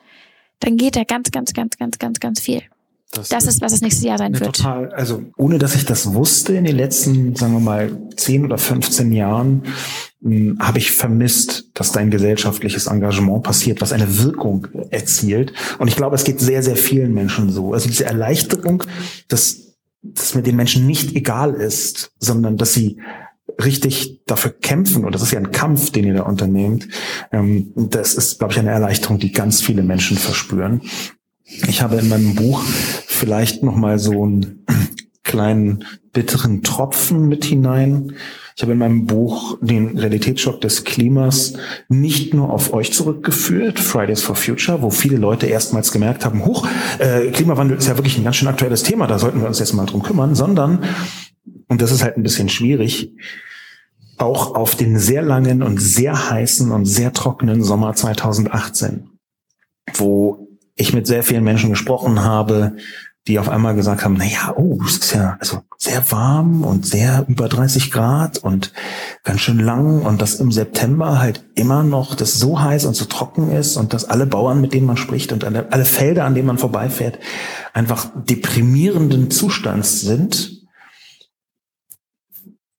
dann 0.60 0.76
geht 0.76 0.98
da 0.98 1.04
ganz, 1.04 1.32
ganz, 1.32 1.54
ganz, 1.54 1.78
ganz, 1.78 2.00
ganz, 2.00 2.20
ganz 2.20 2.42
viel. 2.42 2.62
Das, 3.14 3.30
das 3.30 3.46
ist, 3.46 3.62
was 3.62 3.72
das 3.72 3.82
nächste 3.82 4.08
Jahr 4.08 4.18
sein 4.18 4.34
wird. 4.34 4.56
Total, 4.56 4.92
also 4.94 5.22
ohne 5.38 5.60
dass 5.60 5.76
ich 5.76 5.86
das 5.86 6.14
wusste 6.14 6.54
in 6.54 6.64
den 6.64 6.76
letzten, 6.76 7.36
sagen 7.36 7.54
wir 7.54 7.60
mal, 7.60 8.10
10 8.16 8.46
oder 8.46 8.58
15 8.58 9.12
Jahren, 9.12 9.64
hm, 10.24 10.58
habe 10.60 10.80
ich 10.80 10.92
vermisst, 10.92 11.70
dass 11.74 11.92
da 11.92 12.00
ein 12.00 12.10
gesellschaftliches 12.10 12.88
Engagement 12.88 13.44
passiert, 13.44 13.82
was 13.82 13.94
eine 13.94 14.20
Wirkung 14.20 14.68
erzielt. 14.90 15.54
Und 15.78 15.88
ich 15.88 15.96
glaube, 15.96 16.16
es 16.16 16.24
geht 16.24 16.40
sehr, 16.40 16.64
sehr 16.64 16.76
vielen 16.76 17.14
Menschen 17.14 17.52
so. 17.52 17.74
Also 17.74 17.88
diese 17.88 18.06
Erleichterung, 18.06 18.84
dass, 19.28 19.78
dass 20.02 20.34
mir 20.34 20.44
den 20.44 20.56
Menschen 20.56 20.88
nicht 20.88 21.16
egal 21.16 21.54
ist, 21.54 22.12
sondern 22.20 22.58
dass 22.58 22.74
sie 22.74 23.00
richtig 23.62 24.22
dafür 24.26 24.52
kämpfen, 24.52 25.06
und 25.06 25.14
das 25.14 25.22
ist 25.22 25.32
ja 25.32 25.40
ein 25.40 25.52
Kampf, 25.52 25.92
den 25.92 26.06
ihr 26.06 26.16
da 26.16 26.24
unternehmt, 26.24 26.88
ähm, 27.32 27.72
das 27.76 28.16
ist, 28.16 28.40
glaube 28.40 28.54
ich, 28.54 28.60
eine 28.60 28.72
Erleichterung, 28.72 29.20
die 29.20 29.32
ganz 29.32 29.62
viele 29.62 29.84
Menschen 29.84 30.18
verspüren. 30.18 30.82
Ich 31.46 31.82
habe 31.82 31.98
in 31.98 32.10
meinem 32.10 32.36
Buch 32.36 32.64
vielleicht 32.64 33.64
noch 33.64 33.76
mal 33.76 34.00
so 34.00 34.24
einen 34.24 34.66
kleinen 35.24 35.86
bitteren 36.14 36.62
Tropfen 36.62 37.28
mit 37.28 37.44
hinein. 37.44 38.14
Ich 38.56 38.62
habe 38.62 38.74
in 38.74 38.78
meinem 38.78 39.08
Buch 39.08 39.58
den 39.62 39.98
Realitätsschock 39.98 40.62
des 40.62 40.84
Klimas 40.84 41.54
nicht 41.90 42.34
nur 42.34 42.52
auf 42.52 42.72
euch 42.72 42.94
zurückgeführt, 42.94 43.80
Fridays 43.80 44.22
for 44.22 44.36
Future, 44.36 44.84
wo 44.84 44.92
viele 44.92 45.18
Leute 45.18 45.48
erstmals 45.48 45.92
gemerkt 45.92 46.24
haben, 46.24 46.46
hoch, 46.46 46.68
äh, 47.00 47.32
Klimawandel 47.32 47.78
ist 47.78 47.88
ja 47.88 47.98
wirklich 47.98 48.18
ein 48.18 48.24
ganz 48.24 48.36
schön 48.36 48.48
aktuelles 48.48 48.84
Thema, 48.84 49.08
da 49.08 49.18
sollten 49.18 49.42
wir 49.42 49.48
uns 49.48 49.58
jetzt 49.58 49.74
mal 49.74 49.88
drum 49.88 50.04
kümmern, 50.04 50.36
sondern, 50.36 50.84
und 51.68 51.82
das 51.82 51.92
ist 51.92 52.04
halt 52.04 52.16
ein 52.16 52.24
bisschen 52.24 52.48
schwierig, 52.48 53.12
auch 54.18 54.54
auf 54.54 54.76
den 54.76 55.00
sehr 55.00 55.24
langen 55.24 55.64
und 55.64 55.82
sehr 55.82 56.30
heißen 56.30 56.72
und 56.72 56.86
sehr 56.86 57.12
trockenen 57.12 57.64
Sommer 57.64 57.96
2018, 57.96 59.10
wo 59.96 60.43
ich 60.76 60.94
mit 60.94 61.08
sehr 61.08 61.24
vielen 61.24 61.44
Menschen 61.44 61.70
gesprochen 61.70 62.24
habe, 62.24 62.76
die 63.28 63.40
auf 63.40 63.48
einmal 63.48 63.74
gesagt 63.74 64.04
haben, 64.04 64.16
na 64.18 64.26
ja, 64.26 64.54
oh, 64.58 64.80
es 64.86 64.98
ist 64.98 65.14
ja 65.14 65.38
also 65.40 65.62
sehr 65.78 66.12
warm 66.12 66.66
und 66.66 66.86
sehr 66.86 67.26
über 67.30 67.48
30 67.48 67.90
Grad 67.90 68.40
und 68.40 68.74
ganz 69.24 69.40
schön 69.40 69.60
lang 69.60 70.02
und 70.02 70.22
dass 70.22 70.36
im 70.36 70.52
September 70.52 71.20
halt 71.20 71.46
immer 71.56 71.84
noch 71.84 72.16
das 72.16 72.34
so 72.34 72.62
heiß 72.62 72.84
und 72.86 72.96
so 72.96 73.06
trocken 73.06 73.50
ist 73.50 73.78
und 73.78 73.94
dass 73.94 74.04
alle 74.04 74.26
Bauern, 74.26 74.60
mit 74.60 74.74
denen 74.74 74.88
man 74.88 74.98
spricht 74.98 75.32
und 75.32 75.46
alle, 75.46 75.72
alle 75.72 75.86
Felder, 75.86 76.26
an 76.26 76.36
denen 76.36 76.48
man 76.48 76.58
vorbeifährt, 76.58 77.18
einfach 77.74 78.12
deprimierenden 78.14 79.32
Zustands 79.32 80.02
sind. 80.02 80.62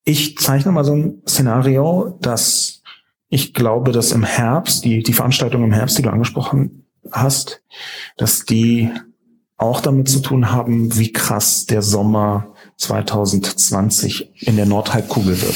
Ich 0.05 0.37
zeichne 0.37 0.73
mal 0.73 0.85
so 0.85 0.95
ein 0.95 1.23
Szenario, 1.27 2.19
dass 2.21 2.83
ich 3.31 3.55
glaube, 3.55 3.93
dass 3.93 4.12
im 4.12 4.25
Herbst, 4.25 4.85
die, 4.85 5.03
die 5.03 5.15
Veranstaltung 5.15 5.65
im 5.65 5.73
Herbst, 5.73 5.97
die 5.97 6.03
du 6.03 6.11
angesprochen 6.11 6.84
hast, 7.13 7.63
dass 8.17 8.45
die 8.45 8.91
auch 9.57 9.81
damit 9.81 10.09
zu 10.09 10.21
tun 10.21 10.51
haben, 10.51 10.99
wie 10.99 11.13
krass 11.13 11.67
der 11.67 11.81
Sommer 11.81 12.55
2020 12.77 14.33
in 14.41 14.57
der 14.57 14.67
Nordhalbkugel 14.67 15.41
wird. 15.41 15.55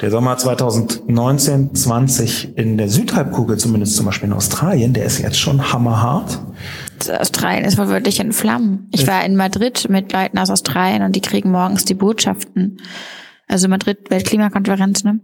Der 0.00 0.10
Sommer 0.10 0.36
2019, 0.36 1.74
20 1.74 2.56
in 2.58 2.76
der 2.76 2.88
Südhalbkugel, 2.88 3.56
zumindest 3.56 3.96
zum 3.96 4.06
Beispiel 4.06 4.28
in 4.28 4.34
Australien, 4.34 4.92
der 4.92 5.04
ist 5.04 5.18
jetzt 5.18 5.38
schon 5.40 5.72
hammerhart. 5.72 6.38
Australien 7.18 7.64
ist 7.64 7.78
wohl 7.78 7.88
wirklich 7.88 8.20
in 8.20 8.32
Flammen. 8.32 8.88
Ich 8.92 9.06
war 9.06 9.24
in 9.24 9.36
Madrid 9.36 9.88
mit 9.88 10.12
Leuten 10.12 10.38
aus 10.38 10.50
Australien 10.50 11.02
und 11.02 11.16
die 11.16 11.22
kriegen 11.22 11.50
morgens 11.50 11.86
die 11.86 11.94
Botschaften. 11.94 12.78
Also 13.50 13.68
Madrid 13.68 14.10
Weltklimakonferenz, 14.10 15.02
ne? 15.02 15.20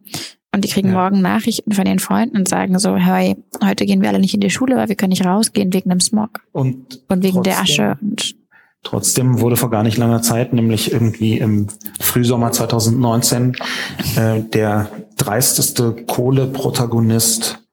Und 0.52 0.64
die 0.64 0.68
kriegen 0.68 0.88
ja. 0.88 0.94
morgen 0.94 1.20
Nachrichten 1.20 1.72
von 1.72 1.86
ihren 1.86 1.98
Freunden 1.98 2.36
und 2.36 2.48
sagen 2.48 2.78
so, 2.78 2.96
hey, 2.96 3.36
heute 3.62 3.84
gehen 3.84 4.00
wir 4.00 4.08
alle 4.08 4.18
nicht 4.18 4.34
in 4.34 4.40
die 4.40 4.50
Schule, 4.50 4.76
weil 4.76 4.88
wir 4.88 4.96
können 4.96 5.10
nicht 5.10 5.24
rausgehen 5.24 5.72
wegen 5.72 5.90
dem 5.90 6.00
Smog. 6.00 6.40
Und, 6.52 7.04
und 7.08 7.22
wegen 7.22 7.34
trotzdem, 7.34 7.42
der 7.42 7.60
Asche. 7.60 7.98
Und 8.00 8.34
trotzdem 8.82 9.40
wurde 9.40 9.56
vor 9.56 9.70
gar 9.70 9.82
nicht 9.82 9.98
langer 9.98 10.22
Zeit, 10.22 10.52
nämlich 10.52 10.92
irgendwie 10.92 11.38
im 11.38 11.66
Frühsommer 12.00 12.52
2019, 12.52 13.56
äh, 14.16 14.40
der 14.40 14.90
dreisteste 15.16 15.92
Kohleprotagonist 16.06 17.65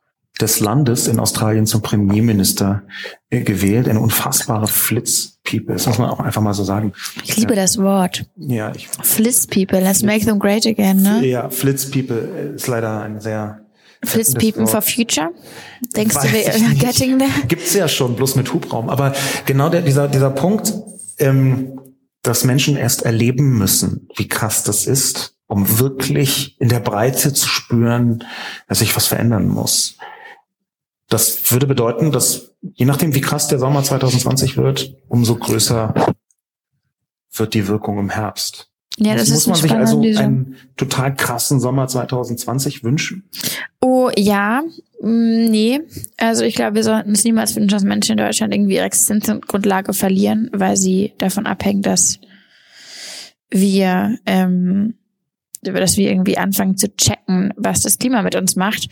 des 0.43 0.59
Landes 0.59 1.07
in 1.07 1.19
Australien 1.19 1.65
zum 1.65 1.81
Premierminister 1.81 2.83
äh, 3.29 3.41
gewählt. 3.41 3.87
Eine 3.87 4.01
unfassbare 4.01 4.67
Flitzpiepe. 4.67 5.73
Das 5.73 5.87
muss 5.87 5.97
man 5.97 6.09
auch 6.09 6.19
einfach 6.19 6.41
mal 6.41 6.53
so 6.53 6.63
sagen. 6.63 6.93
Ich 7.23 7.37
liebe 7.37 7.55
das 7.55 7.77
Wort. 7.77 8.25
Ja, 8.35 8.71
ich. 8.75 8.87
Flitzpiepe. 8.87 9.79
Let's 9.79 10.03
make 10.03 10.25
them 10.25 10.39
great 10.39 10.67
again, 10.67 11.01
ne? 11.01 11.25
Ja, 11.25 11.49
Flitzpiepe 11.49 12.13
ist 12.55 12.67
leider 12.67 13.01
ein 13.01 13.21
sehr 13.21 13.61
Flitzpiepen 14.03 14.67
for 14.67 14.81
Future? 14.81 15.29
Denkst 15.95 16.15
Weiß 16.15 16.23
du, 16.23 16.33
wir 16.33 16.53
are 16.53 16.75
getting 16.77 17.19
there? 17.19 17.31
Gibt's 17.47 17.73
ja 17.73 17.87
schon, 17.87 18.17
bloß 18.17 18.35
mit 18.35 18.53
Hubraum. 18.53 18.89
Aber 18.89 19.13
genau 19.45 19.69
der, 19.69 19.81
dieser, 19.81 20.09
dieser 20.09 20.29
Punkt, 20.29 20.73
ähm, 21.19 21.79
dass 22.21 22.43
Menschen 22.43 22.75
erst 22.75 23.03
erleben 23.03 23.57
müssen, 23.57 24.09
wie 24.17 24.27
krass 24.27 24.63
das 24.63 24.87
ist, 24.87 25.37
um 25.47 25.79
wirklich 25.79 26.59
in 26.59 26.67
der 26.67 26.81
Breite 26.81 27.33
zu 27.33 27.47
spüren, 27.47 28.25
dass 28.67 28.79
sich 28.79 28.93
was 28.95 29.07
verändern 29.07 29.47
muss. 29.47 29.97
Das 31.09 31.51
würde 31.51 31.67
bedeuten, 31.67 32.11
dass 32.11 32.55
je 32.61 32.85
nachdem, 32.85 33.13
wie 33.13 33.21
krass 33.21 33.47
der 33.47 33.59
Sommer 33.59 33.83
2020 33.83 34.57
wird, 34.57 34.95
umso 35.07 35.35
größer 35.35 35.93
wird 37.33 37.53
die 37.53 37.67
Wirkung 37.67 37.99
im 37.99 38.09
Herbst. 38.09 38.69
Ja, 38.97 39.15
das, 39.15 39.29
das 39.29 39.47
muss 39.47 39.47
man 39.47 39.55
sich 39.55 39.71
also 39.71 40.01
einen 40.01 40.55
total 40.77 41.15
krassen 41.15 41.59
Sommer 41.59 41.87
2020 41.87 42.83
wünschen? 42.83 43.27
Oh 43.81 44.11
ja, 44.15 44.61
mm, 45.01 45.45
nee. 45.45 45.81
Also 46.17 46.43
ich 46.43 46.55
glaube, 46.55 46.75
wir 46.75 46.83
sollten 46.83 47.11
es 47.11 47.23
niemals 47.23 47.55
wünschen, 47.55 47.69
dass 47.69 47.83
Menschen 47.83 48.11
in 48.13 48.23
Deutschland 48.23 48.53
irgendwie 48.53 48.75
ihre 48.75 48.85
Existenzgrundlage 48.85 49.93
verlieren, 49.93 50.49
weil 50.53 50.77
sie 50.77 51.13
davon 51.17 51.47
abhängen, 51.47 51.81
dass 51.81 52.19
wir 53.49 54.19
ähm, 54.27 54.95
dass 55.63 55.97
wir 55.97 56.09
irgendwie 56.09 56.37
anfangen 56.37 56.77
zu 56.77 56.95
checken, 56.95 57.53
was 57.57 57.81
das 57.81 57.99
Klima 57.99 58.21
mit 58.21 58.35
uns 58.35 58.55
macht. 58.55 58.87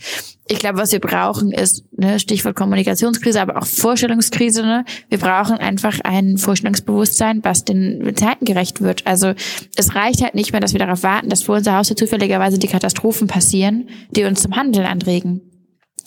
Ich 0.48 0.58
glaube, 0.58 0.78
was 0.78 0.92
wir 0.92 0.98
brauchen, 0.98 1.52
ist 1.52 1.84
ne, 1.96 2.18
Stichwort 2.18 2.56
Kommunikationskrise, 2.56 3.40
aber 3.40 3.56
auch 3.56 3.66
Vorstellungskrise. 3.66 4.62
Ne? 4.62 4.84
Wir 5.08 5.18
brauchen 5.18 5.56
einfach 5.56 6.00
ein 6.02 6.36
Vorstellungsbewusstsein, 6.38 7.44
was 7.44 7.64
den 7.64 8.14
Zeiten 8.16 8.44
gerecht 8.44 8.80
wird. 8.80 9.06
Also 9.06 9.34
es 9.76 9.94
reicht 9.94 10.22
halt 10.22 10.34
nicht 10.34 10.52
mehr, 10.52 10.60
dass 10.60 10.72
wir 10.72 10.80
darauf 10.80 11.02
warten, 11.02 11.28
dass 11.28 11.42
vor 11.42 11.56
unser 11.56 11.76
Haus 11.76 11.88
zufälligerweise 11.88 12.58
die 12.58 12.68
Katastrophen 12.68 13.28
passieren, 13.28 13.88
die 14.10 14.24
uns 14.24 14.42
zum 14.42 14.56
Handeln 14.56 14.86
anregen 14.86 15.42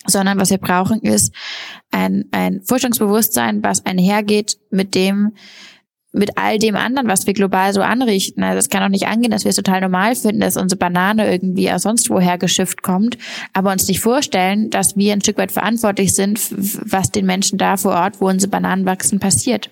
sondern 0.08 0.40
was 0.40 0.52
wir 0.52 0.60
brauchen 0.60 1.02
ist 1.02 1.34
ein, 1.92 2.26
ein 2.32 2.62
Forschungsbewusstsein, 2.62 3.64
was 3.64 3.86
einhergeht 3.86 4.58
mit 4.70 4.96
dem, 4.96 5.34
mit 6.16 6.38
all 6.38 6.58
dem 6.58 6.76
anderen, 6.76 7.08
was 7.08 7.28
wir 7.28 7.34
global 7.34 7.74
so 7.74 7.82
anrichten. 7.82 8.44
Also 8.44 8.60
es 8.60 8.70
kann 8.70 8.84
auch 8.84 8.90
nicht 8.90 9.08
angehen, 9.08 9.32
dass 9.32 9.44
wir 9.44 9.50
es 9.50 9.56
total 9.56 9.82
normal 9.82 10.16
finden, 10.16 10.42
dass 10.42 10.58
unsere 10.58 10.80
Banane 10.80 11.32
irgendwie 11.32 11.72
aus 11.72 11.84
sonst 11.84 12.10
woher 12.10 12.38
geschifft 12.38 12.82
kommt, 12.82 13.18
aber 13.54 13.72
uns 13.72 13.88
nicht 13.88 14.00
vorstellen, 14.00 14.70
dass 14.70 14.96
wir 14.96 15.14
ein 15.14 15.22
Stück 15.22 15.38
weit 15.38 15.52
verantwortlich 15.52 16.14
sind, 16.14 16.40
was 16.52 17.12
den 17.12 17.26
Menschen 17.26 17.58
da 17.58 17.78
vor 17.78 17.94
Ort, 17.94 18.22
wo 18.22 18.30
unsere 18.30 18.50
Bananen 18.50 18.86
wachsen, 18.86 19.20
passiert. 19.20 19.70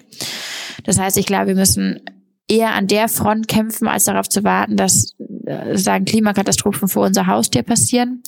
Das 0.83 0.99
heißt, 0.99 1.17
ich 1.17 1.25
glaube, 1.25 1.47
wir 1.47 1.55
müssen 1.55 2.01
eher 2.47 2.73
an 2.73 2.87
der 2.87 3.07
Front 3.07 3.47
kämpfen, 3.47 3.87
als 3.87 4.03
darauf 4.03 4.27
zu 4.27 4.43
warten, 4.43 4.75
dass 4.75 5.15
äh, 5.45 5.77
sagen 5.77 6.05
Klimakatastrophen 6.05 6.87
vor 6.87 7.05
unser 7.05 7.27
Haustier 7.27 7.63
passieren, 7.63 8.21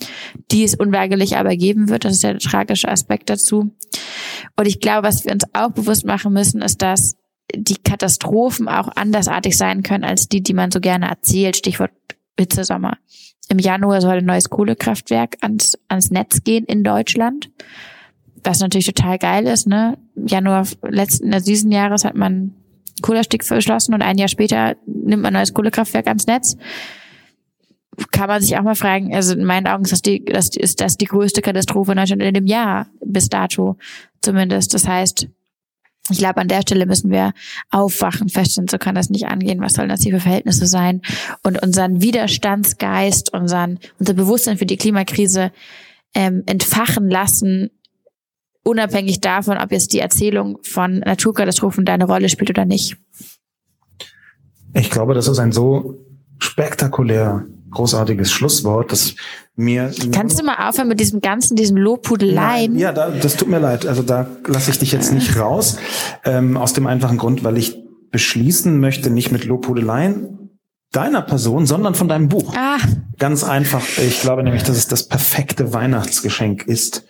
die 0.51 0.63
es 0.63 0.75
unweigerlich 0.75 1.37
aber 1.37 1.55
geben 1.55 1.89
wird. 1.89 2.05
Das 2.05 2.13
ist 2.13 2.23
der 2.23 2.39
tragische 2.39 2.87
Aspekt 2.87 3.29
dazu. 3.29 3.75
Und 4.55 4.67
ich 4.67 4.79
glaube, 4.79 5.07
was 5.07 5.25
wir 5.25 5.33
uns 5.33 5.43
auch 5.53 5.71
bewusst 5.71 6.05
machen 6.05 6.33
müssen, 6.33 6.61
ist, 6.61 6.81
dass 6.81 7.15
die 7.53 7.77
Katastrophen 7.77 8.67
auch 8.67 8.89
andersartig 8.95 9.57
sein 9.57 9.83
können 9.83 10.03
als 10.03 10.27
die, 10.27 10.41
die 10.41 10.53
man 10.53 10.71
so 10.71 10.79
gerne 10.79 11.07
erzählt. 11.07 11.57
Stichwort 11.57 11.91
Hitzesommer. 12.39 12.97
Im 13.49 13.59
Januar 13.59 14.01
soll 14.01 14.17
ein 14.17 14.25
neues 14.25 14.49
Kohlekraftwerk 14.49 15.37
ans, 15.41 15.77
ans 15.87 16.11
Netz 16.11 16.43
gehen 16.43 16.65
in 16.65 16.83
Deutschland. 16.83 17.51
Was 18.43 18.59
natürlich 18.59 18.87
total 18.87 19.17
geil 19.17 19.47
ist, 19.47 19.67
ne? 19.67 19.97
Januar 20.15 20.67
letzten, 20.81 21.33
also 21.33 21.45
diesen 21.45 21.71
Jahres 21.71 22.05
hat 22.05 22.15
man 22.15 22.55
Kohlerstieg 23.01 23.43
verschlossen 23.43 23.93
und 23.93 24.01
ein 24.01 24.17
Jahr 24.17 24.27
später 24.27 24.75
nimmt 24.85 25.21
man 25.21 25.27
ein 25.27 25.39
neues 25.39 25.53
Kohlekraftwerk 25.53 26.07
ans 26.07 26.27
Netz. 26.27 26.57
kann 28.11 28.27
man 28.27 28.41
sich 28.41 28.57
auch 28.57 28.63
mal 28.63 28.75
fragen, 28.75 29.13
also 29.15 29.33
in 29.33 29.45
meinen 29.45 29.67
Augen 29.67 29.83
ist 29.83 29.91
das 29.91 30.01
die, 30.01 30.23
das 30.25 30.55
ist 30.55 30.81
das 30.81 30.97
die 30.97 31.05
größte 31.05 31.41
Katastrophe 31.41 31.91
in 31.91 31.97
Deutschland 31.97 32.21
in 32.21 32.33
dem 32.33 32.47
Jahr, 32.47 32.87
bis 33.03 33.29
dato 33.29 33.77
zumindest. 34.21 34.73
Das 34.73 34.87
heißt, 34.87 35.27
ich 36.09 36.19
glaube, 36.19 36.39
an 36.41 36.47
der 36.47 36.61
Stelle 36.61 36.85
müssen 36.85 37.09
wir 37.09 37.33
aufwachen, 37.71 38.29
feststellen, 38.29 38.67
so 38.67 38.77
kann 38.77 38.95
das 38.95 39.09
nicht 39.09 39.27
angehen. 39.27 39.61
Was 39.61 39.73
sollen 39.73 39.89
das 39.89 40.01
hier 40.01 40.13
für 40.13 40.19
Verhältnisse 40.19 40.67
sein? 40.67 41.01
Und 41.43 41.61
unseren 41.63 42.01
Widerstandsgeist, 42.01 43.33
unseren, 43.33 43.79
unser 43.99 44.13
Bewusstsein 44.13 44.57
für 44.57 44.67
die 44.67 44.77
Klimakrise 44.77 45.51
ähm, 46.13 46.43
entfachen 46.45 47.09
lassen, 47.09 47.71
unabhängig 48.63 49.19
davon, 49.19 49.57
ob 49.57 49.71
jetzt 49.71 49.93
die 49.93 49.99
Erzählung 49.99 50.59
von 50.61 50.99
Naturkatastrophen 50.99 51.85
da 51.85 51.93
eine 51.93 52.05
Rolle 52.05 52.29
spielt 52.29 52.51
oder 52.51 52.65
nicht. 52.65 52.97
Ich 54.73 54.91
glaube, 54.91 55.13
das 55.13 55.27
ist 55.27 55.39
ein 55.39 55.51
so 55.51 55.99
spektakulär 56.37 57.45
großartiges 57.75 58.31
Schlusswort, 58.31 58.91
das 58.91 59.13
mir. 59.55 59.91
Kannst 60.11 60.39
du 60.39 60.43
mal 60.43 60.67
aufhören 60.67 60.87
mit 60.87 60.99
diesem 60.99 61.21
ganzen, 61.21 61.55
diesem 61.55 61.77
Lobhudeleien? 61.77 62.77
Ja, 62.77 62.91
da, 62.91 63.09
das 63.09 63.35
tut 63.37 63.47
mir 63.47 63.59
leid. 63.59 63.85
Also 63.85 64.01
da 64.01 64.27
lasse 64.47 64.71
ich 64.71 64.79
dich 64.79 64.91
jetzt 64.91 65.13
nicht 65.13 65.37
raus. 65.37 65.77
Ähm, 66.23 66.57
aus 66.57 66.73
dem 66.73 66.87
einfachen 66.87 67.17
Grund, 67.17 67.43
weil 67.43 67.57
ich 67.57 67.77
beschließen 68.11 68.79
möchte, 68.79 69.09
nicht 69.09 69.31
mit 69.31 69.45
Lobhudeleien 69.45 70.49
deiner 70.91 71.21
Person, 71.21 71.65
sondern 71.65 71.93
von 71.95 72.07
deinem 72.07 72.29
Buch. 72.29 72.53
Ah. 72.55 72.77
Ganz 73.19 73.43
einfach. 73.43 73.83
Ich 73.97 74.21
glaube 74.21 74.43
nämlich, 74.43 74.63
dass 74.63 74.77
es 74.77 74.87
das 74.87 75.07
perfekte 75.07 75.73
Weihnachtsgeschenk 75.73 76.63
ist. 76.63 77.05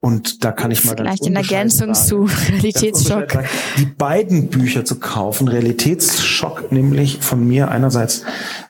Und 0.00 0.44
da 0.44 0.52
kann 0.52 0.70
ich 0.70 0.84
mal 0.84 0.94
Vielleicht 0.96 1.26
in 1.26 1.34
Ergänzung 1.34 1.94
zu 1.94 2.28
Realitätsschock. 2.50 3.38
Die 3.78 3.86
beiden 3.86 4.48
Bücher 4.48 4.84
zu 4.84 5.00
kaufen, 5.00 5.48
Realitätsschock 5.48 6.70
nämlich 6.70 7.18
von 7.22 7.46
mir 7.46 7.70
einerseits 7.70 8.22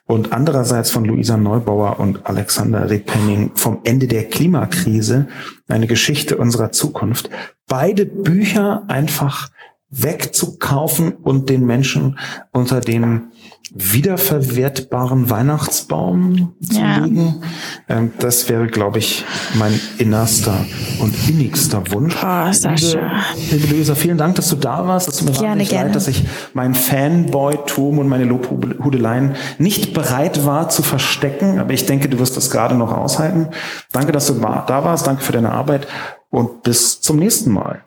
und 0.05 0.31
andererseits 0.31 0.89
von 0.89 1.05
Luisa 1.05 1.37
Neubauer 1.37 1.99
und 1.99 2.25
Alexander 2.25 2.89
Repenning 2.89 3.51
vom 3.55 3.81
Ende 3.83 4.07
der 4.07 4.23
Klimakrise, 4.23 5.27
eine 5.67 5.87
Geschichte 5.87 6.37
unserer 6.37 6.71
Zukunft. 6.71 7.29
Beide 7.67 8.05
Bücher 8.05 8.83
einfach 8.87 9.49
wegzukaufen 9.89 11.13
und 11.13 11.49
den 11.49 11.65
Menschen 11.65 12.19
unter 12.51 12.81
den 12.81 13.31
wiederverwertbaren 13.73 15.29
Weihnachtsbaum 15.29 16.53
zu 16.61 16.79
ja. 16.79 16.99
legen. 16.99 17.41
Ähm, 17.89 18.13
das 18.19 18.47
wäre, 18.47 18.67
glaube 18.67 18.99
ich, 18.99 19.25
mein 19.55 19.77
innerster 19.97 20.65
und 20.99 21.13
innigster 21.27 21.83
Wunsch. 21.91 22.15
Oh, 22.15 22.51
Sascha. 22.51 23.23
Liebe, 23.35 23.55
liebe 23.57 23.75
Luisa, 23.75 23.95
vielen 23.95 24.17
Dank, 24.17 24.35
dass 24.35 24.49
du 24.49 24.55
da 24.55 24.87
warst. 24.87 25.09
Es 25.09 25.17
tut 25.17 25.29
mir 25.29 25.37
gerne, 25.37 25.65
gerne. 25.65 25.87
leid, 25.87 25.95
dass 25.95 26.07
ich 26.07 26.23
mein 26.53 26.75
Fanboy-Tum 26.75 27.99
und 27.99 28.07
meine 28.07 28.23
Lobhudeleien 28.23 29.35
nicht 29.57 29.93
bereit 29.93 30.45
war 30.45 30.69
zu 30.69 30.81
verstecken. 30.81 31.59
Aber 31.59 31.73
ich 31.73 31.85
denke, 31.85 32.07
du 32.07 32.19
wirst 32.19 32.37
das 32.37 32.49
gerade 32.49 32.75
noch 32.75 32.95
aushalten. 32.95 33.49
Danke, 33.91 34.13
dass 34.13 34.27
du 34.27 34.35
da 34.35 34.65
warst. 34.67 35.07
Danke 35.07 35.23
für 35.23 35.33
deine 35.33 35.51
Arbeit 35.51 35.87
und 36.29 36.63
bis 36.63 37.01
zum 37.01 37.17
nächsten 37.17 37.51
Mal. 37.51 37.83